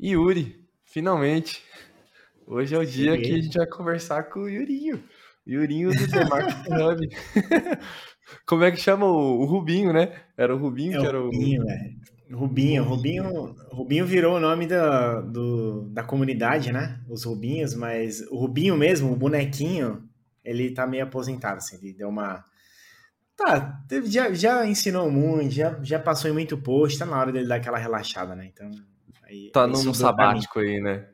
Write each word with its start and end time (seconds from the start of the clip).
Yuri, 0.00 0.64
finalmente. 0.84 1.62
Hoje 2.46 2.74
é 2.74 2.78
o 2.78 2.86
dia 2.86 3.16
Sim. 3.16 3.22
que 3.22 3.32
a 3.32 3.42
gente 3.42 3.58
vai 3.58 3.66
conversar 3.66 4.22
com 4.24 4.40
o 4.40 4.48
Yurinho. 4.48 5.02
Yurinho 5.46 5.90
do 5.90 6.10
The 6.10 6.24
Market 6.24 6.66
Hub. 6.66 7.08
Como 8.46 8.62
é 8.62 8.70
que 8.70 8.76
chama 8.76 9.06
o, 9.06 9.40
o, 9.40 9.44
Rubinho, 9.44 9.92
né? 9.92 10.14
Era 10.36 10.54
o 10.54 10.58
Rubinho 10.58 10.98
é 10.98 11.00
que 11.00 11.06
era 11.06 11.20
o. 11.20 11.24
Rubinho, 11.24 11.64
velho. 11.64 11.98
Rubinho, 12.30 12.84
Rubinho, 12.84 13.56
Rubinho 13.72 14.06
virou 14.06 14.36
o 14.36 14.40
nome 14.40 14.66
da, 14.66 15.22
do, 15.22 15.88
da 15.88 16.02
comunidade, 16.02 16.70
né? 16.70 17.00
Os 17.08 17.24
Rubinhos, 17.24 17.74
mas 17.74 18.20
o 18.30 18.36
Rubinho 18.36 18.76
mesmo, 18.76 19.10
o 19.10 19.16
bonequinho, 19.16 20.06
ele 20.44 20.70
tá 20.70 20.86
meio 20.86 21.04
aposentado, 21.04 21.56
assim, 21.56 21.76
ele 21.76 21.94
deu 21.94 22.10
uma. 22.10 22.44
Tá, 23.34 23.82
já, 24.04 24.32
já 24.32 24.66
ensinou 24.66 25.10
muito, 25.10 25.50
já, 25.50 25.78
já 25.82 25.98
passou 25.98 26.30
em 26.30 26.34
muito 26.34 26.58
post, 26.58 26.98
tá 26.98 27.06
na 27.06 27.18
hora 27.18 27.32
dele 27.32 27.48
dar 27.48 27.56
aquela 27.56 27.78
relaxada, 27.78 28.34
né? 28.36 28.46
Então. 28.52 28.70
Aí, 29.28 29.50
tá 29.52 29.66
num 29.66 29.92
sabático 29.92 30.58
aí, 30.58 30.80
né? 30.80 31.06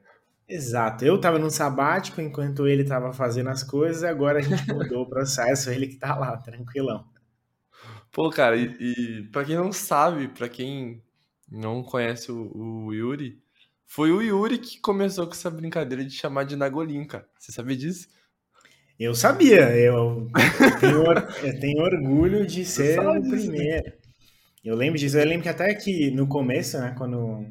Exato. 0.48 1.04
Eu 1.04 1.20
tava 1.20 1.38
no 1.38 1.50
sabático 1.50 2.20
enquanto 2.20 2.68
ele 2.68 2.84
tava 2.84 3.12
fazendo 3.12 3.48
as 3.48 3.64
coisas, 3.64 4.04
agora 4.04 4.38
a 4.38 4.42
gente 4.42 4.72
mudou 4.72 5.02
o 5.02 5.08
processo, 5.08 5.68
ele 5.72 5.88
que 5.88 5.96
tá 5.96 6.14
lá, 6.16 6.36
tranquilão. 6.36 7.04
Pô, 8.12 8.30
cara, 8.30 8.56
e, 8.56 8.76
e 8.78 9.22
para 9.32 9.44
quem 9.44 9.56
não 9.56 9.72
sabe, 9.72 10.28
para 10.28 10.48
quem 10.48 11.02
não 11.50 11.82
conhece 11.82 12.30
o, 12.30 12.52
o, 12.56 12.94
Yuri, 12.94 13.42
foi 13.84 14.12
o 14.12 14.22
Yuri 14.22 14.58
que 14.58 14.80
começou 14.80 15.26
com 15.26 15.32
essa 15.32 15.50
brincadeira 15.50 16.04
de 16.04 16.12
chamar 16.12 16.44
de 16.44 16.54
Nagolinho, 16.54 17.06
cara. 17.08 17.26
Você 17.36 17.50
sabia 17.50 17.76
disso? 17.76 18.08
Eu 18.98 19.12
sabia, 19.12 19.76
eu 19.76 20.30
tenho, 20.78 21.02
eu 21.42 21.60
tenho 21.60 21.82
orgulho 21.82 22.46
de 22.46 22.64
ser 22.64 23.00
o 23.00 23.14
né? 23.14 23.28
primeiro. 23.28 23.92
Eu 24.64 24.76
lembro 24.76 24.98
disso, 24.98 25.18
eu 25.18 25.26
lembro 25.26 25.42
que 25.42 25.48
até 25.48 25.74
que 25.74 26.12
no 26.12 26.28
começo, 26.28 26.78
né, 26.78 26.94
quando 26.96 27.44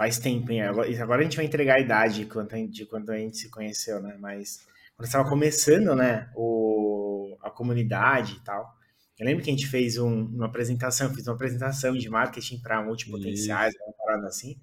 faz 0.00 0.18
tempo, 0.18 0.50
hein? 0.50 0.62
Agora 0.62 1.20
a 1.20 1.22
gente 1.22 1.36
vai 1.36 1.44
entregar 1.44 1.74
a 1.74 1.78
idade 1.78 2.26
de 2.70 2.86
quando 2.86 3.10
a 3.10 3.18
gente 3.18 3.36
se 3.36 3.50
conheceu, 3.50 4.00
né? 4.00 4.16
Mas 4.18 4.66
quando 4.96 5.06
estava 5.06 5.28
começando, 5.28 5.94
né, 5.94 6.30
o, 6.34 7.36
a 7.42 7.50
comunidade 7.50 8.36
e 8.36 8.40
tal, 8.40 8.74
eu 9.18 9.26
lembro 9.26 9.44
que 9.44 9.50
a 9.50 9.52
gente 9.52 9.66
fez 9.66 9.98
um, 9.98 10.24
uma 10.24 10.46
apresentação, 10.46 11.14
fiz 11.14 11.26
uma 11.26 11.34
apresentação 11.34 11.92
de 11.92 12.08
marketing 12.08 12.60
para 12.62 12.82
multipotenciais, 12.82 13.74
uma 13.74 13.92
parada 13.92 14.26
assim. 14.28 14.58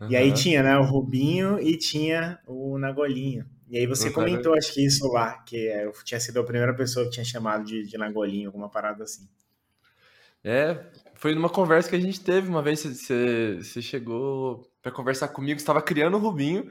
Uhum. 0.00 0.10
E 0.10 0.16
aí 0.16 0.32
tinha, 0.32 0.64
né, 0.64 0.76
o 0.76 0.82
Rubinho 0.82 1.60
e 1.60 1.78
tinha 1.78 2.40
o 2.44 2.76
Nagolinho. 2.76 3.46
E 3.68 3.78
aí 3.78 3.86
você 3.86 4.08
uhum. 4.08 4.14
comentou, 4.14 4.52
acho 4.52 4.74
que 4.74 4.84
isso 4.84 5.06
lá, 5.12 5.34
que 5.44 5.58
eu 5.58 5.92
tinha 6.02 6.18
sido 6.18 6.40
a 6.40 6.44
primeira 6.44 6.74
pessoa 6.74 7.04
que 7.04 7.12
tinha 7.12 7.24
chamado 7.24 7.62
de, 7.62 7.86
de 7.86 7.96
Nagolinho, 7.96 8.48
alguma 8.48 8.68
parada 8.68 9.04
assim. 9.04 9.28
É, 10.42 10.76
foi 11.14 11.36
numa 11.36 11.48
conversa 11.48 11.88
que 11.88 11.94
a 11.94 12.00
gente 12.00 12.20
teve 12.20 12.48
uma 12.48 12.60
vez, 12.62 12.82
você 12.82 13.80
chegou 13.80 14.71
para 14.82 14.92
conversar 14.92 15.28
comigo, 15.28 15.58
estava 15.58 15.80
criando 15.80 16.16
o 16.16 16.20
Rubinho, 16.20 16.68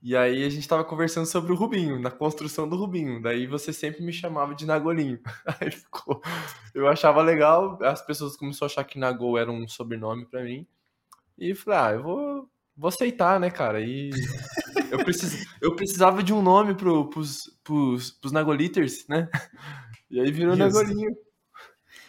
e 0.00 0.16
aí 0.16 0.44
a 0.44 0.48
gente 0.48 0.60
estava 0.60 0.84
conversando 0.84 1.26
sobre 1.26 1.52
o 1.52 1.56
Rubinho, 1.56 1.98
na 1.98 2.10
construção 2.10 2.68
do 2.68 2.76
Rubinho. 2.76 3.20
Daí 3.20 3.48
você 3.48 3.72
sempre 3.72 4.02
me 4.02 4.12
chamava 4.12 4.54
de 4.54 4.64
Nagolinho. 4.64 5.18
Aí 5.60 5.72
ficou. 5.72 6.22
Eu 6.72 6.86
achava 6.86 7.20
legal, 7.20 7.78
as 7.82 8.00
pessoas 8.00 8.36
começaram 8.36 8.66
a 8.66 8.70
achar 8.70 8.84
que 8.84 8.98
Nagol 8.98 9.36
era 9.36 9.50
um 9.50 9.66
sobrenome 9.66 10.24
para 10.24 10.44
mim. 10.44 10.64
E 11.36 11.52
falei, 11.54 11.78
ah, 11.80 11.92
eu 11.94 12.02
vou, 12.02 12.50
vou 12.76 12.88
aceitar, 12.88 13.40
né, 13.40 13.50
cara? 13.50 13.80
E 13.80 14.10
eu, 14.92 15.04
precis, 15.04 15.44
eu 15.60 15.74
precisava 15.74 16.22
de 16.22 16.32
um 16.32 16.42
nome 16.42 16.74
pro, 16.74 17.10
pros, 17.10 17.58
pros, 17.64 18.12
pros 18.12 18.32
Nagoliters, 18.32 19.06
né? 19.08 19.28
E 20.10 20.18
aí 20.18 20.32
virou 20.32 20.56
Justo. 20.56 20.64
Nagolinho. 20.64 21.14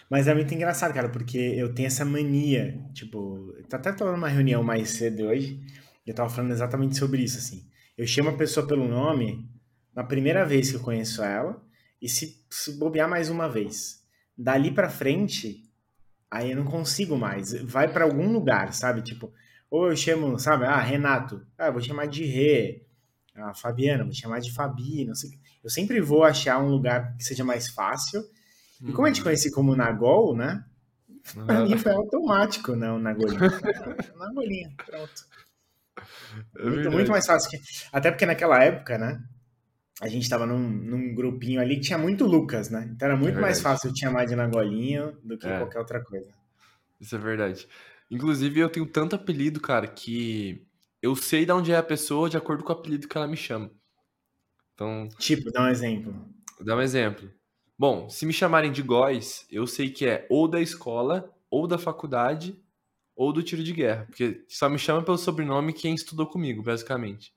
Mas 0.09 0.27
é 0.27 0.33
muito 0.33 0.53
engraçado, 0.53 0.93
cara, 0.93 1.09
porque 1.09 1.37
eu 1.37 1.73
tenho 1.73 1.87
essa 1.87 2.03
mania, 2.03 2.83
tipo, 2.93 3.53
tá 3.69 3.77
até 3.77 3.91
tava 3.91 4.11
numa 4.11 4.27
reunião 4.27 4.63
mais 4.63 4.89
cedo 4.89 5.27
hoje, 5.27 5.61
e 6.05 6.09
eu 6.09 6.15
tava 6.15 6.29
falando 6.29 6.51
exatamente 6.51 6.97
sobre 6.97 7.21
isso, 7.21 7.37
assim. 7.37 7.69
Eu 7.95 8.07
chamo 8.07 8.29
a 8.29 8.37
pessoa 8.37 8.65
pelo 8.65 8.87
nome 8.87 9.47
na 9.93 10.03
primeira 10.03 10.43
vez 10.45 10.71
que 10.71 10.77
eu 10.77 10.81
conheço 10.81 11.21
ela, 11.21 11.61
e 12.01 12.09
se, 12.09 12.43
se 12.49 12.71
bobear 12.79 13.07
mais 13.07 13.29
uma 13.29 13.47
vez. 13.47 14.03
Dali 14.35 14.71
pra 14.71 14.89
frente, 14.89 15.69
aí 16.31 16.51
eu 16.51 16.57
não 16.57 16.65
consigo 16.65 17.15
mais. 17.15 17.53
Vai 17.63 17.91
para 17.91 18.05
algum 18.05 18.31
lugar, 18.31 18.73
sabe? 18.73 19.01
Tipo, 19.03 19.31
ou 19.69 19.89
eu 19.89 19.95
chamo, 19.95 20.39
sabe? 20.39 20.65
Ah, 20.65 20.79
Renato. 20.79 21.45
Ah, 21.57 21.69
vou 21.69 21.81
chamar 21.81 22.07
de 22.07 22.25
Rê. 22.25 22.83
Ah, 23.35 23.53
Fabiana, 23.53 24.03
vou 24.03 24.13
chamar 24.13 24.39
de 24.39 24.51
Fabi, 24.53 25.05
não 25.05 25.13
sei. 25.13 25.31
Eu 25.63 25.69
sempre 25.69 26.01
vou 26.01 26.23
achar 26.23 26.57
um 26.59 26.69
lugar 26.69 27.15
que 27.17 27.23
seja 27.23 27.43
mais 27.43 27.67
fácil 27.67 28.23
e 28.81 28.91
como 28.91 29.05
a 29.05 29.09
gente 29.09 29.19
uhum. 29.19 29.25
conhece 29.25 29.51
como 29.51 29.75
Nagol, 29.75 30.35
né? 30.35 30.63
Pra 31.45 31.65
mim 31.65 31.77
foi 31.77 31.91
automático, 31.91 32.75
né? 32.75 32.91
O 32.91 32.97
Nagolinho. 32.97 33.39
Nagolinho, 34.17 34.71
pronto. 34.85 35.29
É 36.57 36.63
muito, 36.63 36.91
muito, 36.91 37.11
mais 37.11 37.25
fácil. 37.25 37.51
Que... 37.51 37.59
Até 37.91 38.09
porque 38.09 38.25
naquela 38.25 38.63
época, 38.63 38.97
né? 38.97 39.21
A 40.01 40.07
gente 40.07 40.29
tava 40.29 40.45
num, 40.45 40.59
num 40.69 41.13
grupinho 41.13 41.59
ali 41.59 41.75
que 41.75 41.81
tinha 41.81 41.97
muito 41.97 42.25
Lucas, 42.25 42.69
né? 42.69 42.89
Então 42.95 43.07
era 43.07 43.17
muito 43.17 43.37
é 43.37 43.41
mais 43.41 43.59
fácil 43.59 43.91
te 43.91 43.99
chamar 43.99 44.25
de 44.25 44.35
Nagolinho 44.35 45.17
do 45.21 45.37
que 45.37 45.45
é. 45.45 45.57
qualquer 45.57 45.79
outra 45.79 46.01
coisa. 46.01 46.31
Isso 47.01 47.15
é 47.15 47.19
verdade. 47.19 47.67
Inclusive, 48.09 48.59
eu 48.59 48.69
tenho 48.69 48.85
tanto 48.85 49.15
apelido, 49.15 49.59
cara, 49.59 49.87
que 49.87 50.65
eu 51.01 51.15
sei 51.15 51.45
de 51.45 51.51
onde 51.51 51.71
é 51.71 51.77
a 51.77 51.83
pessoa 51.83 52.29
de 52.29 52.37
acordo 52.37 52.63
com 52.63 52.71
o 52.71 52.75
apelido 52.75 53.07
que 53.07 53.17
ela 53.17 53.27
me 53.27 53.37
chama. 53.37 53.69
Então. 54.73 55.09
Tipo, 55.17 55.51
dá 55.51 55.63
um 55.63 55.67
exemplo. 55.67 56.15
Dá 56.61 56.77
um 56.77 56.81
exemplo. 56.81 57.29
Bom, 57.79 58.09
se 58.09 58.25
me 58.25 58.33
chamarem 58.33 58.73
de 58.73 58.81
Góis, 58.81 59.47
eu 59.49 59.65
sei 59.65 59.89
que 59.89 60.05
é 60.05 60.27
ou 60.29 60.49
da 60.49 60.59
escola, 60.59 61.33
ou 61.49 61.65
da 61.65 61.77
faculdade, 61.77 62.61
ou 63.15 63.31
do 63.31 63.41
tiro 63.41 63.63
de 63.63 63.71
guerra. 63.71 64.05
Porque 64.05 64.43
só 64.49 64.67
me 64.67 64.77
chama 64.77 65.01
pelo 65.01 65.17
sobrenome 65.17 65.71
quem 65.71 65.95
estudou 65.95 66.27
comigo, 66.27 66.61
basicamente. 66.61 67.33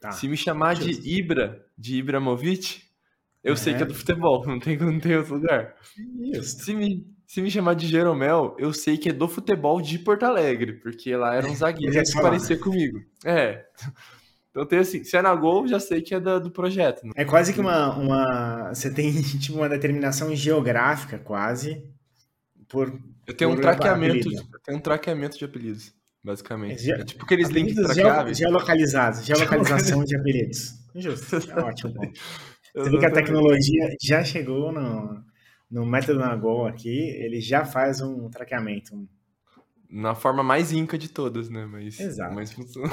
Tá. 0.00 0.12
Se 0.12 0.26
me 0.26 0.34
chamar 0.34 0.76
de 0.76 0.90
Ibra, 1.06 1.62
de 1.76 1.96
Ibramovic, 1.98 2.84
eu 3.44 3.52
é. 3.52 3.56
sei 3.56 3.74
que 3.74 3.82
é 3.82 3.86
do 3.86 3.94
futebol, 3.94 4.42
não 4.48 4.58
tem, 4.58 4.78
não 4.78 4.98
tem 4.98 5.18
outro 5.18 5.34
lugar. 5.34 5.76
Isso. 6.32 6.64
Se 6.64 6.72
me, 6.72 7.06
se 7.26 7.42
me 7.42 7.50
chamar 7.50 7.74
de 7.74 7.86
Jeromel, 7.86 8.56
eu 8.58 8.72
sei 8.72 8.96
que 8.96 9.10
é 9.10 9.12
do 9.12 9.28
futebol 9.28 9.78
de 9.82 9.98
Porto 9.98 10.22
Alegre, 10.22 10.72
porque 10.72 11.14
lá 11.14 11.34
era 11.34 11.46
um 11.46 11.54
zagueiro 11.54 12.02
que 12.02 12.22
parecia 12.22 12.58
comigo. 12.58 12.98
É. 13.26 13.66
Então 14.50 14.66
tem 14.66 14.80
assim, 14.80 15.04
se 15.04 15.16
é 15.16 15.22
na 15.22 15.34
Gol, 15.34 15.68
já 15.68 15.78
sei 15.78 16.02
que 16.02 16.14
é 16.14 16.20
do, 16.20 16.40
do 16.40 16.50
projeto. 16.50 17.04
Né? 17.04 17.12
É 17.14 17.24
quase 17.24 17.52
que 17.52 17.60
uma, 17.60 17.96
uma. 17.96 18.68
Você 18.74 18.92
tem 18.92 19.12
tipo 19.38 19.58
uma 19.58 19.68
determinação 19.68 20.34
geográfica, 20.34 21.18
quase. 21.18 21.84
Por, 22.68 22.92
eu 23.26 23.34
tenho 23.34 23.50
por 23.50 23.58
um 23.58 23.60
traqueamento. 23.60 24.28
Eu 24.28 24.60
tenho 24.64 24.78
um 24.78 24.80
traqueamento 24.80 25.38
de 25.38 25.44
apelidos, 25.44 25.94
basicamente. 26.22 26.82
Ge 26.82 26.92
é 26.92 27.04
tipo 27.04 27.24
aqueles 27.24 27.48
links 27.48 27.74
traqueáveis. 27.74 28.38
Geolocalizados, 28.38 29.22
geolocalização 29.26 30.04
de 30.04 30.16
apelidos. 30.16 30.74
Justo. 30.96 31.36
É 31.36 31.54
ótimo. 31.62 31.94
Você 32.74 32.90
vê 32.90 32.98
que 32.98 33.06
a 33.06 33.12
tecnologia 33.12 33.96
já 34.02 34.24
chegou 34.24 34.72
no, 34.72 35.24
no 35.70 35.86
método 35.86 36.18
Nagol 36.18 36.66
aqui, 36.66 37.10
ele 37.10 37.40
já 37.40 37.64
faz 37.64 38.00
um 38.00 38.28
traqueamento. 38.28 39.08
Na 39.88 40.14
forma 40.14 40.42
mais 40.42 40.72
inca 40.72 40.96
de 40.98 41.08
todas, 41.08 41.48
né? 41.48 41.66
Mas, 41.66 41.98
Exato. 41.98 42.34
Mas 42.34 42.52
funciona. 42.52 42.92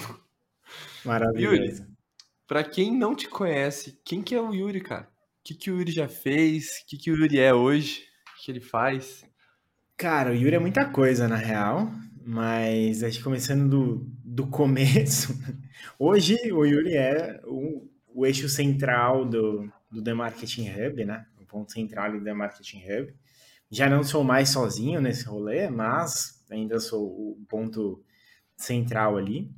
Maravilhoso. 1.05 1.55
Yuri, 1.55 1.85
pra 2.47 2.63
quem 2.63 2.95
não 2.95 3.15
te 3.15 3.27
conhece, 3.27 3.99
quem 4.03 4.21
que 4.21 4.35
é 4.35 4.41
o 4.41 4.53
Yuri, 4.53 4.81
cara? 4.81 5.03
O 5.03 5.43
que, 5.43 5.53
que 5.53 5.71
o 5.71 5.77
Yuri 5.77 5.91
já 5.91 6.07
fez? 6.07 6.81
O 6.83 6.87
que, 6.87 6.97
que 6.97 7.11
o 7.11 7.15
Yuri 7.15 7.39
é 7.39 7.53
hoje? 7.53 8.03
O 8.33 8.43
que 8.43 8.51
ele 8.51 8.59
faz? 8.59 9.25
Cara, 9.95 10.31
o 10.31 10.35
Yuri 10.35 10.55
é 10.55 10.59
muita 10.59 10.85
coisa, 10.85 11.27
na 11.27 11.37
real. 11.37 11.89
Mas 12.25 13.03
acho 13.03 13.19
que 13.19 13.23
começando 13.23 13.69
do, 13.69 14.11
do 14.23 14.47
começo. 14.47 15.33
Hoje 15.97 16.35
o 16.51 16.65
Yuri 16.65 16.93
é 16.93 17.39
o, 17.45 17.89
o 18.13 18.25
eixo 18.25 18.49
central 18.49 19.23
do, 19.23 19.71
do 19.89 20.03
The 20.03 20.13
Marketing 20.13 20.69
Hub, 20.69 21.05
né? 21.05 21.25
O 21.39 21.45
ponto 21.45 21.71
central 21.71 22.11
do 22.11 22.21
The 22.21 22.33
Marketing 22.33 22.81
Hub. 22.83 23.15
Já 23.71 23.89
não 23.89 24.03
sou 24.03 24.25
mais 24.25 24.49
sozinho 24.49 24.99
nesse 24.99 25.23
rolê, 25.23 25.69
mas 25.69 26.43
ainda 26.51 26.81
sou 26.81 27.05
o 27.05 27.45
ponto 27.47 28.03
central 28.57 29.15
ali 29.15 29.49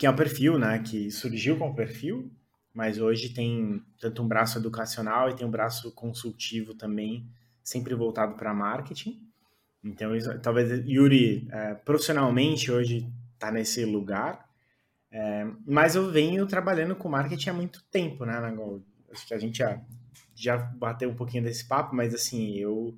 que 0.00 0.06
é 0.06 0.10
o 0.10 0.16
perfil, 0.16 0.58
né, 0.58 0.78
que 0.78 1.10
surgiu 1.10 1.58
com 1.58 1.68
o 1.68 1.74
perfil, 1.74 2.32
mas 2.72 2.98
hoje 2.98 3.34
tem 3.34 3.84
tanto 4.00 4.22
um 4.22 4.26
braço 4.26 4.56
educacional 4.56 5.28
e 5.28 5.36
tem 5.36 5.46
um 5.46 5.50
braço 5.50 5.92
consultivo 5.92 6.74
também, 6.74 7.28
sempre 7.62 7.94
voltado 7.94 8.34
para 8.34 8.54
marketing. 8.54 9.20
Então, 9.84 10.16
isso, 10.16 10.38
talvez 10.38 10.70
Yuri, 10.88 11.46
é, 11.52 11.74
profissionalmente, 11.74 12.72
hoje 12.72 13.12
está 13.34 13.52
nesse 13.52 13.84
lugar, 13.84 14.48
é, 15.12 15.46
mas 15.66 15.94
eu 15.94 16.10
venho 16.10 16.46
trabalhando 16.46 16.96
com 16.96 17.10
marketing 17.10 17.50
há 17.50 17.52
muito 17.52 17.84
tempo, 17.90 18.24
né, 18.24 18.40
Nagol? 18.40 18.82
Acho 19.12 19.26
que 19.26 19.34
a 19.34 19.38
gente 19.38 19.58
já, 19.58 19.78
já 20.34 20.56
bateu 20.56 21.10
um 21.10 21.14
pouquinho 21.14 21.44
desse 21.44 21.68
papo, 21.68 21.94
mas 21.94 22.14
assim, 22.14 22.56
eu 22.56 22.96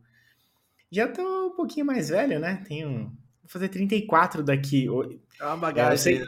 já 0.89 1.09
tô 1.09 1.49
um 1.49 1.57
pouquinho 1.57 1.85
mais 1.85 2.11
velho, 2.11 2.39
né? 2.39 2.63
Tenho. 2.65 3.07
Vou 3.43 3.49
fazer 3.49 3.71
34 3.71 4.45
daqui. 4.45 4.87
É 4.87 5.45
uma 5.45 5.57
bagagem. 5.57 6.19
É, 6.19 6.27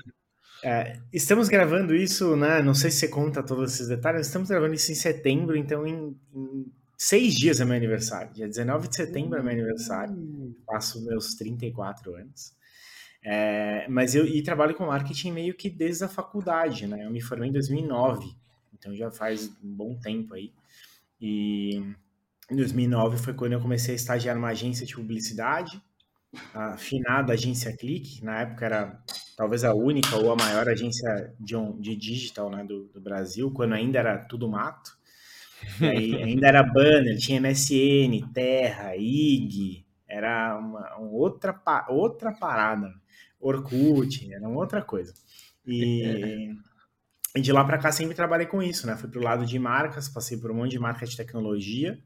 é, 0.65 0.99
estamos 1.13 1.51
gravando 1.51 1.95
isso, 1.95 2.35
né? 2.37 2.63
Não 2.63 2.73
sei 2.75 2.91
se 2.91 3.01
você 3.01 3.09
conta 3.09 3.43
todos 3.43 3.75
esses 3.75 3.87
detalhes. 3.87 4.27
Estamos 4.27 4.49
gravando 4.49 4.73
isso 4.73 4.91
em 4.91 4.95
setembro, 4.95 5.55
então 5.59 5.87
em, 5.87 6.17
em 6.35 6.73
seis 6.97 7.35
dias 7.35 7.61
é 7.61 7.67
meu 7.67 7.77
aniversário. 7.77 8.33
Dia 8.33 8.49
19 8.49 8.89
de 8.89 8.97
setembro 8.97 9.39
é 9.39 9.43
meu 9.43 9.53
aniversário. 9.53 10.17
Faço 10.67 11.05
meus 11.05 11.35
34 11.35 12.15
anos. 12.15 12.55
É, 13.23 13.87
mas 13.89 14.15
eu 14.15 14.25
e 14.27 14.43
trabalho 14.43 14.75
com 14.75 14.87
marketing 14.87 15.33
meio 15.33 15.55
que 15.55 15.69
desde 15.69 16.05
a 16.05 16.09
faculdade, 16.09 16.87
né? 16.87 17.05
Eu 17.05 17.11
me 17.11 17.21
formei 17.21 17.51
em 17.51 17.53
2009, 17.53 18.35
então 18.73 18.97
já 18.97 19.11
faz 19.11 19.49
um 19.63 19.75
bom 19.75 19.99
tempo 19.99 20.33
aí. 20.33 20.51
E 21.21 21.77
em 22.51 22.57
2009 22.57 23.19
foi 23.19 23.35
quando 23.35 23.53
eu 23.53 23.61
comecei 23.61 23.93
a 23.93 23.97
estagiar 23.97 24.35
numa 24.35 24.49
agência 24.49 24.87
de 24.87 24.95
publicidade, 24.95 25.83
a 26.55 26.79
finada 26.79 27.35
agência 27.35 27.75
Clique, 27.77 28.25
na 28.25 28.41
época 28.41 28.65
era 28.65 29.03
talvez 29.37 29.65
a 29.65 29.75
única 29.75 30.17
ou 30.17 30.33
a 30.33 30.37
maior 30.37 30.69
agência 30.69 31.33
de, 31.39 31.55
de 31.81 31.97
digital 31.97 32.51
né, 32.51 32.65
do, 32.65 32.85
do 32.87 33.01
Brasil, 33.01 33.51
quando 33.51 33.75
ainda 33.75 33.99
era 33.99 34.19
tudo 34.19 34.49
mato. 34.49 34.97
Aí, 35.81 36.15
ainda 36.23 36.49
era 36.49 36.63
banner, 36.63 37.19
tinha 37.19 37.41
MSN, 37.41 38.33
Terra, 38.33 38.97
IG, 38.97 39.85
era 40.09 40.57
uma, 40.59 40.97
uma 40.97 41.11
outra, 41.11 41.61
outra 41.89 42.33
parada. 42.33 42.93
Orkut, 43.41 44.33
era 44.33 44.49
uma 44.49 44.59
outra 44.59 44.81
coisa. 44.83 45.13
E, 45.67 46.55
e 47.37 47.41
de 47.41 47.53
lá 47.53 47.65
para 47.65 47.79
cá 47.79 47.93
sempre 47.93 48.15
trabalhei 48.15 48.47
com 48.47 48.63
isso, 48.63 48.87
né? 48.87 48.97
Fui 48.97 49.09
pro 49.09 49.23
lado 49.23 49.45
de 49.45 49.59
marcas, 49.59 50.09
passei 50.09 50.39
por 50.39 50.51
um 50.51 50.55
monte 50.55 50.71
de 50.71 50.79
marca 50.79 51.05
de 51.05 51.17
tecnologia. 51.17 51.99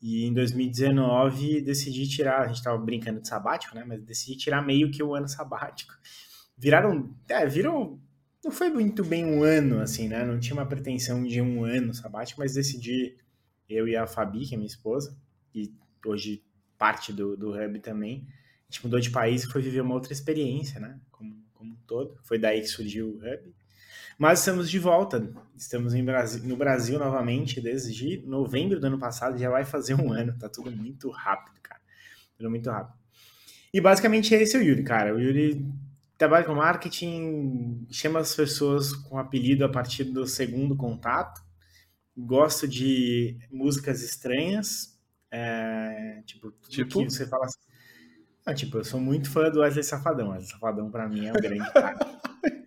E 0.00 0.26
em 0.26 0.32
2019 0.32 1.60
decidi 1.62 2.08
tirar, 2.08 2.42
a 2.42 2.48
gente 2.48 2.62
tava 2.62 2.78
brincando 2.78 3.20
de 3.20 3.26
sabático, 3.26 3.74
né? 3.74 3.84
Mas 3.86 4.00
decidi 4.02 4.36
tirar 4.36 4.62
meio 4.62 4.90
que 4.90 5.02
o 5.02 5.08
um 5.08 5.14
ano 5.14 5.28
sabático. 5.28 5.92
Viraram, 6.58 7.14
é, 7.28 7.46
viram, 7.46 8.00
não 8.44 8.50
foi 8.50 8.68
muito 8.68 9.04
bem 9.04 9.24
um 9.24 9.42
ano, 9.44 9.80
assim, 9.80 10.08
né? 10.08 10.24
Não 10.24 10.40
tinha 10.40 10.54
uma 10.54 10.66
pretensão 10.66 11.22
de 11.22 11.40
um 11.40 11.64
ano 11.64 11.94
sabático, 11.94 12.40
mas 12.40 12.54
decidi, 12.54 13.16
eu 13.68 13.86
e 13.86 13.96
a 13.96 14.06
Fabi, 14.06 14.44
que 14.44 14.54
é 14.54 14.56
minha 14.58 14.66
esposa, 14.66 15.16
e 15.54 15.72
hoje 16.04 16.42
parte 16.76 17.12
do, 17.12 17.36
do 17.36 17.50
Hub 17.52 17.78
também, 17.80 18.26
a 18.68 18.72
gente 18.72 18.84
mudou 18.84 19.00
de 19.00 19.10
país 19.10 19.44
e 19.44 19.46
foi 19.46 19.62
viver 19.62 19.80
uma 19.80 19.94
outra 19.94 20.12
experiência, 20.12 20.80
né? 20.80 20.98
Como, 21.10 21.36
como 21.54 21.72
um 21.72 21.78
todo. 21.86 22.18
Foi 22.22 22.38
daí 22.38 22.60
que 22.60 22.66
surgiu 22.66 23.08
o 23.08 23.16
Hub. 23.16 23.54
Mas 24.18 24.40
estamos 24.40 24.68
de 24.68 24.78
volta. 24.78 25.32
Estamos 25.56 25.94
Brasil, 25.94 26.42
no 26.44 26.56
Brasil 26.56 26.98
novamente 26.98 27.60
desde 27.60 28.18
novembro 28.26 28.80
do 28.80 28.86
ano 28.86 28.98
passado. 28.98 29.38
Já 29.38 29.48
vai 29.48 29.64
fazer 29.64 29.94
um 29.94 30.12
ano. 30.12 30.36
Tá 30.36 30.48
tudo 30.48 30.70
muito 30.70 31.08
rápido, 31.08 31.58
cara. 31.62 31.80
Tudo 32.36 32.50
muito 32.50 32.68
rápido. 32.68 32.98
E 33.72 33.80
basicamente 33.80 34.34
esse 34.34 34.56
é 34.56 34.60
o 34.60 34.62
Yuri, 34.62 34.82
cara. 34.82 35.14
O 35.14 35.20
Yuri 35.20 35.64
trabalha 36.18 36.44
com 36.44 36.54
marketing, 36.54 37.86
chama 37.90 38.18
as 38.18 38.34
pessoas 38.34 38.92
com 38.92 39.16
apelido 39.16 39.64
a 39.64 39.68
partir 39.68 40.04
do 40.04 40.26
segundo 40.26 40.76
contato. 40.76 41.40
Gosto 42.16 42.66
de 42.66 43.38
músicas 43.50 44.02
estranhas. 44.02 44.98
É, 45.30 46.20
tipo, 46.26 46.50
tipo? 46.68 47.04
você 47.04 47.26
fala 47.26 47.44
assim, 47.44 47.60
ah, 48.44 48.52
tipo, 48.54 48.78
eu 48.78 48.84
sou 48.84 48.98
muito 48.98 49.30
fã 49.30 49.48
do 49.48 49.60
Wesley 49.60 49.84
Safadão. 49.84 50.30
Wesley 50.30 50.50
Safadão, 50.50 50.90
pra 50.90 51.08
mim, 51.08 51.26
é 51.26 51.30
o 51.30 51.34
grande 51.40 51.72
cara 51.72 51.98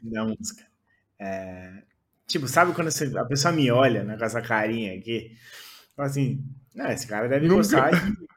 da 0.02 0.24
música. 0.24 0.66
É... 1.20 1.84
Tipo, 2.28 2.48
sabe 2.48 2.74
quando 2.74 2.90
você... 2.90 3.12
a 3.18 3.26
pessoa 3.26 3.52
me 3.52 3.70
olha 3.70 4.06
né, 4.06 4.18
com 4.18 4.24
essa 4.24 4.42
carinha 4.42 4.98
aqui? 4.98 5.36
Fala 5.94 6.08
assim, 6.08 6.42
ah, 6.80 6.94
esse 6.94 7.06
cara 7.06 7.28
deve 7.28 7.48
Nunca. 7.48 7.58
gostar 7.58 7.92
de... 7.92 8.12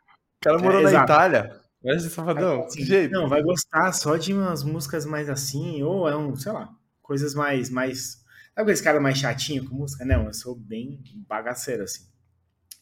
O 0.45 0.45
cara 0.45 0.59
morou 0.59 0.81
é, 0.81 0.83
na 0.83 0.89
exato. 0.91 1.05
Itália. 1.11 1.64
Wesley 1.85 2.11
Safadão, 2.11 2.65
assim, 2.65 2.79
que 2.79 2.85
jeito. 2.85 3.13
Não, 3.13 3.29
vai 3.29 3.43
gostar 3.43 3.93
só 3.93 4.17
de 4.17 4.33
umas 4.33 4.63
músicas 4.63 5.05
mais 5.05 5.29
assim, 5.29 5.83
ou 5.83 6.09
é 6.09 6.17
um, 6.17 6.35
sei 6.35 6.53
lá, 6.53 6.69
coisas 7.03 7.35
mais... 7.35 7.71
mais... 7.71 8.23
Sabe 8.55 8.73
esse 8.73 8.83
cara 8.83 9.01
mais 9.01 9.19
chatinho 9.19 9.69
com 9.69 9.75
música? 9.75 10.05
Não, 10.05 10.27
eu 10.27 10.35
sou 10.35 10.55
bem 10.55 11.03
bagaceiro, 11.29 11.83
assim. 11.83 12.05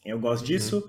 Eu 0.05 0.19
gosto 0.19 0.41
uhum. 0.41 0.47
disso 0.47 0.87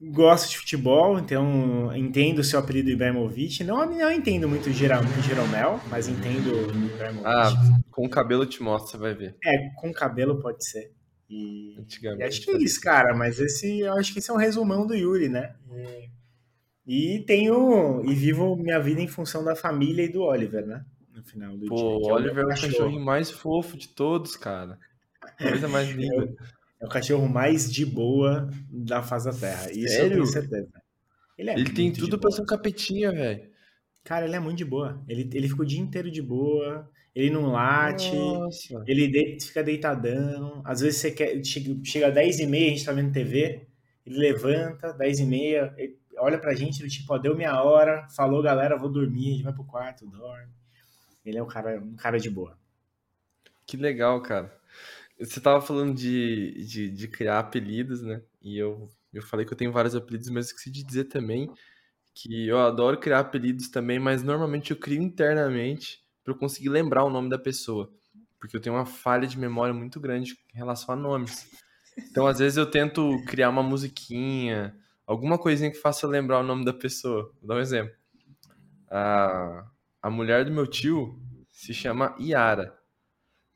gosto 0.00 0.50
de 0.50 0.58
futebol, 0.58 1.18
então 1.18 1.94
entendo 1.96 2.38
o 2.38 2.44
seu 2.44 2.58
apelido 2.58 2.90
Ibrahimovic. 2.90 3.64
Não, 3.64 3.84
não 3.84 4.12
entendo 4.12 4.48
muito 4.48 4.70
Jeromel, 4.70 5.80
mas 5.88 6.08
entendo 6.08 6.50
Ibrahimovic. 6.70 7.26
Ah, 7.26 7.52
com 7.90 8.06
o 8.06 8.10
cabelo 8.10 8.46
te 8.46 8.62
mostra, 8.62 8.92
você 8.92 8.98
vai 8.98 9.14
ver. 9.14 9.36
É, 9.44 9.70
com 9.76 9.92
cabelo 9.92 10.40
pode 10.40 10.64
ser. 10.64 10.92
E, 11.28 11.74
e 11.76 12.22
acho 12.22 12.42
que 12.42 12.50
é 12.50 12.56
isso, 12.58 12.80
cara. 12.80 13.14
Mas 13.14 13.38
esse, 13.38 13.80
eu 13.80 13.94
acho 13.94 14.12
que 14.12 14.20
esse 14.20 14.30
é 14.30 14.34
um 14.34 14.38
resumão 14.38 14.86
do 14.86 14.94
Yuri, 14.94 15.28
né? 15.28 15.54
E, 15.70 16.08
e 16.88 17.22
tenho 17.26 18.02
e 18.06 18.14
vivo 18.14 18.56
minha 18.56 18.80
vida 18.80 19.02
em 19.02 19.06
função 19.06 19.44
da 19.44 19.54
família 19.54 20.04
e 20.04 20.08
do 20.08 20.22
Oliver, 20.22 20.66
né? 20.66 20.82
No 21.14 21.22
final 21.22 21.54
do 21.54 21.66
Pô, 21.66 21.74
dia. 21.74 21.84
Pô, 21.84 21.98
o 21.98 22.12
Oliver 22.14 22.44
é 22.44 22.46
o 22.46 22.48
cachorro 22.48 22.98
mais 22.98 23.30
fofo 23.30 23.76
de 23.76 23.88
todos, 23.88 24.36
cara. 24.36 24.78
Coisa 25.36 25.68
mais 25.68 25.90
linda. 25.94 26.34
É 26.80 26.86
o 26.86 26.88
cachorro 26.88 27.28
mais 27.28 27.70
de 27.70 27.84
boa 27.84 28.48
da 28.70 29.02
face 29.02 29.26
da 29.26 29.34
Terra. 29.34 29.70
Isso 29.70 29.88
Sério? 29.88 30.04
eu 30.04 30.10
tenho 30.12 30.26
certeza. 30.26 30.68
Ele, 31.36 31.50
é 31.50 31.54
ele 31.54 31.70
tem 31.70 31.92
tudo 31.92 32.18
pra 32.18 32.30
ser 32.30 32.40
um 32.40 32.46
capetinha, 32.46 33.12
velho. 33.12 33.50
Cara, 34.02 34.24
ele 34.24 34.36
é 34.36 34.40
muito 34.40 34.56
de 34.56 34.64
boa. 34.64 35.04
Ele, 35.06 35.28
ele 35.34 35.48
fica 35.48 35.62
o 35.62 35.66
dia 35.66 35.80
inteiro 35.80 36.10
de 36.10 36.22
boa. 36.22 36.88
Ele 37.14 37.28
não 37.28 37.52
late. 37.52 38.14
Nossa. 38.14 38.82
Ele 38.86 39.08
de, 39.08 39.44
fica 39.44 39.62
deitadão. 39.62 40.62
Às 40.64 40.80
vezes 40.80 41.00
você 41.00 41.10
quer. 41.10 41.44
Chega, 41.44 41.78
chega 41.84 42.10
10 42.10 42.40
e 42.40 42.46
meia, 42.46 42.66
a 42.68 42.70
gente 42.70 42.84
tá 42.86 42.92
vendo 42.92 43.12
TV. 43.12 43.66
Ele 44.06 44.18
levanta, 44.18 44.92
10 44.92 45.20
e 45.20 45.26
meia, 45.26 45.74
olha 46.20 46.38
pra 46.38 46.54
gente, 46.54 46.80
ele 46.80 46.90
tipo, 46.90 47.12
ó, 47.12 47.18
deu 47.18 47.36
minha 47.36 47.62
hora, 47.62 48.06
falou, 48.08 48.42
galera, 48.42 48.76
vou 48.76 48.90
dormir, 48.90 49.28
a 49.28 49.32
gente 49.32 49.42
vai 49.44 49.52
pro 49.52 49.64
quarto, 49.64 50.06
dorme. 50.06 50.52
Ele 51.24 51.38
é 51.38 51.42
um 51.42 51.46
cara, 51.46 51.78
um 51.80 51.96
cara 51.96 52.18
de 52.18 52.30
boa. 52.30 52.58
Que 53.66 53.76
legal, 53.76 54.20
cara. 54.22 54.56
Você 55.20 55.40
tava 55.40 55.60
falando 55.60 55.94
de, 55.94 56.64
de, 56.64 56.90
de, 56.90 57.08
criar 57.08 57.40
apelidos, 57.40 58.02
né? 58.02 58.22
E 58.40 58.56
eu, 58.56 58.88
eu 59.12 59.22
falei 59.22 59.44
que 59.44 59.52
eu 59.52 59.56
tenho 59.56 59.72
vários 59.72 59.94
apelidos, 59.94 60.30
mas 60.30 60.46
esqueci 60.46 60.70
de 60.70 60.82
dizer 60.82 61.04
também 61.04 61.50
que 62.14 62.46
eu 62.46 62.58
adoro 62.58 62.98
criar 62.98 63.20
apelidos 63.20 63.68
também, 63.68 63.98
mas 63.98 64.22
normalmente 64.22 64.70
eu 64.70 64.76
crio 64.76 65.02
internamente 65.02 66.02
para 66.24 66.32
eu 66.32 66.38
conseguir 66.38 66.68
lembrar 66.68 67.04
o 67.04 67.10
nome 67.10 67.28
da 67.28 67.38
pessoa. 67.38 67.92
Porque 68.38 68.56
eu 68.56 68.60
tenho 68.60 68.76
uma 68.76 68.86
falha 68.86 69.26
de 69.26 69.38
memória 69.38 69.74
muito 69.74 70.00
grande 70.00 70.38
em 70.54 70.56
relação 70.56 70.94
a 70.94 70.96
nomes. 70.96 71.48
Então, 72.10 72.26
às 72.26 72.38
vezes, 72.38 72.56
eu 72.56 72.66
tento 72.66 73.20
criar 73.26 73.50
uma 73.50 73.62
musiquinha, 73.62 74.74
alguma 75.08 75.38
coisinha 75.38 75.70
que 75.70 75.78
faça 75.78 76.06
lembrar 76.06 76.40
o 76.40 76.42
nome 76.42 76.66
da 76.66 76.72
pessoa. 76.72 77.32
Vou 77.40 77.48
dar 77.48 77.54
um 77.54 77.60
exemplo. 77.60 77.94
A, 78.90 79.66
a 80.02 80.10
mulher 80.10 80.44
do 80.44 80.52
meu 80.52 80.66
tio 80.66 81.18
se 81.50 81.72
chama 81.72 82.14
Yara. 82.20 82.78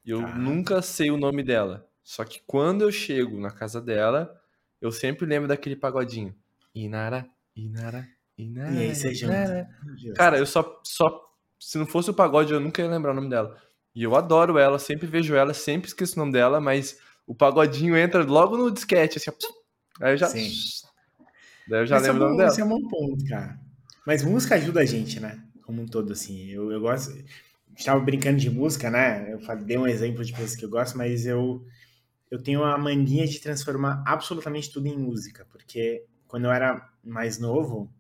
E 0.03 0.11
eu 0.11 0.21
ah. 0.25 0.35
nunca 0.35 0.81
sei 0.81 1.11
o 1.11 1.19
nome 1.19 1.43
dela. 1.43 1.87
Só 2.03 2.25
que 2.25 2.41
quando 2.47 2.83
eu 2.83 2.91
chego 2.91 3.39
na 3.39 3.51
casa 3.51 3.81
dela, 3.81 4.35
eu 4.81 4.91
sempre 4.91 5.27
lembro 5.27 5.47
daquele 5.47 5.77
pagodinho. 5.77 6.35
Inara, 6.75 7.29
Inara, 7.55 8.09
Inara. 8.37 8.73
E 8.73 8.79
aí 8.79 8.95
você 8.95 9.13
Inara. 9.13 9.69
Cara, 10.17 10.39
eu 10.39 10.47
só, 10.47 10.81
só. 10.83 11.31
Se 11.61 11.77
não 11.77 11.87
fosse 11.87 12.11
o 12.11 12.15
pagode, 12.15 12.53
eu 12.53 12.59
nunca 12.59 12.81
ia 12.81 12.89
lembrar 12.89 13.13
o 13.13 13.15
nome 13.15 13.29
dela. 13.29 13.57
E 13.95 14.03
eu 14.03 14.17
adoro 14.17 14.59
ela, 14.59 14.79
sempre 14.79 15.06
vejo 15.06 15.35
ela, 15.35 15.53
sempre 15.53 15.89
esqueço 15.89 16.17
o 16.17 16.19
nome 16.19 16.32
dela, 16.32 16.61
mas 16.61 16.99
o 17.27 17.35
pagodinho 17.35 17.97
entra 17.97 18.25
logo 18.25 18.56
no 18.56 18.71
disquete, 18.71 19.19
assim, 19.19 19.31
aí 20.01 20.15
eu 20.15 20.17
já. 20.17 20.29
Sim. 20.29 20.51
Daí 21.69 21.81
eu 21.81 21.87
já 21.87 21.97
esse 21.97 22.07
lembro 22.07 22.23
é 22.23 22.27
o 22.27 22.29
nome 22.29 22.39
dela. 22.39 22.51
Esse 22.51 22.61
é 22.61 22.65
um 22.65 22.69
bom 22.69 22.89
ponto, 22.89 23.25
cara. 23.27 23.59
Mas 24.07 24.25
música 24.25 24.57
ajuda 24.57 24.81
a 24.81 24.85
gente, 24.85 25.21
né? 25.21 25.43
Como 25.63 25.83
um 25.83 25.87
todo, 25.87 26.13
assim. 26.13 26.49
Eu, 26.49 26.71
eu 26.73 26.81
gosto 26.81 27.13
estava 27.77 28.01
brincando 28.01 28.39
de 28.39 28.51
música, 28.51 28.91
né? 28.91 29.33
Eu 29.33 29.39
dei 29.65 29.79
um 29.79 29.87
exemplo 29.87 30.25
de 30.25 30.33
coisas 30.33 30.57
que 30.57 30.65
eu 30.65 30.71
gosto, 30.71 30.97
mas 30.97 31.27
eu, 31.27 31.65
eu 32.31 32.43
tenho 32.43 32.65
a 32.65 32.77
mania 32.79 33.27
de 33.27 33.41
transformar 33.41 34.03
absolutamente 34.07 34.71
tudo 34.71 34.87
em 34.87 34.97
música, 34.97 35.47
porque 35.51 36.05
quando 36.27 36.45
eu 36.45 36.53
era 36.53 36.89
mais 37.03 37.39
novo, 37.39 37.93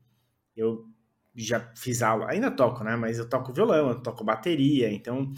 eu 0.56 0.86
já 1.34 1.72
fiz 1.74 2.02
aula, 2.02 2.30
ainda 2.30 2.50
toco, 2.50 2.84
né? 2.84 2.96
Mas 2.96 3.18
eu 3.18 3.28
toco 3.28 3.52
violão, 3.52 3.90
eu 3.90 4.02
toco 4.02 4.24
bateria, 4.24 4.90
então 4.92 5.32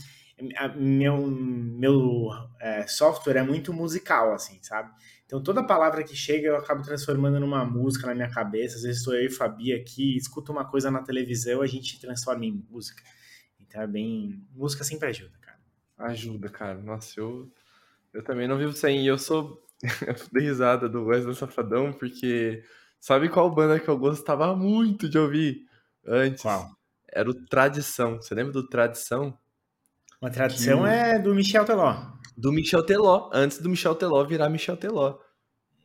a, 0.57 0.69
meu, 0.69 1.27
meu 1.27 2.29
é, 2.61 2.87
software 2.87 3.37
é 3.37 3.43
muito 3.43 3.73
musical, 3.73 4.33
assim, 4.33 4.59
sabe? 4.63 4.91
Então 5.27 5.43
toda 5.43 5.67
palavra 5.67 6.03
que 6.05 6.15
chega 6.15 6.49
eu 6.49 6.57
acabo 6.57 6.83
transformando 6.83 7.41
numa 7.41 7.65
música 7.65 8.07
na 8.07 8.15
minha 8.15 8.31
cabeça. 8.31 8.77
Às 8.77 8.83
vezes 8.83 8.99
estou 8.99 9.15
eu 9.15 9.27
e 9.27 9.31
Fabi 9.31 9.73
aqui, 9.73 10.17
escuto 10.17 10.53
uma 10.53 10.69
coisa 10.69 10.91
na 10.91 11.03
televisão, 11.03 11.63
a 11.63 11.67
gente 11.67 12.01
transforma 12.01 12.45
em 12.45 12.65
música. 12.71 13.03
Então 13.61 13.83
é 13.83 13.87
bem. 13.87 14.45
Música 14.53 14.85
sempre 14.85 15.09
ajuda, 15.09 15.37
cara. 15.41 15.59
Ajuda, 15.99 16.49
cara. 16.49 16.81
Nossa, 16.81 17.19
eu, 17.19 17.51
eu 18.13 18.23
também 18.23 18.47
não 18.47 18.59
vivo 18.59 18.73
sem. 18.73 19.07
Eu 19.07 19.19
sou. 19.19 19.61
eu 20.07 20.15
dei 20.33 20.45
risada 20.45 20.89
do 20.89 21.05
Wesley 21.07 21.35
Safadão, 21.35 21.93
porque. 21.93 22.63
Sabe 23.01 23.29
qual 23.29 23.55
banda 23.55 23.79
que 23.79 23.89
eu 23.89 23.99
gostava 23.99 24.57
muito 24.57 25.09
de 25.11 25.19
ouvir 25.19 25.67
antes? 26.07 26.41
Qual? 26.41 26.71
Era 27.13 27.29
o 27.29 27.35
Tradição. 27.35 28.17
Você 28.17 28.35
lembra 28.35 28.53
do 28.53 28.67
Tradição? 28.67 29.39
Uma 30.25 30.31
tradição 30.31 30.85
que... 30.85 30.89
é 30.89 31.19
do 31.19 31.35
Michel 31.35 31.67
Teló. 31.67 31.95
Do 32.35 32.51
Michel 32.51 32.83
Teló, 32.83 33.29
antes 33.31 33.59
do 33.59 33.69
Michel 33.69 33.95
Teló 33.95 34.25
virar 34.25 34.49
Michel 34.49 34.75
Teló. 34.75 35.19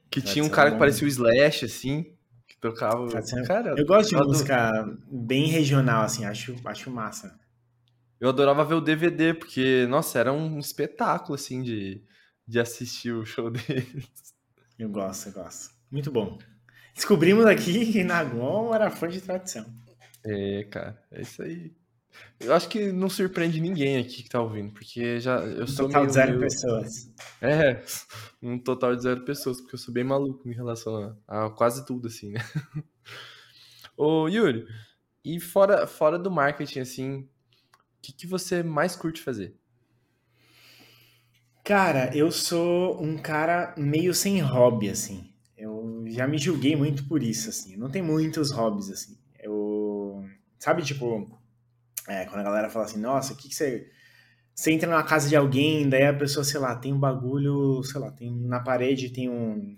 Que 0.09 0.21
tinha 0.21 0.45
um 0.45 0.49
cara 0.49 0.71
que 0.71 0.77
parecia 0.77 1.05
o 1.05 1.09
Slash, 1.09 1.65
assim, 1.65 2.15
que 2.47 2.57
tocava. 2.57 3.05
Cara, 3.45 3.75
eu 3.77 3.85
gosto 3.85 4.11
de 4.11 4.15
música 4.15 4.71
bem 5.11 5.47
regional, 5.47 6.03
assim, 6.03 6.23
acho, 6.23 6.55
acho 6.63 6.89
massa. 6.89 7.37
Eu 8.17 8.29
adorava 8.29 8.63
ver 8.63 8.75
o 8.75 8.81
DVD, 8.81 9.33
porque, 9.33 9.85
nossa, 9.89 10.17
era 10.17 10.31
um 10.31 10.57
espetáculo, 10.57 11.35
assim, 11.35 11.61
de, 11.61 12.01
de 12.47 12.61
assistir 12.61 13.11
o 13.11 13.25
show 13.25 13.51
deles. 13.51 14.07
Eu 14.79 14.87
gosto, 14.87 15.27
eu 15.27 15.33
gosto. 15.33 15.75
Muito 15.91 16.09
bom. 16.09 16.39
Descobrimos 16.95 17.45
aqui 17.45 17.91
que 17.91 18.05
Nagon 18.05 18.73
era 18.73 18.89
fã 18.89 19.09
de 19.09 19.19
tradição. 19.19 19.65
É, 20.23 20.63
cara, 20.71 20.97
é 21.11 21.23
isso 21.23 21.43
aí. 21.43 21.73
Eu 22.39 22.53
acho 22.53 22.69
que 22.69 22.91
não 22.91 23.09
surpreende 23.09 23.59
ninguém 23.61 23.97
aqui 23.97 24.23
que 24.23 24.29
tá 24.29 24.41
ouvindo, 24.41 24.71
porque 24.73 25.19
já 25.19 25.39
eu 25.45 25.67
Um 25.67 25.67
sou 25.67 25.87
total 25.87 25.89
meio, 25.89 26.07
de 26.07 26.13
zero 26.13 26.37
meio- 26.37 26.39
pessoas. 26.39 27.09
É, 27.41 27.83
um 28.41 28.59
total 28.59 28.95
de 28.95 29.03
zero 29.03 29.25
pessoas, 29.25 29.61
porque 29.61 29.75
eu 29.75 29.79
sou 29.79 29.93
bem 29.93 30.03
maluco 30.03 30.47
em 30.49 30.53
relação 30.53 31.17
a, 31.27 31.47
a 31.47 31.49
quase 31.51 31.85
tudo, 31.85 32.07
assim, 32.07 32.31
né? 32.31 32.39
Ô, 33.97 34.27
Yuri, 34.27 34.65
e 35.23 35.39
fora, 35.39 35.87
fora 35.87 36.17
do 36.19 36.31
marketing, 36.31 36.79
assim, 36.79 37.11
o 37.21 37.29
que, 38.01 38.13
que 38.13 38.27
você 38.27 38.63
mais 38.63 38.95
curte 38.95 39.21
fazer? 39.21 39.57
Cara, 41.63 42.15
eu 42.15 42.31
sou 42.31 43.01
um 43.01 43.17
cara 43.17 43.75
meio 43.77 44.13
sem 44.13 44.39
hobby, 44.41 44.89
assim. 44.89 45.29
Eu 45.57 46.03
já 46.07 46.27
me 46.27 46.37
julguei 46.37 46.75
muito 46.75 47.07
por 47.07 47.21
isso, 47.21 47.49
assim. 47.49 47.75
Não 47.75 47.89
tem 47.89 48.01
muitos 48.01 48.51
hobbies, 48.51 48.89
assim. 48.89 49.17
Eu. 49.39 50.25
Sabe, 50.57 50.83
tipo, 50.83 51.38
é, 52.09 52.25
quando 52.25 52.41
a 52.41 52.43
galera 52.43 52.69
fala 52.69 52.85
assim, 52.85 52.99
nossa, 52.99 53.33
o 53.33 53.35
que, 53.35 53.49
que 53.49 53.55
você. 53.55 53.89
Você 54.53 54.73
entra 54.73 54.89
na 54.89 55.03
casa 55.03 55.29
de 55.29 55.35
alguém, 55.37 55.87
daí 55.87 56.05
a 56.05 56.13
pessoa, 56.13 56.43
sei 56.43 56.59
lá, 56.59 56.75
tem 56.75 56.91
um 56.91 56.99
bagulho, 56.99 57.81
sei 57.83 58.01
lá, 58.01 58.11
tem 58.11 58.29
na 58.29 58.59
parede 58.59 59.09
tem 59.09 59.29
um. 59.29 59.75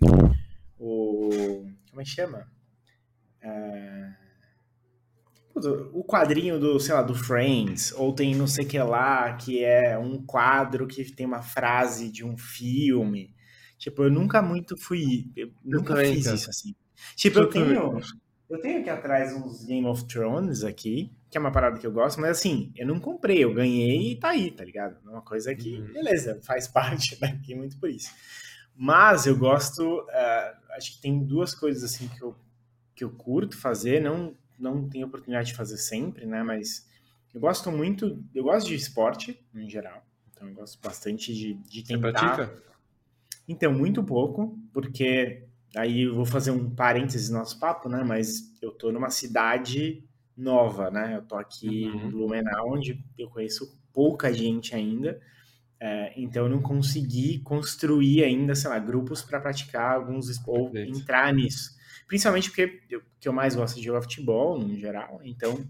O. 0.78 1.64
Como 1.88 2.00
é 2.00 2.04
que 2.04 2.10
chama? 2.10 2.50
É, 3.40 4.12
O 5.92 6.02
quadrinho 6.02 6.58
do, 6.58 6.80
sei 6.80 6.94
lá, 6.94 7.02
do 7.02 7.14
Friends, 7.14 7.92
ou 7.92 8.12
tem 8.14 8.34
não 8.34 8.46
sei 8.46 8.64
o 8.64 8.68
que 8.68 8.78
lá, 8.78 9.34
que 9.34 9.62
é 9.62 9.96
um 9.98 10.24
quadro 10.24 10.86
que 10.86 11.04
tem 11.12 11.26
uma 11.26 11.42
frase 11.42 12.10
de 12.10 12.24
um 12.24 12.36
filme. 12.36 13.34
Tipo, 13.78 14.04
eu 14.04 14.10
nunca 14.10 14.40
muito 14.40 14.76
fui. 14.76 15.30
Eu 15.36 15.52
nunca 15.62 15.94
também, 15.94 16.14
fiz 16.14 16.26
isso 16.26 16.50
assim. 16.50 16.74
Tipo, 17.14 17.40
eu 17.40 17.42
Eu 17.44 17.50
tenho. 17.50 18.00
Eu 18.52 18.60
tenho 18.60 18.80
aqui 18.80 18.90
atrás 18.90 19.32
uns 19.34 19.64
Game 19.64 19.86
of 19.86 20.04
Thrones 20.04 20.62
aqui, 20.62 21.10
que 21.30 21.38
é 21.38 21.40
uma 21.40 21.50
parada 21.50 21.78
que 21.80 21.86
eu 21.86 21.90
gosto, 21.90 22.20
mas 22.20 22.32
assim, 22.38 22.70
eu 22.76 22.86
não 22.86 23.00
comprei, 23.00 23.42
eu 23.42 23.54
ganhei 23.54 24.12
e 24.12 24.16
tá 24.16 24.28
aí, 24.28 24.50
tá 24.50 24.62
ligado? 24.62 24.98
É 25.06 25.08
uma 25.10 25.22
coisa 25.22 25.54
que, 25.54 25.76
Uhum. 25.78 25.92
beleza, 25.94 26.38
faz 26.42 26.68
parte 26.68 27.16
daqui 27.18 27.54
muito 27.54 27.78
por 27.78 27.88
isso. 27.88 28.10
Mas 28.76 29.26
eu 29.26 29.38
gosto, 29.38 30.06
ah, 30.10 30.58
acho 30.76 30.92
que 30.96 31.00
tem 31.00 31.24
duas 31.24 31.54
coisas 31.54 31.82
assim 31.82 32.08
que 32.08 32.20
eu, 32.22 32.36
que 32.94 33.02
eu 33.02 33.10
curto 33.10 33.56
fazer, 33.56 34.02
não, 34.02 34.36
não 34.58 34.86
tenho 34.86 35.06
oportunidade 35.06 35.48
de 35.48 35.54
fazer 35.54 35.78
sempre, 35.78 36.26
né? 36.26 36.42
Mas 36.42 36.86
eu 37.32 37.40
gosto 37.40 37.72
muito, 37.72 38.22
eu 38.34 38.44
gosto 38.44 38.68
de 38.68 38.74
esporte 38.74 39.42
em 39.54 39.66
geral, 39.70 40.04
então 40.30 40.46
eu 40.46 40.54
gosto 40.54 40.78
bastante 40.82 41.32
de, 41.32 41.54
de 41.54 41.80
Você 41.80 41.86
tentar. 41.86 42.12
pratica? 42.12 42.62
Então, 43.48 43.72
muito 43.72 44.04
pouco, 44.04 44.58
porque 44.74 45.44
aí 45.76 46.02
eu 46.02 46.14
vou 46.14 46.26
fazer 46.26 46.50
um 46.50 46.70
parênteses 46.74 47.30
no 47.30 47.38
nosso 47.38 47.58
papo, 47.58 47.88
né? 47.88 48.02
Mas 48.04 48.56
eu 48.62 48.72
tô 48.72 48.92
numa 48.92 49.10
cidade 49.10 50.04
nova, 50.36 50.90
né? 50.90 51.16
Eu 51.16 51.22
tô 51.22 51.36
aqui 51.36 51.86
Uhum. 51.86 52.06
em 52.06 52.10
Blumenau, 52.10 52.72
onde 52.74 53.04
eu 53.18 53.28
conheço 53.28 53.80
pouca 53.92 54.32
gente 54.32 54.74
ainda. 54.74 55.20
É, 55.80 56.12
então 56.16 56.44
eu 56.44 56.48
não 56.50 56.62
consegui 56.62 57.40
construir 57.40 58.22
ainda, 58.24 58.54
sei 58.54 58.70
lá, 58.70 58.78
grupos 58.78 59.22
para 59.22 59.40
praticar 59.40 59.96
alguns 59.96 60.28
ou 60.46 60.70
Perfeito. 60.70 60.88
entrar 60.88 61.32
nisso. 61.34 61.70
Principalmente 62.06 62.50
porque 62.50 62.82
eu, 62.90 63.02
que 63.20 63.28
eu 63.28 63.32
mais 63.32 63.54
gosto 63.56 63.76
de 63.76 63.82
jogar 63.84 64.02
futebol, 64.02 64.58
no 64.58 64.76
geral, 64.78 65.20
então 65.24 65.68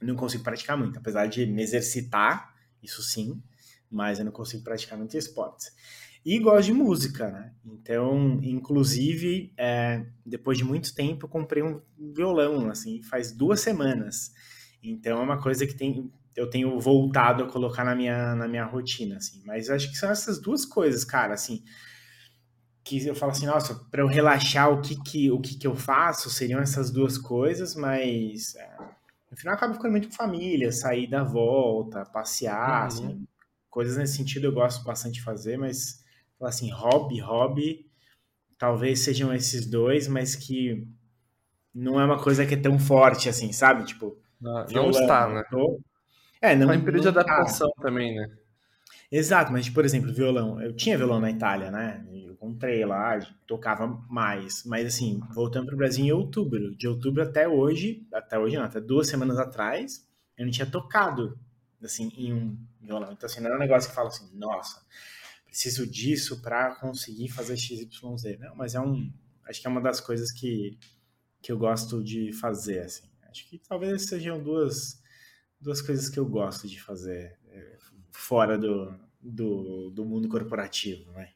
não 0.00 0.16
consigo 0.16 0.44
praticar 0.44 0.76
muito, 0.76 0.98
apesar 0.98 1.26
de 1.26 1.46
me 1.46 1.62
exercitar, 1.62 2.54
isso 2.82 3.02
sim, 3.02 3.42
mas 3.90 4.18
eu 4.18 4.24
não 4.24 4.32
consigo 4.32 4.62
praticar 4.64 4.98
muito 4.98 5.16
esportes. 5.16 5.72
E 6.24 6.38
gosto 6.38 6.66
de 6.66 6.72
música, 6.74 7.30
né? 7.30 7.52
Então, 7.64 8.38
inclusive, 8.42 9.52
é, 9.56 10.04
depois 10.24 10.58
de 10.58 10.64
muito 10.64 10.94
tempo, 10.94 11.24
eu 11.24 11.30
comprei 11.30 11.62
um 11.62 11.80
violão, 12.14 12.68
assim, 12.68 13.02
faz 13.02 13.32
duas 13.32 13.60
semanas. 13.60 14.32
Então, 14.82 15.18
é 15.18 15.22
uma 15.22 15.40
coisa 15.40 15.66
que 15.66 15.74
tem, 15.74 16.10
eu 16.36 16.48
tenho 16.48 16.78
voltado 16.78 17.42
a 17.44 17.48
colocar 17.48 17.84
na 17.84 17.94
minha, 17.94 18.34
na 18.34 18.46
minha 18.46 18.64
rotina, 18.64 19.16
assim. 19.16 19.42
Mas 19.46 19.70
acho 19.70 19.88
que 19.90 19.96
são 19.96 20.10
essas 20.10 20.38
duas 20.40 20.66
coisas, 20.66 21.04
cara, 21.04 21.32
assim, 21.34 21.62
que 22.84 23.06
eu 23.06 23.14
falo 23.14 23.32
assim, 23.32 23.46
nossa, 23.46 23.74
para 23.90 24.02
eu 24.02 24.06
relaxar, 24.08 24.70
o 24.70 24.80
que 24.80 24.96
que, 25.02 25.30
o 25.30 25.40
que 25.40 25.56
que 25.56 25.66
eu 25.66 25.74
faço 25.74 26.30
seriam 26.30 26.60
essas 26.60 26.90
duas 26.90 27.18
coisas, 27.18 27.74
mas 27.76 28.54
é, 28.56 28.76
no 29.30 29.36
final 29.36 29.54
acaba 29.54 29.74
ficando 29.74 29.92
muito 29.92 30.08
com 30.08 30.14
família, 30.14 30.72
sair 30.72 31.08
da 31.08 31.22
volta, 31.22 32.04
passear, 32.06 32.80
Uhum. 32.80 32.86
assim, 32.86 33.26
coisas 33.68 33.96
nesse 33.96 34.16
sentido 34.16 34.46
eu 34.46 34.52
gosto 34.52 34.82
bastante 34.84 35.14
de 35.14 35.22
fazer, 35.22 35.56
mas 35.58 36.02
falar 36.40 36.50
assim, 36.50 36.70
hobby, 36.72 37.20
hobby, 37.20 37.86
talvez 38.58 39.00
sejam 39.00 39.34
esses 39.34 39.66
dois, 39.66 40.08
mas 40.08 40.36
que 40.36 40.86
não 41.74 42.00
é 42.00 42.04
uma 42.04 42.22
coisa 42.22 42.46
que 42.46 42.54
é 42.54 42.58
tão 42.60 42.78
forte 42.78 43.28
assim, 43.28 43.52
sabe? 43.52 43.84
Tipo, 43.86 44.18
Não, 44.40 44.68
não 44.70 44.90
violão, 44.90 44.90
está, 44.90 45.28
né? 45.34 45.42
tô- 45.50 45.80
É, 46.42 46.56
não, 46.56 46.66
Tá 46.66 46.74
em 46.74 46.82
período 46.82 47.02
de 47.02 47.08
não 47.08 47.20
tá. 47.22 47.44
adaptação 47.48 47.70
também, 47.82 48.14
né? 48.14 48.38
Exato, 49.10 49.52
mas, 49.52 49.68
por 49.68 49.84
exemplo, 49.84 50.12
violão. 50.12 50.60
Eu 50.60 50.72
tinha 50.74 50.96
violão 50.96 51.20
na 51.20 51.30
Itália, 51.30 51.70
né? 51.70 52.04
Eu 52.12 52.36
comprei 52.36 52.84
lá, 52.84 53.18
tocava 53.46 53.86
mais. 54.08 54.64
Mas, 54.64 54.86
assim, 54.86 55.20
voltando 55.32 55.66
para 55.66 55.74
o 55.74 55.78
Brasil 55.78 56.04
em 56.04 56.12
outubro. 56.12 56.74
De 56.76 56.86
outubro 56.88 57.22
até 57.22 57.48
hoje, 57.48 58.06
até 58.12 58.38
hoje 58.38 58.56
não, 58.56 58.64
até 58.64 58.80
duas 58.80 59.08
semanas 59.08 59.38
atrás, 59.38 60.06
eu 60.36 60.44
não 60.44 60.52
tinha 60.52 60.66
tocado, 60.66 61.38
assim, 61.82 62.10
em 62.16 62.32
um 62.32 62.56
violão. 62.80 63.12
Então, 63.12 63.26
assim, 63.26 63.40
não 63.40 63.50
é 63.50 63.56
um 63.56 63.58
negócio 63.58 63.90
que 63.90 63.94
fala 63.96 64.08
assim, 64.08 64.28
nossa, 64.34 64.80
preciso 65.50 65.86
disso 65.86 66.40
para 66.40 66.74
conseguir 66.76 67.28
fazer 67.28 67.56
XYZ. 67.56 68.38
Não, 68.38 68.54
mas 68.54 68.74
é 68.74 68.80
um... 68.80 69.12
Acho 69.44 69.60
que 69.60 69.66
é 69.66 69.70
uma 69.70 69.80
das 69.80 70.00
coisas 70.00 70.30
que, 70.32 70.78
que 71.42 71.50
eu 71.50 71.58
gosto 71.58 72.02
de 72.02 72.32
fazer, 72.32 72.80
assim. 72.80 73.08
Acho 73.28 73.48
que 73.48 73.58
talvez 73.58 74.06
sejam 74.06 74.42
duas, 74.42 75.02
duas 75.60 75.82
coisas 75.82 76.08
que 76.08 76.18
eu 76.18 76.26
gosto 76.26 76.68
de 76.68 76.80
fazer 76.80 77.36
é, 77.48 77.76
fora 78.12 78.56
do, 78.56 78.94
do, 79.20 79.90
do 79.90 80.04
mundo 80.04 80.28
corporativo, 80.28 81.10
né? 81.12 81.32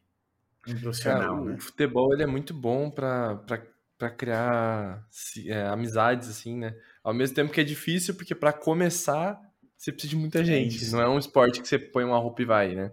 Um 0.66 0.70
Cara, 0.70 0.80
profissional, 0.80 1.42
o 1.42 1.44
né? 1.46 1.58
futebol 1.58 2.12
ele 2.14 2.22
é 2.22 2.26
muito 2.26 2.54
bom 2.54 2.90
pra, 2.90 3.36
pra, 3.36 3.66
pra 3.98 4.10
criar 4.10 5.06
é, 5.46 5.66
amizades, 5.66 6.28
assim, 6.28 6.56
né? 6.56 6.74
Ao 7.02 7.12
mesmo 7.12 7.34
tempo 7.34 7.52
que 7.52 7.60
é 7.60 7.64
difícil, 7.64 8.14
porque 8.14 8.34
pra 8.34 8.52
começar 8.52 9.40
você 9.76 9.92
precisa 9.92 10.10
de 10.10 10.16
muita 10.16 10.42
gente. 10.42 10.76
isso. 10.76 10.96
Não 10.96 11.02
é 11.02 11.08
um 11.08 11.18
esporte 11.18 11.60
que 11.60 11.68
você 11.68 11.78
põe 11.78 12.04
uma 12.04 12.18
roupa 12.18 12.40
e 12.40 12.46
vai, 12.46 12.74
né? 12.74 12.90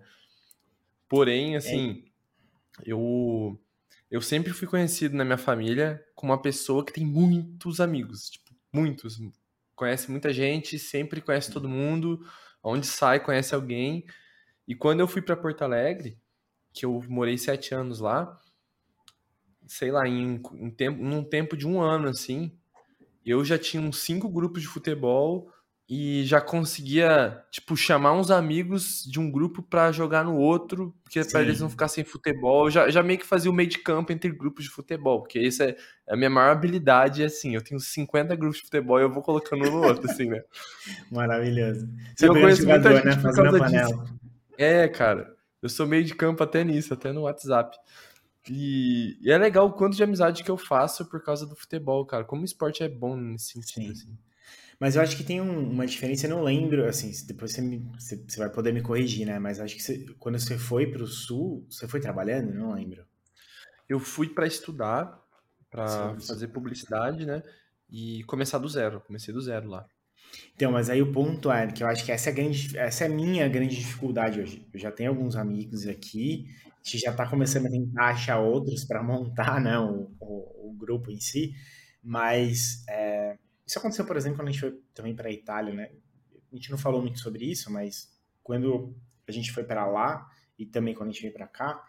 Porém, 1.11 1.55
É. 1.55 1.57
assim, 1.57 2.05
eu, 2.85 3.61
eu 4.09 4.21
sempre 4.21 4.53
fui 4.53 4.65
conhecido 4.65 5.13
na 5.13 5.25
minha 5.25 5.37
família 5.37 6.01
como 6.15 6.31
uma 6.31 6.41
pessoa 6.41 6.85
que 6.85 6.93
tem 6.93 7.05
muitos 7.05 7.81
amigos, 7.81 8.29
tipo, 8.29 8.55
muitos. 8.71 9.19
Conhece 9.75 10.09
muita 10.09 10.31
gente, 10.31 10.79
sempre 10.79 11.19
conhece 11.19 11.51
todo 11.51 11.67
mundo, 11.67 12.25
onde 12.63 12.87
sai 12.87 13.19
conhece 13.19 13.53
alguém. 13.53 14.05
E 14.65 14.73
quando 14.73 15.01
eu 15.01 15.07
fui 15.07 15.21
pra 15.21 15.35
Porto 15.35 15.63
Alegre, 15.63 16.17
que 16.71 16.85
eu 16.85 17.03
morei 17.09 17.37
sete 17.37 17.75
anos 17.75 17.99
lá, 17.99 18.39
sei 19.67 19.91
lá, 19.91 20.07
em, 20.07 20.41
em 20.53 20.71
tempo, 20.71 21.03
num 21.03 21.25
tempo 21.25 21.57
de 21.57 21.67
um 21.67 21.81
ano, 21.81 22.07
assim, 22.07 22.57
eu 23.25 23.43
já 23.43 23.59
tinha 23.59 23.83
uns 23.83 23.99
cinco 23.99 24.29
grupos 24.29 24.61
de 24.61 24.67
futebol 24.69 25.51
e 25.93 26.23
já 26.23 26.39
conseguia, 26.39 27.43
tipo, 27.51 27.75
chamar 27.75 28.13
uns 28.13 28.31
amigos 28.31 29.03
de 29.03 29.19
um 29.19 29.29
grupo 29.29 29.61
pra 29.61 29.91
jogar 29.91 30.23
no 30.23 30.37
outro, 30.37 30.95
porque 31.03 31.19
pra 31.19 31.41
Sim. 31.41 31.45
eles 31.45 31.59
não 31.59 31.69
ficassem 31.69 32.01
em 32.01 32.05
futebol. 32.05 32.67
Eu 32.67 32.71
já, 32.71 32.89
já 32.89 33.03
meio 33.03 33.19
que 33.19 33.25
fazia 33.25 33.51
o 33.51 33.53
meio 33.53 33.67
de 33.67 33.77
campo 33.77 34.09
entre 34.13 34.31
grupos 34.31 34.63
de 34.63 34.69
futebol, 34.69 35.19
porque 35.19 35.37
isso 35.37 35.61
é 35.61 35.75
a 36.07 36.15
minha 36.15 36.29
maior 36.29 36.51
habilidade, 36.51 37.23
é 37.23 37.25
assim, 37.25 37.55
eu 37.55 37.61
tenho 37.61 37.77
50 37.77 38.33
grupos 38.37 38.59
de 38.59 38.63
futebol 38.63 38.99
e 38.99 39.03
eu 39.03 39.11
vou 39.11 39.21
colocando 39.21 39.67
um 39.67 39.69
no 39.69 39.83
outro, 39.85 40.09
assim, 40.09 40.29
né? 40.29 40.41
Maravilhoso. 41.11 41.85
Você 42.15 42.25
é 42.25 42.29
eu 42.29 42.33
conheço 42.35 42.65
muita 42.65 42.89
jogador, 42.89 42.95
gente 42.95 43.17
né? 43.17 43.21
por 43.21 43.35
causa 43.35 43.51
disso. 43.51 43.59
panela. 43.59 44.05
É, 44.57 44.87
cara, 44.87 45.35
eu 45.61 45.67
sou 45.67 45.85
meio 45.85 46.05
de 46.05 46.15
campo 46.15 46.41
até 46.41 46.63
nisso, 46.63 46.93
até 46.93 47.11
no 47.11 47.23
WhatsApp. 47.23 47.77
E, 48.49 49.17
e 49.21 49.29
é 49.29 49.37
legal 49.37 49.67
o 49.67 49.73
quanto 49.73 49.97
de 49.97 50.03
amizade 50.05 50.41
que 50.41 50.49
eu 50.49 50.57
faço 50.57 51.03
por 51.09 51.21
causa 51.21 51.45
do 51.45 51.53
futebol, 51.53 52.05
cara. 52.05 52.23
Como 52.23 52.43
o 52.43 52.45
esporte 52.45 52.81
é 52.81 52.87
bom 52.87 53.17
nesse 53.17 53.47
sentido, 53.47 53.87
Sim. 53.87 53.91
assim. 53.91 54.30
Mas 54.81 54.95
eu 54.95 55.03
acho 55.03 55.15
que 55.15 55.23
tem 55.23 55.39
um- 55.39 55.69
uma 55.69 55.85
diferença, 55.85 56.25
eu 56.25 56.31
não 56.31 56.43
lembro, 56.43 56.87
assim, 56.87 57.11
depois 57.27 57.51
você, 57.51 57.61
me- 57.61 57.87
você, 57.99 58.15
você 58.17 58.39
vai 58.39 58.49
poder 58.49 58.73
me 58.73 58.81
corrigir, 58.81 59.27
né? 59.27 59.37
Mas 59.37 59.59
acho 59.59 59.75
que 59.75 59.83
você- 59.83 60.03
quando 60.17 60.39
você 60.39 60.57
foi 60.57 60.87
pro 60.87 61.05
sul, 61.05 61.63
você 61.69 61.87
foi 61.87 61.99
trabalhando? 62.01 62.51
Não 62.51 62.73
lembro. 62.73 63.05
Eu 63.87 63.99
fui 63.99 64.29
pra 64.29 64.47
estudar, 64.47 65.21
sim. 66.19 66.27
fazer 66.27 66.47
publicidade, 66.47 67.25
né? 67.27 67.43
E 67.91 68.23
começar 68.23 68.57
do 68.57 68.67
zero. 68.67 69.01
Comecei 69.01 69.31
do 69.33 69.41
zero 69.41 69.69
lá. 69.69 69.85
Então, 70.55 70.71
mas 70.71 70.89
aí 70.89 71.01
o 71.01 71.11
ponto 71.11 71.51
é 71.51 71.67
que 71.67 71.83
eu 71.83 71.87
acho 71.87 72.05
que 72.05 72.11
essa 72.11 72.29
é 72.29 72.33
a, 72.33 72.35
grande, 72.35 72.77
essa 72.77 73.03
é 73.05 73.07
a 73.07 73.09
minha 73.09 73.47
grande 73.49 73.75
dificuldade 73.75 74.39
hoje. 74.41 74.67
Eu 74.73 74.79
já 74.79 74.91
tenho 74.91 75.09
alguns 75.11 75.35
amigos 75.35 75.87
aqui, 75.87 76.47
a 76.65 76.83
gente 76.83 76.99
já 76.99 77.11
está 77.11 77.27
começando 77.27 77.67
a 77.67 77.69
tentar 77.69 78.05
achar 78.09 78.39
outros 78.39 78.85
para 78.85 79.03
montar 79.03 79.59
né, 79.61 79.77
o, 79.79 80.11
o, 80.19 80.69
o 80.71 80.73
grupo 80.77 81.11
em 81.11 81.19
si, 81.19 81.53
mas 82.03 82.83
é, 82.89 83.37
isso 83.71 83.79
aconteceu, 83.79 84.03
por 84.03 84.17
exemplo, 84.17 84.37
quando 84.37 84.49
a 84.49 84.51
gente 84.51 84.59
foi 84.59 84.77
também 84.93 85.15
para 85.15 85.29
a 85.29 85.31
Itália, 85.31 85.73
né? 85.73 85.91
A 86.51 86.55
gente 86.55 86.69
não 86.69 86.77
falou 86.77 87.01
muito 87.01 87.21
sobre 87.21 87.49
isso, 87.49 87.71
mas 87.71 88.11
quando 88.43 88.93
a 89.25 89.31
gente 89.31 89.49
foi 89.49 89.63
para 89.63 89.87
lá 89.87 90.29
e 90.59 90.65
também 90.65 90.93
quando 90.93 91.07
a 91.07 91.11
gente 91.13 91.21
veio 91.21 91.33
para 91.33 91.47
cá, 91.47 91.81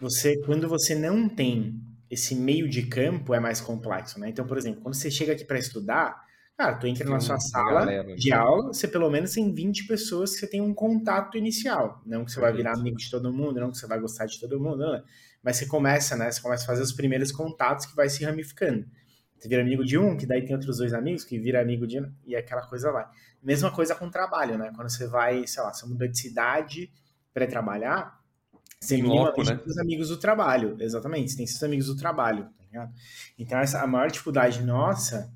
você, 0.00 0.40
quando 0.46 0.66
você 0.66 0.94
não 0.94 1.28
tem 1.28 1.78
esse 2.10 2.34
meio 2.34 2.66
de 2.66 2.86
campo, 2.86 3.34
é 3.34 3.40
mais 3.40 3.60
complexo, 3.60 4.18
né? 4.18 4.30
Então, 4.30 4.46
por 4.46 4.56
exemplo, 4.56 4.80
quando 4.80 4.94
você 4.94 5.10
chega 5.10 5.34
aqui 5.34 5.44
para 5.44 5.58
estudar, 5.58 6.18
Cara, 6.56 6.76
tu 6.76 6.86
entra 6.86 7.08
na 7.08 7.18
sua 7.18 7.40
sala 7.40 7.80
galera, 7.80 8.14
de 8.14 8.32
aula, 8.32 8.72
você 8.72 8.86
pelo 8.86 9.10
menos 9.10 9.32
tem 9.32 9.52
20 9.52 9.86
pessoas 9.86 10.32
que 10.32 10.40
você 10.40 10.46
tem 10.46 10.60
um 10.60 10.74
contato 10.74 11.36
inicial. 11.36 12.00
Não 12.06 12.24
que 12.24 12.30
você 12.30 12.40
vai 12.40 12.52
virar 12.52 12.74
amigo 12.74 12.96
de 12.96 13.10
todo 13.10 13.32
mundo, 13.32 13.58
não 13.58 13.70
que 13.70 13.78
você 13.78 13.86
vai 13.86 13.98
gostar 13.98 14.26
de 14.26 14.38
todo 14.38 14.60
mundo, 14.60 14.76
não. 14.76 15.02
Mas 15.42 15.56
você 15.56 15.66
começa, 15.66 16.14
né? 16.14 16.30
Você 16.30 16.40
começa 16.40 16.64
a 16.64 16.66
fazer 16.66 16.82
os 16.82 16.92
primeiros 16.92 17.32
contatos 17.32 17.86
que 17.86 17.96
vai 17.96 18.08
se 18.08 18.22
ramificando. 18.22 18.86
Você 19.42 19.48
vira 19.48 19.60
amigo 19.60 19.84
de 19.84 19.98
um, 19.98 20.16
que 20.16 20.24
daí 20.24 20.44
tem 20.44 20.54
outros 20.54 20.78
dois 20.78 20.94
amigos, 20.94 21.24
que 21.24 21.36
vira 21.36 21.60
amigo 21.60 21.84
de. 21.84 22.00
E 22.24 22.36
aquela 22.36 22.62
coisa 22.62 22.92
vai. 22.92 23.04
Mesma 23.42 23.72
coisa 23.72 23.92
com 23.92 24.06
o 24.06 24.10
trabalho, 24.10 24.56
né? 24.56 24.70
Quando 24.76 24.88
você 24.88 25.04
vai, 25.08 25.44
sei 25.48 25.60
lá, 25.64 25.74
você 25.74 25.84
muda 25.84 26.08
de 26.08 26.16
cidade 26.16 26.92
para 27.34 27.44
trabalhar, 27.44 28.20
você 28.80 29.02
minimamente 29.02 29.52
né? 29.52 29.60
os 29.66 29.78
amigos 29.78 30.10
do 30.10 30.16
trabalho. 30.16 30.76
Exatamente, 30.78 31.32
você 31.32 31.36
tem 31.38 31.46
seus 31.48 31.60
amigos 31.64 31.86
do 31.86 31.96
trabalho, 31.96 32.44
tá 32.44 32.64
ligado? 32.64 32.94
Então, 33.36 33.58
essa, 33.58 33.82
a 33.82 33.86
maior 33.86 34.12
dificuldade 34.12 34.62
nossa 34.62 35.34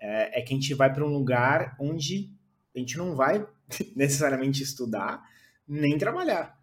é, 0.00 0.40
é 0.40 0.42
que 0.42 0.52
a 0.52 0.56
gente 0.56 0.74
vai 0.74 0.92
para 0.92 1.04
um 1.04 1.12
lugar 1.12 1.76
onde 1.78 2.32
a 2.74 2.78
gente 2.80 2.98
não 2.98 3.14
vai 3.14 3.46
necessariamente 3.94 4.64
estudar 4.64 5.22
nem 5.66 5.96
trabalhar. 5.96 6.58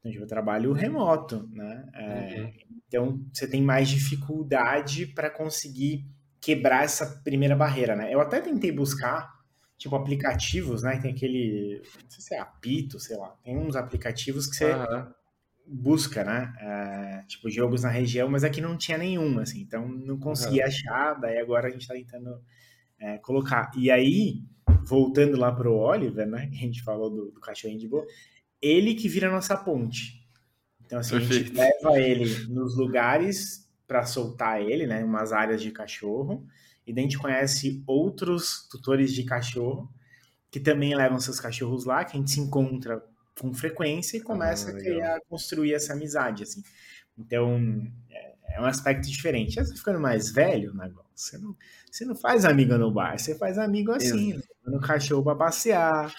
Então, 0.00 0.10
tipo, 0.10 0.24
eu 0.24 0.28
trabalho 0.28 0.72
remoto, 0.72 1.48
né? 1.52 1.88
É, 1.94 2.40
uhum. 2.40 2.52
Então, 2.88 3.24
você 3.32 3.46
tem 3.46 3.62
mais 3.62 3.88
dificuldade 3.88 5.06
para 5.06 5.30
conseguir 5.30 6.04
quebrar 6.42 6.82
essa 6.82 7.06
primeira 7.22 7.54
barreira, 7.54 7.94
né? 7.94 8.12
Eu 8.12 8.20
até 8.20 8.40
tentei 8.40 8.72
buscar, 8.72 9.32
tipo, 9.78 9.94
aplicativos, 9.94 10.82
né? 10.82 10.98
Tem 10.98 11.12
aquele, 11.12 11.80
não 12.02 12.10
sei 12.10 12.20
se 12.20 12.34
é 12.34 12.40
apito, 12.40 12.98
sei 12.98 13.16
lá. 13.16 13.28
Tem 13.44 13.56
uns 13.56 13.76
aplicativos 13.76 14.48
que 14.48 14.56
você 14.56 14.72
uhum. 14.74 15.06
busca, 15.64 16.24
né? 16.24 16.52
É, 16.58 17.24
tipo, 17.28 17.48
jogos 17.48 17.84
na 17.84 17.90
região, 17.90 18.28
mas 18.28 18.42
aqui 18.42 18.60
não 18.60 18.76
tinha 18.76 18.98
nenhum, 18.98 19.38
assim. 19.38 19.60
Então, 19.60 19.86
não 19.88 20.18
consegui 20.18 20.58
uhum. 20.58 20.66
achar, 20.66 21.14
daí 21.14 21.38
agora 21.38 21.68
a 21.68 21.70
gente 21.70 21.86
tá 21.86 21.94
tentando 21.94 22.42
é, 22.98 23.18
colocar. 23.18 23.70
E 23.76 23.88
aí, 23.88 24.42
voltando 24.84 25.38
lá 25.38 25.52
pro 25.52 25.76
Oliver, 25.76 26.26
né? 26.26 26.48
Que 26.48 26.56
a 26.56 26.60
gente 26.60 26.82
falou 26.82 27.08
do, 27.08 27.30
do 27.30 27.40
cachorrinho 27.40 27.78
de 27.78 27.86
boa, 27.86 28.04
ele 28.60 28.96
que 28.96 29.08
vira 29.08 29.28
a 29.28 29.32
nossa 29.32 29.56
ponte. 29.56 30.26
Então, 30.84 30.98
assim, 30.98 31.18
Perfeito. 31.18 31.60
a 31.60 31.64
gente 31.64 31.82
leva 31.82 32.00
ele 32.00 32.46
nos 32.48 32.76
lugares 32.76 33.62
para 33.86 34.04
soltar 34.04 34.60
ele, 34.60 34.86
né? 34.86 35.04
Umas 35.04 35.32
áreas 35.32 35.60
de 35.60 35.70
cachorro. 35.70 36.46
E 36.86 36.92
daí 36.92 37.04
a 37.04 37.06
gente 37.06 37.18
conhece 37.18 37.82
outros 37.86 38.66
tutores 38.68 39.12
de 39.12 39.24
cachorro 39.24 39.92
que 40.50 40.60
também 40.60 40.94
levam 40.94 41.18
seus 41.18 41.40
cachorros 41.40 41.86
lá, 41.86 42.04
que 42.04 42.16
a 42.16 42.20
gente 42.20 42.30
se 42.30 42.40
encontra 42.40 43.02
com 43.40 43.54
frequência 43.54 44.18
e 44.18 44.20
começa 44.20 44.70
ah, 44.70 44.74
a 44.74 44.76
criar, 44.76 45.20
construir 45.28 45.72
essa 45.72 45.94
amizade, 45.94 46.42
assim. 46.42 46.62
Então, 47.16 47.58
é, 48.10 48.34
é 48.56 48.60
um 48.60 48.66
aspecto 48.66 49.08
diferente. 49.08 49.54
Você 49.54 49.74
ficando 49.74 49.98
mais 49.98 50.30
velho, 50.30 50.74
né, 50.74 50.92
você 51.14 51.38
não, 51.38 51.56
você 51.90 52.04
não 52.04 52.14
faz 52.14 52.44
amigo 52.44 52.76
no 52.76 52.92
bar, 52.92 53.18
você 53.18 53.34
faz 53.36 53.56
amigo 53.56 53.92
assim, 53.92 54.32
levando 54.32 54.76
o 54.76 54.86
cachorro 54.86 55.24
para 55.24 55.36
passear, 55.36 56.12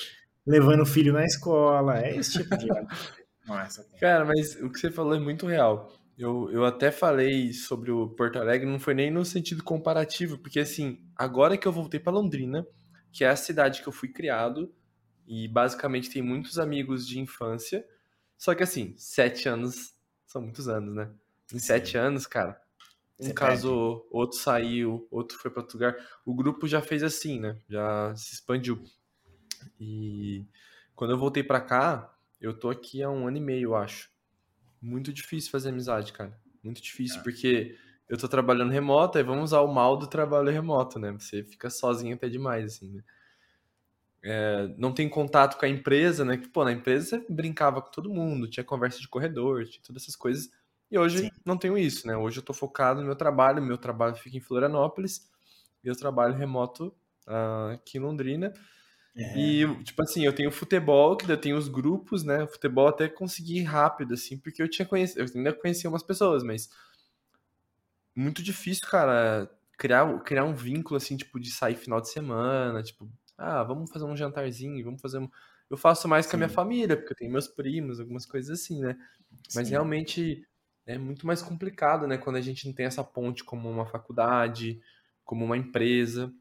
levando 0.46 0.82
o 0.82 0.86
filho 0.86 1.14
na 1.14 1.26
escola, 1.26 2.00
é 2.00 2.16
esse 2.18 2.40
tipo 2.40 2.58
de 2.58 2.68
Nossa, 3.46 3.86
cara, 4.00 4.24
mas 4.24 4.56
o 4.56 4.70
que 4.70 4.80
você 4.80 4.90
falou 4.90 5.16
é 5.16 5.20
muito 5.20 5.46
real. 5.46 5.92
Eu, 6.18 6.50
eu 6.52 6.64
até 6.64 6.92
falei 6.92 7.52
sobre 7.54 7.92
o 7.92 8.08
Porto 8.10 8.38
Alegre, 8.38 8.70
não 8.70 8.80
foi 8.80 8.94
nem 8.94 9.10
no 9.10 9.26
sentido 9.26 9.64
comparativo, 9.64 10.38
porque 10.38 10.60
assim, 10.60 11.00
agora 11.16 11.58
que 11.58 11.68
eu 11.68 11.72
voltei 11.72 12.00
para 12.00 12.14
Londrina, 12.14 12.68
que 13.12 13.24
é 13.24 13.30
a 13.30 13.36
cidade 13.36 13.82
que 13.82 13.88
eu 13.88 13.94
fui 13.94 14.10
criado, 14.10 14.74
e 15.28 15.48
basicamente 15.48 16.10
tem 16.10 16.22
muitos 16.22 16.60
amigos 16.60 17.08
de 17.08 17.20
infância, 17.20 17.86
só 18.38 18.54
que 18.54 18.62
assim, 18.64 18.94
sete 18.98 19.50
anos 19.50 19.96
são 20.26 20.42
muitos 20.42 20.68
anos, 20.68 20.94
né? 20.96 21.12
Em 21.52 21.60
sete 21.60 21.98
anos, 21.98 22.28
cara, 22.28 22.62
um 23.20 23.26
Você 23.28 23.34
casou, 23.34 24.02
perde. 24.02 24.08
outro 24.12 24.38
saiu, 24.38 25.08
outro 25.12 25.38
foi 25.38 25.50
para 25.52 25.62
outro 25.62 25.78
lugar. 25.78 25.96
O 26.26 26.34
grupo 26.36 26.68
já 26.68 26.82
fez 26.82 27.04
assim, 27.04 27.40
né? 27.40 27.58
Já 27.70 28.16
se 28.16 28.34
expandiu. 28.36 28.84
E 29.80 30.46
quando 30.96 31.12
eu 31.12 31.18
voltei 31.18 31.44
para 31.44 31.62
cá, 31.62 32.16
eu 32.42 32.58
tô 32.58 32.70
aqui 32.70 33.02
há 33.04 33.10
um 33.10 33.28
ano 33.28 33.38
e 33.38 33.42
meio, 33.42 33.70
eu 33.70 33.76
acho. 33.76 34.13
Muito 34.84 35.14
difícil 35.14 35.50
fazer 35.50 35.70
amizade, 35.70 36.12
cara. 36.12 36.38
Muito 36.62 36.82
difícil, 36.82 37.22
é. 37.22 37.24
porque 37.24 37.78
eu 38.10 38.18
tô 38.18 38.28
trabalhando 38.28 38.70
remoto, 38.70 39.18
aí 39.18 39.24
vamos 39.24 39.46
usar 39.46 39.62
o 39.62 39.74
mal 39.74 39.96
do 39.96 40.08
trabalho 40.08 40.52
remoto, 40.52 41.00
né? 41.00 41.14
Você 41.14 41.42
fica 41.42 41.70
sozinho 41.70 42.16
até 42.16 42.28
demais, 42.28 42.66
assim, 42.66 42.92
né? 42.92 43.04
É, 44.22 44.74
não 44.78 44.94
tem 44.94 45.08
contato 45.08 45.58
com 45.58 45.66
a 45.66 45.70
empresa, 45.70 46.26
né? 46.26 46.36
Que, 46.36 46.50
pô, 46.50 46.66
na 46.66 46.74
empresa 46.74 47.06
você 47.06 47.26
brincava 47.30 47.82
com 47.82 47.92
todo 47.92 48.14
mundo, 48.14 48.50
tinha 48.50 48.64
conversa 48.64 49.00
de 49.00 49.08
corredor, 49.08 49.66
tinha 49.66 49.82
todas 49.82 50.04
essas 50.04 50.18
coisas. 50.18 50.52
E 50.92 51.00
hoje 51.00 51.20
Sim. 51.20 51.32
não 51.46 51.58
tenho 51.58 51.78
isso, 51.78 52.06
né? 52.06 52.18
Hoje 52.18 52.40
eu 52.40 52.44
tô 52.44 52.54
focado 52.54 53.00
no 53.00 53.06
meu 53.06 53.16
trabalho, 53.16 53.64
meu 53.64 53.78
trabalho 53.78 54.16
fica 54.16 54.36
em 54.36 54.42
Florianópolis, 54.42 55.32
e 55.82 55.88
eu 55.88 55.96
trabalho 55.96 56.36
remoto 56.36 56.94
uh, 57.26 57.74
aqui 57.74 57.98
em 57.98 58.02
Londrina. 58.02 58.54
É. 59.16 59.38
E, 59.38 59.84
tipo 59.84 60.02
assim, 60.02 60.26
eu 60.26 60.34
tenho 60.34 60.52
futebol, 60.52 61.16
que 61.16 61.32
eu 61.32 61.38
tenho 61.38 61.58
os 61.58 61.68
grupos, 61.68 62.24
né? 62.24 62.44
O 62.44 62.48
futebol 62.48 62.88
até 62.88 63.08
consegui 63.08 63.62
rápido, 63.62 64.14
assim, 64.16 64.38
porque 64.38 64.62
eu 64.62 64.68
tinha 64.68 64.86
conhecido, 64.86 65.22
eu 65.22 65.28
ainda 65.36 65.54
conhecia 65.54 65.90
umas 65.90 66.02
pessoas, 66.02 66.44
mas 66.44 66.70
muito 68.16 68.42
difícil, 68.42 68.88
cara, 68.88 69.50
criar, 69.78 70.20
criar 70.24 70.46
um 70.46 70.54
vínculo, 70.56 70.98
assim, 70.98 71.16
tipo, 71.16 71.40
de 71.40 71.52
sair 71.52 71.76
final 71.76 72.02
de 72.02 72.10
semana, 72.10 72.82
tipo, 72.82 73.08
ah, 73.38 73.64
vamos 73.64 73.92
fazer 73.92 74.06
um 74.06 74.18
jantarzinho, 74.18 74.84
vamos 74.84 75.02
fazer 75.02 75.20
um... 75.20 75.30
Eu 75.70 75.78
faço 75.78 76.08
mais 76.08 76.26
Sim. 76.26 76.32
com 76.32 76.38
a 76.38 76.40
minha 76.40 76.50
família, 76.50 76.96
porque 76.98 77.14
eu 77.14 77.18
tenho 77.18 77.32
meus 77.32 77.48
primos, 77.48 78.00
algumas 78.00 78.26
coisas 78.26 78.60
assim, 78.60 78.82
né? 78.82 78.98
Mas 79.56 79.68
Sim. 79.68 79.72
realmente 79.72 80.48
é 80.86 80.98
muito 80.98 81.26
mais 81.26 81.42
complicado, 81.42 82.08
né? 82.08 82.18
Quando 82.18 82.36
a 82.36 82.42
gente 82.42 82.68
não 82.68 82.74
tem 82.74 82.86
essa 82.86 83.04
ponte 83.04 83.44
como 83.44 83.70
uma 83.70 83.86
faculdade, 83.86 84.82
como 85.24 85.46
uma 85.46 85.58
empresa. 85.58 86.32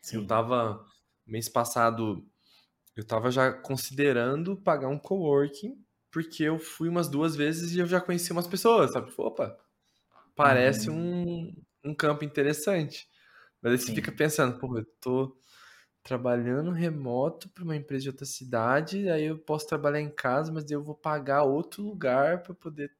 Sim. 0.00 0.18
Eu 0.18 0.26
tava 0.26 0.84
mês 1.28 1.48
passado 1.48 2.26
eu 2.96 3.04
tava 3.04 3.30
já 3.30 3.52
considerando 3.52 4.56
pagar 4.56 4.88
um 4.88 4.98
coworking, 4.98 5.80
porque 6.10 6.42
eu 6.42 6.58
fui 6.58 6.88
umas 6.88 7.08
duas 7.08 7.36
vezes 7.36 7.72
e 7.72 7.78
eu 7.78 7.86
já 7.86 8.00
conheci 8.00 8.32
umas 8.32 8.48
pessoas, 8.48 8.92
sabe? 8.92 9.12
Opa, 9.16 9.56
parece 10.34 10.90
uhum. 10.90 11.52
um, 11.84 11.90
um 11.90 11.94
campo 11.94 12.24
interessante. 12.24 13.08
Mas 13.62 13.72
aí 13.72 13.78
você 13.78 13.86
Sim. 13.86 13.94
fica 13.94 14.10
pensando, 14.10 14.58
pô, 14.58 14.78
eu 14.78 14.86
tô 15.00 15.38
trabalhando 16.02 16.70
remoto 16.70 17.48
para 17.50 17.64
uma 17.64 17.76
empresa 17.76 18.04
de 18.04 18.08
outra 18.08 18.26
cidade, 18.26 19.08
aí 19.10 19.24
eu 19.26 19.38
posso 19.38 19.66
trabalhar 19.66 20.00
em 20.00 20.10
casa, 20.10 20.50
mas 20.50 20.70
eu 20.70 20.82
vou 20.82 20.94
pagar 20.94 21.44
outro 21.44 21.82
lugar 21.82 22.42
para 22.42 22.54
poder 22.54 22.90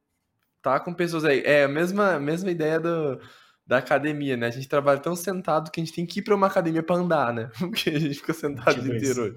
estar 0.59 0.79
tá 0.79 0.81
com 0.81 0.95
pessoas 0.95 1.25
aí. 1.25 1.41
É 1.45 1.65
a 1.65 1.69
mesma, 1.69 2.21
mesma 2.21 2.51
ideia 2.51 2.79
do, 2.79 3.21
da 3.69 3.77
academia, 3.79 4.35
né? 4.35 4.47
A 4.47 4.51
gente 4.51 4.67
trabalha 4.67 4.99
tão 4.99 5.15
sentado 5.15 5.71
que 5.71 5.79
a 5.79 5.85
gente 5.85 5.95
tem 5.95 6.07
que 6.07 6.21
ir 6.21 6.23
para 6.23 6.35
uma 6.35 6.47
academia 6.47 6.83
para 6.83 6.97
andar, 6.97 7.35
né? 7.35 7.51
Porque 7.61 7.91
a 7.91 7.99
gente 7.99 8.15
fica 8.15 8.33
sentado 8.33 8.75
tipo 8.75 8.87
o 8.87 8.89
dia 8.89 8.97
inteiro 8.97 9.23
hoje. 9.25 9.37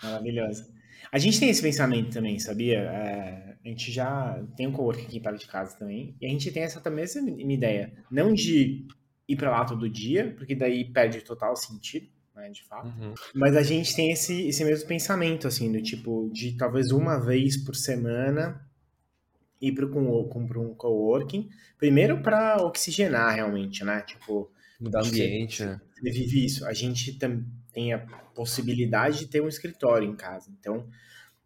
Maravilhoso. 0.00 0.72
A 1.10 1.18
gente 1.18 1.40
tem 1.40 1.50
esse 1.50 1.60
pensamento 1.60 2.12
também, 2.12 2.38
sabia? 2.38 2.78
É, 2.78 3.56
a 3.64 3.68
gente 3.68 3.90
já 3.90 4.40
tem 4.56 4.68
um 4.68 4.72
coworking 4.72 5.06
aqui 5.06 5.20
para 5.20 5.36
de 5.36 5.46
casa 5.48 5.76
também, 5.76 6.16
e 6.20 6.26
a 6.26 6.28
gente 6.28 6.50
tem 6.52 6.62
essa 6.62 6.80
também 6.80 7.04
essa 7.04 7.20
ideia, 7.20 7.92
não 8.10 8.32
de 8.32 8.86
ir 9.28 9.36
para 9.36 9.50
lá 9.50 9.64
todo 9.64 9.88
dia, 9.88 10.34
porque 10.36 10.54
daí 10.54 10.84
perde 10.92 11.20
total 11.20 11.56
sentido, 11.56 12.06
né, 12.34 12.50
de 12.50 12.64
fato. 12.64 12.86
Uhum. 12.86 13.14
Mas 13.34 13.56
a 13.56 13.62
gente 13.62 13.94
tem 13.94 14.12
esse, 14.12 14.48
esse 14.48 14.64
mesmo 14.64 14.88
pensamento, 14.88 15.46
assim, 15.48 15.70
do 15.72 15.82
tipo, 15.82 16.30
de 16.32 16.56
talvez 16.56 16.90
uma 16.90 17.18
vez 17.18 17.56
por 17.56 17.74
semana 17.74 18.60
ir 19.68 19.74
para 19.74 19.86
um 19.86 20.74
coworking, 20.74 21.48
primeiro 21.78 22.22
para 22.22 22.62
oxigenar 22.62 23.34
realmente, 23.34 23.84
né? 23.84 24.02
Tipo, 24.02 24.50
mudar 24.80 25.02
o 25.02 25.06
ambiente, 25.06 25.64
né? 25.64 25.80
Você 25.94 26.10
vive 26.10 26.44
isso. 26.44 26.66
A 26.66 26.72
gente 26.72 27.18
tem 27.72 27.92
a 27.92 27.98
possibilidade 28.34 29.20
de 29.20 29.26
ter 29.26 29.40
um 29.40 29.48
escritório 29.48 30.08
em 30.08 30.16
casa. 30.16 30.50
Então, 30.58 30.86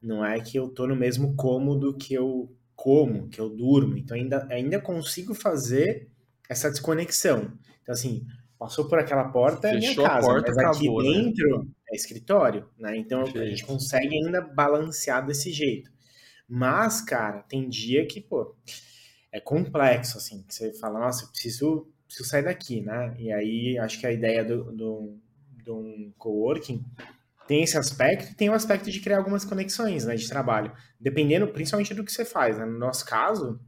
não 0.03 0.25
é 0.25 0.41
que 0.41 0.57
eu 0.59 0.69
tô 0.69 0.87
no 0.87 0.97
mesmo 0.97 1.35
cômodo 1.37 1.97
que 1.97 2.15
eu 2.15 2.53
como, 2.75 3.29
que 3.29 3.41
eu 3.41 3.49
durmo. 3.49 3.97
Então, 3.97 4.17
ainda, 4.17 4.47
ainda 4.51 4.81
consigo 4.81 5.35
fazer 5.35 6.09
essa 6.49 6.71
desconexão. 6.71 7.53
Então, 7.83 7.93
assim, 7.93 8.25
passou 8.59 8.89
por 8.89 8.99
aquela 8.99 9.25
porta, 9.31 9.69
é 9.69 9.77
minha 9.77 9.95
casa, 9.97 10.27
porta, 10.27 10.53
mas 10.55 10.59
aqui 10.59 10.87
acabou, 10.87 11.03
né? 11.03 11.11
dentro 11.11 11.59
né? 11.59 11.65
é 11.91 11.97
escritório, 11.97 12.69
né? 12.79 12.97
Então, 12.97 13.25
Perfeito. 13.25 13.47
a 13.47 13.51
gente 13.51 13.65
consegue 13.65 14.15
ainda 14.15 14.41
balancear 14.41 15.27
desse 15.27 15.51
jeito. 15.51 15.91
Mas, 16.49 17.03
cara, 17.03 17.43
tem 17.43 17.69
dia 17.69 18.07
que, 18.07 18.21
pô, 18.21 18.57
é 19.31 19.39
complexo, 19.39 20.17
assim. 20.17 20.45
Você 20.49 20.73
fala, 20.73 21.01
nossa, 21.01 21.25
eu 21.25 21.29
preciso, 21.29 21.93
preciso 22.07 22.29
sair 22.29 22.45
daqui, 22.45 22.81
né? 22.81 23.15
E 23.19 23.31
aí, 23.31 23.79
acho 23.79 24.01
que 24.01 24.07
a 24.07 24.13
ideia 24.13 24.45
do, 24.45 24.73
do, 24.73 25.19
do 25.63 25.77
um 25.77 26.13
coworking 26.17 26.83
tem 27.47 27.63
esse 27.63 27.77
aspecto 27.77 28.33
e 28.33 28.35
tem 28.35 28.49
o 28.49 28.55
aspecto 28.55 28.91
de 28.91 29.01
criar 29.01 29.19
algumas 29.19 29.45
conexões, 29.45 30.05
né, 30.05 30.15
de 30.17 30.29
trabalho. 30.29 30.73
Dependendo, 31.01 31.49
principalmente 31.49 31.95
do 31.95 32.05
que 32.05 32.13
você 32.13 32.25
faz, 32.25 32.59
né? 32.59 32.65
No 32.65 32.79
nosso 32.79 33.05
caso, 33.05 33.61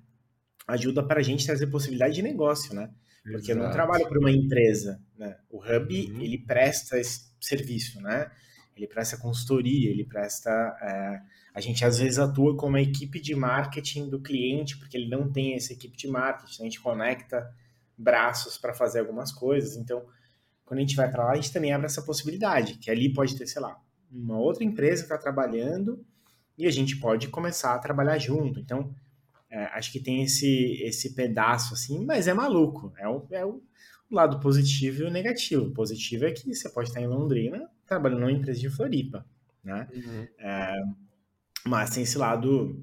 ajuda 0.67 1.03
para 1.03 1.21
a 1.21 1.23
gente 1.23 1.47
trazer 1.47 1.67
possibilidade 1.67 2.15
de 2.15 2.23
negócio, 2.23 2.75
né? 2.75 2.91
Porque 3.23 3.53
Exato. 3.53 3.59
eu 3.59 3.63
não 3.65 3.71
trabalho 3.71 4.09
para 4.09 4.19
uma 4.19 4.31
empresa, 4.31 5.01
né? 5.17 5.37
O 5.51 5.59
Hub, 5.59 6.11
uhum. 6.13 6.21
ele 6.21 6.39
presta 6.39 6.99
esse 6.99 7.31
serviço, 7.41 8.01
né? 8.01 8.31
Ele 8.81 8.89
presta 8.89 9.17
consultoria, 9.17 9.91
ele 9.91 10.05
presta... 10.05 10.51
É 10.83 11.41
a 11.53 11.61
gente 11.61 11.85
às 11.85 11.99
vezes 11.99 12.19
atua 12.19 12.57
como 12.57 12.77
a 12.77 12.83
equipe 12.83 13.21
de 13.21 13.35
marketing 13.35 14.09
do 14.09 14.21
cliente, 14.21 14.79
porque 14.79 14.97
ele 14.97 15.09
não 15.09 15.31
tem 15.31 15.55
essa 15.55 15.73
equipe 15.73 15.97
de 15.97 16.07
marketing, 16.07 16.63
a 16.63 16.65
gente 16.65 16.81
conecta 16.81 17.53
braços 17.99 18.57
para 18.57 18.73
fazer 18.73 19.01
algumas 19.01 19.33
coisas. 19.33 19.77
Então, 19.77 20.05
quando 20.65 20.79
a 20.79 20.83
gente 20.83 20.97
vai 20.97 21.11
para 21.11 21.25
lá, 21.25 21.33
a 21.33 21.37
gente 21.37 21.53
também 21.53 21.73
abre 21.73 21.87
essa 21.87 22.03
possibilidade, 22.03 22.79
que 22.79 22.91
ali 22.91 23.13
pode 23.13 23.37
ter, 23.37 23.47
sei 23.47 23.61
lá, 23.61 23.77
uma 24.11 24.39
outra 24.39 24.65
empresa 24.65 25.03
que 25.03 25.13
está 25.13 25.19
trabalhando 25.19 26.05
e 26.57 26.67
a 26.67 26.71
gente 26.71 26.97
pode 26.97 27.29
começar 27.29 27.75
a 27.75 27.79
trabalhar 27.79 28.19
junto. 28.19 28.61
Então, 28.61 28.95
é, 29.51 29.65
acho 29.77 29.91
que 29.91 30.01
tem 30.01 30.23
esse, 30.23 30.81
esse 30.83 31.15
pedaço 31.15 31.75
assim, 31.75 32.05
mas 32.05 32.29
é 32.29 32.35
maluco. 32.35 32.93
É 32.97 33.09
o, 33.09 33.27
é 33.33 33.45
o 33.45 33.61
lado 34.11 34.39
positivo 34.39 35.03
e 35.03 35.07
o 35.07 35.11
negativo. 35.11 35.67
O 35.67 35.73
positivo 35.73 36.27
é 36.27 36.33
que 36.33 36.55
você 36.55 36.69
pode 36.69 36.91
estar 36.91 37.01
em 37.01 37.09
Londrina 37.09 37.69
trabalhando 37.91 38.21
numa 38.21 38.33
empresa 38.33 38.61
de 38.61 38.71
Floripa, 38.71 39.27
né? 39.65 39.89
Uhum. 39.93 40.29
É, 40.39 40.83
mas 41.67 41.91
tem 41.91 42.05
esse 42.05 42.17
lado 42.17 42.81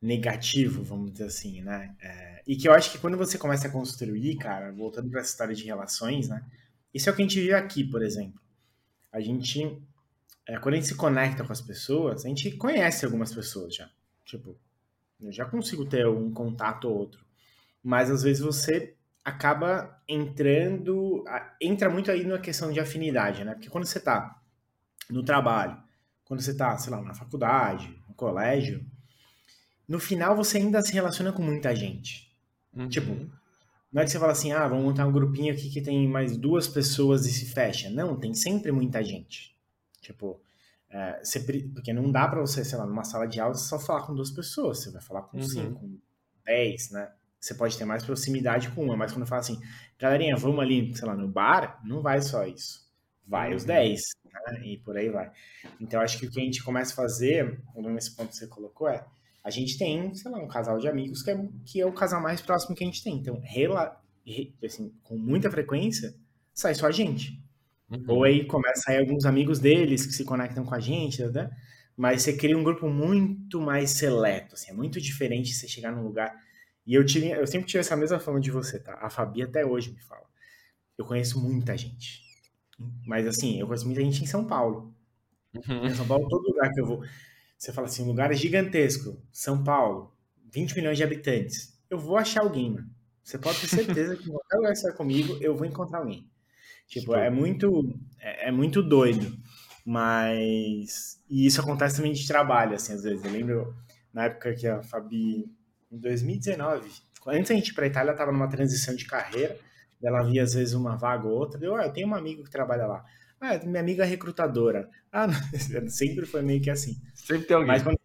negativo, 0.00 0.84
vamos 0.84 1.12
dizer 1.12 1.24
assim, 1.24 1.62
né? 1.62 1.96
É, 1.98 2.42
e 2.46 2.54
que 2.54 2.68
eu 2.68 2.74
acho 2.74 2.92
que 2.92 2.98
quando 2.98 3.16
você 3.16 3.38
começa 3.38 3.68
a 3.68 3.70
construir, 3.70 4.36
cara, 4.36 4.70
voltando 4.70 5.08
para 5.08 5.20
essa 5.20 5.30
história 5.30 5.54
de 5.54 5.64
relações, 5.64 6.28
né? 6.28 6.44
Isso 6.92 7.08
é 7.08 7.12
o 7.12 7.16
que 7.16 7.22
a 7.22 7.24
gente 7.24 7.40
vive 7.40 7.54
aqui, 7.54 7.84
por 7.84 8.02
exemplo. 8.02 8.38
A 9.10 9.18
gente, 9.18 9.82
é, 10.46 10.58
quando 10.58 10.74
a 10.74 10.76
gente 10.76 10.88
se 10.88 10.94
conecta 10.94 11.42
com 11.42 11.52
as 11.52 11.62
pessoas, 11.62 12.26
a 12.26 12.28
gente 12.28 12.50
conhece 12.52 13.06
algumas 13.06 13.34
pessoas 13.34 13.74
já. 13.74 13.90
Tipo, 14.26 14.54
eu 15.18 15.32
já 15.32 15.46
consigo 15.46 15.86
ter 15.86 16.06
um 16.06 16.30
contato 16.30 16.84
ou 16.84 16.98
outro. 16.98 17.24
Mas 17.82 18.10
às 18.10 18.22
vezes 18.22 18.42
você 18.42 18.93
acaba 19.24 20.02
entrando, 20.06 21.24
entra 21.60 21.88
muito 21.88 22.10
aí 22.10 22.24
na 22.24 22.38
questão 22.38 22.70
de 22.70 22.78
afinidade, 22.78 23.42
né? 23.44 23.54
Porque 23.54 23.70
quando 23.70 23.86
você 23.86 23.98
tá 23.98 24.40
no 25.08 25.22
trabalho, 25.24 25.82
quando 26.24 26.40
você 26.40 26.54
tá, 26.54 26.76
sei 26.76 26.92
lá, 26.92 27.00
na 27.00 27.14
faculdade, 27.14 27.96
no 28.06 28.14
colégio, 28.14 28.84
no 29.88 29.98
final 29.98 30.36
você 30.36 30.58
ainda 30.58 30.82
se 30.82 30.92
relaciona 30.92 31.32
com 31.32 31.42
muita 31.42 31.74
gente. 31.74 32.30
Uhum. 32.74 32.88
Tipo, 32.88 33.14
não 33.92 34.02
é 34.02 34.04
que 34.04 34.10
você 34.10 34.18
fala 34.18 34.32
assim, 34.32 34.52
ah, 34.52 34.66
vamos 34.68 34.84
montar 34.84 35.06
um 35.06 35.12
grupinho 35.12 35.52
aqui 35.54 35.70
que 35.70 35.80
tem 35.80 36.06
mais 36.08 36.36
duas 36.36 36.68
pessoas 36.68 37.24
e 37.26 37.32
se 37.32 37.46
fecha. 37.46 37.88
Não, 37.88 38.18
tem 38.18 38.34
sempre 38.34 38.72
muita 38.72 39.02
gente. 39.02 39.56
Tipo, 40.00 40.40
é, 40.90 41.20
você, 41.22 41.40
porque 41.72 41.92
não 41.92 42.10
dá 42.10 42.28
para 42.28 42.40
você, 42.40 42.64
sei 42.64 42.76
lá, 42.76 42.84
numa 42.84 43.04
sala 43.04 43.26
de 43.26 43.40
aula 43.40 43.54
só 43.54 43.78
falar 43.78 44.02
com 44.02 44.14
duas 44.14 44.30
pessoas. 44.30 44.80
Você 44.80 44.90
vai 44.90 45.00
falar 45.00 45.22
com 45.22 45.38
uhum. 45.38 45.44
cinco, 45.44 45.80
com 45.80 45.98
dez, 46.44 46.90
né? 46.90 47.10
Você 47.44 47.54
pode 47.54 47.76
ter 47.76 47.84
mais 47.84 48.02
proximidade 48.02 48.70
com 48.70 48.82
uma, 48.82 48.96
mas 48.96 49.12
quando 49.12 49.26
fala 49.26 49.42
assim, 49.42 49.60
galerinha, 49.98 50.34
vamos 50.34 50.60
ali, 50.60 50.96
sei 50.96 51.06
lá, 51.06 51.14
no 51.14 51.28
bar, 51.28 51.78
não 51.84 52.00
vai 52.00 52.22
só 52.22 52.46
isso. 52.46 52.90
Vai 53.26 53.50
uhum. 53.50 53.56
os 53.56 53.64
dez, 53.64 54.00
né? 54.24 54.66
E 54.66 54.78
por 54.78 54.96
aí 54.96 55.10
vai. 55.10 55.30
Então, 55.78 56.00
acho 56.00 56.18
que 56.18 56.24
o 56.24 56.30
que 56.30 56.40
a 56.40 56.42
gente 56.42 56.64
começa 56.64 56.94
a 56.94 56.96
fazer, 56.96 57.60
nesse 57.76 58.16
ponto 58.16 58.30
que 58.30 58.36
você 58.36 58.46
colocou, 58.46 58.88
é 58.88 59.04
a 59.44 59.50
gente 59.50 59.76
tem, 59.76 60.14
sei 60.14 60.30
lá, 60.30 60.38
um 60.38 60.48
casal 60.48 60.78
de 60.78 60.88
amigos 60.88 61.22
que 61.22 61.30
é, 61.32 61.48
que 61.66 61.80
é 61.82 61.84
o 61.84 61.92
casal 61.92 62.22
mais 62.22 62.40
próximo 62.40 62.74
que 62.74 62.82
a 62.82 62.86
gente 62.86 63.04
tem. 63.04 63.14
Então, 63.16 63.38
rela, 63.44 64.02
assim, 64.64 64.90
com 65.02 65.18
muita 65.18 65.50
frequência, 65.50 66.14
sai 66.54 66.74
só 66.74 66.86
a 66.86 66.92
gente. 66.92 67.44
Uhum. 67.90 68.04
Ou 68.08 68.24
aí 68.24 68.46
começa 68.46 68.80
a 68.80 68.82
sair 68.84 69.00
alguns 69.00 69.26
amigos 69.26 69.58
deles 69.58 70.06
que 70.06 70.14
se 70.14 70.24
conectam 70.24 70.64
com 70.64 70.74
a 70.74 70.80
gente, 70.80 71.22
né? 71.24 71.50
Mas 71.94 72.22
você 72.22 72.32
cria 72.32 72.56
um 72.56 72.64
grupo 72.64 72.88
muito 72.88 73.60
mais 73.60 73.90
seleto, 73.90 74.54
assim, 74.54 74.70
é 74.70 74.74
muito 74.74 74.98
diferente 74.98 75.52
você 75.52 75.68
chegar 75.68 75.92
num 75.92 76.02
lugar. 76.02 76.34
E 76.86 76.94
eu 76.94 77.04
tive, 77.04 77.30
eu 77.30 77.46
sempre 77.46 77.66
tive 77.66 77.80
essa 77.80 77.96
mesma 77.96 78.18
fama 78.18 78.40
de 78.40 78.50
você, 78.50 78.78
tá? 78.78 78.94
A 79.00 79.08
Fabi 79.08 79.42
até 79.42 79.64
hoje 79.64 79.90
me 79.90 80.00
fala. 80.00 80.24
Eu 80.98 81.04
conheço 81.04 81.40
muita 81.40 81.76
gente. 81.76 82.22
Mas 83.06 83.26
assim, 83.26 83.58
eu 83.58 83.66
conheço 83.66 83.86
muita 83.86 84.02
gente 84.02 84.22
em 84.22 84.26
São 84.26 84.44
Paulo. 84.46 84.94
Uhum. 85.54 85.86
Em 85.86 85.94
São 85.94 86.06
Paulo, 86.06 86.28
todo 86.28 86.46
lugar 86.46 86.70
que 86.72 86.80
eu 86.80 86.86
vou. 86.86 87.02
Você 87.56 87.72
fala 87.72 87.86
assim, 87.86 88.02
um 88.02 88.08
lugar 88.08 88.32
gigantesco, 88.34 89.16
São 89.32 89.62
Paulo, 89.62 90.14
20 90.52 90.74
milhões 90.76 90.98
de 90.98 91.04
habitantes. 91.04 91.80
Eu 91.88 91.98
vou 91.98 92.16
achar 92.16 92.42
alguém, 92.42 92.70
mano. 92.70 92.90
Você 93.22 93.38
pode 93.38 93.60
ter 93.60 93.68
certeza 93.68 94.16
que 94.16 94.28
qualquer 94.28 94.56
lugar 94.56 94.72
que 94.72 94.78
você 94.78 94.88
vai 94.88 94.96
comigo, 94.96 95.38
eu 95.40 95.56
vou 95.56 95.66
encontrar 95.66 95.98
alguém. 95.98 96.28
Tipo, 96.86 97.14
é 97.14 97.30
muito, 97.30 97.98
é, 98.20 98.48
é, 98.48 98.52
muito 98.52 98.82
doido. 98.82 99.34
Mas. 99.84 101.22
E 101.28 101.46
isso 101.46 101.60
acontece 101.60 101.96
também 101.96 102.12
de 102.12 102.26
trabalho, 102.26 102.74
assim, 102.74 102.92
às 102.92 103.02
vezes. 103.02 103.24
Eu 103.24 103.30
lembro 103.30 103.74
na 104.12 104.24
época 104.24 104.54
que 104.54 104.66
a 104.66 104.82
Fabi, 104.82 105.50
em 105.94 105.98
2019, 105.98 106.90
antes 107.28 107.50
a 107.50 107.54
gente 107.54 107.68
ir 107.68 107.74
pra 107.74 107.86
Itália, 107.86 108.10
ela 108.10 108.18
tava 108.18 108.32
numa 108.32 108.48
transição 108.48 108.94
de 108.94 109.04
carreira. 109.04 109.58
Ela 110.02 110.22
via, 110.22 110.42
às 110.42 110.52
vezes, 110.52 110.74
uma 110.74 110.96
vaga 110.96 111.26
ou 111.26 111.32
outra. 111.32 111.64
Eu, 111.64 111.74
ah, 111.76 111.86
eu 111.86 111.92
tenho 111.92 112.06
uma 112.06 112.18
amiga 112.18 112.42
que 112.42 112.50
trabalha 112.50 112.86
lá. 112.86 113.04
Ah, 113.40 113.58
minha 113.64 113.80
amiga 113.80 114.04
é 114.04 114.06
recrutadora. 114.06 114.88
Ah, 115.16 115.28
sempre 115.88 116.26
foi 116.26 116.42
meio 116.42 116.60
que 116.60 116.68
assim. 116.68 117.00
Sempre 117.14 117.46
tem 117.46 117.54
alguém. 117.54 117.68
Mas 117.68 117.84
quando, 117.84 118.00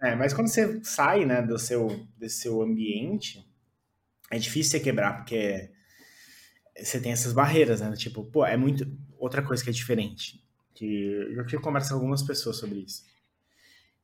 é, 0.00 0.14
mas 0.14 0.32
quando 0.32 0.46
você 0.46 0.80
sai, 0.84 1.24
né, 1.24 1.42
do 1.42 1.58
seu, 1.58 2.06
desse 2.16 2.42
seu 2.42 2.62
ambiente, 2.62 3.44
é 4.30 4.38
difícil 4.38 4.70
você 4.70 4.80
quebrar, 4.80 5.16
porque 5.16 5.72
você 6.78 7.00
tem 7.00 7.10
essas 7.10 7.32
barreiras, 7.32 7.80
né? 7.80 7.92
Tipo, 7.96 8.24
pô, 8.24 8.46
é 8.46 8.56
muito. 8.56 8.86
Outra 9.18 9.42
coisa 9.42 9.62
que 9.64 9.70
é 9.70 9.72
diferente. 9.72 10.40
Que 10.72 10.86
eu 11.34 11.44
tive 11.46 11.60
conversa 11.60 11.90
com 11.90 11.96
algumas 11.96 12.22
pessoas 12.22 12.58
sobre 12.58 12.78
isso. 12.78 13.04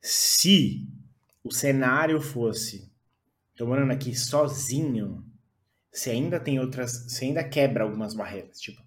Se 0.01 0.85
o 1.43 1.51
cenário 1.51 2.19
fosse. 2.21 2.88
Tô 3.59 3.65
morando 3.65 3.91
aqui 3.91 4.15
sozinho, 4.15 5.21
você 5.91 6.11
ainda 6.11 6.39
tem 6.39 6.61
outras. 6.61 7.11
Você 7.11 7.25
ainda 7.25 7.43
quebra 7.43 7.83
algumas 7.83 8.13
barreiras. 8.13 8.57
Tipo, 8.57 8.81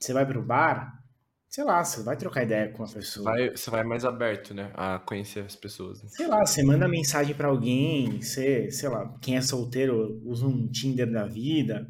você 0.00 0.14
vai 0.14 0.24
pro 0.24 0.42
bar, 0.42 0.98
sei 1.46 1.62
lá, 1.62 1.84
você 1.84 2.02
vai 2.02 2.16
trocar 2.16 2.42
ideia 2.42 2.72
com 2.72 2.82
a 2.84 2.88
pessoa. 2.88 3.30
Vai, 3.30 3.50
você 3.50 3.70
vai 3.70 3.84
mais 3.84 4.02
aberto, 4.02 4.54
né, 4.54 4.72
a 4.72 4.98
conhecer 4.98 5.44
as 5.44 5.54
pessoas. 5.54 6.02
Né? 6.02 6.08
Sei 6.08 6.26
lá, 6.26 6.40
você 6.40 6.62
manda 6.62 6.88
mensagem 6.88 7.34
para 7.34 7.48
alguém, 7.48 8.22
você, 8.22 8.70
sei 8.70 8.88
lá, 8.88 9.14
quem 9.20 9.36
é 9.36 9.42
solteiro 9.42 10.18
usa 10.24 10.46
um 10.46 10.68
Tinder 10.68 11.12
da 11.12 11.26
vida, 11.26 11.86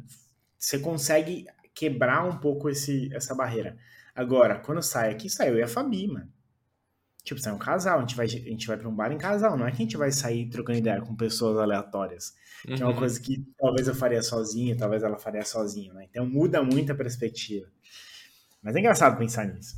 você 0.59 0.77
consegue 0.77 1.45
quebrar 1.73 2.25
um 2.25 2.37
pouco 2.37 2.69
esse, 2.69 3.09
essa 3.15 3.33
barreira. 3.33 3.77
Agora, 4.13 4.59
quando 4.59 4.81
sai 4.81 5.09
aqui, 5.09 5.29
saiu 5.29 5.57
e 5.57 5.63
a 5.63 5.69
Fabi, 5.69 6.05
mano. 6.05 6.29
Tipo, 7.25 7.41
sai 7.41 7.51
um 7.51 7.57
casal, 7.57 7.97
a 7.97 8.01
gente 8.01 8.15
vai, 8.15 8.27
a 8.27 8.29
gente 8.29 8.67
vai 8.67 8.77
pra 8.77 8.87
um 8.87 8.95
bar 8.95 9.11
em 9.11 9.17
casal, 9.17 9.57
não 9.57 9.65
é 9.65 9.71
que 9.71 9.77
a 9.77 9.79
gente 9.79 9.97
vai 9.97 10.11
sair 10.11 10.47
trocando 10.47 10.77
ideia 10.77 11.01
com 11.01 11.15
pessoas 11.15 11.57
aleatórias. 11.57 12.35
Que 12.63 12.73
é 12.73 12.85
uma 12.85 12.89
uhum. 12.89 12.99
coisa 12.99 13.19
que 13.19 13.43
talvez 13.57 13.87
eu 13.87 13.95
faria 13.95 14.21
sozinho, 14.21 14.77
talvez 14.77 15.01
ela 15.01 15.17
faria 15.17 15.43
sozinho, 15.43 15.91
né? 15.95 16.05
Então 16.09 16.23
muda 16.25 16.61
muito 16.61 16.91
a 16.91 16.95
perspectiva. 16.95 17.67
Mas 18.61 18.75
é 18.75 18.79
engraçado 18.79 19.17
pensar 19.17 19.47
nisso. 19.47 19.75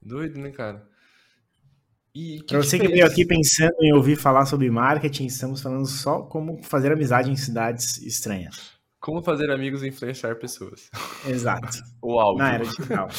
Doido, 0.00 0.38
né, 0.38 0.52
cara? 0.52 0.88
E 2.14 2.42
pra 2.44 2.58
você 2.58 2.78
que 2.78 2.86
veio 2.86 3.04
aqui 3.04 3.26
pensando 3.26 3.76
em 3.80 3.92
ouvir 3.92 4.16
falar 4.16 4.46
sobre 4.46 4.70
marketing, 4.70 5.26
estamos 5.26 5.60
falando 5.60 5.86
só 5.86 6.22
como 6.22 6.62
fazer 6.62 6.92
amizade 6.92 7.32
em 7.32 7.36
cidades 7.36 7.98
estranhas. 7.98 8.72
Como 9.00 9.22
fazer 9.22 9.50
amigos 9.50 9.82
e 9.82 9.88
influenciar 9.88 10.36
pessoas. 10.36 10.88
Exato. 11.26 11.78
o 12.00 12.18
áudio. 12.18 12.38
Na 12.38 12.54
era 12.54 12.64
digital. 12.64 13.08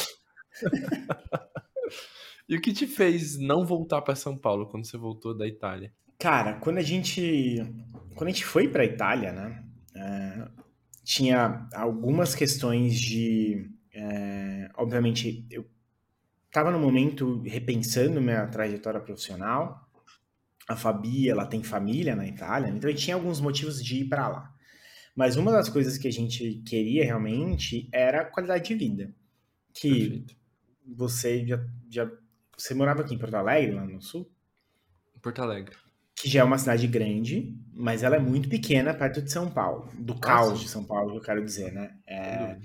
e 2.50 2.56
o 2.56 2.60
que 2.60 2.72
te 2.72 2.86
fez 2.86 3.38
não 3.38 3.64
voltar 3.64 4.02
para 4.02 4.14
São 4.14 4.36
Paulo 4.36 4.66
quando 4.66 4.84
você 4.84 4.98
voltou 4.98 5.34
da 5.34 5.46
Itália? 5.46 5.92
Cara, 6.18 6.54
quando 6.54 6.78
a 6.78 6.82
gente 6.82 7.56
quando 8.14 8.28
a 8.28 8.32
gente 8.32 8.44
foi 8.44 8.68
para 8.68 8.84
Itália, 8.84 9.32
né, 9.32 9.64
é, 9.94 10.48
tinha 11.02 11.66
algumas 11.72 12.34
questões 12.34 13.00
de 13.00 13.70
é, 13.92 14.70
obviamente, 14.76 15.46
eu 15.50 15.66
estava 16.46 16.70
no 16.70 16.78
momento 16.78 17.42
repensando 17.42 18.20
minha 18.20 18.46
trajetória 18.46 19.00
profissional. 19.00 19.88
A 20.68 20.76
Fabi, 20.76 21.28
ela 21.28 21.46
tem 21.46 21.62
família 21.62 22.14
na 22.14 22.26
Itália, 22.26 22.68
então 22.68 22.88
a 22.88 22.92
gente 22.92 23.04
tinha 23.04 23.16
alguns 23.16 23.40
motivos 23.40 23.82
de 23.82 24.02
ir 24.02 24.08
para 24.08 24.28
lá. 24.28 24.54
Mas 25.16 25.36
uma 25.36 25.50
das 25.50 25.68
coisas 25.68 25.98
que 25.98 26.06
a 26.06 26.12
gente 26.12 26.62
queria 26.64 27.04
realmente 27.04 27.88
era 27.92 28.22
a 28.22 28.24
qualidade 28.24 28.68
de 28.68 28.74
vida. 28.74 29.14
Que 29.74 29.90
Perfeito. 29.90 30.36
você 30.86 31.46
já, 31.46 31.66
já. 31.88 32.10
Você 32.60 32.74
morava 32.74 33.00
aqui 33.00 33.14
em 33.14 33.18
Porto 33.18 33.34
Alegre, 33.34 33.72
lá 33.72 33.86
no 33.86 34.02
sul? 34.02 34.30
Porto 35.22 35.40
Alegre. 35.40 35.74
Que 36.14 36.28
já 36.28 36.40
é 36.40 36.44
uma 36.44 36.58
cidade 36.58 36.86
grande, 36.86 37.58
mas 37.72 38.02
ela 38.02 38.16
é 38.16 38.18
muito 38.18 38.50
pequena 38.50 38.92
perto 38.92 39.22
de 39.22 39.32
São 39.32 39.50
Paulo. 39.50 39.88
Do 39.94 40.12
Nossa. 40.12 40.20
caos 40.20 40.60
de 40.60 40.68
São 40.68 40.84
Paulo, 40.84 41.12
que 41.12 41.16
eu 41.16 41.22
quero 41.22 41.42
dizer, 41.42 41.72
né? 41.72 41.96
É, 42.06 42.58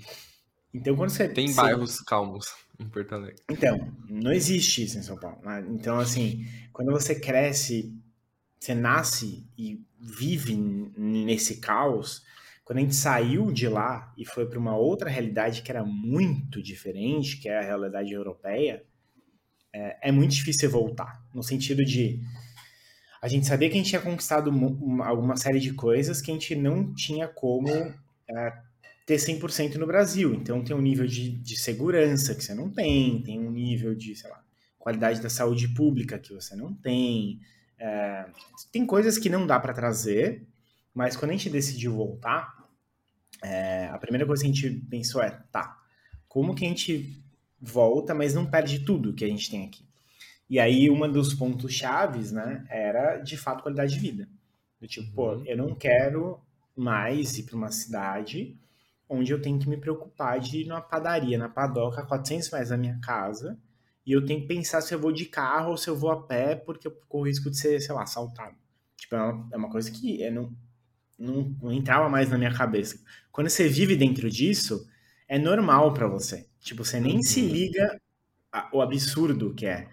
então, 0.74 0.94
quando 0.94 1.08
você. 1.08 1.26
Tem 1.26 1.48
você... 1.48 1.54
bairros 1.54 2.00
calmos 2.00 2.46
em 2.78 2.86
Porto 2.86 3.14
Alegre. 3.14 3.42
Então, 3.50 3.90
não 4.06 4.30
existe 4.32 4.84
isso 4.84 4.98
em 4.98 5.02
São 5.02 5.16
Paulo. 5.18 5.40
Né? 5.42 5.64
Então, 5.70 5.98
assim, 5.98 6.46
quando 6.74 6.92
você 6.92 7.18
cresce, 7.18 7.98
você 8.60 8.74
nasce 8.74 9.48
e 9.56 9.82
vive 9.98 10.54
nesse 10.54 11.58
caos. 11.58 12.22
Quando 12.62 12.80
a 12.80 12.82
gente 12.82 12.94
saiu 12.94 13.50
de 13.50 13.66
lá 13.66 14.12
e 14.18 14.26
foi 14.26 14.44
para 14.46 14.58
uma 14.58 14.76
outra 14.76 15.08
realidade 15.08 15.62
que 15.62 15.70
era 15.70 15.84
muito 15.84 16.62
diferente, 16.62 17.38
que 17.38 17.48
é 17.48 17.58
a 17.58 17.62
realidade 17.62 18.12
europeia, 18.12 18.84
é, 19.76 20.08
é 20.08 20.12
muito 20.12 20.34
difícil 20.34 20.70
voltar. 20.70 21.22
No 21.34 21.42
sentido 21.42 21.84
de 21.84 22.20
a 23.20 23.28
gente 23.28 23.46
sabia 23.46 23.68
que 23.68 23.74
a 23.74 23.78
gente 23.78 23.90
tinha 23.90 24.00
conquistado 24.00 24.48
uma, 24.48 25.06
alguma 25.06 25.36
série 25.36 25.60
de 25.60 25.72
coisas 25.72 26.20
que 26.20 26.30
a 26.30 26.34
gente 26.34 26.54
não 26.54 26.94
tinha 26.94 27.28
como 27.28 27.68
é, 27.68 28.52
ter 29.04 29.16
100% 29.16 29.74
no 29.74 29.86
Brasil. 29.86 30.34
Então 30.34 30.64
tem 30.64 30.74
um 30.74 30.80
nível 30.80 31.06
de, 31.06 31.30
de 31.30 31.56
segurança 31.56 32.34
que 32.34 32.42
você 32.42 32.54
não 32.54 32.70
tem, 32.70 33.22
tem 33.22 33.38
um 33.38 33.50
nível 33.50 33.94
de, 33.94 34.14
sei 34.16 34.30
lá, 34.30 34.42
qualidade 34.78 35.20
da 35.20 35.28
saúde 35.28 35.68
pública 35.68 36.18
que 36.18 36.32
você 36.32 36.56
não 36.56 36.72
tem. 36.72 37.40
É, 37.78 38.26
tem 38.72 38.86
coisas 38.86 39.18
que 39.18 39.28
não 39.28 39.46
dá 39.46 39.60
para 39.60 39.74
trazer, 39.74 40.46
mas 40.94 41.16
quando 41.16 41.32
a 41.32 41.34
gente 41.34 41.50
decidiu 41.50 41.94
voltar, 41.94 42.64
é, 43.42 43.88
a 43.88 43.98
primeira 43.98 44.24
coisa 44.24 44.42
que 44.42 44.48
a 44.48 44.52
gente 44.52 44.70
pensou 44.88 45.22
é, 45.22 45.30
tá, 45.52 45.76
como 46.26 46.54
que 46.54 46.64
a 46.64 46.68
gente 46.68 47.25
volta, 47.70 48.14
mas 48.14 48.34
não 48.34 48.46
perde 48.46 48.80
tudo 48.80 49.14
que 49.14 49.24
a 49.24 49.28
gente 49.28 49.50
tem 49.50 49.66
aqui. 49.66 49.84
E 50.48 50.60
aí, 50.60 50.90
um 50.90 51.10
dos 51.10 51.34
pontos 51.34 51.72
chaves, 51.72 52.30
né, 52.32 52.64
era 52.70 53.18
de 53.18 53.36
fato 53.36 53.62
qualidade 53.62 53.94
de 53.94 53.98
vida. 54.00 54.28
Do 54.80 54.86
tipo, 54.86 55.12
pô, 55.12 55.32
Uhum. 55.34 55.44
eu 55.46 55.56
não 55.56 55.74
quero 55.74 56.40
mais 56.76 57.36
ir 57.38 57.44
para 57.44 57.56
uma 57.56 57.70
cidade 57.70 58.56
onde 59.08 59.32
eu 59.32 59.40
tenho 59.40 59.58
que 59.58 59.68
me 59.68 59.76
preocupar 59.76 60.40
de 60.40 60.62
ir 60.62 60.66
numa 60.68 60.80
padaria, 60.80 61.38
na 61.38 61.48
padoca, 61.48 62.00
a 62.00 62.06
400 62.06 62.50
metros 62.50 62.70
da 62.70 62.76
minha 62.76 62.98
casa, 63.00 63.58
e 64.04 64.12
eu 64.12 64.24
tenho 64.24 64.40
que 64.42 64.46
pensar 64.48 64.80
se 64.80 64.94
eu 64.94 64.98
vou 65.00 65.12
de 65.12 65.26
carro 65.26 65.70
ou 65.70 65.76
se 65.76 65.88
eu 65.88 65.96
vou 65.96 66.10
a 66.10 66.22
pé, 66.26 66.54
porque 66.56 66.86
eu 66.88 66.92
corro 67.08 67.24
o 67.24 67.26
risco 67.26 67.50
de 67.50 67.58
ser, 67.58 67.80
sei 67.80 67.94
lá, 67.94 68.02
assaltado. 68.02 68.56
Tipo, 68.96 69.14
é 69.16 69.22
uma, 69.22 69.48
é 69.52 69.56
uma 69.56 69.70
coisa 69.70 69.90
que 69.90 70.22
é, 70.22 70.30
não, 70.30 70.52
não, 71.18 71.56
não 71.62 71.72
entrava 71.72 72.08
mais 72.08 72.30
na 72.30 72.38
minha 72.38 72.52
cabeça. 72.52 72.98
Quando 73.32 73.48
você 73.48 73.68
vive 73.68 73.96
dentro 73.96 74.30
disso, 74.30 74.88
é 75.28 75.38
normal 75.38 75.92
pra 75.94 76.06
você. 76.08 76.45
Tipo, 76.66 76.84
você 76.84 76.98
nem 76.98 77.22
se 77.22 77.40
Uhum. 77.42 77.48
liga 77.48 78.00
a- 78.52 78.68
o 78.72 78.82
absurdo 78.82 79.54
que 79.54 79.66
é. 79.66 79.88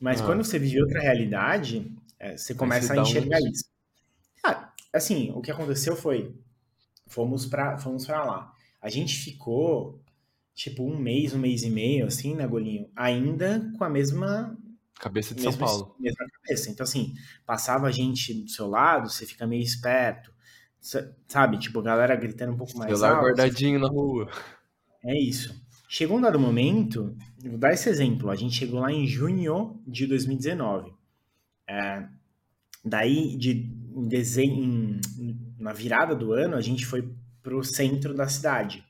Mas 0.00 0.20
Ah. 0.20 0.26
quando 0.26 0.44
você 0.44 0.56
vive 0.58 0.80
outra 0.80 1.00
realidade, 1.00 1.92
é, 2.18 2.36
você 2.36 2.54
começa 2.54 2.92
a 2.94 2.98
enxergar 2.98 3.38
uns- 3.38 3.44
isso. 3.58 3.64
Ah, 4.44 4.72
assim, 4.92 5.32
o 5.34 5.40
que 5.42 5.50
aconteceu 5.50 5.96
foi, 5.96 6.32
fomos 7.08 7.44
pra, 7.46 7.76
fomos 7.78 8.06
pra 8.06 8.24
lá. 8.24 8.52
A 8.80 8.88
gente 8.88 9.16
ficou, 9.18 10.00
tipo, 10.54 10.84
um 10.84 10.96
mês, 10.96 11.34
um 11.34 11.38
mês 11.38 11.62
e 11.64 11.70
meio, 11.70 12.06
assim, 12.06 12.34
né, 12.36 12.46
Golinho? 12.46 12.88
Ainda 12.94 13.72
com 13.76 13.84
a 13.84 13.90
mesma 13.90 14.56
Cabeça 15.00 15.34
de 15.34 15.42
São 15.42 15.52
Paulo. 15.56 15.96
mesma 15.98 16.24
cabeça. 16.42 16.70
Então, 16.70 16.84
assim, 16.84 17.14
passava 17.44 17.90
gente 17.90 18.32
do 18.34 18.48
seu 18.48 18.68
lado, 18.68 19.10
você 19.10 19.26
fica 19.26 19.44
meio 19.46 19.62
esperto. 19.62 20.32
Sa- 20.80 21.12
Sabe? 21.28 21.58
Tipo, 21.58 21.80
a 21.80 21.82
galera 21.82 22.14
gritando 22.16 22.52
um 22.52 22.56
pouco 22.56 22.76
mais 22.78 22.90
Celular 22.90 23.14
alto. 23.16 23.24
guardadinho 23.26 23.80
na 23.80 23.88
rua. 23.88 24.30
É 25.04 25.18
isso. 25.20 25.60
Chegou 25.94 26.16
um 26.16 26.20
dado 26.22 26.40
momento, 26.40 27.14
vou 27.44 27.58
dar 27.58 27.74
esse 27.74 27.86
exemplo. 27.90 28.30
A 28.30 28.34
gente 28.34 28.54
chegou 28.54 28.80
lá 28.80 28.90
em 28.90 29.06
junho 29.06 29.78
de 29.86 30.06
2019. 30.06 30.90
É, 31.68 32.06
daí, 32.82 33.36
de, 33.36 33.70
em 33.94 34.08
dezembro, 34.08 34.56
em- 34.64 35.00
na 35.58 35.74
virada 35.74 36.14
do 36.16 36.32
ano, 36.32 36.56
a 36.56 36.62
gente 36.62 36.86
foi 36.86 37.12
pro 37.42 37.62
centro 37.62 38.14
da 38.14 38.26
cidade. 38.26 38.82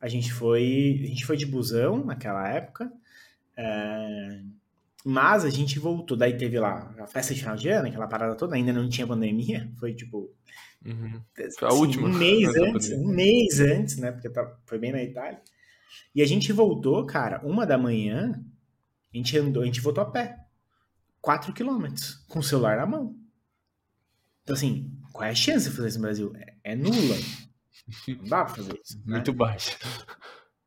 A 0.00 0.06
gente 0.06 0.32
foi, 0.32 1.00
a 1.02 1.06
gente 1.08 1.26
foi 1.26 1.36
de 1.36 1.44
busão 1.46 2.04
naquela 2.04 2.48
época. 2.48 2.92
é, 3.56 4.40
mas 5.04 5.44
a 5.44 5.50
gente 5.50 5.78
voltou. 5.80 6.16
Daí 6.16 6.36
teve 6.38 6.60
lá 6.60 6.94
a 6.98 7.06
festa 7.08 7.34
de 7.34 7.40
final 7.40 7.56
de 7.56 7.68
ano, 7.70 7.88
aquela 7.88 8.06
parada 8.06 8.36
toda. 8.36 8.54
Ainda 8.54 8.72
não 8.72 8.88
tinha 8.88 9.06
pandemia. 9.06 9.68
Foi 9.80 9.92
tipo 9.94 10.30
Uhum. 10.86 11.20
Foi 11.58 11.68
a 11.68 11.72
assim, 11.72 11.80
última. 11.80 12.08
Um 12.08 12.12
mês 12.16 12.48
antes 12.48 12.54
da 12.60 12.68
antes, 12.68 12.88
pandemia. 12.90 13.08
um 13.10 13.14
mês 13.16 13.60
antes, 13.60 13.96
né? 13.96 14.12
Porque 14.12 14.28
tá- 14.30 14.56
foi 14.64 14.78
bem 14.78 14.92
na 14.92 15.02
Itália. 15.02 15.40
E 16.14 16.22
a 16.22 16.26
gente 16.26 16.52
voltou, 16.52 17.04
cara, 17.06 17.40
uma 17.44 17.66
da 17.66 17.78
manhã, 17.78 18.42
a 19.12 19.16
gente 19.16 19.36
andou, 19.38 19.62
a 19.62 19.66
gente 19.66 19.80
voltou 19.80 20.02
a 20.02 20.10
pé. 20.10 20.36
Quatro 21.20 21.52
quilômetros, 21.52 22.24
com 22.28 22.38
o 22.38 22.42
celular 22.42 22.78
na 22.78 22.86
mão. 22.86 23.14
Então, 24.42 24.54
assim, 24.54 24.90
qual 25.12 25.24
é 25.24 25.30
a 25.30 25.34
chance 25.34 25.68
de 25.68 25.76
fazer 25.76 25.88
isso 25.88 25.98
no 25.98 26.02
Brasil? 26.02 26.32
É, 26.34 26.72
é 26.72 26.74
nula. 26.74 27.16
Não 28.08 28.24
dá 28.24 28.44
pra 28.44 28.54
fazer 28.54 28.80
isso. 28.82 28.98
Né? 28.98 29.16
Muito 29.16 29.32
baixo. 29.32 29.76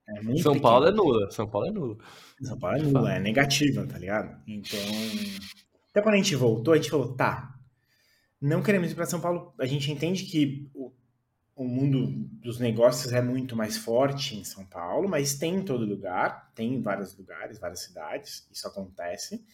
É 0.07 0.21
muito 0.21 0.41
São 0.41 0.53
pequeno. 0.53 0.61
Paulo 0.61 0.85
é 0.85 0.91
nula. 0.91 1.31
São 1.31 1.49
Paulo 1.49 1.67
é 1.67 1.71
nula. 1.71 1.97
São 2.41 2.59
Paulo 2.59 2.77
é 2.77 2.81
nula, 2.81 3.13
é 3.13 3.19
negativa, 3.19 3.87
tá 3.87 3.97
ligado? 3.97 4.41
Então. 4.45 4.79
Até 5.89 6.01
quando 6.01 6.15
a 6.15 6.17
gente 6.17 6.35
voltou, 6.35 6.73
a 6.73 6.77
gente 6.77 6.89
falou, 6.89 7.13
tá, 7.15 7.53
não 8.41 8.61
queremos 8.61 8.91
ir 8.91 8.95
pra 8.95 9.05
São 9.05 9.21
Paulo. 9.21 9.53
A 9.59 9.65
gente 9.65 9.89
entende 9.89 10.25
que 10.25 10.69
o, 10.73 10.91
o 11.55 11.65
mundo 11.65 12.07
dos 12.41 12.59
negócios 12.59 13.13
é 13.13 13.21
muito 13.21 13.55
mais 13.55 13.77
forte 13.77 14.35
em 14.35 14.43
São 14.43 14.65
Paulo, 14.65 15.07
mas 15.07 15.35
tem 15.35 15.57
em 15.57 15.63
todo 15.63 15.85
lugar, 15.85 16.51
tem 16.55 16.75
em 16.75 16.81
vários 16.81 17.15
lugares, 17.15 17.59
várias 17.59 17.81
cidades, 17.81 18.47
isso 18.51 18.67
acontece. 18.67 19.45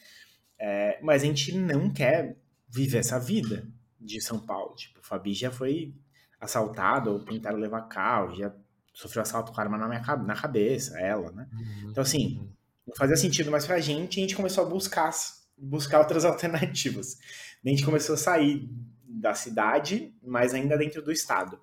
É, 0.57 0.99
mas 1.01 1.23
a 1.23 1.25
gente 1.25 1.55
não 1.57 1.91
quer 1.91 2.37
viver 2.69 2.99
essa 2.99 3.19
vida 3.19 3.67
de 3.99 4.21
São 4.21 4.39
Paulo. 4.39 4.75
Tipo, 4.75 4.99
o 4.99 5.03
Fabi 5.03 5.33
já 5.33 5.51
foi 5.51 5.93
assaltado 6.39 7.11
ou 7.11 7.19
tentaram 7.19 7.57
levar 7.57 7.81
carro, 7.83 8.35
já 8.35 8.53
sofreu 8.93 9.21
assalto 9.21 9.51
com 9.51 9.59
arma 9.59 9.77
na, 9.77 9.87
minha, 9.87 10.01
na 10.17 10.35
cabeça, 10.35 10.99
ela, 10.99 11.31
né? 11.31 11.47
Então, 11.89 12.01
assim, 12.01 12.49
não 12.87 12.95
fazia 12.95 13.15
sentido 13.17 13.51
mais 13.51 13.65
pra 13.65 13.79
gente 13.79 14.19
a 14.19 14.21
gente 14.21 14.35
começou 14.35 14.65
a 14.65 14.69
buscar, 14.69 15.11
buscar 15.57 15.99
outras 15.99 16.23
alternativas. 16.25 17.17
A 17.65 17.69
gente 17.69 17.83
começou 17.83 18.15
a 18.15 18.17
sair 18.17 18.69
da 19.03 19.33
cidade, 19.33 20.13
mas 20.21 20.53
ainda 20.53 20.77
dentro 20.77 21.01
do 21.01 21.11
estado. 21.11 21.59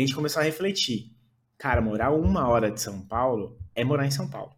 A 0.00 0.06
gente 0.06 0.14
começou 0.14 0.40
a 0.40 0.44
refletir. 0.44 1.12
Cara, 1.58 1.80
morar 1.80 2.10
uma 2.10 2.48
hora 2.48 2.70
de 2.70 2.80
São 2.80 3.02
Paulo 3.06 3.58
é 3.74 3.84
morar 3.84 4.06
em 4.06 4.10
São 4.10 4.28
Paulo. 4.28 4.52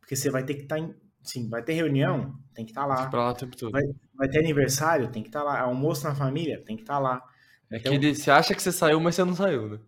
Porque 0.00 0.14
você 0.14 0.28
vai 0.30 0.44
ter 0.44 0.54
que 0.54 0.62
estar 0.62 0.78
em. 0.78 0.94
Sim, 1.22 1.48
vai 1.48 1.62
ter 1.62 1.72
reunião, 1.72 2.34
tem 2.54 2.64
que 2.64 2.72
estar 2.72 2.84
lá. 2.84 3.06
Pra 3.08 3.20
lá 3.24 3.30
o 3.30 3.34
tempo 3.34 3.56
todo. 3.56 3.72
Vai, 3.72 3.82
vai 4.14 4.28
ter 4.28 4.38
aniversário, 4.40 5.08
tem 5.08 5.22
que 5.22 5.28
estar 5.28 5.42
lá. 5.42 5.60
Almoço 5.60 6.04
na 6.04 6.14
família, 6.14 6.62
tem 6.64 6.76
que 6.76 6.82
estar 6.82 6.98
lá. 6.98 7.22
É 7.70 7.78
Então- 7.78 7.98
que 7.98 8.14
você 8.14 8.30
acha 8.30 8.54
que 8.54 8.62
você 8.62 8.70
saiu, 8.72 9.00
mas 9.00 9.14
você 9.14 9.24
não 9.24 9.34
saiu, 9.34 9.68
né? 9.68 9.78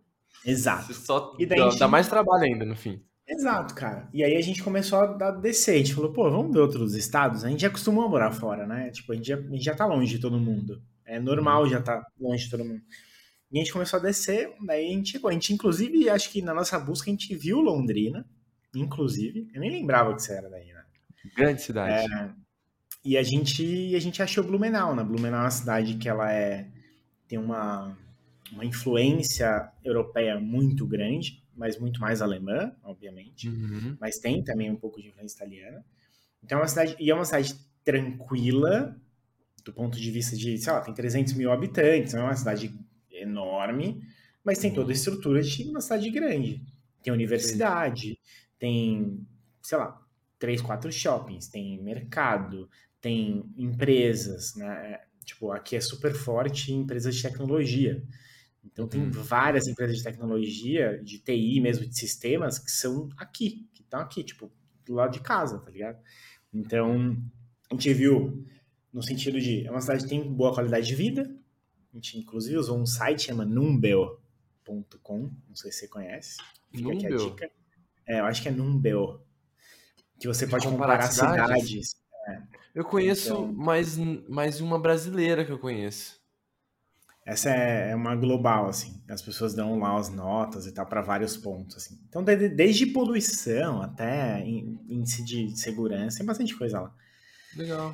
Exato. 0.47 0.87
Você 0.95 0.95
só 1.05 1.37
E 1.39 1.45
daí 1.45 1.59
dá, 1.59 1.69
gente- 1.71 1.79
dá 1.81 1.89
mais 1.89 2.09
trabalho 2.09 2.45
ainda 2.45 2.65
no 2.65 2.77
fim. 2.77 3.03
Exato, 3.27 3.75
cara. 3.75 4.09
E 4.13 4.23
aí 4.23 4.37
a 4.37 4.41
gente 4.43 4.63
começou 4.63 5.01
a 5.01 5.07
dar- 5.07 5.31
descer. 5.33 5.75
A 5.75 5.79
gente 5.79 5.95
falou, 5.95 6.13
pô, 6.13 6.31
vamos 6.31 6.53
ver 6.53 6.61
outros 6.61 6.95
estados? 6.95 7.45
A 7.45 7.49
gente 7.49 7.61
já 7.61 7.69
acostumou 7.69 8.05
a 8.05 8.09
morar 8.09 8.31
fora, 8.31 8.67
né? 8.67 8.91
Tipo, 8.91 9.13
a 9.13 9.17
gente 9.17 9.27
já, 9.29 9.37
a 9.37 9.41
gente 9.41 9.65
já 9.65 9.75
tá 9.75 9.87
longe 9.87 10.15
de 10.17 10.21
todo 10.21 10.39
mundo. 10.39 10.83
É 11.07 11.19
normal 11.19 11.67
já 11.69 11.81
tá 11.83 12.03
longe 12.19 12.45
de 12.45 12.51
todo 12.51 12.65
mundo. 12.65 12.81
E 13.55 13.59
a 13.59 13.63
gente 13.63 13.73
começou 13.73 14.01
a 14.01 14.03
descer, 14.03 14.53
daí 14.67 14.89
a 14.89 14.91
gente 14.91 15.13
chegou. 15.13 15.31
A 15.31 15.33
gente, 15.33 15.53
inclusive, 15.55 16.11
acho 16.11 16.29
que 16.29 16.43
na 16.43 16.53
nossa 16.53 16.77
busca 16.77 17.09
a 17.09 17.13
gente 17.13 17.33
viu 17.37 17.61
Londrina, 17.61 18.27
inclusive. 18.75 19.49
Eu 19.55 19.61
nem 19.61 19.71
lembrava 19.71 20.13
que 20.13 20.23
você 20.23 20.33
era 20.33 20.51
daí, 20.51 20.73
né? 20.73 20.83
Grande 21.37 21.63
cidade. 21.63 22.05
E 23.05 23.17
a 23.17 23.23
gente, 23.23 23.95
a 23.95 24.01
gente 24.01 24.21
achou 24.21 24.43
Blumenau, 24.43 24.97
né? 24.97 25.05
Blumenau 25.05 25.39
é 25.39 25.45
uma 25.45 25.51
cidade 25.53 25.95
que 25.95 26.09
ela 26.09 26.33
é, 26.33 26.69
tem 27.29 27.39
uma, 27.39 27.97
uma 28.51 28.65
influência 28.65 29.71
europeia 29.85 30.41
muito 30.41 30.85
grande, 30.85 31.41
mas 31.55 31.79
muito 31.79 32.01
mais 32.01 32.21
alemã, 32.21 32.75
obviamente 32.83 33.49
Uhum. 33.49 33.97
mas 34.01 34.19
tem 34.19 34.43
também 34.43 34.69
um 34.69 34.77
pouco 34.77 35.01
de 35.01 35.11
influência 35.11 35.37
italiana. 35.37 35.85
Então 36.43 36.59
é 36.59 36.63
uma 36.63 36.67
cidade, 36.67 36.97
e 36.99 37.09
é 37.09 37.15
uma 37.15 37.25
cidade 37.25 37.55
tranquila, 37.85 39.01
do 39.65 39.73
ponto 39.73 39.97
de 39.97 40.11
vista 40.11 40.37
de, 40.37 40.59
sei 40.59 40.73
lá, 40.73 40.81
tem 40.81 40.93
300 40.93 41.35
mil 41.35 41.53
habitantes, 41.53 42.15
não 42.15 42.23
é 42.23 42.25
uma 42.25 42.37
cidade 42.37 42.75
enorme, 43.25 44.01
mas 44.45 44.59
tem 44.59 44.73
toda 44.73 44.93
a 44.93 44.95
estrutura 44.95 45.43
de 45.43 45.65
uma 45.71 45.81
cidade 45.81 46.11
grande. 46.11 46.63
Tem 47.03 47.13
universidade, 47.13 48.19
tem, 48.59 49.27
sei 49.63 49.79
lá, 49.79 50.01
três, 50.39 50.61
quatro 50.63 50.91
shoppings, 50.93 51.49
tem 51.49 51.83
mercado, 51.83 52.69
tem 53.01 53.53
empresas, 53.57 54.55
né? 54.57 55.01
Tipo, 55.25 55.53
aqui 55.53 55.77
é 55.77 55.81
super 55.81 56.15
forte 56.15 56.73
em 56.73 56.81
empresas 56.81 57.15
de 57.17 57.23
tecnologia. 57.23 58.03
Então 58.65 58.89
tem 58.89 59.03
Uhum. 59.03 59.11
várias 59.11 59.67
empresas 59.69 59.99
de 59.99 60.03
tecnologia, 60.05 61.01
de 61.03 61.19
TI 61.19 61.61
mesmo, 61.61 61.87
de 61.87 61.97
sistemas, 61.99 62.59
que 62.59 62.71
são 62.71 63.09
aqui, 63.17 63.69
que 63.75 63.83
estão 63.83 64.01
aqui, 64.01 64.25
tipo, 64.25 64.51
do 64.85 64.95
lado 64.95 65.13
de 65.13 65.21
casa, 65.21 65.59
tá 65.61 65.71
ligado? 65.71 65.99
Então, 66.53 67.17
a 67.71 67.75
gente 67.75 67.93
viu 67.95 68.45
no 68.93 69.03
sentido 69.03 69.41
de, 69.41 69.67
é 69.67 69.71
uma 69.71 69.81
cidade 69.81 70.05
que 70.05 70.09
tem 70.11 70.23
boa 70.35 70.55
qualidade 70.55 70.87
de 70.87 70.95
vida, 70.95 71.37
a 71.95 71.97
gente 71.97 72.19
inclusive 72.19 72.57
usou 72.59 72.79
um 72.79 72.85
site, 72.87 73.23
chama 73.25 73.45
numbeo.com, 73.45 75.31
não 75.49 75.55
sei 75.57 75.71
se 75.73 75.81
você 75.81 75.89
conhece, 75.89 76.37
fica 76.75 76.93
aqui 76.93 77.07
a 77.07 77.11
Numbeo? 77.11 77.31
dica. 77.31 77.51
É, 78.07 78.21
eu 78.21 78.25
acho 78.27 78.43
que 78.43 78.49
é 78.49 78.53
Numbeo, 78.53 79.21
que 80.19 80.27
você 80.27 80.47
pode 80.47 80.67
comparar 80.67 80.99
comparar 81.09 81.11
cidades? 81.11 81.91
cidades. 81.91 81.97
Eu 82.75 82.85
conheço 82.85 83.29
Então- 83.33 83.53
mais, 83.53 83.97
mais 84.29 84.61
uma 84.61 84.79
brasileira 84.79 85.45
que 85.45 85.53
eu 85.53 85.59
conheço. 85.59 86.21
Essa 87.27 87.49
é 87.51 87.91
é 87.93 87.95
uma 87.95 88.15
global, 88.17 88.67
assim. 88.67 89.03
As 89.09 89.23
pessoas 89.23 89.55
dão 89.55 89.79
lá 89.79 89.97
as 89.99 90.11
notas 90.11 90.67
e 90.67 90.73
tal 90.73 90.85
para 90.85 91.01
vários 91.01 91.37
pontos, 91.37 91.77
assim. 91.77 91.99
Então, 92.09 92.23
de- 92.25 92.49
desde 92.49 92.87
poluição 92.87 93.81
até 93.81 94.45
índice 94.45 95.25
de 95.25 95.57
segurança, 95.57 96.19
tem 96.19 96.27
bastante 96.27 96.55
coisa 96.57 96.81
lá. 96.81 96.95
Legal. 97.57 97.91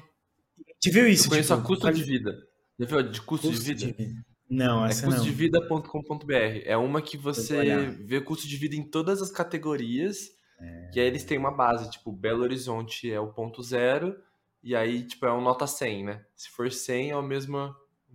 A 0.66 0.72
gente 0.72 0.90
viu 0.90 1.06
isso, 1.06 1.26
eu 1.26 1.30
conheço 1.30 1.54
tipo, 1.54 1.60
a 1.60 1.66
custo 1.66 1.92
de 1.92 2.02
vida. 2.02 2.36
Já 2.80 2.86
viu 2.86 3.02
de 3.02 3.20
custo, 3.20 3.48
custo 3.48 3.64
de 3.74 3.86
vida? 3.92 4.24
Não, 4.48 4.84
É 4.84 4.90
essa 4.90 5.06
não. 5.06 5.12
custodevida.com.br. 5.12 6.62
É 6.64 6.76
uma 6.76 7.02
que 7.02 7.16
você 7.16 7.86
vê 8.00 8.20
custo 8.20 8.48
de 8.48 8.56
vida 8.56 8.74
em 8.74 8.82
todas 8.82 9.22
as 9.22 9.30
categorias. 9.30 10.30
É. 10.58 10.90
E 10.94 11.00
aí 11.00 11.06
eles 11.06 11.24
têm 11.24 11.38
uma 11.38 11.54
base, 11.54 11.90
tipo, 11.90 12.10
Belo 12.10 12.42
Horizonte 12.42 13.10
é 13.10 13.20
o 13.20 13.32
ponto 13.32 13.62
zero. 13.62 14.16
E 14.62 14.74
aí, 14.74 15.04
tipo, 15.04 15.24
é 15.26 15.32
um 15.32 15.40
nota 15.40 15.66
100, 15.66 16.04
né? 16.04 16.24
Se 16.34 16.50
for 16.50 16.70
100, 16.70 17.10
é 17.10 17.16
o 17.16 17.22
mesmo... 17.22 17.74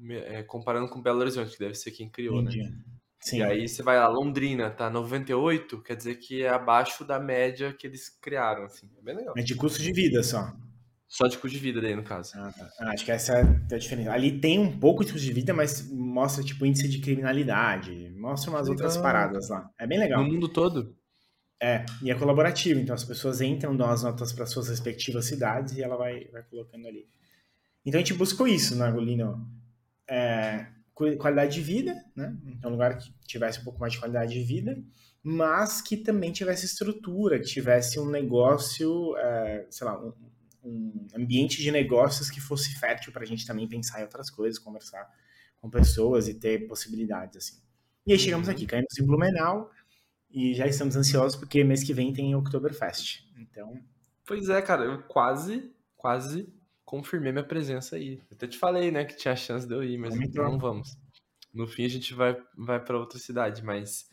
é, 0.10 0.44
comparando 0.44 0.90
com 0.90 1.02
Belo 1.02 1.20
Horizonte, 1.20 1.54
que 1.54 1.60
deve 1.60 1.76
ser 1.76 1.92
quem 1.92 2.10
criou, 2.10 2.42
né? 2.42 2.52
Sim. 3.20 3.38
E 3.38 3.44
aí 3.44 3.68
você 3.68 3.82
vai 3.82 3.98
lá, 3.98 4.08
Londrina 4.08 4.70
tá 4.70 4.88
98, 4.88 5.82
quer 5.82 5.96
dizer 5.96 6.16
que 6.18 6.44
é 6.44 6.50
abaixo 6.50 7.04
da 7.04 7.20
média 7.20 7.74
que 7.74 7.88
eles 7.88 8.08
criaram, 8.08 8.66
assim. 8.66 8.88
É 9.00 9.02
bem 9.02 9.16
legal. 9.16 9.34
É 9.36 9.42
de 9.42 9.56
custo 9.56 9.82
de 9.82 9.92
vida 9.92 10.22
só. 10.22 10.54
Só 11.08 11.28
de 11.28 11.38
custo 11.38 11.56
de 11.58 11.64
vida 11.64 11.82
daí, 11.82 11.96
no 11.96 12.04
caso. 12.04 12.34
Ah, 12.36 12.52
tá. 12.52 12.70
Ah, 12.80 12.92
acho 12.92 13.06
que 13.06 13.12
essa 13.12 13.34
é 13.34 13.76
a 13.76 13.78
diferença. 13.78 14.12
Ali 14.12 14.40
tem 14.40 14.60
um 14.60 14.80
pouco 14.80 15.06
de 15.06 15.12
custo 15.12 15.26
de 15.26 15.34
vida, 15.34 15.54
mas 15.54 15.90
mostra, 15.92 16.44
tipo, 16.44 16.66
índice 16.66 16.90
de 16.90 17.00
criminalidade. 17.00 18.10
Mostra 18.18 18.52
umas 18.52 18.68
Legal. 18.68 18.72
outras 18.72 18.98
paradas 18.98 19.50
lá. 19.50 19.70
É 19.78 19.86
bem 19.86 20.00
legal. 20.00 20.24
No 20.24 20.32
mundo 20.32 20.48
todo? 20.48 20.96
É, 21.62 21.86
e 22.02 22.12
é 22.12 22.16
colaborativo, 22.16 22.80
então 22.80 22.94
as 22.94 23.04
pessoas 23.04 23.40
entram, 23.40 23.76
dão 23.78 23.90
as 23.90 24.04
notas 24.04 24.34
para 24.34 24.46
suas 24.46 24.68
respectivas 24.68 25.26
cidades 25.26 25.78
e 25.78 25.82
ela 25.82 25.96
vai, 25.96 26.26
vai 26.26 26.44
colocando 26.44 26.86
ali. 26.88 27.08
Então 27.86 28.00
a 28.00 28.04
gente 28.04 28.14
buscou 28.14 28.48
isso 28.48 28.76
na 28.76 28.92
Golino. 28.92 29.48
É, 30.08 30.68
qualidade 30.94 31.54
de 31.56 31.62
vida, 31.62 31.94
né? 32.16 32.36
Então, 32.48 32.70
um 32.70 32.74
lugar 32.74 32.98
que 32.98 33.12
tivesse 33.26 33.60
um 33.60 33.64
pouco 33.64 33.80
mais 33.80 33.94
de 33.94 34.00
qualidade 34.00 34.34
de 34.34 34.44
vida, 34.44 34.78
mas 35.22 35.82
que 35.82 35.98
também 35.98 36.32
tivesse 36.32 36.66
estrutura, 36.66 37.40
que 37.40 37.48
tivesse 37.48 38.00
um 38.00 38.10
negócio, 38.10 39.16
é, 39.18 39.66
sei 39.70 39.88
lá, 39.88 40.00
um, 40.00 40.14
um, 40.66 41.08
ambiente 41.16 41.62
de 41.62 41.72
negócios 41.72 42.30
que 42.30 42.42
fosse 42.42 42.78
fértil 42.80 43.14
para 43.14 43.24
a 43.24 43.26
gente 43.26 43.46
também 43.46 43.68
pensar 43.68 44.00
em 44.00 44.04
outras 44.04 44.30
coisas, 44.30 44.60
conversar 44.60 45.08
com 45.62 45.70
pessoas 45.70 46.28
e 46.28 46.34
ter 46.34 46.68
possibilidades, 46.68 47.38
assim. 47.38 47.62
E 48.06 48.12
aí 48.12 48.20
chegamos 48.20 48.50
aqui, 48.50 48.66
caímos 48.66 48.98
em 49.00 49.06
Blumenau 49.06 49.72
e 50.30 50.54
já 50.54 50.68
estamos 50.68 50.96
ansiosos 50.96 51.38
porque 51.38 51.64
mês 51.64 51.84
que 51.84 51.94
vem 51.94 52.12
tem 52.12 52.36
Oktoberfest. 52.36 53.24
Então... 53.38 53.80
Pois 54.26 54.50
é, 54.50 54.62
cara, 54.62 54.84
eu 54.84 55.04
quase, 55.04 55.72
quase 55.96 56.52
confirmei 56.84 57.32
minha 57.32 57.44
presença 57.44 57.96
aí. 57.96 58.16
Eu 58.30 58.36
até 58.36 58.48
te 58.48 58.58
falei, 58.58 58.90
né, 58.90 59.06
que 59.06 59.16
tinha 59.16 59.36
chance 59.36 59.68
de 59.68 59.74
eu 59.74 59.84
ir, 59.84 59.98
mas 59.98 60.16
não 60.34 60.58
vamos. 60.58 60.98
No 61.54 61.68
fim 61.68 61.86
a 61.86 61.90
gente 61.90 62.14
vai, 62.14 62.36
vai 62.58 62.84
para 62.84 62.98
outra 62.98 63.20
cidade, 63.20 63.64
mas 63.64 64.10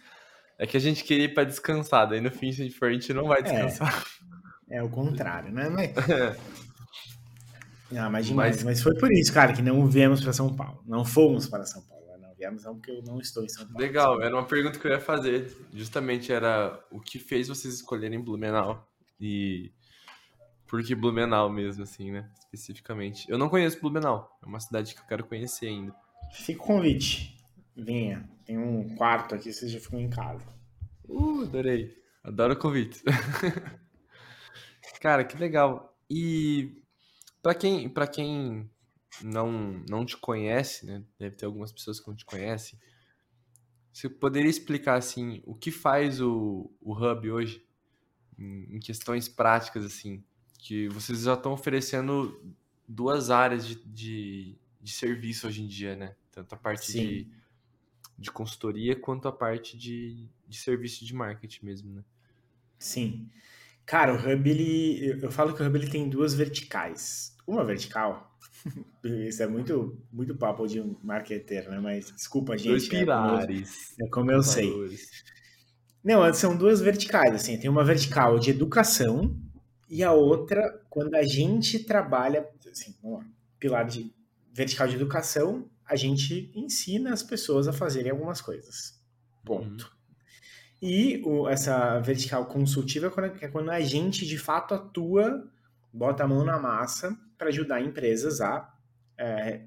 é 0.59 0.67
que 0.67 0.77
a 0.77 0.81
gente 0.81 1.03
queria 1.03 1.25
ir 1.25 1.35
para 1.35 1.45
descansar, 1.45 2.09
daí 2.09 2.21
no 2.21 2.31
fim 2.31 2.53
se 2.53 2.63
a 2.63 2.65
gente 2.65 2.79
for 2.79 2.89
a 2.89 2.93
gente 2.93 3.13
não 3.13 3.25
vai 3.25 3.41
é. 3.41 3.43
descansar. 3.43 4.05
É, 4.73 4.83
o 4.83 4.89
contrário, 4.89 5.53
né? 5.53 5.69
Mas... 5.69 5.93
Não, 7.91 8.09
mas, 8.11 8.31
mas, 8.31 8.65
mas 8.65 8.83
foi 8.83 8.95
por 8.95 9.13
isso, 9.13 9.31
cara, 9.31 9.53
que 9.53 9.61
não 9.61 9.87
viemos 9.87 10.23
para 10.23 10.33
São 10.33 10.57
Paulo. 10.57 10.83
Não 10.87 11.05
fomos 11.05 11.47
para 11.47 11.67
São 11.67 11.83
Paulo. 11.83 12.03
Não 12.19 12.35
viemos 12.35 12.65
não 12.65 12.77
porque 12.77 12.91
eu 12.91 13.03
não 13.03 13.21
estou 13.21 13.45
em 13.45 13.51
São 13.51 13.67
Paulo. 13.67 13.79
Legal, 13.79 14.23
era 14.23 14.35
uma 14.35 14.47
pergunta 14.47 14.79
que 14.79 14.87
eu 14.87 14.93
ia 14.93 14.99
fazer. 14.99 15.55
Justamente 15.75 16.33
era 16.33 16.83
o 16.91 16.99
que 16.99 17.19
fez 17.19 17.49
vocês 17.49 17.75
escolherem 17.75 18.19
Blumenau. 18.19 18.91
E 19.21 19.71
por 20.67 20.83
que 20.83 20.95
Blumenau 20.95 21.51
mesmo, 21.51 21.83
assim, 21.83 22.11
né? 22.11 22.31
Especificamente. 22.39 23.31
Eu 23.31 23.37
não 23.37 23.51
conheço 23.51 23.79
Blumenau. 23.79 24.39
É 24.43 24.47
uma 24.47 24.59
cidade 24.59 24.95
que 24.95 25.03
eu 25.03 25.07
quero 25.07 25.27
conhecer 25.27 25.67
ainda. 25.67 25.95
Fica 26.33 26.63
o 26.63 26.67
convite. 26.67 27.37
Venha. 27.77 28.27
Tem 28.47 28.57
um 28.57 28.97
quarto 28.97 29.35
aqui, 29.35 29.53
vocês 29.53 29.71
já 29.71 29.79
ficam 29.79 30.01
em 30.01 30.09
casa. 30.09 30.47
Uh, 31.07 31.43
adorei. 31.43 31.95
Adoro 32.25 32.55
o 32.55 32.57
convite. 32.57 33.03
Cara, 35.03 35.25
que 35.25 35.37
legal. 35.37 35.99
E 36.09 36.81
para 37.43 37.57
quem, 37.57 37.89
pra 37.89 38.07
quem 38.07 38.71
não, 39.21 39.85
não 39.91 40.07
te 40.07 40.17
conhece, 40.17 40.87
né? 40.87 41.03
Deve 41.19 41.35
ter 41.35 41.45
algumas 41.45 41.73
pessoas 41.73 41.99
que 41.99 42.07
não 42.07 42.15
te 42.15 42.25
conhecem. 42.25 42.79
Você 43.93 44.09
poderia 44.09 44.49
explicar 44.49 44.95
assim 44.95 45.43
o 45.45 45.57
que 45.57 45.73
faz 45.73 46.21
o, 46.21 46.71
o 46.81 46.95
Hub 46.95 47.29
hoje 47.33 47.67
em, 48.39 48.79
questões 48.79 49.29
práticas 49.29 49.85
assim? 49.85 50.23
que 50.57 50.87
vocês 50.91 51.23
já 51.23 51.35
estão 51.35 51.53
oferecendo 51.53 52.41
duas 52.87 53.29
áreas 53.29 53.67
de, 53.67 53.75
de, 53.85 54.57
de, 54.81 54.93
serviço 54.93 55.49
hoje 55.49 55.65
em 55.65 55.67
dia, 55.67 55.97
né? 55.97 56.15
Tanto 56.31 56.55
a 56.55 56.57
parte 56.57 56.93
de, 56.93 57.27
de 58.17 58.31
consultoria 58.31 58.95
quanto 58.95 59.27
a 59.27 59.33
parte 59.33 59.77
de, 59.77 60.29
de 60.47 60.57
serviço 60.57 61.05
de 61.05 61.13
marketing 61.13 61.67
mesmo, 61.67 61.93
né? 61.93 62.05
Sim. 62.79 63.29
Cara, 63.85 64.15
o 64.15 64.17
Hub, 64.17 64.49
ele, 64.49 65.19
eu 65.23 65.31
falo 65.31 65.55
que 65.55 65.63
o 65.63 65.67
Hub 65.67 65.79
ele 65.79 65.91
tem 65.91 66.09
duas 66.09 66.35
verticais. 66.35 67.37
Uma 67.47 67.65
vertical, 67.65 68.33
isso 69.05 69.43
é 69.43 69.47
muito, 69.47 69.99
muito 70.13 70.35
papo 70.37 70.67
de 70.67 70.81
um 70.81 70.97
marketer, 71.03 71.69
né? 71.69 71.81
Mas 71.81 72.11
desculpa, 72.13 72.57
gente. 72.57 72.69
Dois 72.69 72.89
pilares. 72.89 73.95
É 74.01 74.07
como 74.07 74.07
eu, 74.07 74.07
é 74.07 74.11
como 74.11 74.33
eu 74.33 74.43
sei. 74.43 74.73
Não, 76.05 76.33
são 76.35 76.57
duas 76.57 76.81
verticais, 76.81 77.35
assim. 77.35 77.59
Tem 77.59 77.71
uma 77.71 77.85
vertical 77.85 78.39
de 78.39 78.51
educação, 78.51 79.37
e 79.93 80.03
a 80.03 80.11
outra, 80.11 80.83
quando 80.89 81.15
a 81.15 81.23
gente 81.23 81.81
trabalha, 81.81 82.49
assim, 82.71 82.95
vamos 83.03 83.19
lá, 83.19 83.27
pilar 83.61 83.85
de 83.85 84.11
vertical 84.51 84.89
de 84.89 84.95
educação, 84.95 85.69
a 85.85 85.95
gente 85.97 86.51
ensina 86.55 87.13
as 87.13 87.23
pessoas 87.23 87.69
a 87.69 87.75
fazerem 87.75 88.11
algumas 88.11 88.41
coisas. 88.41 88.99
Ponto. 89.45 89.85
Uhum. 89.85 90.02
E 90.83 91.23
o, 91.25 91.49
essa 91.49 92.01
vertical 92.01 92.45
consultiva 92.47 93.07
é 93.07 93.11
quando, 93.11 93.45
é 93.45 93.49
quando 93.49 93.71
a 93.71 93.81
gente 93.81 94.27
de 94.27 94.37
fato 94.37 94.75
atua, 94.75 95.49
bota 95.93 96.25
a 96.25 96.29
mão 96.29 96.45
na 96.45 96.59
massa 96.59 97.17
para 97.39 97.49
ajudar 97.49 97.81
empresas 97.81 98.41
a 98.41 98.69
é, 99.17 99.63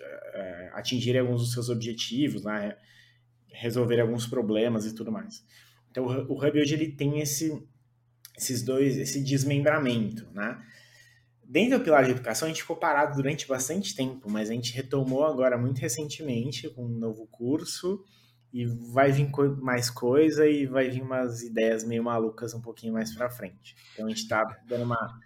é, 0.00 0.70
atingirem 0.72 1.20
alguns 1.20 1.42
dos 1.42 1.52
seus 1.52 1.68
objetivos, 1.68 2.42
né? 2.44 2.74
resolver 3.52 4.00
alguns 4.00 4.26
problemas 4.26 4.86
e 4.86 4.94
tudo 4.94 5.12
mais. 5.12 5.44
Então 5.90 6.06
o 6.06 6.34
Hub 6.34 6.58
hoje 6.58 6.72
ele 6.72 6.92
tem 6.92 7.20
esse 7.20 7.62
esses 8.34 8.62
dois, 8.62 8.96
esse 8.96 9.22
desmembramento, 9.22 10.26
né? 10.32 10.58
Dentro 11.44 11.78
do 11.78 11.84
pilar 11.84 12.04
de 12.04 12.12
educação, 12.12 12.46
a 12.46 12.48
gente 12.48 12.62
ficou 12.62 12.76
parado 12.76 13.16
durante 13.16 13.46
bastante 13.46 13.94
tempo, 13.94 14.30
mas 14.30 14.48
a 14.48 14.54
gente 14.54 14.72
retomou 14.72 15.24
agora 15.24 15.58
muito 15.58 15.78
recentemente 15.78 16.70
com 16.70 16.86
um 16.86 16.88
novo 16.88 17.26
curso 17.26 18.02
e 18.52 18.66
vai 18.66 19.12
vir 19.12 19.30
co 19.30 19.56
mais 19.56 19.88
coisa 19.88 20.46
e 20.46 20.66
vai 20.66 20.88
vir 20.90 21.02
umas 21.02 21.42
ideias 21.42 21.84
meio 21.84 22.02
malucas 22.02 22.52
um 22.54 22.60
pouquinho 22.60 22.92
mais 22.92 23.14
para 23.14 23.30
frente. 23.30 23.76
Então 23.92 24.06
a 24.06 24.08
gente 24.08 24.22
está 24.22 24.44
dando 24.66 24.84
uma, 24.84 25.20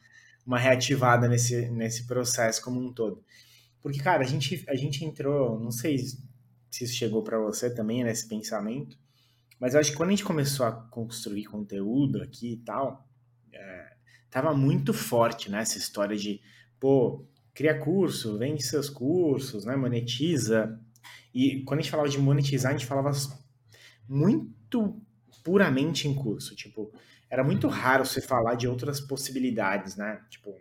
uma 0.47 0.59
reativada 0.59 1.29
nesse, 1.29 1.71
nesse 1.71 2.07
processo 2.07 2.63
como 2.63 2.81
um 2.81 2.93
todo. 2.93 3.25
Porque, 3.81 4.01
cara, 4.01 4.23
a 4.23 4.27
gente, 4.27 4.65
a 4.69 4.75
gente 4.75 5.05
entrou, 5.05 5.59
não 5.59 5.71
sei 5.71 5.99
se 5.99 6.85
isso 6.85 6.95
chegou 6.95 7.23
para 7.23 7.39
você 7.39 7.73
também, 7.73 8.03
nesse 8.03 8.27
pensamento, 8.29 8.99
mas 9.61 9.75
eu 9.75 9.81
acho 9.81 9.93
que 9.93 9.97
quando 9.97 10.09
a 10.09 10.13
gente 10.13 10.25
começou 10.25 10.67
a 10.67 10.73
construir 10.73 11.45
conteúdo 11.45 12.23
aqui 12.23 12.55
e 12.55 12.57
tal, 12.59 13.09
é, 13.53 13.93
tava 14.31 14.55
muito 14.55 14.93
forte, 14.93 15.51
né? 15.51 15.61
Essa 15.61 15.79
história 15.79 16.17
de, 16.17 16.41
pô, 16.81 17.25
cria 17.55 17.79
curso, 17.79 18.37
vende 18.37 18.63
seus 18.63 18.91
cursos, 18.91 19.65
né? 19.65 19.77
Monetiza. 19.77 20.79
E 21.35 21.63
quando 21.65 21.81
a 21.81 21.83
gente 21.83 21.91
falava 21.91 22.09
de 22.09 22.19
monetizar, 22.19 22.71
a 22.71 22.77
gente 22.77 22.87
falava 22.87 23.11
muito 24.09 24.97
puramente 25.43 26.07
em 26.07 26.15
curso. 26.15 26.55
Tipo, 26.55 26.93
era 27.29 27.43
muito 27.43 27.67
raro 27.67 28.07
você 28.07 28.21
falar 28.21 28.55
de 28.55 28.69
outras 28.69 29.01
possibilidades, 29.01 29.97
né? 29.97 30.23
Tipo, 30.31 30.55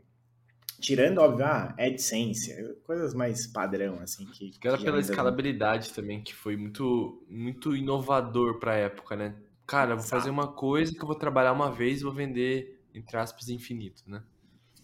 Tirando, 0.83 1.19
óbvio, 1.19 1.45
a 1.45 1.73
ah, 1.77 1.85
AdSense, 1.85 2.53
coisas 2.83 3.13
mais 3.13 3.47
padrão, 3.47 4.01
assim. 4.01 4.25
Que, 4.25 4.49
que 4.49 4.67
era 4.67 4.77
pela 4.77 4.99
escalabilidade 4.99 5.93
também, 5.93 6.21
que 6.21 6.35
foi 6.35 6.57
muito, 6.57 7.25
muito 7.29 7.73
inovador 7.73 8.59
pra 8.59 8.75
época, 8.75 9.15
né? 9.15 9.33
Cara, 9.65 9.95
vou 9.95 10.03
fazer 10.03 10.29
uma 10.29 10.49
coisa 10.49 10.91
que 10.91 11.01
eu 11.01 11.07
vou 11.07 11.15
trabalhar 11.15 11.53
uma 11.53 11.71
vez 11.71 12.01
e 12.01 12.03
vou 12.03 12.11
vender, 12.11 12.81
entre 12.93 13.15
aspas, 13.15 13.47
infinito, 13.47 14.03
né? 14.05 14.21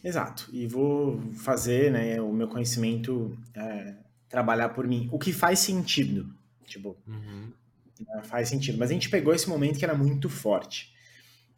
Exato. 0.02 0.48
E 0.54 0.66
vou 0.68 1.20
fazer, 1.34 1.92
né, 1.92 2.22
o 2.22 2.32
meu 2.32 2.48
conhecimento 2.48 3.38
é, 3.54 3.96
trabalhar 4.30 4.70
por 4.70 4.88
mim. 4.88 5.10
O 5.12 5.20
que 5.20 5.34
faz 5.34 5.60
sentido. 5.60 6.34
Tipo, 6.66 6.96
uhum. 7.08 7.52
Né, 8.00 8.24
faz 8.24 8.48
sentido. 8.48 8.78
Mas 8.78 8.92
a 8.92 8.94
gente 8.94 9.10
pegou 9.10 9.34
esse 9.34 9.50
momento 9.50 9.78
que 9.78 9.86
era 9.86 9.96
muito 9.96 10.30
forte. 10.30 10.94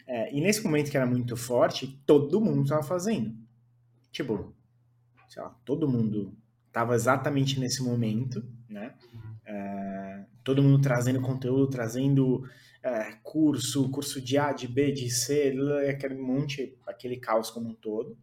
É, 0.08 0.34
e 0.36 0.42
nesse 0.42 0.64
momento 0.64 0.90
que 0.90 0.98
era 0.98 1.06
muito 1.06 1.38
forte, 1.38 2.02
todo 2.06 2.42
mundo 2.42 2.64
estava 2.64 2.84
fazendo. 2.84 3.36
Tipo, 4.12 4.54
sei 5.30 5.42
lá, 5.42 5.50
todo 5.64 5.88
mundo 5.88 6.36
tava 6.72 6.96
exatamente 6.96 7.60
nesse 7.60 7.84
momento, 7.84 8.44
né? 8.68 8.96
É, 9.46 10.26
todo 10.44 10.64
mundo 10.64 10.82
trazendo 10.82 11.22
conteúdo, 11.22 11.68
trazendo 11.68 12.50
é, 12.84 13.14
curso, 13.24 13.90
curso 13.90 14.22
de 14.22 14.38
A, 14.38 14.52
de 14.52 14.68
B, 14.68 14.92
de 14.92 15.10
C, 15.10 15.54
aquele 15.90 16.16
monte, 16.16 16.78
aquele 16.88 17.18
caos 17.18 17.50
como 17.50 17.70
um 17.70 17.76
todo. 17.76 18.18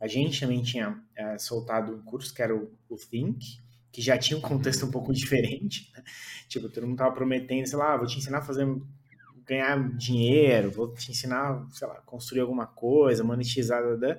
A 0.00 0.06
gente 0.06 0.40
também 0.40 0.62
tinha 0.62 1.02
é, 1.14 1.38
soltado 1.38 1.94
um 1.94 2.02
curso 2.02 2.32
que 2.32 2.42
era 2.42 2.54
o, 2.54 2.70
o, 2.88 2.96
Think, 2.96 3.58
que 3.96 4.02
já 4.02 4.18
tinha 4.18 4.36
um 4.36 4.42
contexto 4.42 4.84
um 4.84 4.90
pouco 4.90 5.10
diferente. 5.14 5.90
Né? 5.96 6.04
Tipo, 6.46 6.68
todo 6.68 6.86
mundo 6.86 6.98
tava 6.98 7.14
prometendo, 7.14 7.66
sei 7.66 7.78
lá, 7.78 7.94
ah, 7.94 7.96
vou 7.96 8.06
te 8.06 8.18
ensinar 8.18 8.38
a 8.38 8.42
fazer 8.42 8.66
ganhar 9.46 9.96
dinheiro, 9.96 10.70
vou 10.70 10.92
te 10.92 11.10
ensinar, 11.10 11.66
sei 11.70 11.88
lá, 11.88 11.94
construir 12.04 12.40
alguma 12.40 12.66
coisa, 12.66 13.24
monetizar, 13.24 13.82
blá, 13.96 14.18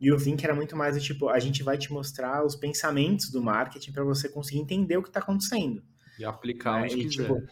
e 0.00 0.10
o 0.10 0.16
Think 0.16 0.42
era 0.42 0.54
muito 0.54 0.74
mais 0.74 0.96
do 0.96 1.02
tipo, 1.02 1.28
a 1.28 1.38
gente 1.38 1.62
vai 1.62 1.76
te 1.76 1.92
mostrar 1.92 2.46
os 2.46 2.56
pensamentos 2.56 3.30
do 3.30 3.42
marketing 3.42 3.92
para 3.92 4.04
você 4.04 4.26
conseguir 4.26 4.60
entender 4.60 4.96
o 4.96 5.02
que 5.02 5.10
está 5.10 5.20
acontecendo. 5.20 5.82
E 6.18 6.24
aplicar 6.24 6.82
onde 6.82 6.98
e, 6.98 7.04
quiser. 7.04 7.24
Tipo, 7.24 7.42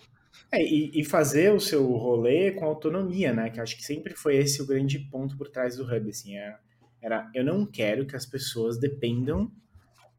é, 0.51 0.63
e, 0.63 1.01
e, 1.01 1.05
fazer 1.05 1.53
o 1.53 1.61
seu 1.61 1.85
rolê 1.85 2.53
com 2.53 2.65
autonomia, 2.65 3.35
né? 3.35 3.51
Que 3.51 3.61
acho 3.61 3.77
que 3.77 3.83
sempre 3.83 4.15
foi 4.15 4.37
esse 4.37 4.63
o 4.63 4.67
grande 4.67 4.99
ponto 4.99 5.37
por 5.37 5.51
trás 5.51 5.77
do 5.77 5.85
Hub, 5.85 6.09
assim. 6.09 6.37
Era, 6.37 6.61
era 7.03 7.31
eu 7.35 7.45
não 7.45 7.67
quero 7.67 8.07
que 8.07 8.17
as 8.17 8.25
pessoas 8.25 8.79
dependam 8.79 9.53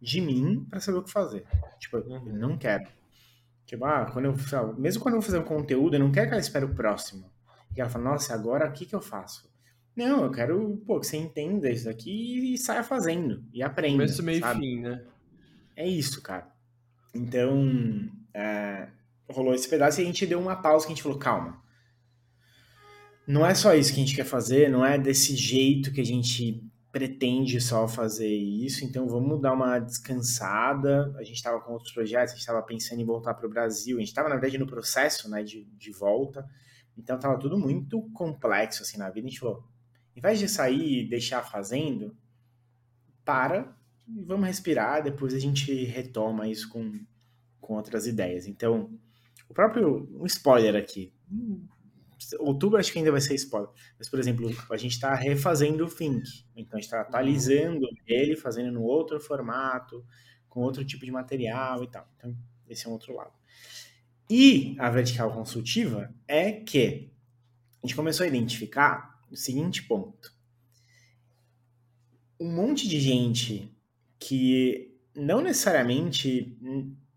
de 0.02 0.22
mim 0.22 0.66
para 0.70 0.80
saber 0.80 1.00
o 1.00 1.04
que 1.04 1.12
fazer. 1.12 1.45
Tipo, 1.80 1.97
uhum. 1.97 2.28
eu 2.28 2.36
não 2.36 2.58
quero. 2.58 2.88
Tipo, 3.66 3.86
ah, 3.86 4.10
quando 4.12 4.26
eu, 4.26 4.36
mesmo 4.78 5.02
quando 5.02 5.16
eu 5.16 5.22
vou 5.22 5.26
fazer 5.26 5.39
um 5.39 5.45
conteúdo, 5.45 5.95
eu 5.95 6.00
não 6.00 6.12
quero 6.12 6.28
que 6.28 6.34
ela 6.34 6.41
espere 6.41 6.66
o 6.66 6.74
próximo. 6.74 7.30
E 7.76 7.82
ela 7.82 7.89
fala, 7.89 8.12
nossa, 8.12 8.34
agora 8.34 8.68
o 8.68 8.72
que, 8.72 8.86
que 8.86 8.95
eu 8.95 9.02
faço? 9.02 9.50
Não, 9.95 10.24
eu 10.24 10.32
quero 10.32 10.82
pô, 10.88 11.00
que 11.00 11.08
você 11.08 11.18
entenda 11.18 11.70
isso 11.70 11.89
aqui 11.89 12.54
e 12.54 12.58
saia 12.58 12.84
fazendo. 12.84 13.43
E 13.54 13.62
aprenda. 13.62 13.97
Começo, 13.97 14.24
meio 14.24 14.39
sabe? 14.39 14.60
fim, 14.60 14.80
né? 14.80 15.04
É 15.76 15.88
isso, 15.88 16.22
cara. 16.22 16.47
Então, 17.14 18.10
é, 18.34 18.88
rolou 19.30 19.54
esse 19.54 19.68
pedaço 19.70 20.00
e 20.00 20.04
a 20.04 20.06
gente 20.06 20.26
deu 20.26 20.39
uma 20.39 20.56
pausa 20.56 20.86
que 20.86 20.93
a 20.93 20.95
gente 20.95 21.04
falou, 21.04 21.18
calma. 21.18 21.62
não 23.28 23.45
é 23.45 23.54
só 23.54 23.76
isso 23.76 23.93
que 23.93 24.02
a 24.02 24.04
gente 24.06 24.16
quer 24.16 24.26
fazer, 24.26 24.70
não 24.70 24.86
é 24.86 24.97
desse 24.97 25.36
jeito 25.36 25.91
que 25.91 26.02
a 26.02 26.06
gente 26.06 26.64
pretende 26.92 27.62
só 27.62 27.88
fazer 27.88 28.28
isso, 28.28 28.84
então 28.84 29.08
vamos 29.08 29.40
dar 29.42 29.54
uma 29.54 29.80
descansada. 29.80 31.14
A 31.18 31.24
gente 31.24 31.36
estava 31.36 31.60
com 31.62 31.74
outros 31.74 31.94
projetos, 31.94 32.32
a 32.32 32.36
gente 32.36 32.42
estava 32.42 32.62
pensando 32.64 33.02
em 33.02 33.06
voltar 33.06 33.34
para 33.36 33.46
o 33.46 33.50
Brasil, 33.50 33.98
a 33.98 34.00
gente 34.00 34.10
estava, 34.10 34.28
na 34.28 34.36
verdade, 34.36 34.58
no 34.58 34.66
processo 34.66 35.30
né, 35.30 35.44
de, 35.44 35.66
de 35.66 35.92
volta, 35.92 36.48
então 36.98 37.16
estava 37.16 37.38
tudo 37.38 37.58
muito 37.58 38.02
complexo 38.14 38.82
assim 38.82 38.98
na 38.98 39.10
vida. 39.10 39.28
A 39.28 39.30
gente 39.30 39.40
falou, 39.40 39.64
em 40.16 40.22
vez 40.22 40.40
de 40.40 40.50
sair 40.50 41.04
e 41.04 41.10
deixar 41.10 41.44
fazendo, 41.44 42.16
para 43.24 43.76
e 44.08 44.24
vamos 44.24 44.48
respirar, 44.48 45.04
depois 45.04 45.36
a 45.36 45.40
gente 45.40 45.72
retoma 45.86 46.48
isso 46.48 46.68
com, 46.70 47.00
com 47.62 47.76
outras 47.76 48.08
ideias. 48.08 48.48
Então, 48.48 48.90
o 49.48 49.54
próprio 49.54 50.10
um 50.20 50.26
spoiler 50.26 50.76
aqui. 50.76 51.14
Outubro 52.39 52.80
acho 52.80 52.91
que 52.91 52.99
ainda 52.99 53.11
vai 53.11 53.22
ser 53.22 53.36
spoiler. 53.36 53.70
Mas, 53.97 54.09
por 54.09 54.20
exemplo, 54.20 54.49
a 54.72 54.78
gente 54.78 54.91
está 54.91 55.13
refazendo 55.15 55.86
o 55.86 55.89
Think. 55.89 56.45
Então, 56.55 56.78
a 56.78 56.82
gente 56.82 56.86
está 56.86 57.01
atualizando 57.01 57.88
ele, 58.05 58.36
fazendo 58.36 58.72
no 58.72 58.84
outro 58.84 59.20
formato, 59.20 60.05
com 60.47 60.61
outro 60.61 60.84
tipo 60.84 61.05
de 61.05 61.11
material 61.11 61.84
e 61.84 61.88
tal. 61.88 62.07
Então, 62.17 62.36
esse 62.67 62.86
é 62.86 62.89
um 62.89 62.93
outro 62.93 63.15
lado. 63.15 63.34
E 64.30 64.76
a 64.80 64.89
vertical 64.89 65.34
consultiva 65.34 66.13
é 66.28 66.51
que 66.51 67.11
a 67.82 67.88
gente 67.88 67.95
começou 67.95 68.24
a 68.24 68.28
identificar 68.28 69.20
o 69.32 69.36
seguinte 69.36 69.84
ponto. 69.84 70.34
Um 72.39 72.53
monte 72.53 72.88
de 72.88 72.99
gente 72.99 73.76
que 74.20 74.95
não 75.15 75.41
necessariamente 75.41 76.57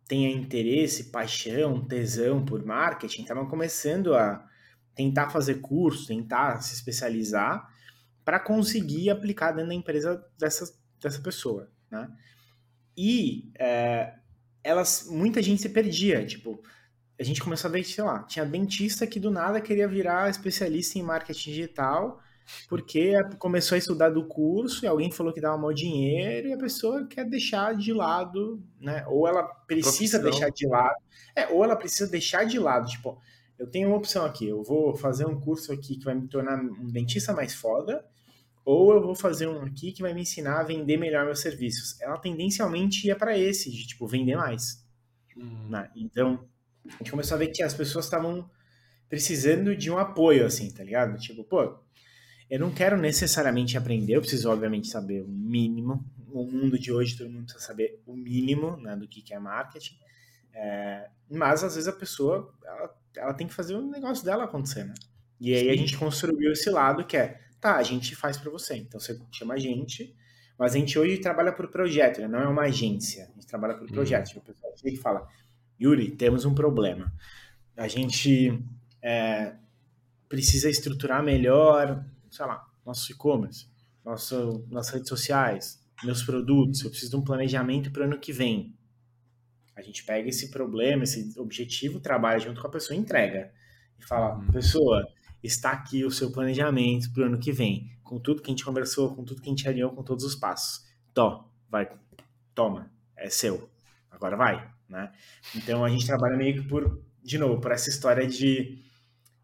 tenha 0.06 0.30
interesse, 0.30 1.10
paixão, 1.10 1.84
tesão 1.84 2.44
por 2.44 2.64
marketing, 2.64 3.22
estavam 3.22 3.46
começando 3.46 4.14
a 4.14 4.48
tentar 4.94 5.30
fazer 5.30 5.60
curso, 5.60 6.06
tentar 6.06 6.60
se 6.62 6.74
especializar 6.74 7.68
para 8.24 8.38
conseguir 8.38 9.10
aplicar 9.10 9.52
dentro 9.52 9.68
da 9.68 9.74
empresa 9.74 10.24
dessa, 10.38 10.72
dessa 11.00 11.20
pessoa, 11.20 11.70
né? 11.90 12.10
E 12.96 13.50
é, 13.58 14.14
elas, 14.62 15.06
muita 15.08 15.42
gente 15.42 15.62
se 15.62 15.68
perdia, 15.68 16.24
tipo, 16.24 16.62
a 17.18 17.22
gente 17.22 17.42
começou 17.42 17.68
a 17.68 17.72
ver, 17.72 17.84
sei 17.84 18.04
lá, 18.04 18.22
tinha 18.24 18.44
dentista 18.44 19.06
que 19.06 19.20
do 19.20 19.30
nada 19.30 19.60
queria 19.60 19.88
virar 19.88 20.30
especialista 20.30 20.98
em 20.98 21.02
marketing 21.02 21.50
digital, 21.50 22.20
porque 22.68 23.14
começou 23.38 23.76
a 23.76 23.78
estudar 23.78 24.10
do 24.10 24.26
curso 24.26 24.84
e 24.84 24.88
alguém 24.88 25.10
falou 25.10 25.32
que 25.32 25.40
dava 25.40 25.56
mau 25.56 25.72
dinheiro 25.72 26.48
e 26.48 26.52
a 26.52 26.58
pessoa 26.58 27.06
quer 27.06 27.24
deixar 27.24 27.76
de 27.76 27.92
lado, 27.92 28.62
né? 28.80 29.04
Ou 29.06 29.26
ela 29.26 29.42
precisa 29.44 30.18
Profissão. 30.18 30.48
deixar 30.48 30.50
de 30.50 30.66
lado, 30.66 30.96
é, 31.34 31.46
ou 31.48 31.64
ela 31.64 31.76
precisa 31.76 32.10
deixar 32.10 32.44
de 32.44 32.58
lado, 32.58 32.88
tipo, 32.88 33.20
eu 33.62 33.70
tenho 33.70 33.88
uma 33.88 33.96
opção 33.96 34.24
aqui, 34.24 34.48
eu 34.48 34.60
vou 34.64 34.96
fazer 34.96 35.24
um 35.24 35.38
curso 35.38 35.72
aqui 35.72 35.96
que 35.96 36.04
vai 36.04 36.16
me 36.16 36.26
tornar 36.26 36.60
um 36.60 36.90
dentista 36.90 37.32
mais 37.32 37.54
foda, 37.54 38.04
ou 38.64 38.92
eu 38.92 39.00
vou 39.00 39.14
fazer 39.14 39.46
um 39.46 39.62
aqui 39.62 39.92
que 39.92 40.02
vai 40.02 40.12
me 40.12 40.22
ensinar 40.22 40.58
a 40.58 40.64
vender 40.64 40.96
melhor 40.96 41.24
meus 41.24 41.38
serviços. 41.38 42.00
Ela 42.00 42.18
tendencialmente 42.18 43.06
ia 43.06 43.14
para 43.14 43.38
esse, 43.38 43.70
de 43.70 43.86
tipo, 43.86 44.04
vender 44.08 44.34
mais. 44.34 44.84
Hum. 45.36 45.68
Né? 45.70 45.88
Então, 45.94 46.44
a 46.84 46.90
gente 46.98 47.12
começou 47.12 47.36
a 47.36 47.38
ver 47.38 47.52
que 47.52 47.62
as 47.62 47.72
pessoas 47.72 48.06
estavam 48.06 48.50
precisando 49.08 49.76
de 49.76 49.92
um 49.92 49.98
apoio, 49.98 50.44
assim, 50.44 50.68
tá 50.68 50.82
ligado? 50.82 51.16
Tipo, 51.20 51.44
pô, 51.44 51.78
eu 52.50 52.58
não 52.58 52.72
quero 52.72 52.96
necessariamente 52.96 53.78
aprender, 53.78 54.16
eu 54.16 54.20
preciso, 54.20 54.50
obviamente, 54.50 54.88
saber 54.88 55.22
o 55.22 55.28
mínimo. 55.28 56.04
O 56.32 56.44
mundo 56.44 56.76
de 56.76 56.90
hoje, 56.90 57.16
todo 57.16 57.30
mundo 57.30 57.44
precisa 57.44 57.64
saber 57.64 58.02
o 58.06 58.16
mínimo 58.16 58.76
né, 58.78 58.96
do 58.96 59.06
que 59.06 59.32
é 59.32 59.38
marketing. 59.38 59.94
É, 60.52 61.08
mas, 61.30 61.62
às 61.62 61.76
vezes, 61.76 61.88
a 61.88 61.92
pessoa 61.92 62.52
ela, 62.64 63.01
ela, 63.16 63.34
tem 63.34 63.46
que 63.46 63.54
fazer 63.54 63.74
o 63.74 63.82
negócio 63.82 64.24
dela 64.24 64.44
acontecer, 64.44 64.84
né? 64.84 64.94
E 65.40 65.54
aí 65.54 65.64
Sim. 65.64 65.70
a 65.70 65.76
gente 65.76 65.98
construiu 65.98 66.52
esse 66.52 66.70
lado 66.70 67.04
que 67.04 67.16
é, 67.16 67.40
tá, 67.60 67.76
a 67.76 67.82
gente 67.82 68.14
faz 68.14 68.36
para 68.36 68.50
você. 68.50 68.76
Então, 68.76 69.00
você 69.00 69.20
chama 69.32 69.54
a 69.54 69.58
gente, 69.58 70.14
mas 70.58 70.74
a 70.74 70.78
gente 70.78 70.98
hoje 70.98 71.18
trabalha 71.18 71.52
por 71.52 71.68
projeto, 71.68 72.20
né? 72.20 72.28
não 72.28 72.40
é 72.40 72.46
uma 72.46 72.62
agência. 72.62 73.24
A 73.24 73.34
gente 73.34 73.46
trabalha 73.46 73.74
por 73.74 73.88
uhum. 73.88 73.94
projeto. 73.94 74.28
Tipo, 74.28 74.40
a 74.40 74.54
pessoa 74.54 74.72
chega 74.76 74.94
e 74.94 74.96
fala, 74.96 75.28
Yuri, 75.80 76.12
temos 76.12 76.44
um 76.44 76.54
problema. 76.54 77.12
A 77.76 77.88
gente 77.88 78.62
é, 79.02 79.54
precisa 80.28 80.70
estruturar 80.70 81.22
melhor, 81.22 82.04
sei 82.30 82.46
lá, 82.46 82.64
nosso 82.86 83.10
e-commerce, 83.10 83.66
nosso, 84.04 84.64
nossas 84.70 84.94
redes 84.94 85.08
sociais, 85.08 85.84
meus 86.04 86.22
produtos. 86.22 86.82
Eu 86.82 86.90
preciso 86.90 87.10
de 87.10 87.16
um 87.16 87.24
planejamento 87.24 87.90
para 87.90 88.02
o 88.02 88.04
ano 88.04 88.18
que 88.18 88.32
vem. 88.32 88.76
A 89.74 89.82
gente 89.82 90.04
pega 90.04 90.28
esse 90.28 90.50
problema, 90.50 91.04
esse 91.04 91.38
objetivo, 91.38 92.00
trabalha 92.00 92.38
junto 92.38 92.60
com 92.60 92.66
a 92.66 92.70
pessoa 92.70 92.96
e 92.96 93.00
entrega. 93.00 93.52
E 93.98 94.04
fala, 94.04 94.36
uhum. 94.36 94.50
pessoa, 94.50 95.06
está 95.42 95.72
aqui 95.72 96.04
o 96.04 96.10
seu 96.10 96.30
planejamento 96.30 97.12
para 97.12 97.22
o 97.22 97.26
ano 97.26 97.38
que 97.38 97.52
vem, 97.52 97.90
com 98.02 98.18
tudo 98.18 98.42
que 98.42 98.50
a 98.50 98.52
gente 98.52 98.64
conversou, 98.64 99.14
com 99.14 99.24
tudo 99.24 99.40
que 99.40 99.48
a 99.48 99.52
gente 99.52 99.68
alinhou, 99.68 99.90
com 99.92 100.02
todos 100.02 100.24
os 100.24 100.34
passos. 100.34 100.84
Tó, 101.14 101.50
vai, 101.68 101.90
toma, 102.54 102.90
é 103.16 103.28
seu. 103.28 103.70
Agora 104.10 104.36
vai 104.36 104.72
né? 104.92 105.10
Então 105.56 105.84
a 105.84 105.88
gente 105.88 106.06
trabalha 106.06 106.36
meio 106.36 106.62
que 106.62 106.68
por, 106.68 107.02
de 107.24 107.38
novo, 107.38 107.60
por 107.60 107.72
essa 107.72 107.88
história 107.88 108.26
de 108.26 108.78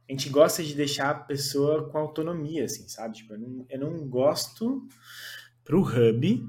a 0.09 0.13
gente 0.13 0.29
gosta 0.29 0.63
de 0.63 0.75
deixar 0.75 1.11
a 1.11 1.15
pessoa 1.15 1.89
com 1.91 1.99
autonomia, 1.99 2.65
assim, 2.65 2.87
sabe? 2.89 3.17
Tipo, 3.17 3.35
eu 3.35 3.39
não, 3.39 3.67
eu 3.69 3.79
não 3.81 4.09
gosto 4.09 4.87
pro 5.65 5.83
hub 5.83 6.47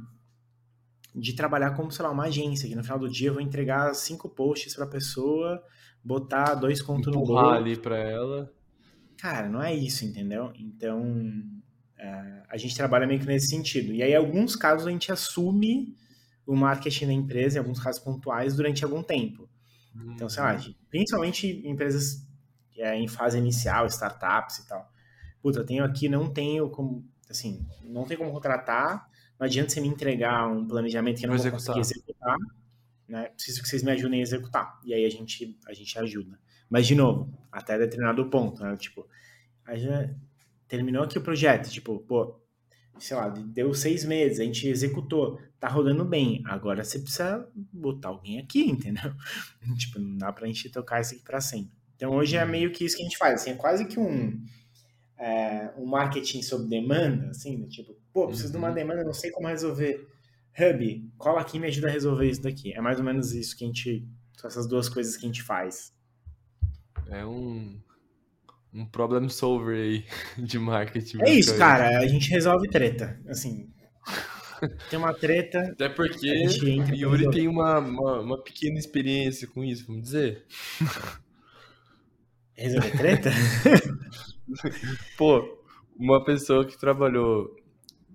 de 1.20 1.34
trabalhar 1.34 1.72
como, 1.72 1.91
sei 1.91 2.03
lá, 2.03 2.11
uma 2.11 2.26
agência, 2.26 2.67
que 2.67 2.76
no 2.76 2.84
final 2.84 2.99
do 2.99 3.09
dia 3.09 3.30
eu 3.30 3.34
vou 3.34 3.41
entregar 3.41 3.93
cinco 3.93 4.30
posts 4.30 4.76
pra 4.76 4.88
pessoa, 4.88 5.61
botar 6.03 6.55
dois 6.55 6.82
contos 6.82 7.13
no 7.13 7.24
bolo. 7.24 7.49
ali 7.49 7.78
pra 7.78 7.97
ela. 7.97 8.51
Cara, 9.17 9.49
não 9.49 9.61
é 9.61 9.74
isso, 9.74 10.05
entendeu? 10.05 10.51
Então, 10.55 11.03
é, 11.97 12.43
a 12.49 12.57
gente 12.57 12.76
trabalha 12.76 13.05
meio 13.05 13.20
que 13.20 13.26
nesse 13.26 13.49
sentido. 13.49 13.93
E 13.93 14.01
aí, 14.01 14.13
em 14.13 14.15
alguns 14.15 14.55
casos, 14.55 14.88
a 14.88 14.91
gente 14.91 15.11
assume 15.11 15.95
o 16.45 16.55
marketing 16.55 17.07
da 17.07 17.13
empresa, 17.13 17.57
em 17.57 17.59
alguns 17.59 17.80
casos 17.80 18.01
pontuais, 18.01 18.55
durante 18.55 18.84
algum 18.84 19.03
tempo. 19.03 19.49
Uhum. 19.93 20.13
Então, 20.13 20.30
sei 20.30 20.41
lá, 20.41 20.55
uhum. 20.55 20.74
principalmente 20.89 21.61
empresas 21.67 22.26
é, 22.78 22.95
em 22.95 23.07
fase 23.07 23.38
inicial, 23.38 23.86
startups 23.88 24.59
e 24.59 24.67
tal. 24.67 24.89
Puta, 25.41 25.59
eu 25.59 25.65
tenho 25.65 25.84
aqui, 25.84 26.07
não 26.07 26.32
tenho 26.32 26.70
como, 26.70 27.05
assim, 27.30 27.65
não 27.84 28.05
tem 28.05 28.17
como 28.17 28.32
contratar, 28.32 29.09
não 29.40 29.46
adianta 29.46 29.70
você 29.70 29.80
me 29.80 29.88
entregar 29.88 30.48
um 30.48 30.68
planejamento 30.68 31.20
que 31.20 31.26
eu 31.26 31.30
não 31.30 31.38
vou, 31.38 31.44
vou 31.44 31.54
conseguir 31.54 31.80
executar, 31.80 32.38
né? 33.08 33.30
Preciso 33.30 33.62
que 33.62 33.70
vocês 33.70 33.82
me 33.82 33.92
ajudem 33.92 34.20
a 34.20 34.24
executar. 34.24 34.80
E 34.84 34.94
aí 34.94 35.06
a 35.06 35.10
gente, 35.10 35.58
a 35.66 35.74
gente 35.74 35.98
ajuda. 35.98 36.38
Mas, 36.70 36.86
de 36.86 36.94
novo, 36.94 37.34
até 37.52 37.78
determinado 37.78 38.30
ponto, 38.30 38.62
né? 38.62 38.76
Tipo, 38.76 39.08
terminou 40.68 41.04
aqui 41.04 41.18
o 41.18 41.22
projeto, 41.22 41.70
tipo, 41.70 42.00
pô, 42.02 42.40
sei 43.00 43.16
lá, 43.16 43.30
deu 43.30 43.74
seis 43.74 44.04
meses, 44.04 44.40
a 44.40 44.44
gente 44.44 44.68
executou, 44.68 45.40
tá 45.60 45.68
rodando 45.68 46.04
bem. 46.04 46.44
Agora 46.46 46.84
você 46.84 47.00
precisa 47.00 47.48
botar 47.56 48.10
alguém 48.10 48.40
aqui, 48.40 48.70
entendeu? 48.70 49.14
tipo, 49.78 50.00
não 50.00 50.18
dá 50.18 50.32
pra 50.32 50.48
gente 50.48 50.70
tocar 50.70 51.02
isso 51.02 51.16
aqui 51.16 51.24
pra 51.24 51.40
sempre. 51.42 51.72
Então 51.96 52.12
hoje 52.12 52.38
é 52.38 52.46
meio 52.46 52.72
que 52.72 52.86
isso 52.86 52.96
que 52.96 53.02
a 53.02 53.06
gente 53.06 53.18
faz, 53.18 53.42
assim, 53.42 53.52
é 53.52 53.56
quase 53.56 53.86
que 53.86 54.00
um, 54.00 54.42
é, 55.20 55.72
um 55.78 55.86
marketing 55.86 56.41
sob 56.41 56.67
demanda, 56.67 57.30
assim, 57.30 57.57
né? 57.57 57.67
tipo, 57.67 57.95
pô, 58.13 58.28
preciso 58.28 58.47
uhum. 58.47 58.51
de 58.53 58.57
uma 58.57 58.70
uhum. 58.70 58.74
demanda, 58.74 59.03
não 59.03 59.13
sei 59.13 59.32
como 59.32 59.47
resolver. 59.47 60.07
Hub, 60.57 61.11
cola 61.17 61.41
aqui 61.41 61.57
e 61.57 61.59
me 61.59 61.67
ajuda 61.67 61.88
a 61.88 61.91
resolver 61.91 62.30
isso 62.30 62.41
daqui. 62.41 62.74
É 62.74 62.82
mais 62.82 62.97
ou 62.97 63.05
menos 63.05 63.34
isso 63.34 63.55
que 63.55 63.63
a 63.63 63.67
gente. 63.67 64.07
São 64.38 64.47
essas 64.47 64.67
duas 64.67 64.89
coisas 64.89 65.15
que 65.15 65.26
a 65.26 65.28
gente 65.28 65.43
faz. 65.43 65.93
É 67.09 67.26
um 67.26 67.80
um 68.74 68.86
problem 68.86 69.28
solver 69.30 69.76
aí 69.76 70.05
de 70.38 70.59
marketing. 70.59 71.22
É 71.22 71.34
isso, 71.34 71.57
cara. 71.57 71.99
A 71.99 72.07
gente 72.07 72.30
resolve 72.30 72.67
treta. 72.70 73.20
Assim, 73.28 73.70
tem 74.89 74.99
uma 74.99 75.13
treta. 75.13 75.59
Até 75.59 75.89
porque 75.89 76.28
Yuri 76.93 77.30
tem 77.32 77.47
uma, 77.47 77.80
uma, 77.80 78.20
uma, 78.20 78.43
pequena 78.43 78.78
experiência 78.78 79.47
com 79.47 79.63
isso, 79.63 79.86
vamos 79.88 80.03
dizer. 80.03 80.45
Resolver 82.55 82.97
treta? 82.97 83.32
Pô, 85.18 85.60
uma 85.97 86.24
pessoa 86.24 86.66
que 86.66 86.78
trabalhou. 86.78 87.56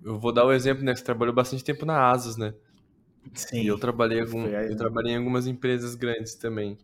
Eu 0.03 0.19
vou 0.19 0.31
dar 0.31 0.45
o 0.45 0.49
um 0.49 0.53
exemplo, 0.53 0.83
né? 0.83 0.93
Que 0.93 0.99
você 0.99 1.05
trabalhou 1.05 1.33
bastante 1.33 1.63
tempo 1.63 1.85
na 1.85 2.09
Asus, 2.11 2.37
né? 2.37 2.53
Sim. 3.33 3.61
E 3.61 3.67
eu 3.67 3.77
trabalhei, 3.79 4.21
algum, 4.21 4.45
eu 4.45 4.75
trabalhei 4.77 5.13
em 5.13 5.17
algumas 5.17 5.47
empresas 5.47 5.95
grandes 5.95 6.35
também. 6.35 6.77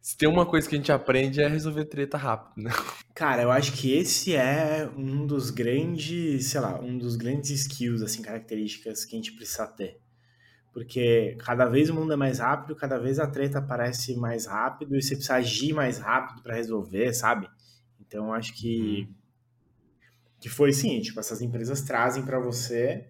Se 0.00 0.16
tem 0.16 0.28
uma 0.28 0.46
coisa 0.46 0.68
que 0.68 0.74
a 0.76 0.78
gente 0.78 0.92
aprende 0.92 1.40
é 1.40 1.48
resolver 1.48 1.84
treta 1.86 2.16
rápido, 2.16 2.62
né? 2.62 2.70
Cara, 3.12 3.42
eu 3.42 3.50
acho 3.50 3.72
que 3.72 3.92
esse 3.92 4.36
é 4.36 4.88
um 4.96 5.26
dos 5.26 5.50
grandes, 5.50 6.46
sei 6.46 6.60
lá, 6.60 6.78
um 6.78 6.96
dos 6.96 7.16
grandes 7.16 7.50
skills, 7.50 8.02
assim, 8.02 8.22
características 8.22 9.04
que 9.04 9.16
a 9.16 9.18
gente 9.18 9.32
precisa 9.32 9.66
ter. 9.66 9.98
Porque 10.72 11.36
cada 11.40 11.64
vez 11.64 11.90
o 11.90 11.94
mundo 11.94 12.12
é 12.12 12.16
mais 12.16 12.38
rápido, 12.38 12.76
cada 12.76 12.98
vez 12.98 13.18
a 13.18 13.26
treta 13.26 13.58
aparece 13.58 14.14
mais 14.14 14.46
rápido 14.46 14.94
e 14.94 15.02
você 15.02 15.16
precisa 15.16 15.34
agir 15.34 15.72
mais 15.72 15.98
rápido 15.98 16.42
para 16.42 16.54
resolver, 16.54 17.12
sabe? 17.14 17.48
Então, 18.06 18.32
acho 18.32 18.54
que 18.54 19.08
uhum. 19.08 19.14
que 20.40 20.48
foi 20.48 20.72
sim, 20.72 21.00
tipo, 21.00 21.18
essas 21.18 21.42
empresas 21.42 21.82
trazem 21.82 22.24
para 22.24 22.38
você 22.38 23.08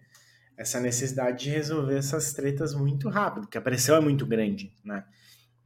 essa 0.56 0.80
necessidade 0.80 1.44
de 1.44 1.50
resolver 1.50 1.98
essas 1.98 2.32
tretas 2.32 2.74
muito 2.74 3.08
rápido, 3.08 3.42
porque 3.42 3.58
a 3.58 3.62
pressão 3.62 3.96
é 3.96 4.00
muito 4.00 4.24
grande, 4.24 4.72
né? 4.82 5.04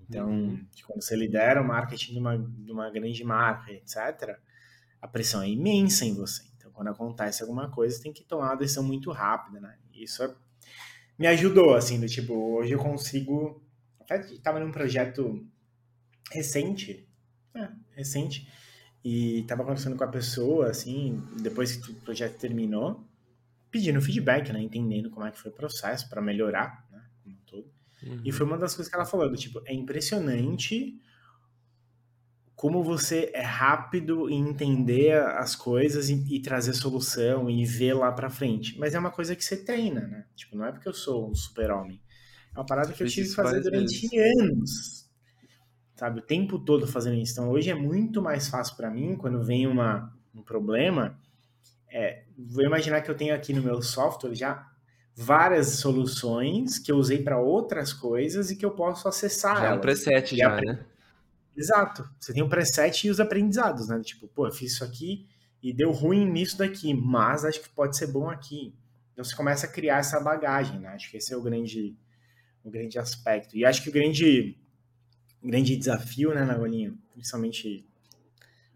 Então, 0.01 0.29
uhum. 0.29 0.67
quando 0.85 1.03
você 1.03 1.15
lidera 1.15 1.63
o 1.63 1.67
marketing 1.67 2.15
de 2.15 2.19
uma, 2.19 2.37
de 2.37 2.73
uma 2.73 2.91
grande 2.91 3.23
marca, 3.23 3.71
etc., 3.71 4.37
a 5.01 5.07
pressão 5.07 5.41
é 5.43 5.49
imensa 5.49 6.05
em 6.05 6.15
você. 6.15 6.43
Então, 6.57 6.73
quando 6.73 6.89
acontece 6.89 7.43
alguma 7.43 7.71
coisa, 7.71 8.03
tem 8.03 8.13
que 8.13 8.25
tomar 8.25 8.47
uma 8.47 8.57
decisão 8.57 8.83
muito 8.83 9.13
rápida, 9.13 9.61
né? 9.61 9.79
Isso 9.95 10.25
é... 10.25 10.35
me 11.17 11.29
ajudou, 11.29 11.75
assim, 11.75 12.01
do 12.01 12.09
tipo, 12.09 12.35
hoje 12.35 12.73
eu 12.73 12.79
consigo. 12.79 13.63
Até 14.01 14.21
estava 14.33 14.59
num 14.59 14.73
projeto 14.73 15.47
recente, 16.33 17.09
é, 17.55 17.69
recente, 17.93 18.49
e 19.05 19.41
estava 19.41 19.63
conversando 19.63 19.97
com 19.97 20.05
a 20.05 20.09
pessoa, 20.09 20.69
assim, 20.69 21.23
depois 21.41 21.77
que 21.77 21.91
o 21.91 21.95
projeto 21.95 22.39
terminou, 22.39 23.03
pedindo 23.71 24.01
feedback, 24.01 24.53
né? 24.53 24.61
Entendendo 24.61 25.11
como 25.11 25.27
é 25.27 25.31
que 25.31 25.39
foi 25.39 25.51
o 25.51 25.55
processo 25.55 26.09
para 26.09 26.21
melhorar, 26.21 26.87
né? 26.91 27.03
Como 27.23 27.37
todo. 27.47 27.67
Uhum. 28.03 28.21
E 28.25 28.33
foi 28.33 28.47
uma 28.47 28.59
das 28.59 28.75
coisas 28.75 28.91
que 28.91 28.97
ela 28.97 29.07
falou, 29.07 29.31
do 29.31 29.37
tipo, 29.37 29.63
é 29.65 29.73
impressionante 29.73 31.01
como 32.61 32.85
você 32.85 33.31
é 33.33 33.41
rápido 33.41 34.29
em 34.29 34.51
entender 34.51 35.15
as 35.15 35.57
coisas 35.57 36.11
e, 36.11 36.37
e 36.37 36.43
trazer 36.43 36.75
solução 36.75 37.49
e 37.49 37.65
ver 37.65 37.95
lá 37.95 38.13
para 38.13 38.29
frente. 38.29 38.79
Mas 38.79 38.95
é 38.95 38.99
uma 38.99 39.11
coisa 39.11 39.35
que 39.35 39.43
você 39.43 39.57
treina, 39.57 40.03
né? 40.03 40.27
Tipo, 40.37 40.59
não 40.59 40.67
é 40.67 40.73
porque 40.73 40.87
eu 40.87 40.93
sou 40.93 41.31
um 41.31 41.35
super-homem. 41.35 42.03
É 42.55 42.59
uma 42.59 42.67
parada 42.67 42.93
que 42.93 43.03
eu 43.03 43.09
tive 43.09 43.31
que 43.31 43.35
fazer 43.35 43.63
durante 43.63 44.07
vezes. 44.09 44.41
anos. 44.43 45.00
Sabe? 46.01 46.21
O 46.21 46.23
tempo 46.23 46.59
todo 46.59 46.87
fazendo 46.87 47.17
isso. 47.17 47.33
Então, 47.33 47.51
hoje 47.51 47.69
é 47.69 47.75
muito 47.75 48.23
mais 48.23 48.49
fácil 48.49 48.75
para 48.75 48.89
mim, 48.89 49.17
quando 49.17 49.45
vem 49.45 49.67
uma, 49.67 50.11
um 50.35 50.41
problema, 50.41 51.21
é, 51.93 52.25
vou 52.39 52.65
imaginar 52.65 53.03
que 53.03 53.11
eu 53.11 53.15
tenho 53.15 53.35
aqui 53.35 53.53
no 53.53 53.63
meu 53.63 53.83
software 53.83 54.35
já 54.35 54.67
várias 55.15 55.73
soluções 55.73 56.79
que 56.79 56.91
eu 56.91 56.97
usei 56.97 57.23
para 57.23 57.39
outras 57.39 57.93
coisas 57.93 58.51
e 58.51 58.57
que 58.57 58.65
eu 58.65 58.71
posso 58.71 59.09
acessar. 59.09 59.59
Já 59.59 59.67
é 59.67 59.75
um 59.75 59.79
preset 59.79 60.35
já, 60.35 60.59
né? 60.63 60.87
Exato. 61.55 62.09
Você 62.19 62.33
tem 62.33 62.43
o 62.43 62.47
um 62.47 62.49
preset 62.49 63.07
e 63.07 63.11
os 63.11 63.21
aprendizados, 63.21 63.89
né? 63.89 64.01
Tipo, 64.03 64.27
pô, 64.27 64.47
eu 64.47 64.53
fiz 64.53 64.73
isso 64.73 64.85
aqui 64.85 65.29
e 65.63 65.71
deu 65.71 65.91
ruim 65.91 66.25
nisso 66.25 66.57
daqui, 66.57 66.95
mas 66.95 67.45
acho 67.45 67.61
que 67.61 67.69
pode 67.69 67.95
ser 67.99 68.07
bom 68.07 68.31
aqui. 68.31 68.75
Então 69.13 69.23
você 69.23 69.37
começa 69.37 69.67
a 69.67 69.71
criar 69.71 69.99
essa 69.99 70.19
bagagem, 70.19 70.81
né? 70.81 70.89
Acho 70.89 71.11
que 71.11 71.19
esse 71.19 71.31
é 71.31 71.37
o 71.37 71.43
grande, 71.43 71.95
o 72.65 72.71
grande 72.71 72.99
aspecto. 72.99 73.55
E 73.55 73.67
acho 73.67 73.83
que 73.83 73.91
o 73.91 73.93
grande, 73.93 74.57
grande 75.43 75.77
desafio, 75.77 76.35
né, 76.35 76.45
Nagolinho, 76.45 76.99
principalmente 77.13 77.87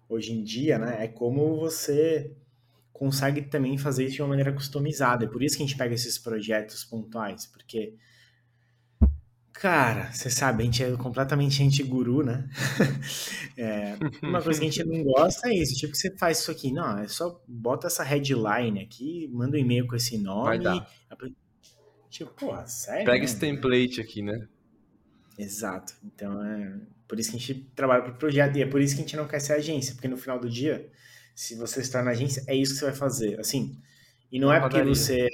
hoje 0.08 0.32
em 0.32 0.42
dia, 0.42 0.78
né, 0.78 1.04
é 1.04 1.08
como 1.08 1.56
você 1.56 2.32
consegue 2.92 3.42
também 3.42 3.76
fazer 3.76 4.04
isso 4.04 4.14
de 4.16 4.22
uma 4.22 4.28
maneira 4.28 4.52
customizada. 4.52 5.24
É 5.24 5.28
por 5.28 5.42
isso 5.42 5.56
que 5.56 5.62
a 5.62 5.66
gente 5.66 5.76
pega 5.76 5.94
esses 5.94 6.18
projetos 6.18 6.84
pontuais, 6.84 7.46
porque 7.46 7.94
Cara, 9.54 10.12
você 10.12 10.28
sabe, 10.28 10.62
a 10.62 10.66
gente 10.66 10.82
é 10.82 10.90
completamente 10.96 11.62
anti-guru, 11.62 12.24
né? 12.24 12.48
É, 13.56 13.96
uma 14.20 14.42
coisa 14.42 14.58
que 14.58 14.66
a 14.66 14.68
gente 14.68 14.84
não 14.84 15.04
gosta 15.04 15.48
é 15.48 15.54
isso, 15.54 15.76
tipo, 15.76 15.92
que 15.92 15.98
você 15.98 16.10
faz 16.16 16.40
isso 16.40 16.50
aqui, 16.50 16.72
não, 16.72 16.98
é 16.98 17.06
só 17.06 17.40
bota 17.46 17.86
essa 17.86 18.02
headline 18.02 18.80
aqui, 18.80 19.30
manda 19.32 19.56
um 19.56 19.60
e-mail 19.60 19.86
com 19.86 19.94
esse 19.94 20.18
nome. 20.18 20.44
Vai 20.44 20.58
dar. 20.58 20.90
Tipo, 22.10 22.32
porra, 22.32 22.66
sério? 22.66 23.04
Pega 23.04 23.24
esse 23.24 23.38
template 23.38 24.00
aqui, 24.00 24.22
né? 24.22 24.48
Exato. 25.38 25.94
Então, 26.04 26.42
é 26.44 26.80
por 27.08 27.18
isso 27.18 27.30
que 27.30 27.36
a 27.36 27.40
gente 27.40 27.54
trabalha 27.74 28.02
para 28.02 28.12
o 28.12 28.16
projeto 28.16 28.56
e 28.56 28.62
é 28.62 28.66
por 28.66 28.80
isso 28.80 28.94
que 28.94 29.00
a 29.00 29.04
gente 29.04 29.16
não 29.16 29.26
quer 29.26 29.40
ser 29.40 29.54
agência, 29.54 29.94
porque 29.94 30.08
no 30.08 30.16
final 30.16 30.38
do 30.38 30.48
dia, 30.48 30.90
se 31.34 31.54
você 31.54 31.80
está 31.80 32.02
na 32.02 32.12
agência, 32.12 32.42
é 32.46 32.54
isso 32.54 32.74
que 32.74 32.78
você 32.78 32.86
vai 32.86 32.94
fazer. 32.94 33.40
Assim, 33.40 33.78
e 34.30 34.38
não 34.38 34.52
é 34.52 34.60
porque 34.60 34.82
você. 34.82 35.28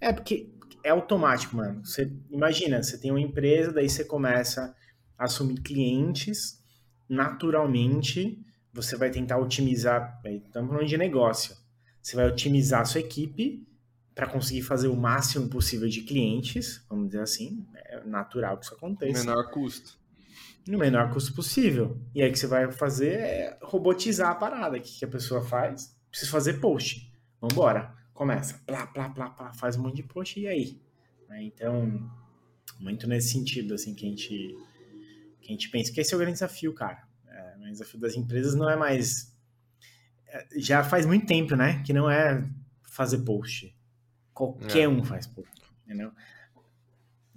É 0.00 0.12
porque 0.12 0.50
é 0.82 0.90
automático, 0.90 1.56
mano. 1.56 1.84
Você 1.84 2.12
imagina, 2.30 2.82
você 2.82 2.98
tem 2.98 3.10
uma 3.10 3.20
empresa, 3.20 3.72
daí 3.72 3.88
você 3.88 4.04
começa 4.04 4.74
a 5.18 5.24
assumir 5.24 5.60
clientes, 5.60 6.62
naturalmente 7.08 8.38
você 8.72 8.96
vai 8.96 9.10
tentar 9.10 9.38
otimizar, 9.38 10.20
estamos 10.24 10.70
falando 10.70 10.86
de 10.86 10.98
negócio. 10.98 11.56
Você 12.02 12.14
vai 12.14 12.26
otimizar 12.28 12.82
a 12.82 12.84
sua 12.84 13.00
equipe 13.00 13.66
para 14.16 14.26
conseguir 14.26 14.62
fazer 14.62 14.88
o 14.88 14.96
máximo 14.96 15.46
possível 15.46 15.86
de 15.86 16.00
clientes, 16.00 16.82
vamos 16.88 17.08
dizer 17.08 17.20
assim, 17.20 17.66
é 17.74 18.02
natural 18.02 18.56
que 18.56 18.64
isso 18.64 18.74
aconteça. 18.74 19.26
Menor 19.26 19.50
custo. 19.50 19.98
No 20.66 20.78
menor 20.78 21.12
custo 21.12 21.34
possível. 21.34 22.00
E 22.14 22.22
aí 22.22 22.30
o 22.30 22.32
que 22.32 22.38
você 22.38 22.46
vai 22.46 22.72
fazer 22.72 23.12
é 23.12 23.58
robotizar 23.62 24.30
a 24.30 24.34
parada. 24.34 24.78
O 24.78 24.80
que 24.80 25.04
a 25.04 25.08
pessoa 25.08 25.44
faz? 25.44 25.94
Precisa 26.10 26.30
fazer 26.32 26.54
post. 26.54 27.12
Vambora 27.38 27.94
começa, 28.14 28.58
plá, 28.66 28.86
plá, 28.86 29.10
plá, 29.10 29.28
plá, 29.28 29.52
faz 29.52 29.76
um 29.76 29.82
monte 29.82 29.96
de 29.96 30.02
post 30.04 30.40
e 30.40 30.48
aí? 30.48 30.80
Né? 31.28 31.44
Então, 31.44 32.10
muito 32.80 33.06
nesse 33.06 33.28
sentido, 33.28 33.74
assim, 33.74 33.94
que 33.94 34.06
a 34.06 34.08
gente, 34.08 34.56
que 35.42 35.48
a 35.48 35.52
gente 35.52 35.68
pensa 35.68 35.92
que 35.92 36.00
esse 36.00 36.14
é 36.14 36.16
o 36.16 36.18
grande 36.18 36.32
desafio, 36.32 36.72
cara. 36.72 37.06
É, 37.28 37.56
o 37.58 37.70
desafio 37.70 38.00
das 38.00 38.16
empresas 38.16 38.54
não 38.54 38.70
é 38.70 38.76
mais... 38.76 39.30
É, 40.26 40.46
já 40.56 40.82
faz 40.82 41.04
muito 41.04 41.26
tempo, 41.26 41.54
né, 41.54 41.82
que 41.82 41.92
não 41.92 42.10
é 42.10 42.48
fazer 42.82 43.18
post. 43.18 43.75
Qualquer 44.36 44.82
é. 44.82 44.88
um 44.88 45.02
faz 45.02 45.26
post, 45.26 45.50
entendeu? 45.86 46.12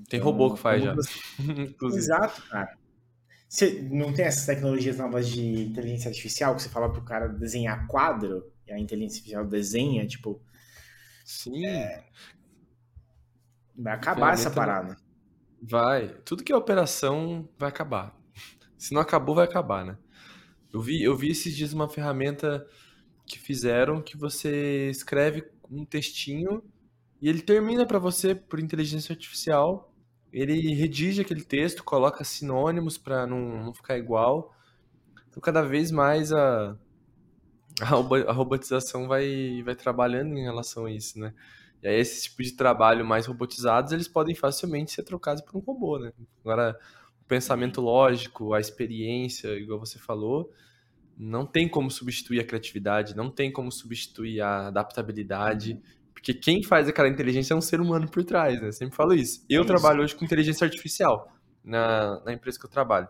Tem 0.09 0.19
então, 0.19 0.25
robô 0.31 0.53
que 0.53 0.59
faz 0.59 0.83
já. 0.83 0.93
Exato, 1.95 2.41
cara. 2.49 2.77
Você 3.47 3.87
não 3.89 4.13
tem 4.13 4.25
essas 4.25 4.45
tecnologias 4.45 4.97
novas 4.97 5.29
de 5.29 5.61
inteligência 5.63 6.09
artificial 6.09 6.53
que 6.57 6.61
você 6.61 6.67
fala 6.67 6.91
pro 6.91 7.01
cara 7.01 7.29
desenhar 7.29 7.87
quadro 7.87 8.51
e 8.67 8.73
a 8.73 8.77
inteligência 8.77 9.19
artificial 9.19 9.45
desenha, 9.45 10.05
tipo, 10.05 10.41
Sim. 11.23 11.65
É... 11.65 12.03
Vai 13.77 13.93
acabar 13.93 14.33
essa 14.33 14.51
parada. 14.51 14.97
Vai. 15.61 16.09
Tudo 16.25 16.43
que 16.43 16.51
é 16.51 16.55
operação 16.55 17.47
vai 17.57 17.69
acabar. 17.69 18.13
Se 18.77 18.93
não 18.93 18.99
acabou, 18.99 19.35
vai 19.35 19.45
acabar, 19.45 19.85
né? 19.85 19.97
Eu 20.73 20.81
vi, 20.81 21.01
eu 21.01 21.15
vi 21.15 21.29
esses 21.29 21.55
dias 21.55 21.71
uma 21.71 21.87
ferramenta 21.87 22.67
que 23.25 23.39
fizeram 23.39 24.01
que 24.01 24.17
você 24.17 24.89
escreve 24.89 25.49
um 25.71 25.85
textinho 25.85 26.61
e 27.21 27.29
ele 27.29 27.41
termina 27.41 27.85
para 27.85 27.99
você 27.99 28.33
por 28.33 28.59
inteligência 28.59 29.13
artificial. 29.13 29.93
Ele 30.31 30.73
redige 30.73 31.21
aquele 31.21 31.43
texto, 31.43 31.83
coloca 31.83 32.23
sinônimos 32.23 32.97
para 32.97 33.25
não, 33.25 33.65
não 33.65 33.73
ficar 33.73 33.97
igual. 33.97 34.53
Então, 35.27 35.41
cada 35.41 35.61
vez 35.61 35.91
mais 35.91 36.31
a, 36.31 36.77
a 37.81 38.31
robotização 38.31 39.07
vai, 39.07 39.61
vai 39.63 39.75
trabalhando 39.75 40.37
em 40.37 40.43
relação 40.43 40.85
a 40.85 40.91
isso, 40.91 41.19
né? 41.19 41.33
E 41.81 41.87
aí 41.87 41.99
esse 41.99 42.23
tipo 42.23 42.43
de 42.43 42.51
trabalho 42.53 43.05
mais 43.05 43.25
robotizados, 43.25 43.91
eles 43.93 44.07
podem 44.07 44.35
facilmente 44.35 44.91
ser 44.91 45.03
trocados 45.03 45.41
por 45.41 45.55
um 45.55 45.61
robô, 45.61 45.97
né? 45.97 46.11
Agora, 46.41 46.77
o 47.21 47.25
pensamento 47.25 47.79
lógico, 47.79 48.53
a 48.53 48.59
experiência, 48.59 49.47
igual 49.57 49.79
você 49.79 49.97
falou, 49.97 50.51
não 51.17 51.45
tem 51.45 51.67
como 51.67 51.89
substituir 51.89 52.39
a 52.39 52.45
criatividade, 52.45 53.15
não 53.15 53.29
tem 53.29 53.51
como 53.51 53.71
substituir 53.71 54.41
a 54.41 54.67
adaptabilidade. 54.67 55.81
Porque 56.19 56.33
quem 56.33 56.63
faz 56.63 56.87
aquela 56.87 57.07
inteligência 57.07 57.53
é 57.53 57.57
um 57.57 57.61
ser 57.61 57.81
humano 57.81 58.09
por 58.09 58.23
trás, 58.23 58.61
né? 58.61 58.67
Eu 58.67 58.73
sempre 58.73 58.95
falo 58.95 59.13
isso. 59.13 59.45
Eu 59.49 59.61
é 59.61 59.65
isso. 59.65 59.67
trabalho 59.73 60.03
hoje 60.03 60.15
com 60.15 60.25
inteligência 60.25 60.65
artificial 60.65 61.31
na, 61.63 62.21
na 62.25 62.33
empresa 62.33 62.59
que 62.59 62.65
eu 62.65 62.69
trabalho. 62.69 63.07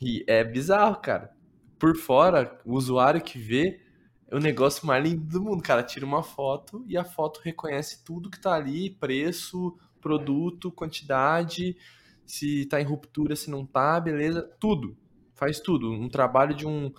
E 0.00 0.24
é 0.26 0.44
bizarro, 0.44 0.96
cara 1.00 1.36
por 1.78 1.96
fora, 1.96 2.58
o 2.64 2.74
usuário 2.74 3.20
que 3.20 3.38
vê 3.38 3.80
é 4.28 4.36
o 4.36 4.40
negócio 4.40 4.86
mais 4.86 5.04
lindo 5.04 5.24
do 5.26 5.42
mundo. 5.42 5.62
Cara, 5.62 5.82
tira 5.82 6.04
uma 6.04 6.22
foto 6.22 6.84
e 6.88 6.96
a 6.96 7.04
foto 7.04 7.40
reconhece 7.42 8.04
tudo 8.04 8.30
que 8.30 8.40
tá 8.40 8.54
ali, 8.54 8.90
preço, 8.90 9.76
produto, 10.00 10.72
quantidade, 10.72 11.76
se 12.24 12.66
tá 12.66 12.80
em 12.80 12.84
ruptura, 12.84 13.36
se 13.36 13.50
não 13.50 13.64
tá, 13.64 14.00
beleza, 14.00 14.42
tudo. 14.58 14.96
Faz 15.34 15.60
tudo. 15.60 15.92
Um 15.92 16.08
trabalho 16.08 16.54
de 16.54 16.66
um 16.66 16.92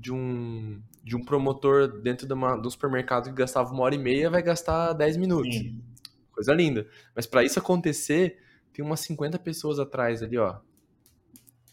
de 0.00 0.12
um 0.12 0.82
de 1.04 1.16
um 1.16 1.24
promotor 1.24 1.88
dentro 2.00 2.26
de, 2.26 2.32
uma, 2.32 2.56
de 2.56 2.66
um 2.66 2.70
supermercado 2.70 3.24
que 3.24 3.34
gastava 3.34 3.72
uma 3.72 3.82
hora 3.82 3.94
e 3.94 3.98
meia 3.98 4.30
vai 4.30 4.42
gastar 4.42 4.92
10 4.92 5.16
minutos. 5.16 5.54
Sim. 5.54 5.82
Coisa 6.30 6.54
linda. 6.54 6.86
Mas 7.14 7.26
para 7.26 7.42
isso 7.42 7.58
acontecer, 7.58 8.38
tem 8.72 8.84
umas 8.84 9.00
50 9.00 9.38
pessoas 9.38 9.78
atrás 9.78 10.22
ali, 10.22 10.38
ó, 10.38 10.58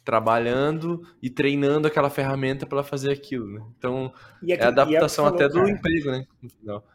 trabalhando 0.03 1.05
e 1.21 1.30
treinando 1.30 1.88
aquela 1.88 2.09
ferramenta 2.09 2.65
para 2.65 2.84
fazer 2.84 3.11
aquilo, 3.11 3.47
né? 3.47 3.65
Então, 3.78 4.13
é, 4.47 4.53
é 4.53 4.63
a 4.63 4.69
adaptação 4.69 5.25
falou, 5.25 5.38
até 5.38 5.47
do 5.49 5.55
cara, 5.55 5.69
emprego, 5.69 6.11
né? 6.11 6.25
No 6.41 6.49
final. 6.49 6.88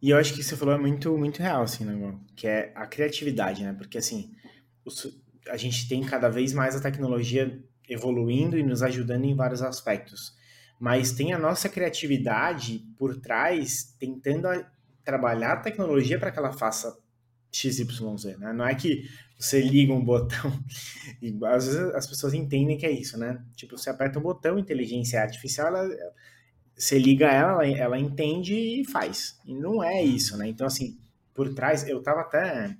E 0.00 0.10
eu 0.10 0.16
acho 0.16 0.34
que 0.34 0.42
você 0.42 0.56
falou 0.56 0.74
é 0.74 0.78
muito, 0.78 1.16
muito 1.18 1.40
real, 1.40 1.62
assim, 1.62 1.84
né, 1.84 2.18
Que 2.34 2.46
é 2.46 2.72
a 2.74 2.86
criatividade, 2.86 3.62
né? 3.62 3.72
Porque, 3.72 3.98
assim, 3.98 4.32
a 5.48 5.56
gente 5.56 5.88
tem 5.88 6.02
cada 6.02 6.28
vez 6.28 6.52
mais 6.52 6.74
a 6.74 6.80
tecnologia 6.80 7.60
evoluindo 7.92 8.58
e 8.58 8.62
nos 8.62 8.82
ajudando 8.82 9.24
em 9.24 9.34
vários 9.34 9.62
aspectos. 9.62 10.34
Mas 10.78 11.12
tem 11.12 11.32
a 11.32 11.38
nossa 11.38 11.68
criatividade 11.68 12.84
por 12.98 13.16
trás, 13.20 13.94
tentando 13.98 14.48
trabalhar 15.04 15.52
a 15.52 15.60
tecnologia 15.60 16.18
para 16.18 16.30
que 16.30 16.38
ela 16.38 16.52
faça 16.52 16.96
XYZ, 17.52 18.38
né? 18.38 18.52
Não 18.52 18.66
é 18.66 18.74
que 18.74 19.08
você 19.38 19.60
liga 19.60 19.92
um 19.92 20.04
botão 20.04 20.52
e 21.20 21.36
às 21.44 21.66
vezes 21.66 21.80
as 21.94 22.06
pessoas 22.06 22.34
entendem 22.34 22.76
que 22.76 22.86
é 22.86 22.90
isso, 22.90 23.18
né? 23.18 23.44
Tipo, 23.54 23.76
você 23.76 23.90
aperta 23.90 24.18
um 24.18 24.22
botão, 24.22 24.58
inteligência 24.58 25.20
artificial, 25.20 25.68
ela, 25.68 25.88
você 26.74 26.98
liga 26.98 27.30
ela, 27.30 27.66
ela 27.66 27.98
entende 27.98 28.54
e 28.54 28.84
faz. 28.84 29.38
E 29.44 29.54
não 29.54 29.82
é 29.82 30.02
isso, 30.02 30.36
né? 30.36 30.48
Então, 30.48 30.66
assim, 30.66 30.98
por 31.34 31.52
trás, 31.54 31.86
eu 31.86 32.02
tava 32.02 32.22
até... 32.22 32.76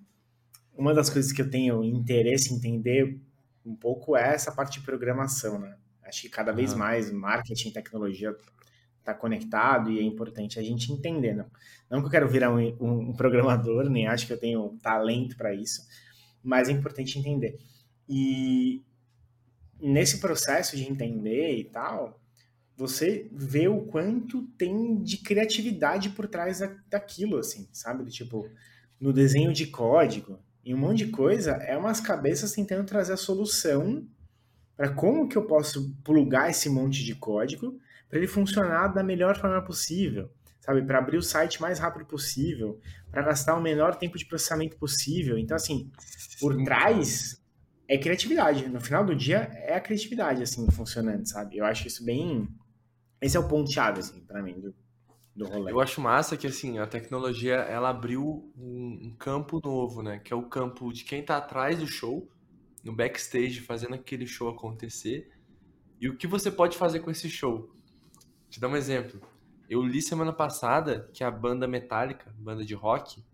Uma 0.74 0.94
das 0.94 1.10
coisas 1.10 1.32
que 1.32 1.42
eu 1.42 1.50
tenho 1.50 1.84
interesse 1.84 2.52
em 2.52 2.56
entender 2.56 3.20
um 3.64 3.74
pouco 3.74 4.16
é 4.16 4.34
essa 4.34 4.52
parte 4.52 4.78
de 4.78 4.84
programação, 4.84 5.58
né? 5.58 5.76
Acho 6.04 6.22
que 6.22 6.28
cada 6.28 6.52
vez 6.52 6.74
mais 6.74 7.10
marketing 7.10 7.68
e 7.68 7.72
tecnologia 7.72 8.36
tá 9.04 9.14
conectado 9.14 9.90
e 9.90 9.98
é 9.98 10.02
importante 10.02 10.58
a 10.58 10.62
gente 10.62 10.92
entender. 10.92 11.34
Não, 11.34 11.46
não 11.90 12.00
que 12.00 12.06
eu 12.06 12.10
quero 12.10 12.28
virar 12.28 12.52
um, 12.52 12.58
um, 12.80 13.10
um 13.10 13.12
programador, 13.12 13.88
nem 13.88 14.06
acho 14.06 14.26
que 14.26 14.32
eu 14.32 14.38
tenho 14.38 14.78
talento 14.82 15.36
para 15.36 15.54
isso, 15.54 15.86
mas 16.42 16.68
é 16.68 16.72
importante 16.72 17.18
entender. 17.18 17.58
E 18.08 18.82
nesse 19.80 20.20
processo 20.20 20.76
de 20.76 20.84
entender 20.84 21.56
e 21.56 21.64
tal, 21.64 22.20
você 22.76 23.28
vê 23.32 23.68
o 23.68 23.82
quanto 23.82 24.42
tem 24.58 25.02
de 25.02 25.18
criatividade 25.18 26.10
por 26.10 26.26
trás 26.26 26.60
da, 26.60 26.74
daquilo, 26.88 27.38
assim, 27.38 27.68
sabe? 27.72 28.04
Tipo, 28.10 28.48
no 29.00 29.12
desenho 29.12 29.52
de 29.52 29.66
código 29.66 30.38
e 30.64 30.74
um 30.74 30.78
monte 30.78 31.04
de 31.04 31.10
coisa, 31.10 31.52
é 31.52 31.76
umas 31.76 32.00
cabeças 32.00 32.52
tentando 32.52 32.84
trazer 32.86 33.12
a 33.12 33.16
solução 33.16 34.06
para 34.76 34.90
como 34.90 35.28
que 35.28 35.36
eu 35.36 35.46
posso 35.46 35.94
plugar 36.04 36.50
esse 36.50 36.68
monte 36.68 37.04
de 37.04 37.14
código 37.14 37.78
para 38.08 38.18
ele 38.18 38.28
funcionar 38.28 38.88
da 38.88 39.02
melhor 39.02 39.38
forma 39.38 39.60
possível, 39.62 40.30
sabe? 40.60 40.82
Para 40.82 40.98
abrir 40.98 41.16
o 41.16 41.22
site 41.22 41.60
mais 41.60 41.78
rápido 41.78 42.04
possível, 42.04 42.78
para 43.10 43.22
gastar 43.22 43.56
o 43.56 43.60
menor 43.60 43.96
tempo 43.96 44.16
de 44.16 44.24
processamento 44.24 44.76
possível. 44.76 45.36
Então, 45.38 45.56
assim, 45.56 45.90
por 46.38 46.62
trás 46.64 47.40
é 47.88 47.98
criatividade. 47.98 48.68
No 48.68 48.80
final 48.80 49.04
do 49.04 49.14
dia, 49.14 49.50
é 49.54 49.74
a 49.74 49.80
criatividade, 49.80 50.42
assim, 50.42 50.70
funcionando, 50.70 51.26
sabe? 51.26 51.58
Eu 51.58 51.64
acho 51.64 51.86
isso 51.86 52.04
bem. 52.04 52.48
Esse 53.20 53.36
é 53.36 53.40
o 53.40 53.48
ponto-chave, 53.48 54.00
assim, 54.00 54.20
para 54.20 54.42
mim, 54.42 54.60
do, 54.60 54.74
do 55.34 55.46
rolê. 55.46 55.72
Eu 55.72 55.80
acho 55.80 56.00
massa 56.00 56.36
que, 56.36 56.46
assim, 56.46 56.78
a 56.78 56.86
tecnologia, 56.86 57.54
ela 57.54 57.90
abriu 57.90 58.52
um, 58.56 59.08
um 59.08 59.16
campo 59.18 59.60
novo, 59.62 60.02
né? 60.02 60.18
Que 60.18 60.32
é 60.32 60.36
o 60.36 60.48
campo 60.48 60.92
de 60.92 61.04
quem 61.04 61.24
tá 61.24 61.36
atrás 61.36 61.78
do 61.78 61.86
show, 61.86 62.30
no 62.84 62.94
backstage, 62.94 63.60
fazendo 63.60 63.94
aquele 63.94 64.26
show 64.26 64.48
acontecer. 64.48 65.30
E 66.00 66.08
o 66.08 66.16
que 66.16 66.26
você 66.26 66.50
pode 66.50 66.76
fazer 66.76 67.00
com 67.00 67.10
esse 67.10 67.30
show? 67.30 67.74
Te 68.50 68.60
dar 68.60 68.68
um 68.68 68.76
exemplo. 68.76 69.20
Eu 69.68 69.82
li 69.82 70.02
semana 70.02 70.32
passada 70.32 71.08
que 71.14 71.24
a 71.24 71.30
banda 71.30 71.66
Metallica, 71.66 72.34
banda 72.38 72.64
de 72.64 72.74
rock, 72.74 73.24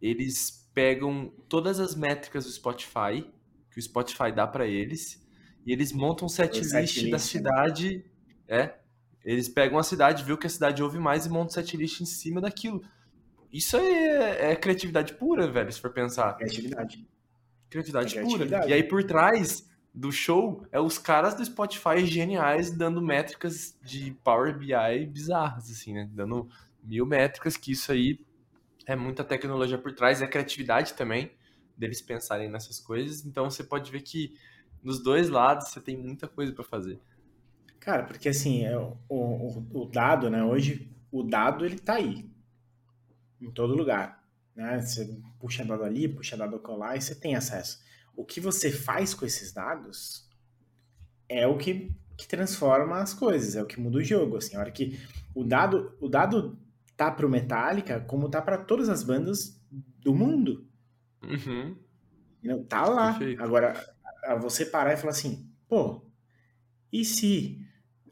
eles 0.00 0.68
pegam 0.72 1.32
todas 1.48 1.80
as 1.80 1.94
métricas 1.94 2.44
do 2.44 2.50
Spotify, 2.50 3.26
que 3.70 3.78
o 3.78 3.82
Spotify 3.82 4.30
dá 4.30 4.46
para 4.46 4.66
eles, 4.66 5.26
e 5.66 5.72
eles 5.72 5.90
montam 5.92 6.26
um 6.26 6.28
setlist 6.28 6.70
set 6.70 7.04
da 7.06 7.16
né? 7.16 7.18
cidade. 7.18 8.04
É. 8.46 8.78
Eles 9.26 9.48
pegam 9.48 9.76
a 9.76 9.82
cidade, 9.82 10.22
vê 10.22 10.32
o 10.32 10.38
que 10.38 10.46
a 10.46 10.50
cidade 10.50 10.80
ouve 10.80 11.00
mais 11.00 11.26
e 11.26 11.28
montam 11.28 11.50
setlist 11.50 12.00
em 12.00 12.06
cima 12.06 12.40
daquilo. 12.40 12.80
Isso 13.52 13.76
é, 13.76 14.52
é 14.52 14.56
criatividade 14.56 15.14
pura, 15.14 15.50
velho, 15.50 15.72
se 15.72 15.80
for 15.80 15.90
pensar. 15.90 16.34
Criatividade. 16.34 17.04
Criatividade, 17.68 18.16
é 18.16 18.20
criatividade 18.20 18.62
pura. 18.62 18.70
E 18.70 18.72
aí 18.72 18.84
por 18.84 19.02
trás 19.02 19.68
do 19.92 20.12
show 20.12 20.64
é 20.70 20.78
os 20.78 20.96
caras 20.96 21.34
do 21.34 21.44
Spotify 21.44 22.06
geniais 22.06 22.70
dando 22.70 23.02
métricas 23.02 23.76
de 23.82 24.16
Power 24.22 24.56
BI 24.56 25.06
bizarras, 25.06 25.70
assim, 25.72 25.92
né? 25.92 26.08
Dando 26.12 26.48
mil 26.84 27.04
métricas, 27.04 27.56
que 27.56 27.72
isso 27.72 27.90
aí 27.90 28.24
é 28.86 28.94
muita 28.94 29.24
tecnologia 29.24 29.76
por 29.76 29.92
trás, 29.92 30.22
é 30.22 30.26
criatividade 30.28 30.94
também 30.94 31.32
deles 31.76 32.00
pensarem 32.00 32.48
nessas 32.48 32.78
coisas. 32.78 33.26
Então 33.26 33.50
você 33.50 33.64
pode 33.64 33.90
ver 33.90 34.02
que 34.02 34.36
nos 34.84 35.02
dois 35.02 35.28
lados 35.28 35.68
você 35.68 35.80
tem 35.80 35.96
muita 35.96 36.28
coisa 36.28 36.52
para 36.52 36.62
fazer. 36.62 37.00
Cara, 37.86 38.02
porque 38.02 38.28
assim, 38.28 38.64
é, 38.64 38.76
o, 38.76 38.98
o, 39.08 39.82
o, 39.82 39.86
dado, 39.86 40.28
né? 40.28 40.44
Hoje, 40.44 40.92
o 41.10 41.22
dado 41.22 41.64
ele 41.64 41.78
tá 41.78 41.94
aí. 41.94 42.28
Em 43.40 43.50
todo 43.50 43.74
lugar. 43.74 44.22
Né? 44.54 44.80
Você 44.80 45.18
puxa 45.38 45.64
dado 45.64 45.84
ali, 45.84 46.08
puxa 46.08 46.36
dado 46.36 46.58
colar 46.58 46.96
e 46.96 47.00
você 47.00 47.14
tem 47.14 47.34
acesso 47.34 47.86
o 48.16 48.24
que 48.24 48.40
você 48.40 48.72
faz 48.72 49.12
com 49.12 49.26
esses 49.26 49.52
dados 49.52 50.26
é 51.28 51.46
o 51.46 51.58
que, 51.58 51.94
que 52.16 52.26
transforma 52.26 52.98
as 52.98 53.12
coisas, 53.12 53.54
é 53.54 53.62
o 53.62 53.66
que 53.66 53.78
muda 53.78 53.98
o 53.98 54.04
jogo. 54.04 54.38
Assim, 54.38 54.56
a 54.56 54.60
hora 54.60 54.70
que 54.70 54.98
o 55.34 55.44
dado, 55.44 55.94
o 56.00 56.08
dado 56.08 56.58
tá 56.96 57.10
pro 57.10 57.28
Metallica 57.28 58.00
como 58.00 58.30
tá 58.30 58.40
para 58.40 58.56
todas 58.56 58.88
as 58.88 59.02
bandas 59.02 59.60
do 60.00 60.14
mundo. 60.14 60.66
Uhum. 61.22 61.76
Não, 62.42 62.64
tá 62.64 62.86
lá. 62.86 63.12
Perfeito. 63.12 63.42
Agora, 63.42 63.94
você 64.40 64.64
parar 64.64 64.94
e 64.94 64.96
falar 64.96 65.10
assim, 65.10 65.50
pô, 65.68 66.02
e 66.90 67.04
se 67.04 67.60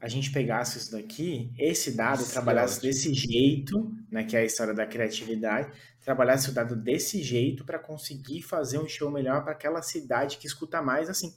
a 0.05 0.09
gente 0.09 0.30
pegasse 0.30 0.76
isso 0.76 0.92
daqui, 0.92 1.50
esse 1.59 1.96
dado 1.96 2.22
Sim, 2.24 2.32
trabalhasse 2.32 2.78
desse 2.82 3.14
jeito, 3.14 3.90
né, 4.11 4.22
que 4.22 4.36
é 4.36 4.40
a 4.40 4.44
história 4.44 4.74
da 4.74 4.84
criatividade, 4.84 5.72
trabalhasse 6.05 6.50
o 6.50 6.52
dado 6.52 6.76
desse 6.76 7.22
jeito 7.22 7.64
para 7.64 7.78
conseguir 7.78 8.42
fazer 8.42 8.78
um 8.78 8.86
show 8.86 9.11
melhor 9.11 9.42
para 9.42 9.52
aquela 9.52 9.80
cidade 9.80 10.36
que 10.36 10.46
escuta 10.46 10.82
mais 10.82 11.09
assim. 11.09 11.34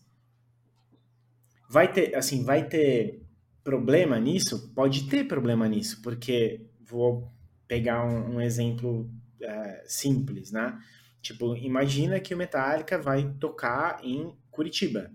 Vai 1.70 1.94
ter, 1.94 2.14
assim, 2.14 2.44
vai 2.44 2.68
ter 2.68 3.22
problema 3.64 4.20
nisso? 4.20 4.74
Pode 4.76 5.08
ter 5.08 5.24
problema 5.24 5.66
nisso, 5.70 6.02
porque 6.02 6.66
vou 6.82 7.32
pegar 7.70 8.04
um, 8.06 8.36
um 8.36 8.42
exemplo 8.42 9.10
é, 9.42 9.86
simples, 9.88 10.52
né? 10.52 10.78
Tipo, 11.22 11.56
imagina 11.56 12.20
que 12.20 12.34
o 12.34 12.38
Metallica 12.38 12.98
vai 12.98 13.34
tocar 13.40 14.04
em 14.04 14.36
Curitiba. 14.52 15.10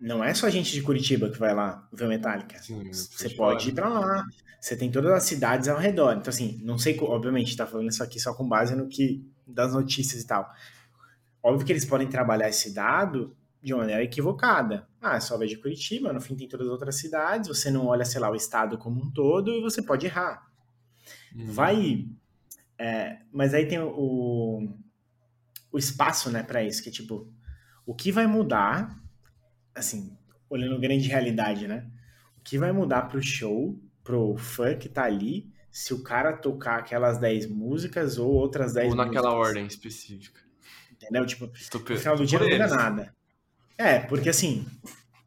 Não 0.00 0.24
é 0.24 0.32
só 0.32 0.48
gente 0.48 0.72
de 0.72 0.80
Curitiba 0.82 1.28
que 1.28 1.38
vai 1.38 1.54
lá 1.54 1.86
ver 1.92 2.06
o 2.06 2.08
Metallica. 2.08 2.60
Sim, 2.62 2.90
Você 2.90 3.28
pode 3.30 3.68
ir 3.68 3.72
para 3.72 3.88
lá, 3.88 4.24
você 4.58 4.74
tem 4.74 4.90
todas 4.90 5.12
as 5.12 5.24
cidades 5.24 5.68
ao 5.68 5.78
redor. 5.78 6.12
Então, 6.12 6.30
assim, 6.30 6.58
não 6.64 6.78
sei, 6.78 6.98
obviamente, 7.00 7.56
tá 7.56 7.66
falando 7.66 7.90
isso 7.90 8.02
aqui 8.02 8.18
só 8.18 8.32
com 8.32 8.48
base 8.48 8.74
no 8.74 8.88
que 8.88 9.22
das 9.46 9.74
notícias 9.74 10.22
e 10.22 10.26
tal. 10.26 10.50
Óbvio 11.42 11.66
que 11.66 11.72
eles 11.72 11.84
podem 11.84 12.08
trabalhar 12.08 12.48
esse 12.48 12.72
dado 12.72 13.36
de 13.62 13.74
uma 13.74 13.80
maneira 13.80 14.02
equivocada. 14.02 14.88
Ah, 15.00 15.16
é 15.16 15.20
só 15.20 15.36
ver 15.36 15.48
de 15.48 15.56
Curitiba, 15.56 16.12
no 16.12 16.20
fim 16.20 16.34
tem 16.34 16.48
todas 16.48 16.66
as 16.66 16.72
outras 16.72 16.96
cidades, 16.96 17.48
você 17.48 17.70
não 17.70 17.86
olha, 17.86 18.04
sei 18.04 18.20
lá, 18.20 18.30
o 18.30 18.34
estado 18.34 18.78
como 18.78 19.02
um 19.02 19.10
todo 19.10 19.50
e 19.50 19.60
você 19.60 19.82
pode 19.82 20.06
errar. 20.06 20.46
Uhum. 21.34 21.52
Vai. 21.52 22.08
É, 22.78 23.18
mas 23.30 23.52
aí 23.52 23.66
tem 23.66 23.78
o, 23.78 24.66
o 25.70 25.78
espaço, 25.78 26.30
né, 26.30 26.42
para 26.42 26.62
isso, 26.62 26.82
que 26.82 26.88
é 26.88 26.92
tipo, 26.92 27.30
o 27.84 27.94
que 27.94 28.10
vai 28.10 28.26
mudar, 28.26 28.98
assim, 29.74 30.16
olhando 30.48 30.80
grande 30.80 31.08
realidade, 31.08 31.66
né? 31.66 31.86
O 32.36 32.42
que 32.42 32.58
vai 32.58 32.72
mudar 32.72 33.02
pro 33.02 33.22
show 33.22 33.78
pro 34.02 34.36
fã 34.36 34.74
que 34.74 34.88
tá 34.88 35.04
ali 35.04 35.52
se 35.70 35.94
o 35.94 36.02
cara 36.02 36.32
tocar 36.32 36.80
aquelas 36.80 37.18
10 37.18 37.46
músicas 37.46 38.18
ou 38.18 38.32
outras 38.32 38.72
10 38.72 38.86
músicas. 38.86 38.98
Ou 38.98 39.12
naquela 39.12 39.30
músicas. 39.30 39.48
ordem 39.48 39.66
específica. 39.66 40.40
Entendeu? 40.90 41.24
Tipo, 41.24 41.46
no 41.46 41.96
final 41.96 42.16
do 42.16 42.26
dia 42.26 42.38
não 42.38 42.48
muda 42.48 42.66
nada. 42.66 43.14
É, 43.78 44.00
porque 44.00 44.28
assim, 44.28 44.66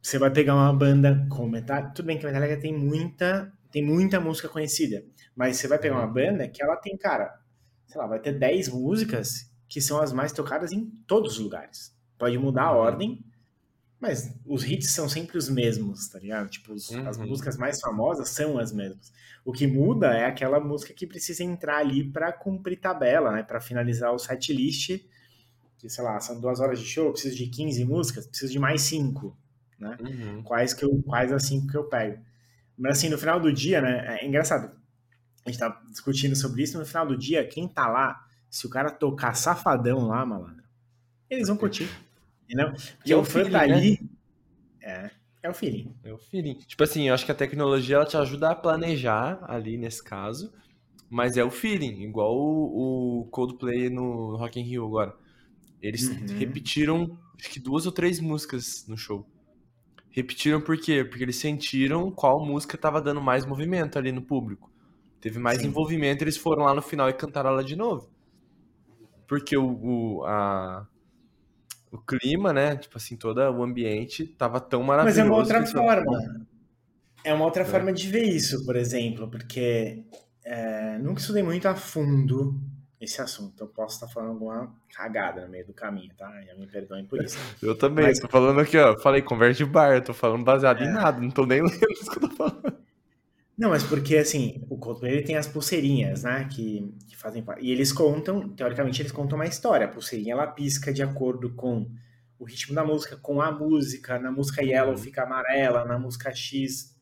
você 0.00 0.18
vai 0.18 0.30
pegar 0.30 0.54
uma 0.54 0.72
banda 0.72 1.26
com 1.30 1.48
Metallica, 1.48 1.92
tudo 1.94 2.06
bem 2.06 2.18
que 2.18 2.26
a 2.26 2.30
Metallica 2.30 2.60
tem 2.60 2.76
muita, 2.76 3.52
tem 3.70 3.82
muita 3.82 4.20
música 4.20 4.48
conhecida, 4.48 5.04
mas 5.34 5.56
você 5.56 5.66
vai 5.66 5.78
pegar 5.78 5.96
uma 5.96 6.06
uhum. 6.06 6.12
banda 6.12 6.46
que 6.46 6.62
ela 6.62 6.76
tem, 6.76 6.96
cara, 6.96 7.34
sei 7.86 8.00
lá, 8.00 8.06
vai 8.06 8.20
ter 8.20 8.38
10 8.38 8.68
músicas 8.68 9.50
que 9.68 9.80
são 9.80 10.00
as 10.00 10.12
mais 10.12 10.30
tocadas 10.30 10.72
em 10.72 10.84
todos 11.06 11.32
os 11.32 11.38
lugares. 11.38 11.96
Pode 12.16 12.38
mudar 12.38 12.64
a 12.64 12.72
uhum. 12.72 12.78
ordem, 12.78 13.24
mas 14.04 14.30
os 14.44 14.64
hits 14.64 14.90
são 14.90 15.08
sempre 15.08 15.38
os 15.38 15.48
mesmos, 15.48 16.08
tá 16.08 16.18
ligado? 16.18 16.50
Tipo, 16.50 16.74
os, 16.74 16.90
uhum. 16.90 17.08
as 17.08 17.16
músicas 17.16 17.56
mais 17.56 17.80
famosas 17.80 18.28
são 18.28 18.58
as 18.58 18.70
mesmas. 18.70 19.10
O 19.42 19.50
que 19.50 19.66
muda 19.66 20.12
é 20.12 20.26
aquela 20.26 20.60
música 20.60 20.92
que 20.92 21.06
precisa 21.06 21.42
entrar 21.42 21.78
ali 21.78 22.04
para 22.04 22.30
cumprir 22.30 22.78
tabela, 22.78 23.32
né? 23.32 23.42
Para 23.42 23.62
finalizar 23.62 24.12
o 24.12 24.18
set 24.18 24.52
list. 24.52 25.00
Que, 25.78 25.88
sei 25.88 26.04
lá, 26.04 26.20
são 26.20 26.38
duas 26.38 26.60
horas 26.60 26.78
de 26.78 26.84
show, 26.84 27.10
preciso 27.12 27.34
de 27.34 27.46
15 27.46 27.82
músicas, 27.86 28.26
preciso 28.26 28.52
de 28.52 28.58
mais 28.58 28.82
cinco, 28.82 29.34
né? 29.78 29.96
Uhum. 29.98 30.42
Quais, 30.42 30.74
que 30.74 30.84
eu, 30.84 31.02
quais 31.02 31.32
as 31.32 31.44
cinco 31.44 31.68
que 31.68 31.76
eu 31.76 31.84
pego. 31.84 32.22
Mas 32.76 32.98
assim, 32.98 33.08
no 33.08 33.16
final 33.16 33.40
do 33.40 33.50
dia, 33.50 33.80
né? 33.80 34.18
É 34.20 34.26
engraçado. 34.26 34.70
A 35.46 35.50
gente 35.50 35.58
tá 35.58 35.82
discutindo 35.88 36.36
sobre 36.36 36.62
isso. 36.62 36.78
No 36.78 36.84
final 36.84 37.06
do 37.06 37.16
dia, 37.16 37.46
quem 37.46 37.66
tá 37.66 37.88
lá, 37.88 38.22
se 38.50 38.66
o 38.66 38.70
cara 38.70 38.90
tocar 38.90 39.32
safadão 39.32 40.06
lá, 40.08 40.26
malandro, 40.26 40.64
eles 41.30 41.48
vão 41.48 41.56
curtir. 41.56 41.88
Entendeu? 42.44 42.72
Porque 42.96 43.12
é 43.12 43.16
o 43.16 43.24
fã 43.24 43.44
tá 43.44 43.66
né? 43.66 43.74
ali. 43.74 44.10
É, 44.82 45.10
é 45.42 45.50
o 45.50 45.54
feeling. 45.54 45.94
É 46.02 46.12
o 46.12 46.18
feeling. 46.18 46.54
Tipo 46.54 46.84
assim, 46.84 47.08
eu 47.08 47.14
acho 47.14 47.24
que 47.24 47.32
a 47.32 47.34
tecnologia 47.34 47.96
ela 47.96 48.06
te 48.06 48.16
ajuda 48.16 48.50
a 48.50 48.54
planejar 48.54 49.38
ali 49.42 49.76
nesse 49.76 50.02
caso, 50.02 50.52
mas 51.08 51.36
é 51.36 51.44
o 51.44 51.50
feeling, 51.50 52.02
igual 52.02 52.34
o, 52.36 53.20
o 53.20 53.24
Coldplay 53.26 53.90
no 53.90 54.36
Rock 54.36 54.60
in 54.60 54.64
Rio 54.64 54.86
agora. 54.86 55.14
Eles 55.82 56.08
uhum. 56.08 56.38
repetiram 56.38 57.18
acho 57.38 57.50
que 57.50 57.60
duas 57.60 57.84
ou 57.84 57.92
três 57.92 58.20
músicas 58.20 58.86
no 58.88 58.96
show. 58.96 59.26
Repetiram 60.10 60.60
por 60.60 60.78
quê? 60.78 61.04
Porque 61.04 61.24
eles 61.24 61.36
sentiram 61.36 62.10
qual 62.10 62.44
música 62.44 62.76
estava 62.76 63.00
dando 63.00 63.20
mais 63.20 63.44
movimento 63.44 63.98
ali 63.98 64.12
no 64.12 64.22
público. 64.22 64.72
Teve 65.20 65.38
mais 65.38 65.60
Sim. 65.60 65.66
envolvimento, 65.66 66.22
eles 66.22 66.36
foram 66.36 66.64
lá 66.64 66.74
no 66.74 66.82
final 66.82 67.08
e 67.08 67.12
cantaram 67.12 67.50
ela 67.50 67.64
de 67.64 67.74
novo. 67.74 68.08
Porque 69.26 69.56
o, 69.56 69.66
o 69.66 70.24
a, 70.24 70.86
o 71.94 71.98
clima, 71.98 72.52
né? 72.52 72.76
Tipo 72.76 72.96
assim, 72.96 73.16
todo 73.16 73.38
o 73.38 73.62
ambiente 73.62 74.26
tava 74.26 74.58
tão 74.60 74.82
maravilhoso. 74.82 75.20
Mas 75.20 75.26
é 75.26 75.30
uma 75.30 75.38
outra 75.38 75.64
forma. 75.64 76.46
É 77.22 77.32
uma 77.32 77.44
outra 77.44 77.62
é. 77.62 77.64
forma 77.64 77.92
de 77.92 78.10
ver 78.10 78.24
isso, 78.24 78.66
por 78.66 78.74
exemplo, 78.74 79.30
porque 79.30 80.02
é, 80.44 80.98
nunca 80.98 81.20
estudei 81.20 81.42
muito 81.42 81.68
a 81.68 81.74
fundo 81.76 82.60
esse 83.00 83.22
assunto. 83.22 83.62
Eu 83.62 83.68
posso 83.68 83.94
estar 83.94 84.08
falando 84.08 84.32
alguma 84.32 84.74
cagada 84.92 85.42
no 85.42 85.48
meio 85.48 85.66
do 85.66 85.72
caminho, 85.72 86.12
tá? 86.18 86.28
Já 86.42 86.54
me 86.56 86.66
perdoem 86.66 87.04
por 87.06 87.22
isso. 87.22 87.38
Eu 87.62 87.78
também, 87.78 88.06
Mas... 88.06 88.18
tô 88.18 88.28
falando 88.28 88.58
aqui, 88.60 88.76
ó. 88.76 88.98
Falei 88.98 89.22
conversa 89.22 89.64
de 89.64 89.70
bar, 89.70 90.02
tô 90.02 90.12
falando 90.12 90.44
baseado 90.44 90.82
é. 90.82 90.86
em 90.86 90.92
nada, 90.92 91.20
não 91.20 91.30
tô 91.30 91.46
nem 91.46 91.62
lendo 91.64 91.74
o 91.74 92.10
que 92.10 92.24
eu 92.24 92.28
tô 92.28 92.36
falando. 92.36 92.83
Não, 93.56 93.70
mas 93.70 93.84
porque 93.84 94.16
assim, 94.16 94.64
o 94.68 94.76
Coldplay 94.76 95.12
ele 95.12 95.22
tem 95.22 95.36
as 95.36 95.46
pulseirinhas, 95.46 96.24
né? 96.24 96.48
Que, 96.52 96.92
que 97.08 97.16
fazem 97.16 97.42
parte. 97.42 97.64
E 97.64 97.70
eles 97.70 97.92
contam, 97.92 98.48
teoricamente, 98.48 99.00
eles 99.00 99.12
contam 99.12 99.36
uma 99.38 99.46
história. 99.46 99.86
A 99.86 99.90
pulseirinha 99.90 100.32
ela 100.32 100.46
pisca 100.46 100.92
de 100.92 101.02
acordo 101.02 101.54
com 101.54 101.88
o 102.38 102.44
ritmo 102.44 102.74
da 102.74 102.84
música, 102.84 103.16
com 103.16 103.40
a 103.40 103.52
música. 103.52 104.18
Na 104.18 104.32
música 104.32 104.62
Yellow 104.62 104.94
Uhum. 104.94 104.98
fica 104.98 105.22
amarela, 105.22 105.84
na 105.84 105.98
música 105.98 106.34
X 106.34 106.92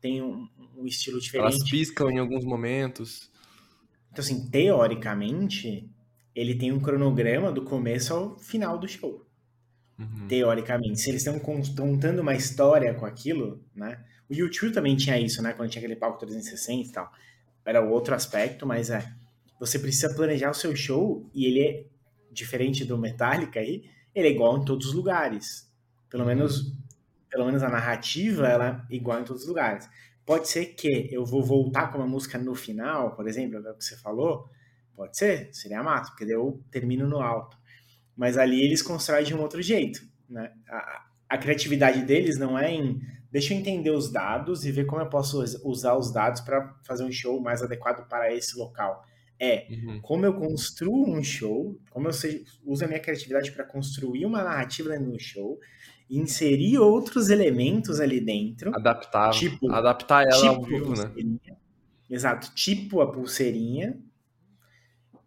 tem 0.00 0.22
um, 0.22 0.48
um 0.76 0.86
estilo 0.86 1.18
Elas 1.34 1.56
diferente. 1.56 1.70
piscam 1.70 2.08
em 2.10 2.18
alguns 2.20 2.44
momentos. 2.44 3.28
Então, 4.12 4.24
assim, 4.24 4.48
teoricamente, 4.50 5.90
ele 6.34 6.54
tem 6.54 6.72
um 6.72 6.80
cronograma 6.80 7.50
do 7.52 7.62
começo 7.64 8.14
ao 8.14 8.38
final 8.38 8.78
do 8.78 8.86
show. 8.88 9.27
Uhum. 9.98 10.28
Teoricamente. 10.28 11.00
Se 11.00 11.10
eles 11.10 11.26
estão 11.26 11.38
contando 11.40 12.20
uma 12.20 12.34
história 12.34 12.94
com 12.94 13.04
aquilo, 13.04 13.64
né? 13.74 14.04
O 14.28 14.34
YouTube 14.34 14.72
também 14.72 14.94
tinha 14.96 15.18
isso, 15.18 15.42
né? 15.42 15.52
Quando 15.52 15.70
tinha 15.70 15.80
aquele 15.80 15.96
palco 15.96 16.18
360 16.18 16.88
e 16.88 16.92
tal. 16.92 17.10
Era 17.64 17.80
outro 17.80 18.14
aspecto, 18.14 18.66
mas 18.66 18.90
é. 18.90 19.10
Você 19.58 19.78
precisa 19.78 20.14
planejar 20.14 20.50
o 20.50 20.54
seu 20.54 20.74
show 20.76 21.28
e 21.34 21.46
ele 21.46 21.60
é 21.60 21.86
diferente 22.30 22.84
do 22.84 22.96
Metallica 22.96 23.58
aí, 23.58 23.84
ele 24.14 24.28
é 24.28 24.30
igual 24.30 24.56
em 24.56 24.64
todos 24.64 24.88
os 24.88 24.94
lugares. 24.94 25.68
Pelo 26.08 26.24
menos, 26.24 26.72
pelo 27.28 27.44
menos 27.44 27.62
a 27.62 27.68
narrativa 27.68 28.46
ela 28.46 28.86
é 28.88 28.94
igual 28.94 29.20
em 29.20 29.24
todos 29.24 29.42
os 29.42 29.48
lugares. 29.48 29.88
Pode 30.24 30.48
ser 30.48 30.66
que 30.66 31.08
eu 31.12 31.24
vou 31.24 31.42
voltar 31.42 31.90
com 31.90 31.98
uma 31.98 32.06
música 32.06 32.38
no 32.38 32.54
final, 32.54 33.16
por 33.16 33.26
exemplo, 33.26 33.56
é 33.66 33.70
o 33.70 33.74
que 33.74 33.84
você 33.84 33.96
falou. 33.96 34.48
Pode 34.94 35.16
ser, 35.16 35.48
seria 35.52 35.82
massa, 35.82 36.10
porque 36.10 36.24
daí 36.24 36.34
eu 36.34 36.62
termino 36.70 37.08
no 37.08 37.20
alto. 37.20 37.57
Mas 38.18 38.36
ali 38.36 38.60
eles 38.62 38.82
constroem 38.82 39.24
de 39.24 39.34
um 39.34 39.40
outro 39.40 39.62
jeito, 39.62 40.00
né? 40.28 40.50
A, 40.68 41.04
a 41.30 41.38
criatividade 41.38 42.02
deles 42.02 42.36
não 42.36 42.58
é 42.58 42.74
em 42.74 43.00
deixa 43.30 43.52
eu 43.54 43.58
entender 43.58 43.90
os 43.90 44.10
dados 44.10 44.64
e 44.64 44.72
ver 44.72 44.86
como 44.86 45.00
eu 45.02 45.08
posso 45.08 45.38
usar 45.64 45.94
os 45.96 46.10
dados 46.12 46.40
para 46.40 46.74
fazer 46.84 47.04
um 47.04 47.12
show 47.12 47.40
mais 47.40 47.62
adequado 47.62 48.08
para 48.08 48.34
esse 48.34 48.58
local. 48.58 49.04
É 49.38 49.66
Uhum. 49.70 50.00
como 50.02 50.26
eu 50.26 50.34
construo 50.34 51.08
um 51.08 51.22
show, 51.22 51.78
como 51.90 52.08
eu 52.08 52.12
sei- 52.12 52.44
uso 52.64 52.84
a 52.84 52.88
minha 52.88 52.98
criatividade 52.98 53.52
para 53.52 53.64
construir 53.64 54.24
uma 54.26 54.42
narrativa 54.42 54.88
dentro 54.90 55.12
do 55.12 55.20
show, 55.20 55.58
inserir 56.10 56.78
outros 56.78 57.28
elementos 57.28 58.00
ali 58.00 58.18
dentro, 58.20 58.74
Adaptar, 58.74 59.30
Tipo- 59.30 59.70
adaptar 59.70 60.24
ela 60.26 60.48
ao 60.48 60.62
tipo 60.64 60.74
a 60.74 60.78
vivo, 60.78 60.94
né? 60.96 61.56
Exato, 62.10 62.52
tipo 62.54 63.00
a 63.02 63.12
pulseirinha. 63.12 63.96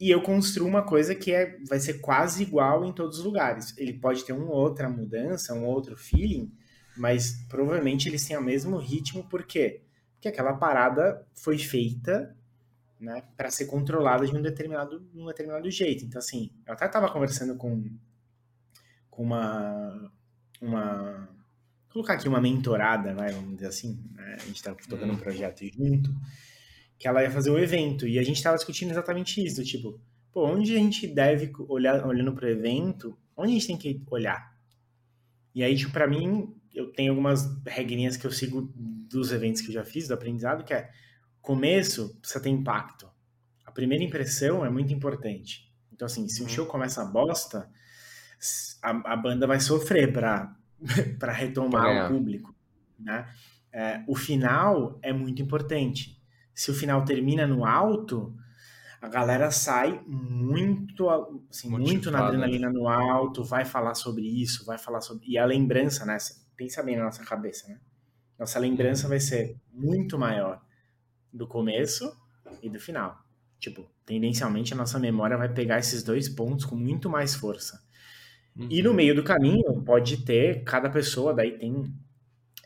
E 0.02 0.10
eu 0.10 0.22
construo 0.24 0.68
uma 0.68 0.82
coisa 0.84 1.14
que 1.14 1.32
é, 1.32 1.60
vai 1.70 1.80
ser 1.80 2.00
quase 2.02 2.42
igual 2.44 2.84
em 2.84 2.92
todos 2.92 3.20
os 3.20 3.24
lugares. 3.24 3.78
Ele 3.78 3.94
pode 3.94 4.26
ter 4.26 4.34
uma 4.34 4.52
outra 4.52 4.90
mudança, 4.90 5.54
um 5.54 5.64
outro 5.66 5.96
feeling, 5.96 6.52
mas 6.98 7.34
provavelmente 7.48 8.10
eles 8.10 8.26
têm 8.28 8.36
o 8.36 8.42
mesmo 8.44 8.78
ritmo, 8.78 9.24
por 9.30 9.44
quê? 9.46 9.84
Porque 10.16 10.28
aquela 10.28 10.54
parada 10.54 11.26
foi 11.36 11.58
feita 11.60 12.36
né, 13.00 13.24
para 13.38 13.52
ser 13.52 13.66
controlada 13.68 14.26
de 14.26 14.36
um 14.36 14.42
determinado, 14.42 15.08
um 15.16 15.26
determinado 15.28 15.70
jeito. 15.70 16.04
Então, 16.06 16.20
assim, 16.20 16.52
eu 16.66 16.74
até 16.74 16.86
estava 16.88 17.12
conversando 17.12 17.56
com, 17.56 17.84
com 19.10 19.24
uma, 19.24 20.12
uma. 20.62 21.28
Vou 21.86 21.94
colocar 21.94 22.14
aqui 22.14 22.28
uma 22.28 22.42
mentorada, 22.42 23.14
vai, 23.14 23.32
vamos 23.32 23.56
dizer 23.56 23.68
assim. 23.68 24.00
né, 24.14 24.36
A 24.40 24.46
gente 24.46 24.56
está 24.56 24.74
tocando 24.74 25.12
Hum. 25.12 25.16
um 25.16 25.20
projeto 25.20 25.64
junto, 25.66 26.12
que 27.02 27.08
ela 27.08 27.24
ia 27.24 27.32
fazer 27.32 27.50
um 27.50 27.58
evento, 27.58 28.08
e 28.08 28.20
a 28.20 28.24
gente 28.24 28.36
estava 28.38 28.56
discutindo 28.56 28.92
exatamente 28.92 29.44
isso, 29.44 29.64
tipo, 29.64 30.00
pô, 30.32 30.46
onde 30.46 30.76
a 30.76 30.78
gente 30.78 31.08
deve 31.08 31.52
olhar, 31.68 32.06
olhando 32.06 32.32
para 32.32 32.46
o 32.46 32.50
evento, 32.50 33.18
onde 33.36 33.50
a 33.50 33.54
gente 33.56 33.66
tem 33.68 33.76
que 33.76 34.04
olhar? 34.12 34.56
E 35.56 35.64
aí, 35.64 35.76
tipo, 35.76 35.92
para 35.92 36.08
mim, 36.08 36.56
eu 36.72 36.92
tenho 36.94 37.12
algumas 37.12 37.44
regrinhas 37.66 38.18
que 38.18 38.28
eu 38.28 38.32
sigo 38.32 38.72
dos 38.76 39.32
eventos 39.32 39.62
que 39.62 39.70
eu 39.70 39.74
já 39.74 39.84
fiz, 39.84 40.08
do 40.08 40.14
aprendizado, 40.14 40.64
que 40.64 40.76
é 40.76 40.92
começo 41.42 42.16
precisa 42.22 42.40
ter 42.40 42.50
impacto. 42.50 43.10
A 43.66 43.72
primeira 43.72 44.04
impressão 44.04 44.64
é 44.64 44.70
muito 44.70 44.94
importante. 44.94 45.74
Então, 45.92 46.06
assim, 46.06 46.28
se 46.30 46.42
o 46.42 46.44
Uhum. 46.44 46.50
show 46.50 46.66
começa 46.68 47.04
bosta, 47.04 47.68
a, 48.84 49.14
a 49.14 49.16
banda 49.16 49.48
vai 49.48 49.60
sofrer 49.60 50.14
para 50.14 50.56
retomar 51.34 51.82
ganhar. 51.84 52.06
o 52.12 52.14
público, 52.14 52.56
né? 53.00 53.28
É, 53.74 54.04
o 54.08 54.16
final 54.16 55.00
é 55.02 55.12
muito 55.12 55.42
importante. 55.42 56.21
Se 56.54 56.72
o 56.72 56.74
final 56.74 57.04
termina 57.06 57.48
no 57.48 57.66
alto, 57.66 58.36
a 59.02 59.08
galera 59.08 59.50
sai 59.52 60.02
muito, 60.08 61.10
assim, 61.50 61.70
muito 61.70 62.12
na 62.12 62.20
Motivada, 62.20 62.28
adrenalina 62.28 62.70
no 62.70 62.88
alto, 62.88 63.44
vai 63.44 63.66
falar 63.66 63.96
sobre 63.96 64.24
isso, 64.28 64.66
vai 64.66 64.78
falar 64.78 65.02
sobre. 65.02 65.28
E 65.28 65.38
a 65.38 65.46
lembrança, 65.46 66.06
né? 66.06 66.18
Pensa 66.56 66.84
bem 66.84 66.98
na 66.98 67.06
nossa 67.06 67.24
cabeça, 67.24 67.68
né? 67.68 67.80
Nossa 68.38 68.60
lembrança 68.60 69.08
vai 69.08 69.20
ser 69.20 69.58
muito 69.72 70.18
maior 70.20 70.62
do 71.34 71.48
começo 71.48 72.16
e 72.62 72.70
do 72.70 72.80
final. 72.80 73.24
Tipo, 73.60 73.90
tendencialmente 74.06 74.74
a 74.74 74.78
nossa 74.78 75.00
memória 75.00 75.38
vai 75.38 75.50
pegar 75.54 75.80
esses 75.80 76.04
dois 76.04 76.28
pontos 76.30 76.66
com 76.66 76.76
muito 76.76 77.10
mais 77.10 77.36
força. 77.36 77.84
E 78.70 78.82
Uhum. 78.82 78.90
no 78.90 78.94
meio 78.94 79.16
do 79.16 79.24
caminho 79.24 79.82
pode 79.84 80.26
ter, 80.26 80.64
cada 80.64 80.90
pessoa 80.90 81.34
daí 81.34 81.58
tem, 81.58 81.94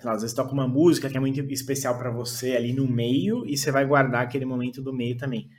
lá, 0.05 0.13
às 0.13 0.21
vezes 0.21 0.35
toca 0.35 0.51
uma 0.53 0.67
música 0.67 1.09
que 1.09 1.17
é 1.17 1.19
muito 1.19 1.39
especial 1.51 1.97
pra 1.97 2.11
você 2.11 2.55
ali 2.55 2.73
no 2.73 2.87
meio 2.87 3.45
e 3.45 3.57
você 3.57 3.71
vai 3.71 3.85
guardar 3.85 4.23
aquele 4.23 4.45
momento 4.45 4.81
do 4.81 4.93
meio 4.93 5.17
também. 5.17 5.49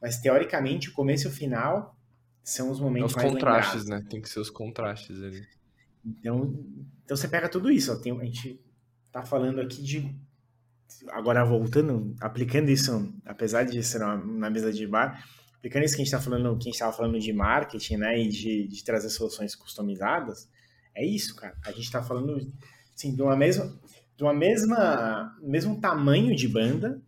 Mas 0.00 0.18
teoricamente 0.18 0.88
o 0.88 0.92
começo 0.92 1.26
e 1.26 1.30
o 1.30 1.32
final 1.32 1.96
são 2.42 2.70
os 2.70 2.78
É 2.78 2.82
momentos 2.82 3.10
os 3.12 3.16
mais 3.16 3.30
contrastes, 3.30 3.82
lembrados. 3.84 4.04
né? 4.04 4.10
Tem 4.10 4.20
que 4.20 4.28
ser 4.28 4.40
os 4.40 4.50
contrastes 4.50 5.22
ali. 5.22 5.46
Então, 6.04 6.64
então 7.04 7.16
você 7.16 7.28
pega 7.28 7.48
tudo 7.48 7.70
isso. 7.70 7.92
Ó, 7.92 7.96
tem, 7.96 8.18
a 8.18 8.24
gente 8.24 8.60
tá 9.12 9.22
falando 9.22 9.60
aqui 9.60 9.82
de. 9.82 10.14
Agora 11.10 11.44
voltando, 11.44 12.14
aplicando 12.20 12.68
isso, 12.70 13.12
apesar 13.24 13.64
de 13.64 13.82
ser 13.82 14.02
uma, 14.02 14.16
na 14.16 14.50
mesa 14.50 14.72
de 14.72 14.86
bar, 14.86 15.22
aplicando 15.56 15.84
isso 15.84 15.94
que 15.94 16.02
a 16.02 16.04
gente 16.04 16.12
tá 16.12 16.20
falando, 16.20 16.56
que 16.58 16.68
a 16.68 16.72
gente 16.72 16.78
tava 16.78 16.92
falando 16.92 17.18
de 17.18 17.32
marketing, 17.32 17.96
né? 17.98 18.18
E 18.18 18.28
de, 18.28 18.66
de 18.66 18.84
trazer 18.84 19.08
soluções 19.10 19.54
customizadas, 19.54 20.48
é 20.94 21.04
isso, 21.06 21.36
cara. 21.36 21.56
A 21.64 21.70
gente 21.72 21.90
tá 21.92 22.02
falando 22.02 22.50
assim, 23.00 23.14
de 23.14 23.22
uma 23.22 23.36
mesma. 23.36 23.78
De 24.16 24.22
uma 24.22 24.34
mesma. 24.34 25.36
mesmo 25.42 25.80
tamanho 25.80 26.36
de 26.36 26.46
banda, 26.46 27.00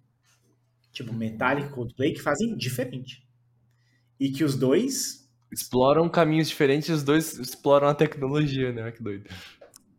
tipo 0.93 1.12
Metallica 1.12 1.68
e 1.68 1.70
Coldplay, 1.70 2.12
que 2.12 2.22
fazem 2.22 2.57
diferente. 2.57 3.26
E 4.18 4.30
que 4.30 4.45
os 4.45 4.57
dois 4.57 5.22
Exploram 5.53 6.09
caminhos 6.09 6.49
diferentes 6.49 6.88
os 6.88 7.03
dois 7.03 7.38
exploram 7.38 7.86
a 7.86 7.95
tecnologia, 7.95 8.72
né? 8.72 8.82
Olha 8.84 8.93
Que 8.93 9.03
doido. 9.03 9.28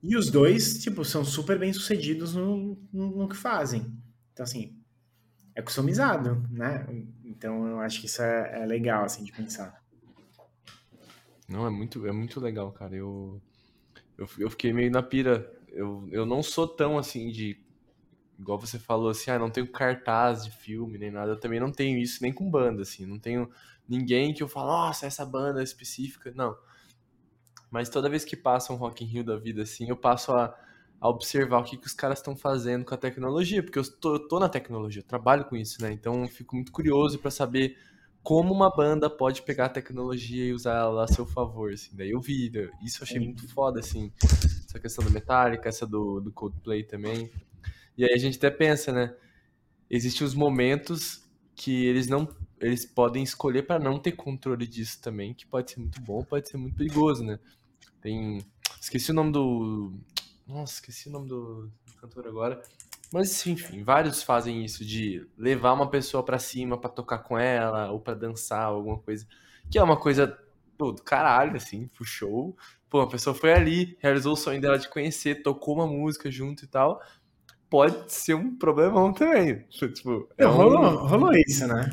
E 0.01 0.17
os 0.17 0.31
dois, 0.31 0.81
tipo, 0.81 1.05
são 1.05 1.23
super 1.23 1.59
bem 1.59 1.71
sucedidos 1.71 2.33
no, 2.33 2.75
no, 2.91 3.17
no 3.17 3.29
que 3.29 3.37
fazem. 3.37 3.95
Então, 4.33 4.43
assim, 4.43 4.75
é 5.55 5.61
customizado, 5.61 6.43
né? 6.49 6.85
Então, 7.23 7.67
eu 7.67 7.79
acho 7.79 8.01
que 8.01 8.07
isso 8.07 8.21
é, 8.21 8.63
é 8.63 8.65
legal, 8.65 9.05
assim, 9.05 9.23
de 9.23 9.31
pensar. 9.31 9.81
Não, 11.47 11.67
é 11.67 11.69
muito, 11.69 12.05
é 12.07 12.11
muito 12.11 12.39
legal, 12.39 12.71
cara. 12.71 12.95
Eu, 12.95 13.39
eu, 14.17 14.27
eu 14.39 14.49
fiquei 14.49 14.73
meio 14.73 14.89
na 14.89 15.03
pira. 15.03 15.49
Eu, 15.73 16.07
eu 16.11 16.25
não 16.25 16.41
sou 16.43 16.67
tão 16.67 16.97
assim 16.97 17.29
de. 17.29 17.59
Igual 18.39 18.59
você 18.59 18.79
falou 18.79 19.09
assim, 19.09 19.31
ah, 19.31 19.39
não 19.39 19.49
tenho 19.49 19.71
cartaz 19.71 20.43
de 20.43 20.51
filme 20.51 20.97
nem 20.97 21.11
nada. 21.11 21.31
Eu 21.31 21.39
também 21.39 21.59
não 21.59 21.71
tenho 21.71 21.97
isso 21.99 22.21
nem 22.21 22.33
com 22.33 22.49
banda, 22.49 22.81
assim. 22.81 23.05
Não 23.05 23.19
tenho 23.19 23.49
ninguém 23.87 24.33
que 24.33 24.41
eu 24.41 24.47
falo, 24.47 24.67
nossa, 24.67 25.05
essa 25.05 25.25
banda 25.25 25.61
é 25.61 25.63
específica. 25.63 26.31
Não. 26.35 26.55
Mas 27.69 27.89
toda 27.89 28.09
vez 28.09 28.25
que 28.25 28.35
passa 28.35 28.73
um 28.73 28.75
Rock 28.75 29.03
in 29.03 29.07
Rio 29.07 29.23
da 29.23 29.37
vida, 29.37 29.63
assim, 29.63 29.89
eu 29.89 29.95
passo 29.95 30.31
a, 30.31 30.55
a 30.99 31.09
observar 31.09 31.59
o 31.59 31.63
que, 31.63 31.77
que 31.77 31.87
os 31.87 31.93
caras 31.93 32.19
estão 32.19 32.35
fazendo 32.35 32.85
com 32.85 32.93
a 32.93 32.97
tecnologia. 32.97 33.63
Porque 33.63 33.79
eu 33.79 33.99
tô, 33.99 34.15
eu 34.15 34.27
tô 34.27 34.39
na 34.39 34.49
tecnologia, 34.49 35.01
eu 35.01 35.07
trabalho 35.07 35.45
com 35.45 35.55
isso, 35.55 35.81
né? 35.81 35.91
Então 35.91 36.23
eu 36.23 36.27
fico 36.27 36.55
muito 36.55 36.71
curioso 36.71 37.19
pra 37.19 37.31
saber 37.31 37.77
como 38.23 38.53
uma 38.53 38.73
banda 38.73 39.09
pode 39.09 39.41
pegar 39.41 39.65
a 39.65 39.69
tecnologia 39.69 40.45
e 40.45 40.53
usar 40.53 40.77
ela 40.77 41.03
a 41.03 41.07
seu 41.07 41.25
favor, 41.25 41.73
assim. 41.73 41.95
Daí 41.95 42.11
eu 42.11 42.21
vi, 42.21 42.49
né? 42.49 42.69
isso 42.81 43.01
eu 43.01 43.03
achei 43.03 43.19
Sim. 43.19 43.25
muito 43.25 43.47
foda, 43.49 43.81
assim. 43.81 44.11
Essa 44.73 44.79
questão 44.79 45.05
do 45.05 45.11
Metallica, 45.11 45.69
essa 45.69 45.85
do, 45.85 46.19
do 46.19 46.31
Coldplay 46.31 46.83
também. 46.83 47.29
E 47.95 48.03
aí 48.03 48.11
a 48.11 48.17
gente 48.17 48.37
até 48.37 48.49
pensa, 48.49 48.91
né? 48.91 49.15
Existem 49.87 50.25
os 50.25 50.33
momentos 50.33 51.23
que 51.55 51.85
eles 51.85 52.07
não 52.07 52.27
eles 52.59 52.83
podem 52.83 53.21
escolher 53.21 53.63
para 53.63 53.77
não 53.77 53.99
ter 53.99 54.13
controle 54.13 54.65
disso 54.65 54.99
também, 54.99 55.33
que 55.33 55.45
pode 55.45 55.69
ser 55.69 55.79
muito 55.79 56.01
bom, 56.01 56.23
pode 56.23 56.49
ser 56.49 56.57
muito 56.57 56.75
perigoso, 56.75 57.23
né? 57.23 57.37
Tem 58.01 58.43
esqueci 58.81 59.11
o 59.11 59.13
nome 59.13 59.31
do 59.31 59.93
nossa, 60.47 60.73
esqueci 60.73 61.07
o 61.07 61.11
nome 61.11 61.27
do, 61.27 61.67
do 61.85 61.93
cantor 62.01 62.27
agora. 62.27 62.63
Mas 63.11 63.45
enfim, 63.45 63.83
vários 63.83 64.23
fazem 64.23 64.65
isso 64.65 64.83
de 64.83 65.27
levar 65.37 65.73
uma 65.73 65.87
pessoa 65.87 66.23
pra 66.23 66.39
cima 66.39 66.79
pra 66.79 66.89
tocar 66.89 67.19
com 67.19 67.37
ela 67.37 67.91
ou 67.91 67.99
pra 67.99 68.15
dançar, 68.15 68.63
alguma 68.63 68.97
coisa, 68.97 69.27
que 69.69 69.77
é 69.77 69.83
uma 69.83 69.99
coisa 69.99 70.35
pô, 70.75 70.91
do 70.91 71.03
caralho 71.03 71.55
assim, 71.57 71.87
pro 71.89 72.03
show. 72.03 72.57
Pô, 72.93 73.01
a 73.01 73.07
pessoa 73.07 73.33
foi 73.33 73.51
ali, 73.51 73.97
realizou 73.99 74.33
o 74.33 74.35
sonho 74.35 74.61
dela 74.61 74.77
de 74.77 74.87
conhecer, 74.87 75.41
tocou 75.41 75.73
uma 75.73 75.87
música 75.87 76.29
junto 76.29 76.63
e 76.63 76.67
tal. 76.67 77.01
Pode 77.67 78.13
ser 78.13 78.35
um 78.35 78.55
problemão 78.55 79.11
também. 79.11 79.65
Tipo, 79.67 80.29
é 80.37 80.43
Não, 80.43 80.51
um- 80.51 80.55
rolou, 80.55 81.07
rolou 81.07 81.31
isso, 81.33 81.65
né? 81.65 81.89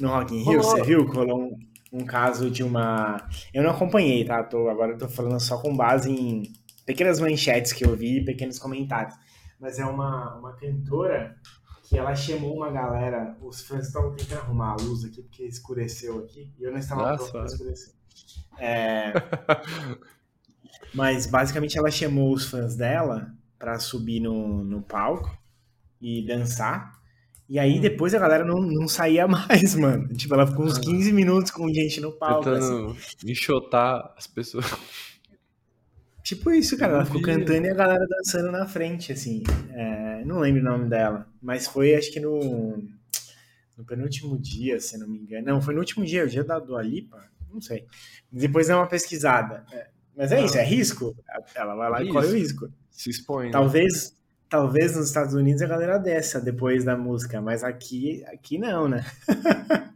No 0.00 0.10
Rock 0.10 0.32
in 0.32 0.44
Rio, 0.44 0.60
Rolou. 0.60 0.62
você 0.62 0.82
viu 0.84 1.10
que 1.10 1.16
rolou 1.16 1.40
um, 1.42 1.58
um 1.92 2.06
caso 2.06 2.48
de 2.48 2.62
uma... 2.62 3.26
Eu 3.52 3.64
não 3.64 3.70
acompanhei, 3.70 4.24
tá? 4.24 4.44
Tô, 4.44 4.68
agora 4.68 4.92
eu 4.92 4.98
tô 4.98 5.08
falando 5.08 5.40
só 5.40 5.58
com 5.60 5.76
base 5.76 6.08
em 6.12 6.44
pequenas 6.86 7.18
manchetes 7.18 7.72
que 7.72 7.84
eu 7.84 7.96
vi 7.96 8.24
pequenos 8.24 8.60
comentários. 8.60 9.16
Mas 9.58 9.80
é 9.80 9.84
uma, 9.84 10.36
uma 10.36 10.52
cantora 10.52 11.34
que 11.88 11.98
ela 11.98 12.14
chamou 12.14 12.54
uma 12.54 12.70
galera, 12.70 13.36
os 13.42 13.62
fãs 13.62 13.88
estavam 13.88 14.14
tentando 14.14 14.42
arrumar 14.42 14.74
a 14.74 14.76
luz 14.76 15.04
aqui, 15.04 15.22
porque 15.22 15.42
escureceu 15.42 16.20
aqui, 16.20 16.52
e 16.56 16.62
eu 16.62 16.70
não 16.70 16.78
estava 16.78 17.02
Nossa. 17.02 17.16
pronto 17.16 17.32
para 17.32 17.44
escurecer. 17.46 17.93
É, 18.58 19.12
mas 20.94 21.26
basicamente 21.26 21.76
ela 21.78 21.90
chamou 21.90 22.32
os 22.32 22.46
fãs 22.46 22.76
dela 22.76 23.34
para 23.58 23.78
subir 23.78 24.20
no, 24.20 24.64
no 24.64 24.82
palco 24.82 25.36
e 26.00 26.24
dançar. 26.26 26.94
E 27.48 27.58
aí 27.58 27.78
depois 27.78 28.14
a 28.14 28.18
galera 28.18 28.44
não, 28.44 28.60
não 28.60 28.88
saía 28.88 29.26
mais, 29.28 29.74
mano. 29.74 30.08
Tipo, 30.14 30.34
ela 30.34 30.46
ficou 30.46 30.64
uns 30.64 30.78
15 30.78 31.12
minutos 31.12 31.50
com 31.50 31.72
gente 31.72 32.00
no 32.00 32.12
palco. 32.12 32.48
assim. 32.48 32.86
Tentando 32.86 32.96
enxotar 33.30 34.14
as 34.16 34.26
pessoas. 34.26 34.66
Tipo 36.22 36.50
isso, 36.52 36.76
cara. 36.78 36.94
Ela 36.94 37.04
ficou 37.04 37.20
cantando 37.20 37.66
e 37.66 37.70
a 37.70 37.74
galera 37.74 38.06
dançando 38.08 38.50
na 38.50 38.66
frente, 38.66 39.12
assim. 39.12 39.42
É, 39.72 40.24
não 40.24 40.38
lembro 40.38 40.62
o 40.62 40.64
nome 40.64 40.88
dela, 40.88 41.28
mas 41.40 41.66
foi 41.66 41.94
acho 41.94 42.10
que 42.10 42.18
no, 42.18 42.82
no 43.76 43.84
penúltimo 43.84 44.38
dia, 44.38 44.80
se 44.80 44.96
não 44.96 45.06
me 45.06 45.18
engano. 45.18 45.46
Não, 45.46 45.60
foi 45.60 45.74
no 45.74 45.80
último 45.80 46.02
dia, 46.04 46.24
o 46.24 46.28
dia 46.28 46.42
da 46.42 46.58
Dua 46.58 46.82
Lipa, 46.82 47.22
não 47.54 47.60
sei. 47.60 47.86
Depois 48.30 48.68
dá 48.68 48.76
uma 48.76 48.86
pesquisada. 48.86 49.64
É, 49.72 49.88
mas 50.16 50.32
é 50.32 50.44
isso, 50.44 50.58
é 50.58 50.64
risco. 50.64 51.16
Ela 51.54 51.74
vai 51.74 51.90
lá 51.90 52.02
e 52.02 52.08
corre 52.08 52.26
o 52.26 52.34
risco. 52.34 52.68
Se 52.90 53.10
expõe. 53.10 53.46
né? 53.46 53.52
Talvez, 53.52 54.16
talvez 54.48 54.96
nos 54.96 55.06
Estados 55.06 55.34
Unidos 55.34 55.62
a 55.62 55.66
galera 55.66 55.98
desça 55.98 56.40
depois 56.40 56.84
da 56.84 56.96
música, 56.96 57.40
mas 57.40 57.64
aqui, 57.64 58.24
aqui 58.26 58.58
não, 58.58 58.88
né? 58.88 59.04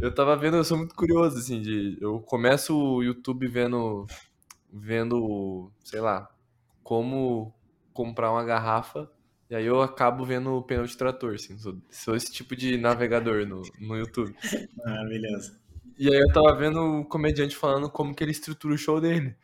Eu 0.00 0.12
tava 0.12 0.36
vendo, 0.36 0.56
eu 0.56 0.64
sou 0.64 0.76
muito 0.76 0.94
curioso, 0.94 1.38
assim, 1.38 1.60
de. 1.62 1.96
Eu 2.00 2.20
começo 2.20 2.76
o 2.76 3.02
YouTube 3.02 3.46
vendo. 3.46 4.06
Vendo, 4.72 5.70
sei 5.84 6.00
lá, 6.00 6.28
como 6.82 7.54
comprar 7.92 8.32
uma 8.32 8.44
garrafa. 8.44 9.08
E 9.48 9.54
aí 9.54 9.64
eu 9.64 9.80
acabo 9.80 10.24
vendo 10.24 10.50
o 10.52 10.62
pneu 10.62 10.84
de 10.84 10.96
trator, 10.96 11.34
assim. 11.34 11.56
Sou, 11.58 11.76
sou 11.90 12.16
esse 12.16 12.32
tipo 12.32 12.56
de 12.56 12.76
navegador 12.76 13.46
no, 13.46 13.62
no 13.78 13.96
YouTube. 13.96 14.34
Maravilhoso. 14.84 15.56
E 15.96 16.08
aí 16.08 16.20
eu 16.20 16.32
tava 16.32 16.54
vendo 16.56 16.80
o 16.80 17.04
comediante 17.04 17.56
falando 17.56 17.88
como 17.88 18.14
que 18.14 18.22
ele 18.24 18.32
estrutura 18.32 18.74
o 18.74 18.78
show 18.78 19.00
dele. 19.00 19.36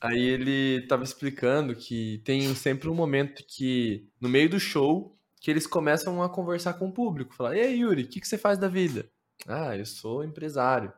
Aí 0.00 0.20
ele 0.20 0.86
tava 0.88 1.04
explicando 1.04 1.76
que 1.76 2.20
tem 2.24 2.52
sempre 2.54 2.88
um 2.88 2.94
momento 2.94 3.44
que, 3.46 4.08
no 4.20 4.28
meio 4.28 4.48
do 4.48 4.58
show, 4.58 5.16
que 5.40 5.50
eles 5.50 5.66
começam 5.66 6.22
a 6.22 6.28
conversar 6.28 6.74
com 6.74 6.88
o 6.88 6.92
público. 6.92 7.34
Falar, 7.34 7.56
e 7.56 7.60
aí, 7.60 7.80
Yuri, 7.80 8.02
o 8.02 8.08
que, 8.08 8.20
que 8.20 8.26
você 8.26 8.38
faz 8.38 8.58
da 8.58 8.68
vida? 8.68 9.08
Ah, 9.46 9.76
eu 9.76 9.86
sou 9.86 10.24
empresário. 10.24 10.92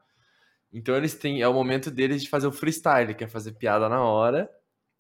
Então 0.72 0.96
eles 0.96 1.14
têm, 1.14 1.40
é 1.40 1.48
o 1.48 1.54
momento 1.54 1.90
deles 1.90 2.22
de 2.22 2.28
fazer 2.28 2.46
o 2.46 2.52
freestyle, 2.52 3.14
que 3.14 3.24
é 3.24 3.28
fazer 3.28 3.52
piada 3.52 3.88
na 3.88 4.02
hora, 4.02 4.50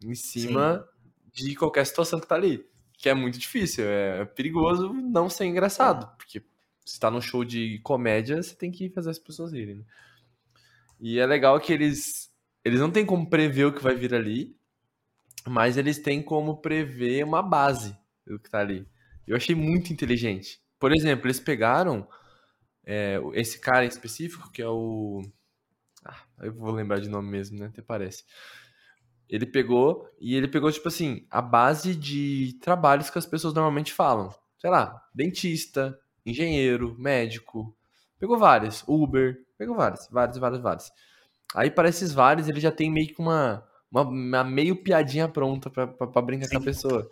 em 0.02 0.14
cima 0.14 0.86
de 1.32 1.54
qualquer 1.56 1.84
situação 1.84 2.20
que 2.20 2.28
tá 2.28 2.36
ali. 2.36 2.64
Que 2.96 3.08
é 3.08 3.14
muito 3.14 3.38
difícil, 3.38 3.84
é 3.84 4.24
perigoso 4.24 4.92
não 4.92 5.28
ser 5.28 5.46
engraçado, 5.46 6.14
porque 6.16 6.42
se 6.84 7.00
tá 7.00 7.10
num 7.10 7.20
show 7.20 7.44
de 7.44 7.78
comédia, 7.82 8.42
você 8.42 8.54
tem 8.54 8.70
que 8.70 8.90
fazer 8.90 9.10
as 9.10 9.18
pessoas 9.18 9.52
rirem. 9.52 9.76
né? 9.76 9.84
E 11.00 11.18
é 11.18 11.26
legal 11.26 11.58
que 11.60 11.72
eles 11.72 12.32
eles 12.64 12.80
não 12.80 12.90
têm 12.90 13.04
como 13.04 13.28
prever 13.28 13.66
o 13.66 13.72
que 13.72 13.82
vai 13.82 13.94
vir 13.94 14.14
ali, 14.14 14.56
mas 15.46 15.76
eles 15.76 15.98
têm 15.98 16.22
como 16.22 16.56
prever 16.56 17.24
uma 17.24 17.42
base 17.42 17.96
do 18.26 18.38
que 18.38 18.50
tá 18.50 18.60
ali. 18.60 18.86
Eu 19.26 19.36
achei 19.36 19.54
muito 19.54 19.92
inteligente. 19.92 20.62
Por 20.78 20.92
exemplo, 20.92 21.26
eles 21.26 21.40
pegaram 21.40 22.08
é, 22.84 23.20
esse 23.34 23.58
cara 23.60 23.84
em 23.84 23.88
específico, 23.88 24.50
que 24.50 24.62
é 24.62 24.68
o. 24.68 25.22
Ah, 26.04 26.22
eu 26.40 26.52
vou 26.54 26.70
lembrar 26.72 27.00
de 27.00 27.08
nome 27.08 27.30
mesmo, 27.30 27.58
né? 27.58 27.66
Até 27.66 27.82
parece. 27.82 28.24
Ele 29.28 29.46
pegou 29.46 30.08
e 30.20 30.34
ele 30.34 30.48
pegou, 30.48 30.70
tipo 30.70 30.88
assim, 30.88 31.26
a 31.30 31.40
base 31.42 31.94
de 31.94 32.58
trabalhos 32.60 33.10
que 33.10 33.18
as 33.18 33.26
pessoas 33.26 33.54
normalmente 33.54 33.92
falam. 33.92 34.34
Sei 34.58 34.70
lá, 34.70 35.02
dentista, 35.14 35.98
engenheiro, 36.24 36.96
médico. 36.98 37.74
Pegou 38.18 38.38
vários. 38.38 38.84
Uber. 38.86 39.44
Pegou 39.58 39.76
vários, 39.76 40.08
vários, 40.10 40.38
vários, 40.38 40.60
vários. 40.60 40.92
Aí 41.54 41.70
para 41.70 41.88
esses 41.88 42.12
vários 42.12 42.48
ele 42.48 42.60
já 42.60 42.72
tem 42.72 42.90
meio 42.90 43.08
que 43.08 43.20
uma, 43.20 43.64
uma, 43.90 44.02
uma 44.02 44.44
meio 44.44 44.76
piadinha 44.82 45.28
pronta 45.28 45.70
pra 45.70 45.86
brincar 46.22 46.48
com 46.48 46.56
a 46.56 46.60
Sim. 46.60 46.64
pessoa. 46.64 47.08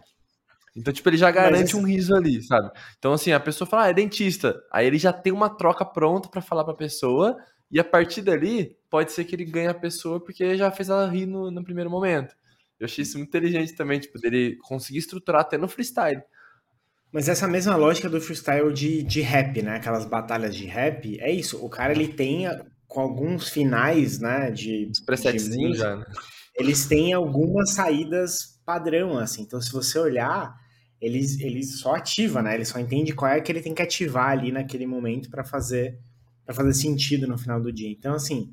Então, 0.74 0.92
tipo, 0.92 1.08
ele 1.08 1.18
já 1.18 1.30
garante 1.30 1.64
esse- 1.64 1.76
um 1.76 1.82
riso 1.82 2.14
ali, 2.14 2.42
sabe? 2.42 2.70
Então, 2.98 3.12
assim, 3.12 3.30
a 3.32 3.38
pessoa 3.40 3.68
fala, 3.68 3.84
ah, 3.84 3.88
é 3.90 3.94
dentista. 3.94 4.58
Aí 4.72 4.86
ele 4.86 4.98
já 4.98 5.12
tem 5.12 5.32
uma 5.32 5.50
troca 5.50 5.84
pronta 5.84 6.28
pra 6.28 6.40
falar 6.40 6.64
pra 6.64 6.72
pessoa, 6.74 7.36
e 7.70 7.78
a 7.78 7.84
partir 7.84 8.22
dali, 8.22 8.76
pode 8.88 9.12
ser 9.12 9.24
que 9.24 9.34
ele 9.34 9.44
ganhe 9.44 9.68
a 9.68 9.74
pessoa 9.74 10.18
porque 10.18 10.56
já 10.56 10.70
fez 10.70 10.88
ela 10.88 11.06
rir 11.08 11.26
no, 11.26 11.50
no 11.50 11.62
primeiro 11.62 11.90
momento. 11.90 12.34
Eu 12.80 12.86
achei 12.86 13.02
isso 13.02 13.18
muito 13.18 13.28
inteligente 13.28 13.74
também, 13.74 14.00
tipo, 14.00 14.18
dele 14.18 14.56
conseguir 14.62 14.98
estruturar 14.98 15.42
até 15.42 15.58
no 15.58 15.68
freestyle. 15.68 16.22
Mas 17.12 17.28
essa 17.28 17.46
mesma 17.46 17.76
lógica 17.76 18.08
do 18.08 18.20
freestyle 18.20 18.72
de, 18.72 19.02
de 19.02 19.20
rap, 19.20 19.60
né? 19.60 19.76
Aquelas 19.76 20.06
batalhas 20.06 20.54
de 20.54 20.64
rap, 20.64 21.18
é 21.20 21.30
isso. 21.30 21.62
O 21.62 21.68
cara 21.68 21.92
ele 21.92 22.08
tem 22.08 22.46
com 22.86 23.00
alguns 23.00 23.48
finais, 23.50 24.18
né? 24.18 24.50
De, 24.50 24.88
Os 24.90 25.00
presetzinhos 25.00 25.78
já, 25.78 25.96
né? 25.96 26.04
eles 26.56 26.86
têm 26.86 27.12
algumas 27.12 27.72
saídas 27.72 28.60
padrão, 28.64 29.18
assim. 29.18 29.42
Então, 29.42 29.60
se 29.60 29.72
você 29.72 29.98
olhar, 29.98 30.54
eles, 31.00 31.40
eles 31.40 31.80
só 31.80 31.96
ativa, 31.96 32.42
né? 32.42 32.54
Ele 32.54 32.64
só 32.64 32.78
entende 32.78 33.12
qual 33.12 33.30
é 33.30 33.40
que 33.40 33.50
ele 33.50 33.62
tem 33.62 33.74
que 33.74 33.82
ativar 33.82 34.30
ali 34.30 34.52
naquele 34.52 34.86
momento 34.86 35.30
para 35.30 35.44
fazer 35.44 35.98
para 36.44 36.54
fazer 36.54 36.74
sentido 36.74 37.26
no 37.28 37.38
final 37.38 37.60
do 37.60 37.72
dia. 37.72 37.88
Então, 37.88 38.14
assim, 38.14 38.52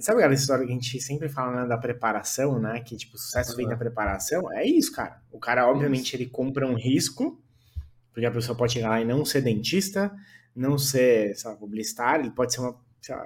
sabe 0.00 0.18
aquela 0.18 0.34
história 0.34 0.64
que 0.66 0.70
a 0.72 0.74
gente 0.74 1.00
sempre 1.00 1.28
fala 1.28 1.62
né, 1.62 1.68
da 1.68 1.76
preparação, 1.78 2.58
né? 2.60 2.80
Que 2.80 2.96
tipo, 2.96 3.16
o 3.16 3.18
sucesso 3.18 3.56
vem 3.56 3.68
da 3.68 3.76
preparação. 3.76 4.50
É 4.52 4.64
isso, 4.66 4.92
cara. 4.92 5.22
O 5.32 5.38
cara, 5.38 5.68
obviamente, 5.68 6.14
ele 6.14 6.26
compra 6.26 6.66
um 6.66 6.74
risco, 6.74 7.42
porque 8.12 8.26
a 8.26 8.30
pessoa 8.32 8.56
pode 8.56 8.74
chegar 8.74 8.90
lá 8.90 9.00
e 9.00 9.04
não 9.04 9.24
ser 9.24 9.42
dentista, 9.42 10.14
não 10.56 10.78
ser, 10.78 11.36
sei 11.36 11.50
lá, 11.50 11.56
publicitário, 11.56 12.24
ele 12.26 12.32
pode 12.34 12.54
ser 12.54 12.60
uma, 12.60 12.76
sei 13.02 13.16
lá, 13.16 13.24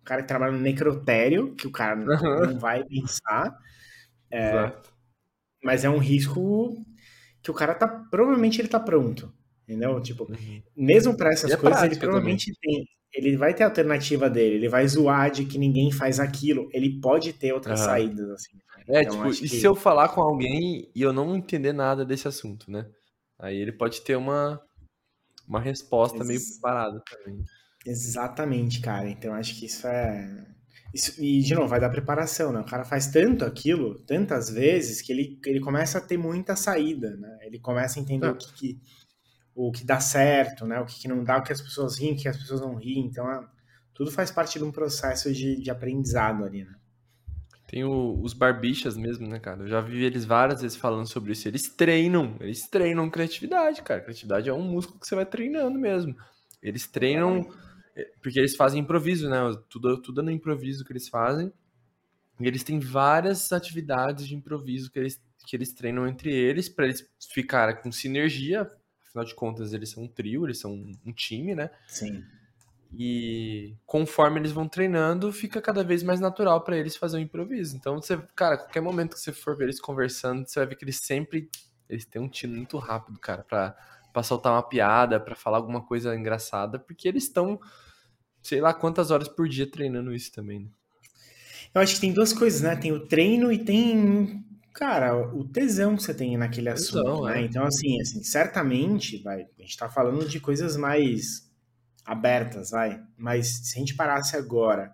um 0.00 0.04
cara 0.04 0.22
que 0.22 0.28
trabalha 0.28 0.52
no 0.52 0.60
necrotério, 0.60 1.54
que 1.56 1.66
o 1.66 1.72
cara 1.72 1.96
não, 1.96 2.58
vai 2.58 2.84
pensar, 2.84 3.56
Exato. 4.30 4.92
mas 5.62 5.84
é 5.84 5.90
um 5.90 5.98
risco 5.98 6.76
que 7.42 7.50
o 7.50 7.54
cara 7.54 7.74
tá, 7.74 7.88
provavelmente 7.88 8.60
ele 8.60 8.68
tá 8.68 8.80
pronto, 8.80 9.32
entendeu? 9.64 10.00
Tipo, 10.02 10.24
Uhum. 10.30 10.62
mesmo 10.76 11.16
para 11.16 11.30
essas 11.32 11.50
E 11.50 11.54
é 11.54 11.56
coisas, 11.56 11.82
ele 11.82 11.96
provavelmente 11.96 12.52
tem. 12.60 12.86
Ele 13.14 13.36
vai 13.36 13.52
ter 13.54 13.62
a 13.62 13.66
alternativa 13.66 14.30
dele, 14.30 14.54
ele 14.56 14.68
vai 14.68 14.86
zoar 14.88 15.30
de 15.30 15.44
que 15.44 15.58
ninguém 15.58 15.92
faz 15.92 16.18
aquilo, 16.18 16.68
ele 16.72 16.98
pode 17.00 17.32
ter 17.34 17.52
outras 17.52 17.80
Aham. 17.80 17.86
saídas, 17.88 18.30
assim. 18.30 18.58
É, 18.88 19.02
Então, 19.02 19.16
tipo, 19.16 19.44
e 19.44 19.48
que- 19.48 19.60
se 19.60 19.66
eu 19.66 19.74
falar 19.74 20.08
com 20.08 20.20
alguém 20.22 20.90
e 20.94 21.02
eu 21.02 21.12
não 21.12 21.36
entender 21.36 21.72
nada 21.72 22.04
desse 22.04 22.26
assunto, 22.26 22.70
né? 22.70 22.86
Aí 23.38 23.56
ele 23.56 23.72
pode 23.72 24.00
ter 24.02 24.16
uma, 24.16 24.60
uma 25.46 25.60
resposta 25.60 26.24
meio 26.24 26.38
Ex- 26.38 26.52
preparada 26.58 27.02
também. 27.10 27.44
Exatamente, 27.84 28.80
cara. 28.80 29.08
Então 29.08 29.34
acho 29.34 29.58
que 29.58 29.66
isso 29.66 29.86
é. 29.86 30.46
Isso, 30.94 31.22
e, 31.22 31.40
de 31.40 31.54
novo, 31.54 31.68
vai 31.68 31.80
dar 31.80 31.88
preparação, 31.90 32.52
né? 32.52 32.60
O 32.60 32.64
cara 32.66 32.84
faz 32.84 33.06
tanto 33.06 33.44
aquilo, 33.44 33.98
tantas 34.04 34.50
vezes, 34.50 35.00
que 35.00 35.10
ele, 35.12 35.38
ele 35.46 35.58
começa 35.60 35.98
a 35.98 36.00
ter 36.00 36.18
muita 36.18 36.54
saída, 36.54 37.16
né? 37.16 37.38
Ele 37.42 37.58
começa 37.58 37.98
a 37.98 38.02
entender 38.02 38.26
É. 38.26 38.30
o 38.30 38.36
que, 38.36 38.52
que- 38.52 38.78
o 39.54 39.70
que 39.72 39.84
dá 39.84 40.00
certo, 40.00 40.66
né? 40.66 40.80
O 40.80 40.86
que, 40.86 41.06
não 41.08 41.22
dá, 41.24 41.38
o 41.38 41.42
que 41.42 41.52
as 41.52 41.60
pessoas 41.60 41.98
riem, 41.98 42.14
o 42.14 42.16
que 42.16 42.28
as 42.28 42.36
pessoas 42.36 42.60
não 42.60 42.74
riem. 42.74 43.06
Então, 43.06 43.30
é- 43.30 43.46
tudo 43.94 44.10
faz 44.10 44.30
parte 44.30 44.58
de 44.58 44.64
um 44.64 44.72
processo 44.72 45.32
de, 45.32 45.60
de 45.60 45.70
aprendizado 45.70 46.44
ali, 46.44 46.64
né? 46.64 46.74
Tem 47.68 47.84
o- 47.84 48.20
os 48.22 48.34
barbichas 48.34 48.96
mesmo, 48.96 49.26
né, 49.26 49.38
cara? 49.38 49.62
Eu 49.62 49.68
já 49.68 49.80
vi 49.80 50.04
eles 50.04 50.24
várias 50.24 50.60
vezes 50.60 50.76
falando 50.76 51.06
sobre 51.08 51.32
isso. 51.32 51.48
Eles 51.48 51.68
treinam, 51.74 52.36
eles 52.40 52.68
treinam 52.68 53.08
criatividade, 53.08 53.82
cara. 53.82 54.00
Criatividade 54.00 54.48
é 54.48 54.52
um 54.52 54.62
músculo 54.62 55.00
que 55.00 55.06
você 55.06 55.14
vai 55.14 55.24
treinando 55.24 55.78
mesmo. 55.78 56.14
Eles 56.62 56.86
treinam, 56.86 57.46
é, 57.96 58.04
porque 58.22 58.38
eles 58.38 58.56
fazem 58.56 58.82
improviso, 58.82 59.28
né? 59.28 59.38
Tudo, 59.70 60.00
tudo 60.02 60.20
é 60.20 60.24
no 60.24 60.30
improviso 60.30 60.84
que 60.84 60.92
eles 60.92 61.08
fazem. 61.08 61.50
E 62.40 62.46
eles 62.46 62.62
têm 62.62 62.78
várias 62.78 63.52
atividades 63.52 64.26
de 64.26 64.34
improviso 64.34 64.90
que 64.90 64.98
eles, 64.98 65.22
que 65.46 65.56
eles 65.56 65.72
treinam 65.72 66.06
entre 66.06 66.30
eles, 66.32 66.68
para 66.68 66.86
eles 66.86 67.08
ficarem 67.32 67.76
com 67.80 67.90
sinergia. 67.92 68.70
Afinal 69.12 69.24
de 69.26 69.34
contas, 69.34 69.72
eles 69.74 69.90
são 69.90 70.04
um 70.04 70.08
trio, 70.08 70.46
eles 70.46 70.58
são 70.58 70.72
um- 70.72 70.92
um 71.06 71.12
time, 71.12 71.54
né? 71.54 71.70
Sim. 71.86 72.24
E 72.94 73.74
conforme 73.86 74.40
eles 74.40 74.52
vão 74.52 74.66
treinando, 74.68 75.32
fica 75.32 75.60
cada 75.62 75.84
vez 75.84 76.02
mais 76.02 76.18
natural 76.20 76.62
pra 76.62 76.76
eles 76.76 76.96
fazer 76.96 77.18
o 77.18 77.20
improviso. 77.20 77.76
Então, 77.76 77.96
você, 78.00 78.18
cara, 78.34 78.56
qualquer 78.58 78.80
momento 78.80 79.14
que 79.14 79.20
você 79.20 79.32
for 79.32 79.56
ver 79.56 79.64
eles 79.64 79.80
conversando, 79.80 80.46
você 80.46 80.60
vai 80.60 80.68
ver 80.68 80.76
que 80.76 80.84
eles 80.84 80.96
sempre 80.96 81.48
eles 81.88 82.06
têm 82.06 82.22
um 82.22 82.28
tino 82.28 82.56
muito 82.56 82.78
rápido, 82.78 83.18
cara, 83.18 83.42
pra, 83.44 83.76
pra 84.12 84.22
soltar 84.22 84.52
uma 84.52 84.62
piada, 84.62 85.20
pra 85.20 85.34
falar 85.34 85.58
alguma 85.58 85.82
coisa 85.82 86.14
engraçada, 86.16 86.78
porque 86.78 87.06
eles 87.06 87.24
estão, 87.24 87.60
sei 88.42 88.62
lá 88.62 88.72
quantas 88.72 89.10
horas 89.10 89.28
por 89.28 89.46
dia 89.46 89.70
treinando 89.70 90.14
isso 90.14 90.32
também, 90.32 90.60
né? 90.60 90.68
Eu 91.74 91.80
acho 91.82 91.94
que 91.96 92.00
tem 92.00 92.12
duas 92.12 92.32
coisas, 92.32 92.62
né? 92.62 92.76
Tem 92.76 92.92
o 92.92 93.06
treino 93.06 93.52
e 93.52 93.58
tem, 93.58 94.42
cara, 94.72 95.16
o 95.34 95.44
tesão 95.44 95.96
que 95.96 96.02
você 96.02 96.14
tem 96.14 96.36
naquele 96.36 96.72
Tesão, 96.72 97.00
assunto, 97.00 97.26
né? 97.26 97.40
é. 97.40 97.44
Então, 97.44 97.64
assim, 97.64 98.00
assim, 98.00 98.22
certamente, 98.22 99.22
vai, 99.22 99.42
a 99.42 99.62
gente 99.62 99.76
tá 99.76 99.88
falando 99.88 100.28
de 100.28 100.40
coisas 100.40 100.76
mais 100.76 101.50
abertas, 102.04 102.70
vai. 102.70 103.00
Mas 103.16 103.46
se 103.48 103.76
a 103.76 103.80
gente 103.80 103.94
parasse 103.94 104.36
agora 104.36 104.92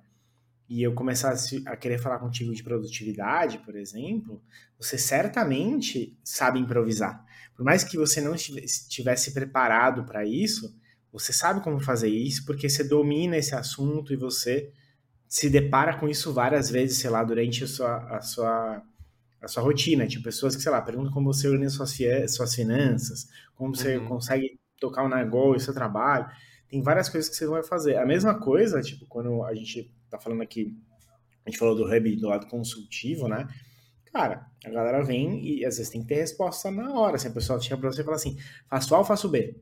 e 0.68 0.82
eu 0.82 0.92
começasse 0.92 1.62
a 1.66 1.76
querer 1.76 1.98
falar 1.98 2.18
contigo 2.18 2.54
de 2.54 2.62
produtividade, 2.62 3.58
por 3.58 3.74
exemplo, 3.76 4.42
você 4.78 4.98
certamente 4.98 6.18
sabe 6.22 6.58
improvisar. 6.58 7.24
Por 7.54 7.64
mais 7.64 7.82
que 7.82 7.96
você 7.96 8.20
não 8.20 8.34
estivesse 8.34 9.32
preparado 9.32 10.04
para 10.04 10.24
isso, 10.24 10.76
você 11.10 11.32
sabe 11.32 11.62
como 11.62 11.80
fazer 11.80 12.08
isso 12.08 12.44
porque 12.44 12.68
você 12.68 12.84
domina 12.84 13.36
esse 13.36 13.54
assunto 13.54 14.12
e 14.12 14.16
você 14.16 14.70
se 15.26 15.50
depara 15.50 15.98
com 15.98 16.08
isso 16.08 16.32
várias 16.32 16.70
vezes, 16.70 16.98
sei 16.98 17.10
lá, 17.10 17.22
durante 17.24 17.64
a 17.64 17.66
sua, 17.66 17.96
a 18.16 18.20
sua, 18.20 18.82
a 19.40 19.48
sua 19.48 19.62
rotina. 19.62 20.06
Tipo, 20.06 20.24
pessoas 20.24 20.56
que, 20.56 20.62
sei 20.62 20.72
lá, 20.72 20.80
perguntam 20.80 21.12
como 21.12 21.32
você 21.32 21.48
organiza 21.48 21.76
suas, 21.76 22.34
suas 22.34 22.54
finanças, 22.54 23.28
como 23.54 23.74
você 23.74 23.96
uhum. 23.96 24.06
consegue 24.06 24.58
tocar 24.80 25.04
um 25.04 25.08
negócio, 25.08 25.60
seu 25.60 25.74
trabalho. 25.74 26.28
Tem 26.68 26.82
várias 26.82 27.08
coisas 27.08 27.30
que 27.30 27.36
você 27.36 27.46
vai 27.46 27.62
fazer. 27.62 27.96
A 27.96 28.06
mesma 28.06 28.38
coisa, 28.38 28.80
tipo, 28.80 29.06
quando 29.06 29.42
a 29.44 29.54
gente 29.54 29.90
tá 30.10 30.18
falando 30.18 30.42
aqui, 30.42 30.76
a 31.44 31.50
gente 31.50 31.58
falou 31.58 31.74
do 31.74 31.84
hub 31.84 32.16
do 32.16 32.28
lado 32.28 32.46
consultivo, 32.46 33.26
né? 33.26 33.48
Cara, 34.12 34.46
a 34.64 34.70
galera 34.70 35.02
vem 35.02 35.44
e 35.44 35.64
às 35.64 35.76
vezes 35.76 35.90
tem 35.90 36.02
que 36.02 36.08
ter 36.08 36.16
resposta 36.16 36.70
na 36.70 36.92
hora. 36.92 37.18
Se 37.18 37.28
a 37.28 37.30
pessoa 37.30 37.60
chega 37.60 37.76
pra 37.78 37.90
você 37.90 38.02
e 38.02 38.04
fala 38.04 38.16
assim, 38.16 38.36
faço 38.68 38.94
A 38.94 38.98
ou 38.98 39.04
faço 39.04 39.28
B? 39.28 39.58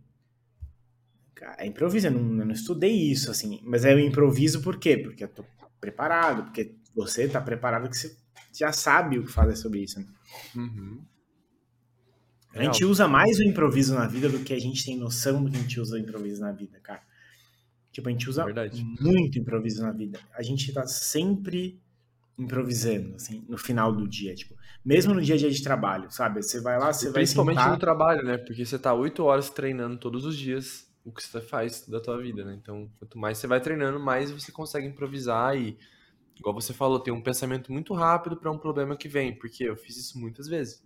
Cara, 1.34 1.62
é 1.62 1.66
improviso, 1.66 2.06
eu 2.06 2.12
não, 2.12 2.40
eu 2.40 2.46
não 2.46 2.52
estudei 2.52 2.92
isso, 2.92 3.30
assim. 3.30 3.60
Mas 3.64 3.84
é 3.84 3.92
eu 3.92 4.00
improviso 4.00 4.62
por 4.62 4.78
quê? 4.78 4.96
Porque 4.96 5.24
eu 5.24 5.28
tô 5.28 5.44
preparado, 5.80 6.44
porque 6.44 6.74
você 6.94 7.28
tá 7.28 7.40
preparado 7.40 7.88
que 7.90 7.96
você 7.96 8.16
já 8.58 8.72
sabe 8.72 9.18
o 9.18 9.24
que 9.24 9.32
fazer 9.32 9.56
sobre 9.56 9.82
isso. 9.82 10.00
Né? 10.00 10.06
Uhum. 10.54 11.04
A 12.54 12.62
gente 12.62 12.84
usa 12.84 13.06
mais 13.06 13.38
o 13.38 13.42
improviso 13.42 13.94
na 13.94 14.06
vida 14.06 14.28
do 14.28 14.38
que 14.40 14.54
a 14.54 14.58
gente 14.58 14.84
tem 14.84 14.96
noção 14.96 15.44
do 15.44 15.50
que 15.50 15.56
a 15.56 15.60
gente 15.60 15.78
usa 15.78 15.96
o 15.96 15.98
improviso 15.98 16.40
na 16.40 16.52
vida, 16.52 16.80
cara. 16.80 17.02
Tipo, 17.92 18.08
a 18.08 18.12
gente 18.12 18.28
usa 18.28 18.44
Verdade. 18.44 18.82
muito 19.00 19.38
improviso 19.38 19.82
na 19.82 19.92
vida. 19.92 20.18
A 20.34 20.42
gente 20.42 20.72
tá 20.72 20.86
sempre 20.86 21.80
improvisando, 22.38 23.14
assim, 23.14 23.44
no 23.48 23.56
final 23.56 23.90
do 23.90 24.06
dia, 24.06 24.34
tipo, 24.34 24.54
mesmo 24.84 25.14
no 25.14 25.22
dia 25.22 25.34
a 25.34 25.38
dia 25.38 25.50
de 25.50 25.62
trabalho, 25.62 26.10
sabe? 26.10 26.42
Você 26.42 26.60
vai 26.60 26.78
lá, 26.78 26.92
você 26.92 27.06
vai 27.06 27.14
Principalmente 27.14 27.56
sentar... 27.56 27.72
no 27.72 27.78
trabalho, 27.78 28.22
né? 28.22 28.36
Porque 28.36 28.64
você 28.64 28.78
tá 28.78 28.92
oito 28.92 29.24
horas 29.24 29.48
treinando 29.48 29.96
todos 29.96 30.26
os 30.26 30.36
dias 30.36 30.86
o 31.04 31.12
que 31.12 31.22
você 31.22 31.40
faz 31.40 31.86
da 31.88 32.00
tua 32.00 32.20
vida, 32.20 32.44
né? 32.44 32.58
Então, 32.60 32.90
quanto 32.98 33.16
mais 33.16 33.38
você 33.38 33.46
vai 33.46 33.60
treinando, 33.60 34.00
mais 34.00 34.30
você 34.30 34.50
consegue 34.50 34.88
improvisar 34.88 35.56
e, 35.56 35.78
igual 36.38 36.54
você 36.54 36.72
falou, 36.72 37.00
ter 37.00 37.10
um 37.10 37.22
pensamento 37.22 37.72
muito 37.72 37.94
rápido 37.94 38.36
para 38.36 38.50
um 38.50 38.58
problema 38.58 38.96
que 38.96 39.08
vem, 39.08 39.36
porque 39.36 39.64
eu 39.64 39.76
fiz 39.76 39.96
isso 39.96 40.18
muitas 40.18 40.46
vezes. 40.46 40.84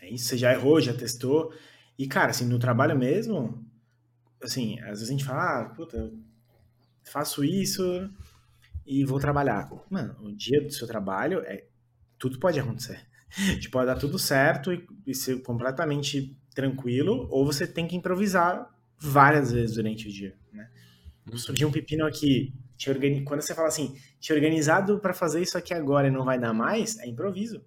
É 0.00 0.08
isso, 0.10 0.26
você 0.26 0.38
já 0.38 0.52
errou, 0.52 0.80
já 0.80 0.94
testou. 0.94 1.52
E, 1.98 2.06
cara, 2.06 2.30
assim, 2.30 2.46
no 2.46 2.58
trabalho 2.58 2.98
mesmo, 2.98 3.64
assim, 4.42 4.78
às 4.80 5.00
vezes 5.00 5.08
a 5.08 5.12
gente 5.12 5.24
fala, 5.24 5.60
ah, 5.60 5.64
puta, 5.74 6.12
faço 7.04 7.44
isso 7.44 7.82
e 8.86 9.04
vou 9.04 9.20
trabalhar. 9.20 9.70
Mano, 9.90 10.16
o 10.20 10.32
dia 10.32 10.60
do 10.62 10.72
seu 10.72 10.86
trabalho 10.86 11.40
é 11.40 11.66
tudo 12.18 12.38
pode 12.38 12.58
acontecer. 12.58 13.00
Tipo, 13.60 13.72
pode 13.74 13.86
dar 13.86 13.96
tudo 13.96 14.18
certo 14.18 14.72
e, 14.72 14.84
e 15.06 15.14
ser 15.14 15.40
completamente 15.42 16.36
tranquilo, 16.52 17.28
ou 17.30 17.46
você 17.46 17.66
tem 17.66 17.86
que 17.86 17.94
improvisar 17.94 18.68
várias 18.98 19.52
vezes 19.52 19.76
durante 19.76 20.08
o 20.08 20.10
dia, 20.10 20.36
né? 20.52 20.68
Uhum. 21.30 21.38
Surgiu 21.38 21.68
um 21.68 21.72
pepino 21.72 22.04
aqui, 22.04 22.52
te 22.80 22.88
organi... 22.88 23.22
quando 23.24 23.42
você 23.42 23.54
fala 23.54 23.68
assim, 23.68 23.94
te 24.18 24.32
organizado 24.32 24.98
para 25.00 25.12
fazer 25.12 25.42
isso 25.42 25.58
aqui 25.58 25.74
agora 25.74 26.08
e 26.08 26.10
não 26.10 26.24
vai 26.24 26.40
dar 26.40 26.54
mais, 26.54 26.98
é 26.98 27.06
improviso. 27.06 27.62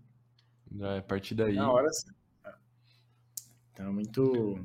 É, 0.82 0.97
a 0.97 1.03
partir 1.03 1.36
daí. 1.36 1.53
Na 1.53 1.72
hora. 1.72 1.88
Então, 3.72 3.86
é 3.86 3.91
muito 3.91 4.59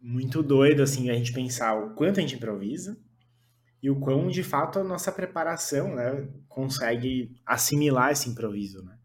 muito 0.00 0.40
doido, 0.40 0.82
assim, 0.82 1.10
a 1.10 1.14
gente 1.14 1.32
pensar 1.32 1.74
o 1.74 1.94
quanto 1.94 2.18
a 2.18 2.20
gente 2.20 2.36
improvisa 2.36 2.96
e 3.82 3.90
o 3.90 3.98
quão, 3.98 4.28
de 4.28 4.44
fato, 4.44 4.78
a 4.78 4.84
nossa 4.84 5.10
preparação, 5.10 5.96
né, 5.96 6.28
consegue 6.48 7.34
assimilar 7.44 8.12
esse 8.12 8.28
improviso, 8.28 8.84
né? 8.84 8.96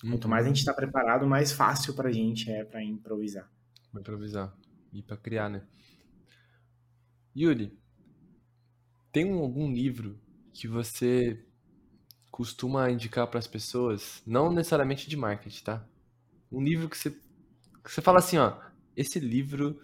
Quanto 0.00 0.28
mais 0.28 0.44
a 0.44 0.48
gente 0.48 0.58
está 0.58 0.74
preparado, 0.74 1.26
mais 1.26 1.52
fácil 1.52 1.94
para 1.94 2.08
a 2.08 2.12
gente 2.12 2.50
é 2.50 2.64
para 2.64 2.82
improvisar. 2.82 3.48
Pra 3.92 4.00
improvisar 4.00 4.56
e 4.92 5.02
para 5.02 5.16
criar, 5.16 5.48
né? 5.48 5.62
Yuri, 7.36 7.76
tem 9.16 9.32
algum 9.32 9.72
livro 9.72 10.20
que 10.52 10.68
você 10.68 11.42
costuma 12.30 12.90
indicar 12.90 13.26
para 13.26 13.38
as 13.38 13.46
pessoas, 13.46 14.22
não 14.26 14.52
necessariamente 14.52 15.08
de 15.08 15.16
marketing, 15.16 15.64
tá? 15.64 15.86
Um 16.52 16.62
livro 16.62 16.86
que 16.86 16.98
você, 16.98 17.12
que 17.82 17.90
você 17.90 18.02
fala 18.02 18.18
assim, 18.18 18.36
ó, 18.36 18.58
esse 18.94 19.18
livro 19.18 19.80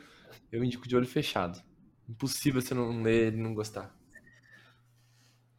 eu 0.52 0.62
indico 0.62 0.86
de 0.86 0.94
olho 0.94 1.06
fechado. 1.06 1.62
Impossível 2.06 2.60
você 2.60 2.74
não 2.74 3.02
ler 3.02 3.32
e 3.32 3.38
não 3.38 3.54
gostar. 3.54 3.96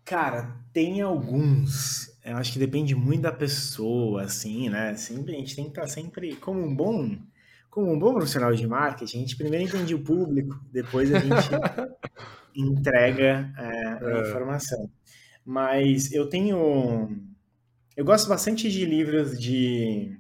Cara, 0.06 0.56
tem 0.72 1.02
alguns. 1.02 2.16
Eu 2.24 2.38
acho 2.38 2.54
que 2.54 2.60
depende 2.60 2.94
muito 2.94 3.24
da 3.24 3.32
pessoa, 3.32 4.22
assim, 4.22 4.70
né? 4.70 4.96
Sempre, 4.96 5.34
a 5.34 5.40
gente 5.40 5.56
tem 5.56 5.64
que 5.64 5.72
estar 5.72 5.82
tá 5.82 5.88
sempre 5.88 6.36
como 6.36 6.62
um 6.62 6.76
bom, 6.76 7.18
como 7.72 7.92
um 7.92 7.98
bom 7.98 8.14
profissional 8.14 8.54
de 8.54 8.68
marketing. 8.68 9.18
A 9.18 9.22
gente 9.22 9.36
primeiro 9.36 9.66
entende 9.66 9.96
o 9.96 10.04
público, 10.04 10.64
depois 10.72 11.12
a 11.12 11.18
gente 11.18 11.50
entrega 12.56 13.54
é, 13.58 13.88
a 13.88 14.00
é. 14.02 14.22
informação. 14.22 14.90
Mas 15.46 16.12
eu 16.12 16.28
tenho, 16.30 17.10
eu 17.96 18.06
gosto 18.06 18.30
bastante 18.30 18.72
de 18.72 18.86
livros 18.86 19.40
de 19.40 20.18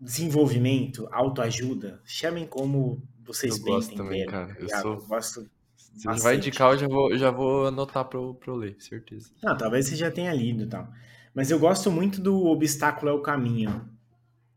desenvolvimento, 0.00 1.08
autoajuda. 1.12 2.00
Chamem 2.04 2.46
como 2.46 3.02
vocês 3.24 3.58
eu 3.58 3.64
gosto 3.64 3.94
também, 3.94 4.26
cara. 4.26 4.56
Eu, 4.58 4.68
sou... 4.80 5.06
gosto 5.06 5.48
Se 5.76 6.04
você 6.04 6.22
vai 6.22 6.36
indicar, 6.36 6.72
eu 6.72 6.78
já 6.78 6.88
vou, 6.88 7.16
já 7.16 7.30
vou 7.30 7.66
anotar 7.66 8.04
para 8.04 8.18
eu, 8.18 8.38
eu 8.46 8.56
ler, 8.56 8.76
certeza. 8.80 9.30
Ah, 9.44 9.54
talvez 9.54 9.86
você 9.86 9.96
já 9.96 10.10
tenha 10.10 10.32
lido 10.32 10.64
e 10.64 10.66
tal. 10.66 10.88
Mas 11.32 11.50
eu 11.50 11.58
gosto 11.58 11.90
muito 11.90 12.20
do 12.20 12.46
Obstáculo 12.46 13.10
é 13.10 13.14
o 13.14 13.22
Caminho, 13.22 13.88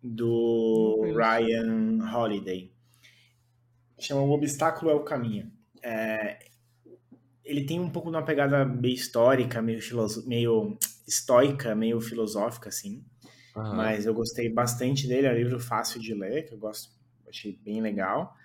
do 0.03 1.01
Ryan 1.15 1.99
Holiday. 2.13 2.71
Chama 3.99 4.21
O 4.21 4.31
Obstáculo 4.31 4.91
é 4.91 4.93
o 4.93 5.03
Caminho. 5.03 5.51
É... 5.83 6.39
Ele 7.43 7.65
tem 7.65 7.79
um 7.79 7.89
pouco 7.89 8.09
de 8.09 8.17
uma 8.17 8.25
pegada 8.25 8.65
meio 8.65 8.93
histórica, 8.93 9.61
meio, 9.61 9.79
meio 10.25 10.77
estoica, 11.07 11.73
meio 11.73 12.01
filosófica, 12.01 12.69
assim. 12.69 13.03
Mas 13.55 14.05
eu 14.05 14.13
gostei 14.13 14.49
bastante 14.49 15.07
dele, 15.07 15.27
é 15.27 15.31
um 15.31 15.35
livro 15.35 15.59
fácil 15.59 15.99
de 15.99 16.13
ler, 16.13 16.45
que 16.45 16.53
eu 16.53 16.59
gosto, 16.59 16.93
achei 17.27 17.59
bem 17.63 17.81
legal. 17.81 18.35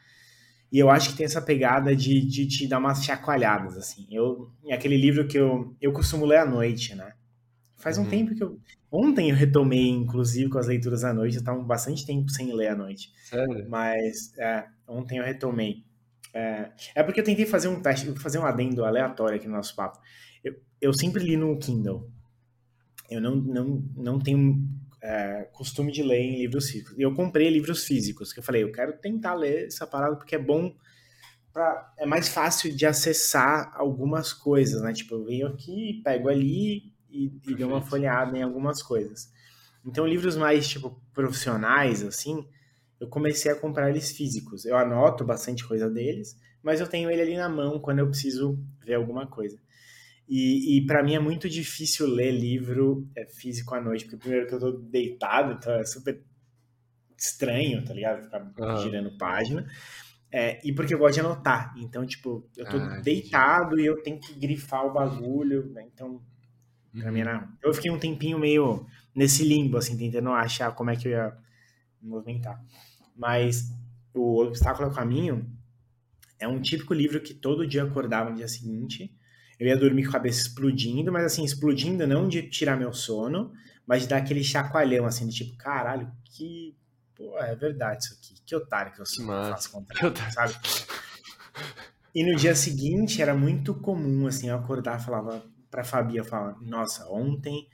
E 0.70 0.78
eu 0.78 0.88
acho 0.88 1.10
que 1.10 1.16
tem 1.18 1.26
essa 1.26 1.42
pegada 1.42 1.94
de, 1.94 2.24
de 2.24 2.46
te 2.46 2.66
dar 2.66 2.78
umas 2.78 3.04
chacoalhadas, 3.04 3.76
assim. 3.76 4.06
Eu, 4.10 4.50
é 4.66 4.74
aquele 4.74 4.96
livro 4.96 5.28
que 5.28 5.38
eu, 5.38 5.76
eu 5.82 5.92
costumo 5.92 6.24
ler 6.24 6.38
à 6.38 6.46
noite, 6.46 6.94
né? 6.94 7.12
Faz 7.76 7.98
um 7.98 8.04
uhum. 8.04 8.08
tempo 8.08 8.34
que 8.34 8.42
eu. 8.42 8.58
Ontem 8.90 9.28
eu 9.28 9.36
retomei, 9.36 9.88
inclusive, 9.88 10.48
com 10.48 10.58
as 10.58 10.68
leituras 10.68 11.04
à 11.04 11.12
noite. 11.12 11.34
Eu 11.34 11.40
estava 11.40 11.62
bastante 11.62 12.06
tempo 12.06 12.30
sem 12.30 12.54
ler 12.54 12.68
à 12.68 12.76
noite. 12.76 13.12
Sério? 13.24 13.68
Mas 13.68 14.32
é, 14.38 14.64
ontem 14.88 15.18
eu 15.18 15.24
retomei. 15.24 15.84
É, 16.34 16.70
é, 16.94 17.02
porque 17.02 17.20
eu 17.20 17.24
tentei 17.24 17.44
fazer 17.44 17.68
um 17.68 17.80
teste, 17.80 18.10
fazer 18.18 18.38
um 18.38 18.46
adendo 18.46 18.84
aleatório 18.84 19.36
aqui 19.36 19.46
no 19.46 19.54
nosso 19.54 19.74
papo. 19.76 19.98
Eu, 20.42 20.54
eu 20.80 20.92
sempre 20.92 21.22
li 21.22 21.36
no 21.36 21.58
Kindle. 21.58 22.10
Eu 23.10 23.20
não, 23.20 23.36
não, 23.36 23.84
não 23.96 24.18
tenho 24.18 24.66
é, 25.02 25.48
costume 25.52 25.92
de 25.92 26.02
ler 26.02 26.20
em 26.20 26.38
livros 26.38 26.70
físicos. 26.70 26.98
E 26.98 27.02
eu 27.02 27.14
comprei 27.14 27.50
livros 27.50 27.84
físicos, 27.84 28.32
que 28.32 28.38
eu 28.38 28.44
falei, 28.44 28.62
eu 28.62 28.72
quero 28.72 28.94
tentar 28.98 29.34
ler 29.34 29.66
essa 29.66 29.86
parada 29.86 30.16
porque 30.16 30.36
é 30.36 30.38
bom 30.38 30.74
pra, 31.52 31.92
é 31.98 32.06
mais 32.06 32.28
fácil 32.28 32.74
de 32.74 32.86
acessar 32.86 33.72
algumas 33.74 34.32
coisas, 34.32 34.80
né? 34.82 34.92
Tipo, 34.92 35.16
eu 35.16 35.24
venho 35.24 35.46
aqui, 35.48 36.00
pego 36.02 36.28
ali 36.28 36.94
e, 37.10 37.32
e 37.46 37.54
dou 37.54 37.68
uma 37.68 37.82
folheada 37.82 38.36
em 38.36 38.42
algumas 38.42 38.82
coisas. 38.82 39.30
Então, 39.84 40.06
livros 40.06 40.36
mais, 40.36 40.66
tipo, 40.68 41.02
profissionais, 41.12 42.02
assim, 42.02 42.46
eu 43.02 43.08
comecei 43.08 43.50
a 43.50 43.56
comprar 43.56 43.90
eles 43.90 44.12
físicos. 44.12 44.64
Eu 44.64 44.76
anoto 44.76 45.24
bastante 45.24 45.66
coisa 45.66 45.90
deles, 45.90 46.38
mas 46.62 46.80
eu 46.80 46.86
tenho 46.86 47.10
ele 47.10 47.20
ali 47.20 47.36
na 47.36 47.48
mão 47.48 47.80
quando 47.80 47.98
eu 47.98 48.06
preciso 48.06 48.56
ver 48.80 48.94
alguma 48.94 49.26
coisa. 49.26 49.58
E, 50.28 50.78
e 50.78 50.86
para 50.86 51.02
mim 51.02 51.16
é 51.16 51.18
muito 51.18 51.48
difícil 51.48 52.06
ler 52.06 52.30
livro 52.30 53.10
é, 53.16 53.26
físico 53.26 53.74
à 53.74 53.80
noite, 53.80 54.04
porque 54.04 54.18
primeiro 54.18 54.46
que 54.46 54.54
eu 54.54 54.60
tô 54.60 54.70
deitado, 54.70 55.54
então 55.54 55.72
é 55.72 55.84
super 55.84 56.22
estranho, 57.18 57.84
tá 57.84 57.92
ligado? 57.92 58.22
Ficar 58.22 58.76
girando 58.76 59.18
página. 59.18 59.66
É, 60.30 60.60
e 60.64 60.72
porque 60.72 60.94
eu 60.94 60.98
gosto 60.98 61.14
de 61.14 61.20
anotar. 61.20 61.74
Então, 61.78 62.06
tipo, 62.06 62.48
eu 62.56 62.64
tô 62.66 62.76
ah, 62.76 63.00
deitado 63.00 63.72
entendi. 63.74 63.82
e 63.82 63.86
eu 63.86 64.00
tenho 64.00 64.20
que 64.20 64.32
grifar 64.38 64.86
o 64.86 64.92
bagulho, 64.92 65.66
né? 65.72 65.84
Então, 65.92 66.22
pra 66.96 67.08
uhum. 67.08 67.12
mim 67.12 67.20
era... 67.20 67.48
Eu 67.60 67.74
fiquei 67.74 67.90
um 67.90 67.98
tempinho 67.98 68.38
meio 68.38 68.86
nesse 69.12 69.44
limbo, 69.44 69.76
assim, 69.76 69.98
tentando 69.98 70.30
achar 70.30 70.72
como 70.72 70.90
é 70.90 70.96
que 70.96 71.08
eu 71.08 71.12
ia 71.12 71.36
me 72.00 72.08
movimentar. 72.10 72.62
Mas 73.16 73.70
o 74.14 74.42
Obstáculo 74.42 74.88
ao 74.88 74.94
Caminho 74.94 75.50
é 76.38 76.48
um 76.48 76.60
típico 76.60 76.94
livro 76.94 77.20
que 77.20 77.34
todo 77.34 77.66
dia 77.66 77.84
acordava 77.84 78.30
no 78.30 78.36
dia 78.36 78.48
seguinte 78.48 79.14
eu 79.62 79.68
ia 79.68 79.76
dormir 79.76 80.02
com 80.02 80.10
a 80.10 80.14
cabeça 80.14 80.40
explodindo, 80.40 81.12
mas 81.12 81.24
assim, 81.24 81.44
explodindo 81.44 82.04
não 82.04 82.26
de 82.26 82.42
tirar 82.42 82.76
meu 82.76 82.92
sono, 82.92 83.52
mas 83.86 84.02
de 84.02 84.08
dar 84.08 84.16
aquele 84.16 84.42
chacoalhão, 84.42 85.06
assim, 85.06 85.28
de 85.28 85.36
tipo, 85.36 85.56
caralho, 85.56 86.10
que. 86.24 86.76
Pô, 87.14 87.38
é 87.38 87.54
verdade 87.54 88.02
isso 88.02 88.14
aqui. 88.14 88.34
Que 88.44 88.56
otário 88.56 88.92
que 88.92 89.00
eu 89.00 89.06
sou, 89.06 89.24
Mano, 89.24 89.50
faço 89.50 89.70
contra 89.70 90.12
sabe? 90.32 90.54
E 92.12 92.28
no 92.28 92.36
dia 92.36 92.56
seguinte 92.56 93.22
era 93.22 93.36
muito 93.36 93.72
comum, 93.72 94.26
assim, 94.26 94.48
eu 94.48 94.56
acordar 94.56 94.98
e 94.98 95.04
falava, 95.04 95.44
pra 95.70 95.84
Fabia 95.84 96.24
falar, 96.24 96.60
nossa, 96.60 97.08
ontem, 97.08 97.68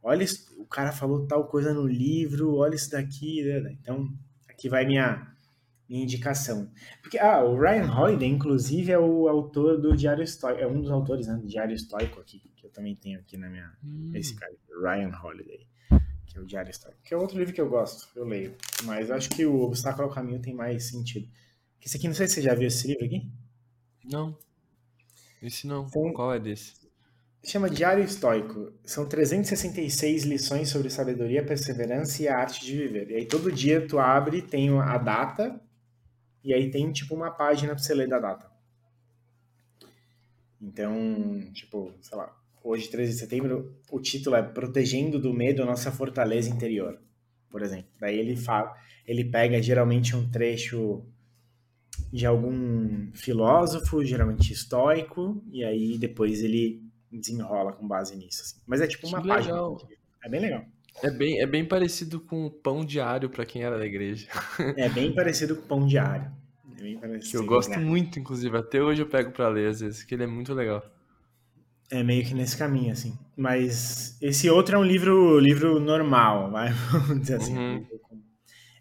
olha, 0.00 0.22
isso, 0.22 0.46
o 0.56 0.66
cara 0.66 0.92
falou 0.92 1.26
tal 1.26 1.48
coisa 1.48 1.74
no 1.74 1.84
livro, 1.84 2.54
olha 2.54 2.76
isso 2.76 2.92
daqui, 2.92 3.42
né? 3.42 3.58
né? 3.58 3.76
então 3.80 4.08
aqui 4.54 4.68
vai 4.68 4.86
minha, 4.86 5.34
minha 5.88 6.02
indicação. 6.02 6.70
Porque, 7.02 7.18
ah, 7.18 7.44
o 7.44 7.58
Ryan 7.58 7.92
Holiday, 7.92 8.28
inclusive, 8.28 8.90
é 8.90 8.98
o 8.98 9.28
autor 9.28 9.80
do 9.80 9.96
Diário 9.96 10.22
Estoico, 10.22 10.60
é 10.60 10.66
um 10.66 10.80
dos 10.80 10.90
autores 10.90 11.26
né, 11.26 11.34
do 11.34 11.46
Diário 11.46 11.74
Estoico 11.74 12.20
aqui, 12.20 12.42
que 12.56 12.66
eu 12.66 12.70
também 12.70 12.96
tenho 12.96 13.20
aqui 13.20 13.36
na 13.36 13.48
minha, 13.48 13.72
hum. 13.84 14.10
esse 14.14 14.34
cara, 14.34 14.52
Ryan 14.82 15.12
Holiday 15.22 15.66
que 16.34 16.38
é 16.38 16.42
o 16.42 16.46
Diário 16.46 16.70
Histórico, 16.70 17.00
que 17.04 17.14
é 17.14 17.16
outro 17.16 17.38
livro 17.38 17.54
que 17.54 17.60
eu 17.60 17.68
gosto, 17.68 18.08
eu 18.16 18.24
leio. 18.24 18.56
Mas 18.82 19.08
acho 19.08 19.30
que 19.30 19.46
o 19.46 19.60
Obstáculo 19.60 20.08
ao 20.08 20.12
Caminho 20.12 20.42
tem 20.42 20.52
mais 20.52 20.90
sentido. 20.90 21.28
Esse 21.80 21.96
aqui, 21.96 22.08
não 22.08 22.14
sei 22.14 22.26
se 22.26 22.34
você 22.34 22.42
já 22.42 22.54
viu 22.54 22.66
esse 22.66 22.88
livro 22.88 23.04
aqui. 23.04 23.30
Não. 24.04 24.36
Esse 25.40 25.66
não. 25.66 25.86
Então, 25.86 26.12
Qual 26.12 26.34
é 26.34 26.40
desse? 26.40 26.74
Chama 27.44 27.68
Diário 27.68 28.02
Estoico. 28.02 28.72
São 28.86 29.06
366 29.06 30.24
lições 30.24 30.70
sobre 30.70 30.88
sabedoria, 30.88 31.44
perseverança 31.44 32.22
e 32.22 32.28
a 32.28 32.38
arte 32.38 32.64
de 32.64 32.74
viver. 32.74 33.10
E 33.10 33.16
aí 33.16 33.26
todo 33.26 33.52
dia 33.52 33.86
tu 33.86 33.98
abre, 33.98 34.40
tem 34.40 34.70
a 34.78 34.96
data, 34.96 35.60
e 36.42 36.54
aí 36.54 36.70
tem 36.70 36.90
tipo 36.90 37.14
uma 37.14 37.30
página 37.30 37.74
pra 37.74 37.82
você 37.82 37.92
ler 37.92 38.08
da 38.08 38.18
data. 38.18 38.50
Então, 40.58 41.38
tipo, 41.52 41.92
sei 42.00 42.16
lá, 42.16 42.34
hoje, 42.62 42.88
13 42.88 43.12
de 43.12 43.18
setembro, 43.18 43.76
o 43.90 44.00
título 44.00 44.36
é 44.36 44.42
Protegendo 44.42 45.18
do 45.20 45.34
Medo 45.34 45.62
a 45.62 45.66
Nossa 45.66 45.92
Fortaleza 45.92 46.48
Interior, 46.48 46.98
por 47.50 47.60
exemplo. 47.60 47.90
Daí 48.00 48.18
ele 48.18 48.36
fala, 48.36 48.74
ele 49.06 49.22
pega 49.22 49.60
geralmente 49.60 50.16
um 50.16 50.30
trecho 50.30 51.04
de 52.10 52.24
algum 52.24 53.12
filósofo, 53.12 54.02
geralmente 54.02 54.50
estoico, 54.50 55.44
e 55.52 55.62
aí 55.62 55.98
depois 55.98 56.42
ele 56.42 56.82
desenrola 57.18 57.72
com 57.72 57.86
base 57.86 58.16
nisso. 58.16 58.42
Assim. 58.42 58.56
Mas 58.66 58.80
é 58.80 58.86
tipo 58.86 59.06
uma 59.06 59.20
que 59.20 59.28
página. 59.28 59.54
Legal. 59.54 59.88
É 60.24 60.28
bem 60.28 60.40
legal. 60.40 60.64
É 61.02 61.10
bem, 61.10 61.40
é 61.40 61.46
bem 61.46 61.64
parecido 61.64 62.20
com 62.20 62.46
o 62.46 62.50
pão 62.50 62.84
diário 62.84 63.28
para 63.28 63.44
quem 63.44 63.62
era 63.62 63.78
da 63.78 63.86
igreja. 63.86 64.28
É 64.76 64.88
bem 64.88 65.12
parecido 65.12 65.56
com 65.56 65.62
o 65.62 65.66
pão 65.66 65.86
diário. 65.86 66.30
É 66.78 66.82
bem 66.82 66.98
parecido. 66.98 67.30
Que 67.30 67.36
eu 67.36 67.46
gosto 67.46 67.78
muito, 67.80 68.18
inclusive. 68.18 68.56
Até 68.56 68.80
hoje 68.80 69.02
eu 69.02 69.08
pego 69.08 69.32
para 69.32 69.48
ler 69.48 69.70
às 69.70 69.80
vezes, 69.80 70.02
que 70.04 70.14
ele 70.14 70.24
é 70.24 70.26
muito 70.26 70.54
legal 70.54 70.82
é 71.90 72.02
meio 72.02 72.24
que 72.24 72.34
nesse 72.34 72.56
caminho, 72.56 72.92
assim. 72.92 73.16
Mas 73.36 74.16
esse 74.20 74.48
outro 74.48 74.76
é 74.76 74.78
um 74.78 74.84
livro, 74.84 75.38
livro 75.38 75.78
normal, 75.80 76.50
vai, 76.50 76.72
vamos 76.90 77.20
dizer 77.20 77.36
assim. 77.36 77.56
Uhum. 77.56 77.86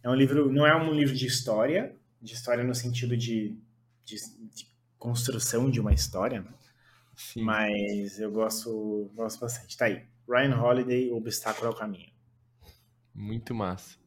É 0.02 0.10
um 0.10 0.16
livro, 0.16 0.52
não 0.52 0.66
é 0.66 0.76
um 0.76 0.92
livro 0.94 1.16
de 1.16 1.26
história, 1.26 1.96
de 2.22 2.34
história 2.34 2.64
no 2.64 2.76
sentido 2.76 3.16
de, 3.16 3.56
de, 4.04 4.16
de 4.54 4.68
construção 4.98 5.70
de 5.70 5.80
uma 5.80 5.94
história, 5.94 6.42
né? 6.42 6.50
Sim. 7.16 7.44
mas 7.44 8.20
eu 8.20 8.32
gosto, 8.32 9.12
gosto 9.16 9.40
bastante. 9.40 9.78
Tá 9.78 9.86
aí, 9.86 10.04
Ryan 10.28 10.60
Holiday, 10.60 11.12
Obstáculo 11.12 11.68
ao 11.68 11.76
Caminho. 11.76 12.12
Muito 13.14 13.54
massa. 13.54 13.98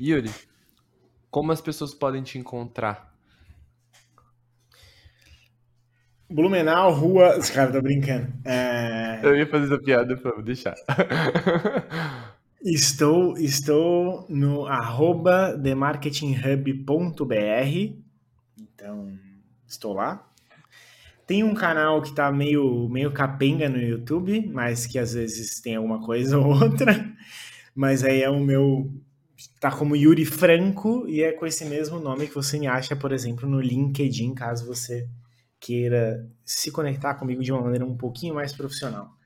Yuri, 0.00 0.30
como 1.30 1.52
as 1.52 1.60
pessoas 1.60 1.94
podem 1.94 2.22
te 2.22 2.38
encontrar? 2.38 3.12
Blumenau, 6.30 6.92
rua. 6.92 7.36
Os 7.38 7.50
caras 7.50 7.70
estão 7.70 7.82
brincando. 7.82 8.32
É... 8.44 9.20
Eu 9.22 9.36
ia 9.36 9.46
fazer 9.46 9.66
essa 9.66 9.82
piada, 9.82 10.16
vou 10.16 10.42
deixar. 10.42 10.74
estou, 12.62 13.36
estou 13.36 14.26
no 14.28 14.66
arroba 14.66 15.58
themarketinghub.br. 15.62 17.96
Então, 18.58 19.18
estou 19.66 19.92
lá. 19.92 20.31
Tem 21.26 21.42
um 21.44 21.54
canal 21.54 22.02
que 22.02 22.14
tá 22.14 22.30
meio, 22.32 22.88
meio 22.88 23.12
capenga 23.12 23.68
no 23.68 23.78
YouTube, 23.78 24.48
mas 24.52 24.86
que 24.86 24.98
às 24.98 25.14
vezes 25.14 25.60
tem 25.60 25.76
alguma 25.76 26.04
coisa 26.04 26.36
ou 26.38 26.46
outra. 26.46 27.12
Mas 27.74 28.04
aí 28.04 28.22
é 28.22 28.30
o 28.30 28.40
meu. 28.40 28.92
Tá 29.58 29.70
como 29.70 29.96
Yuri 29.96 30.24
Franco 30.24 31.06
e 31.08 31.22
é 31.22 31.32
com 31.32 31.46
esse 31.46 31.64
mesmo 31.64 31.98
nome 31.98 32.28
que 32.28 32.34
você 32.34 32.58
me 32.58 32.66
acha, 32.66 32.94
por 32.94 33.12
exemplo, 33.12 33.48
no 33.48 33.60
LinkedIn, 33.60 34.34
caso 34.34 34.66
você 34.66 35.08
queira 35.58 36.28
se 36.44 36.70
conectar 36.70 37.14
comigo 37.14 37.42
de 37.42 37.52
uma 37.52 37.62
maneira 37.62 37.84
um 37.84 37.96
pouquinho 37.96 38.34
mais 38.34 38.52
profissional. 38.52 39.16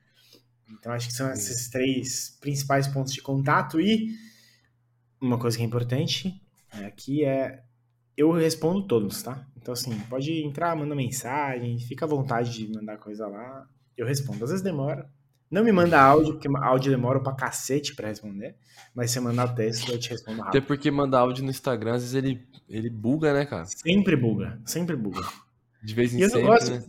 Então, 0.69 0.91
acho 0.91 1.07
que 1.07 1.13
são 1.13 1.31
esses 1.31 1.69
três 1.69 2.37
principais 2.39 2.87
pontos 2.87 3.13
de 3.13 3.21
contato. 3.21 3.79
E 3.79 4.15
uma 5.19 5.37
coisa 5.37 5.57
que 5.57 5.63
é 5.63 5.65
importante 5.65 6.41
aqui 6.71 7.25
é 7.25 7.63
eu 8.15 8.31
respondo 8.31 8.87
todos, 8.87 9.21
tá? 9.21 9.45
Então, 9.67 9.73
assim, 9.73 9.99
pode 10.09 10.31
entrar, 10.31 10.73
manda 10.77 10.95
mensagem, 10.95 11.77
fica 11.77 12.05
à 12.05 12.07
vontade 12.07 12.53
de 12.53 12.73
mandar 12.73 12.95
coisa 12.99 13.27
lá. 13.27 13.67
Eu 13.97 14.07
respondo. 14.07 14.41
Às 14.41 14.51
vezes 14.51 14.63
demora. 14.63 15.09
Não 15.51 15.61
me 15.61 15.73
manda 15.73 15.99
áudio, 15.99 16.35
porque 16.35 16.47
áudio 16.47 16.89
demora 16.89 17.19
pra 17.19 17.35
cacete 17.35 17.93
pra 17.93 18.07
responder. 18.07 18.55
Mas 18.95 19.11
se 19.11 19.19
mandar 19.19 19.49
texto, 19.49 19.91
eu 19.91 19.99
te 19.99 20.11
respondo 20.11 20.37
rápido. 20.37 20.57
Até 20.57 20.65
porque 20.65 20.89
mandar 20.89 21.19
áudio 21.19 21.43
no 21.43 21.49
Instagram, 21.49 21.95
às 21.95 22.01
vezes 22.01 22.15
ele, 22.15 22.47
ele 22.69 22.89
buga, 22.89 23.33
né, 23.33 23.45
cara? 23.45 23.65
Sempre 23.65 24.15
buga, 24.15 24.57
sempre 24.65 24.95
buga. 24.95 25.21
De 25.83 25.93
vez 25.93 26.13
em 26.13 26.29
quando. 26.29 26.69
Né? 26.69 26.85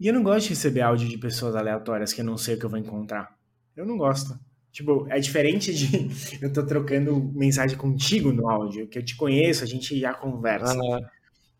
E 0.00 0.08
eu 0.08 0.14
não 0.14 0.22
gosto 0.22 0.44
de 0.44 0.48
receber 0.50 0.80
áudio 0.80 1.06
de 1.06 1.18
pessoas 1.18 1.54
aleatórias 1.54 2.14
que 2.14 2.22
eu 2.22 2.24
não 2.24 2.38
sei 2.38 2.54
o 2.54 2.58
que 2.58 2.64
eu 2.64 2.70
vou 2.70 2.78
encontrar. 2.78 3.36
Eu 3.76 3.84
não 3.84 3.98
gosto. 3.98 4.34
Tipo, 4.72 5.06
é 5.10 5.20
diferente 5.20 5.74
de 5.74 6.08
eu 6.42 6.50
tô 6.50 6.64
trocando 6.64 7.30
mensagem 7.34 7.76
contigo 7.76 8.32
no 8.32 8.48
áudio, 8.48 8.88
que 8.88 8.98
eu 8.98 9.04
te 9.04 9.14
conheço, 9.14 9.62
a 9.62 9.66
gente 9.66 10.00
já 10.00 10.14
conversa. 10.14 10.72
Ah. 10.72 11.13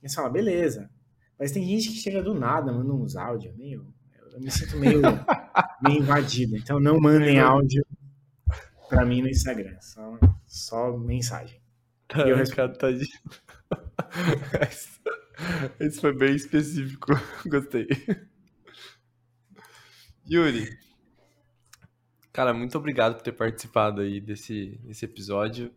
E 0.05 0.09
você 0.09 0.17
fala, 0.17 0.29
beleza. 0.29 0.91
Mas 1.39 1.51
tem 1.51 1.67
gente 1.67 1.89
que 1.89 1.97
chega 1.97 2.23
do 2.23 2.35
nada, 2.35 2.71
manda 2.71 2.93
uns 2.93 3.17
áudios, 3.17 3.57
meio. 3.57 3.91
Eu 4.33 4.41
me 4.41 4.51
sinto 4.51 4.77
meio, 4.77 5.01
meio 5.83 6.03
invadido. 6.03 6.55
Então 6.57 6.79
não 6.79 7.01
mandem 7.01 7.41
áudio 7.41 7.87
pra 8.89 9.07
mim 9.07 9.23
no 9.23 9.29
Instagram. 9.29 9.77
Só, 9.81 10.19
só 10.47 10.99
mensagem. 10.99 11.59
Tá, 12.07 12.29
eu 12.29 12.37
respondo. 12.37 12.77
Tá 12.77 12.91
de... 12.91 13.09
Esse 15.81 16.01
foi 16.01 16.15
bem 16.15 16.37
específico. 16.37 17.13
Gostei. 17.49 17.89
Yuri, 20.31 20.69
cara, 22.33 22.53
muito 22.53 22.77
obrigado 22.77 23.15
por 23.15 23.23
ter 23.23 23.33
participado 23.33 24.03
aí 24.03 24.21
desse, 24.21 24.79
desse 24.85 25.07
episódio. 25.07 25.73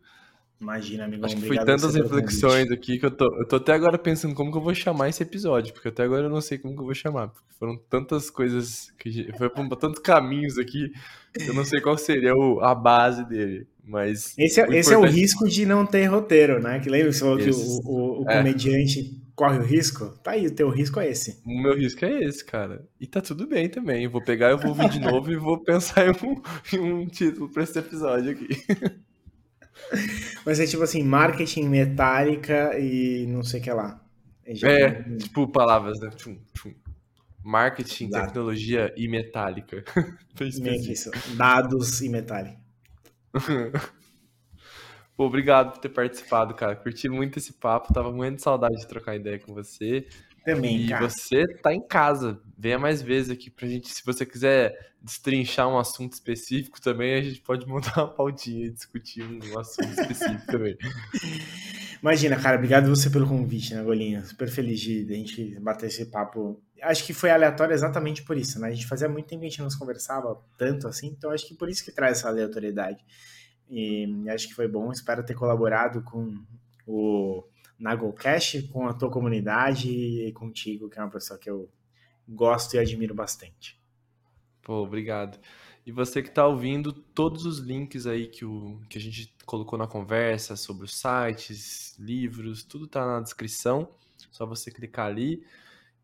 Imagina, 0.60 1.04
amigo. 1.04 1.24
Acho 1.24 1.36
que 1.36 1.46
foi 1.46 1.56
tantas 1.58 1.94
reflexões 1.94 2.70
aqui 2.70 2.98
que 2.98 3.06
eu 3.06 3.10
tô, 3.10 3.24
eu 3.38 3.46
tô 3.46 3.56
até 3.56 3.72
agora 3.72 3.96
pensando 3.96 4.34
como 4.34 4.50
que 4.50 4.58
eu 4.58 4.62
vou 4.62 4.74
chamar 4.74 5.08
esse 5.08 5.22
episódio, 5.22 5.72
porque 5.72 5.88
até 5.88 6.02
agora 6.02 6.24
eu 6.24 6.30
não 6.30 6.40
sei 6.40 6.58
como 6.58 6.74
que 6.74 6.80
eu 6.80 6.86
vou 6.86 6.94
chamar, 6.94 7.28
porque 7.28 7.46
foram 7.58 7.76
tantas 7.88 8.28
coisas 8.28 8.92
que 8.98 9.32
foi 9.38 9.48
por 9.48 9.68
tantos 9.76 10.00
caminhos 10.00 10.58
aqui, 10.58 10.90
que 11.32 11.48
eu 11.48 11.54
não 11.54 11.64
sei 11.64 11.80
qual 11.80 11.96
seria 11.96 12.34
o, 12.34 12.60
a 12.60 12.74
base 12.74 13.24
dele. 13.28 13.68
Mas 13.84 14.34
esse, 14.36 14.60
é, 14.60 14.68
esse 14.76 14.92
é 14.92 14.98
o 14.98 15.04
risco 15.04 15.48
de 15.48 15.64
não 15.64 15.86
ter 15.86 16.04
roteiro, 16.06 16.60
né? 16.60 16.78
Que 16.80 16.90
lembra 16.90 17.08
que 17.08 17.14
você 17.14 17.20
falou 17.20 17.38
que 17.38 17.50
o, 17.50 17.80
o, 17.86 18.22
o 18.22 18.30
é. 18.30 18.36
comediante 18.36 19.18
corre 19.34 19.58
o 19.58 19.62
risco? 19.62 20.06
Tá 20.22 20.32
aí, 20.32 20.46
o 20.46 20.54
teu 20.54 20.68
risco 20.68 21.00
é 21.00 21.08
esse. 21.08 21.40
O 21.46 21.62
meu 21.62 21.74
risco 21.74 22.04
é 22.04 22.24
esse, 22.24 22.44
cara. 22.44 22.84
E 23.00 23.06
tá 23.06 23.22
tudo 23.22 23.46
bem 23.46 23.68
também. 23.68 24.04
Eu 24.04 24.10
vou 24.10 24.20
pegar, 24.20 24.50
eu 24.50 24.58
vou 24.58 24.74
vir 24.74 24.90
de 24.90 24.98
novo 25.00 25.32
e 25.32 25.36
vou 25.36 25.62
pensar 25.62 26.06
em 26.06 26.10
um, 26.10 26.42
em 26.74 26.92
um 26.92 27.06
título 27.06 27.48
pra 27.48 27.62
esse 27.62 27.78
episódio 27.78 28.32
aqui. 28.32 28.48
Mas 30.44 30.60
é 30.60 30.66
tipo 30.66 30.82
assim, 30.82 31.02
marketing 31.02 31.68
metálica 31.68 32.78
e 32.78 33.26
não 33.26 33.42
sei 33.42 33.60
o 33.60 33.62
que 33.62 33.70
lá. 33.70 34.00
É, 34.44 34.82
é 34.82 35.16
tipo 35.16 35.46
palavras, 35.48 36.00
né? 36.00 36.10
Tchum, 36.10 36.38
tchum. 36.54 36.74
Marketing, 37.44 38.10
tecnologia 38.10 38.92
e 38.96 39.08
metálica. 39.08 39.84
Isso. 40.40 41.10
Dados 41.36 42.00
e 42.00 42.08
metálica. 42.08 42.58
Pô, 45.16 45.26
obrigado 45.26 45.72
por 45.72 45.80
ter 45.80 45.88
participado, 45.88 46.54
cara. 46.54 46.76
Curti 46.76 47.08
muito 47.08 47.38
esse 47.38 47.52
papo. 47.54 47.92
Tava 47.92 48.12
morrendo 48.12 48.36
de 48.36 48.42
saudade 48.42 48.76
de 48.76 48.86
trocar 48.86 49.16
ideia 49.16 49.38
com 49.38 49.52
você. 49.52 50.06
Também, 50.54 50.86
e 50.86 50.88
cara. 50.88 51.06
você 51.06 51.46
tá 51.46 51.74
em 51.74 51.86
casa. 51.86 52.40
Venha 52.56 52.78
mais 52.78 53.02
vezes 53.02 53.30
aqui 53.30 53.50
pra 53.50 53.68
gente. 53.68 53.92
Se 53.92 54.02
você 54.02 54.24
quiser 54.24 54.94
destrinchar 55.02 55.68
um 55.68 55.78
assunto 55.78 56.14
específico 56.14 56.80
também, 56.80 57.14
a 57.14 57.20
gente 57.20 57.42
pode 57.42 57.66
montar 57.68 58.02
uma 58.02 58.08
pautinha 58.08 58.64
e 58.66 58.70
discutir 58.70 59.22
um 59.22 59.58
assunto 59.58 59.90
específico 59.90 60.46
também. 60.50 60.78
Imagina, 62.00 62.36
cara, 62.36 62.56
obrigado 62.56 62.88
você 62.88 63.10
pelo 63.10 63.28
convite, 63.28 63.74
né, 63.74 63.82
Golinha? 63.82 64.24
Super 64.24 64.48
feliz 64.48 64.80
de, 64.80 65.04
de 65.04 65.12
a 65.12 65.16
gente 65.16 65.60
bater 65.60 65.88
esse 65.88 66.06
papo. 66.06 66.62
Acho 66.80 67.04
que 67.04 67.12
foi 67.12 67.30
aleatório 67.30 67.74
exatamente 67.74 68.22
por 68.22 68.38
isso, 68.38 68.58
né? 68.58 68.68
A 68.68 68.70
gente 68.70 68.86
fazia 68.86 69.08
muito 69.08 69.26
tempo 69.26 69.40
que 69.40 69.48
a 69.48 69.50
gente 69.50 69.60
não 69.60 69.68
se 69.68 69.78
conversava 69.78 70.40
tanto 70.56 70.88
assim, 70.88 71.08
então 71.08 71.30
acho 71.30 71.46
que 71.46 71.54
por 71.54 71.68
isso 71.68 71.84
que 71.84 71.92
traz 71.92 72.18
essa 72.18 72.28
aleatoriedade. 72.28 73.04
E 73.68 74.06
acho 74.30 74.48
que 74.48 74.54
foi 74.54 74.66
bom, 74.66 74.90
espero 74.90 75.22
ter 75.22 75.34
colaborado 75.34 76.00
com 76.02 76.32
o 76.86 77.44
Nagolcast, 77.78 78.62
com 78.68 78.86
a 78.86 78.92
tua 78.92 79.10
comunidade 79.10 79.88
e 79.88 80.32
contigo, 80.32 80.88
que 80.88 80.98
é 80.98 81.02
uma 81.02 81.10
pessoa 81.10 81.38
que 81.38 81.48
eu 81.48 81.68
gosto 82.28 82.74
e 82.74 82.78
admiro 82.78 83.14
bastante. 83.14 83.80
Pô, 84.62 84.82
obrigado. 84.82 85.38
E 85.86 85.92
você 85.92 86.22
que 86.22 86.28
está 86.28 86.46
ouvindo, 86.46 86.92
todos 86.92 87.46
os 87.46 87.58
links 87.58 88.06
aí 88.06 88.26
que, 88.26 88.44
o, 88.44 88.78
que 88.90 88.98
a 88.98 89.00
gente 89.00 89.32
colocou 89.46 89.78
na 89.78 89.86
conversa 89.86 90.56
sobre 90.56 90.84
os 90.84 90.94
sites, 90.94 91.96
livros, 91.98 92.62
tudo 92.62 92.84
está 92.84 93.06
na 93.06 93.20
descrição. 93.20 93.88
Só 94.30 94.44
você 94.44 94.70
clicar 94.70 95.06
ali. 95.06 95.42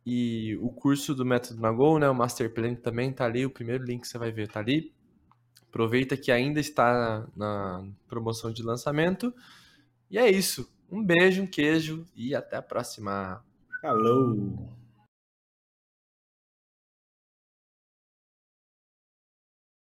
E 0.07 0.57
o 0.63 0.71
curso 0.71 1.15
do 1.15 1.25
Método 1.25 1.61
Nagol, 1.61 1.99
né, 1.99 2.09
o 2.09 2.15
Master 2.15 2.53
Plan 2.53 2.75
também 2.75 3.13
tá 3.13 3.27
ali, 3.27 3.45
o 3.45 3.51
primeiro 3.51 3.85
link 3.85 4.03
que 4.03 4.09
você 4.09 4.17
vai 4.17 4.31
ver 4.31 4.49
tá 4.49 4.61
ali. 4.61 4.91
Aproveita 5.69 6.17
que 6.17 6.33
ainda 6.33 6.61
está 6.61 7.27
na 7.37 7.87
promoção 8.09 8.51
de 8.51 8.63
lançamento. 8.63 9.35
E 10.11 10.17
é 10.17 10.31
isso. 10.31 10.73
Um 10.95 11.03
beijo, 11.05 11.43
um 11.43 11.47
queijo 11.47 12.07
e 12.15 12.37
até 12.37 12.57
a 12.57 12.63
próxima. 12.63 13.45
Falou! 13.83 14.39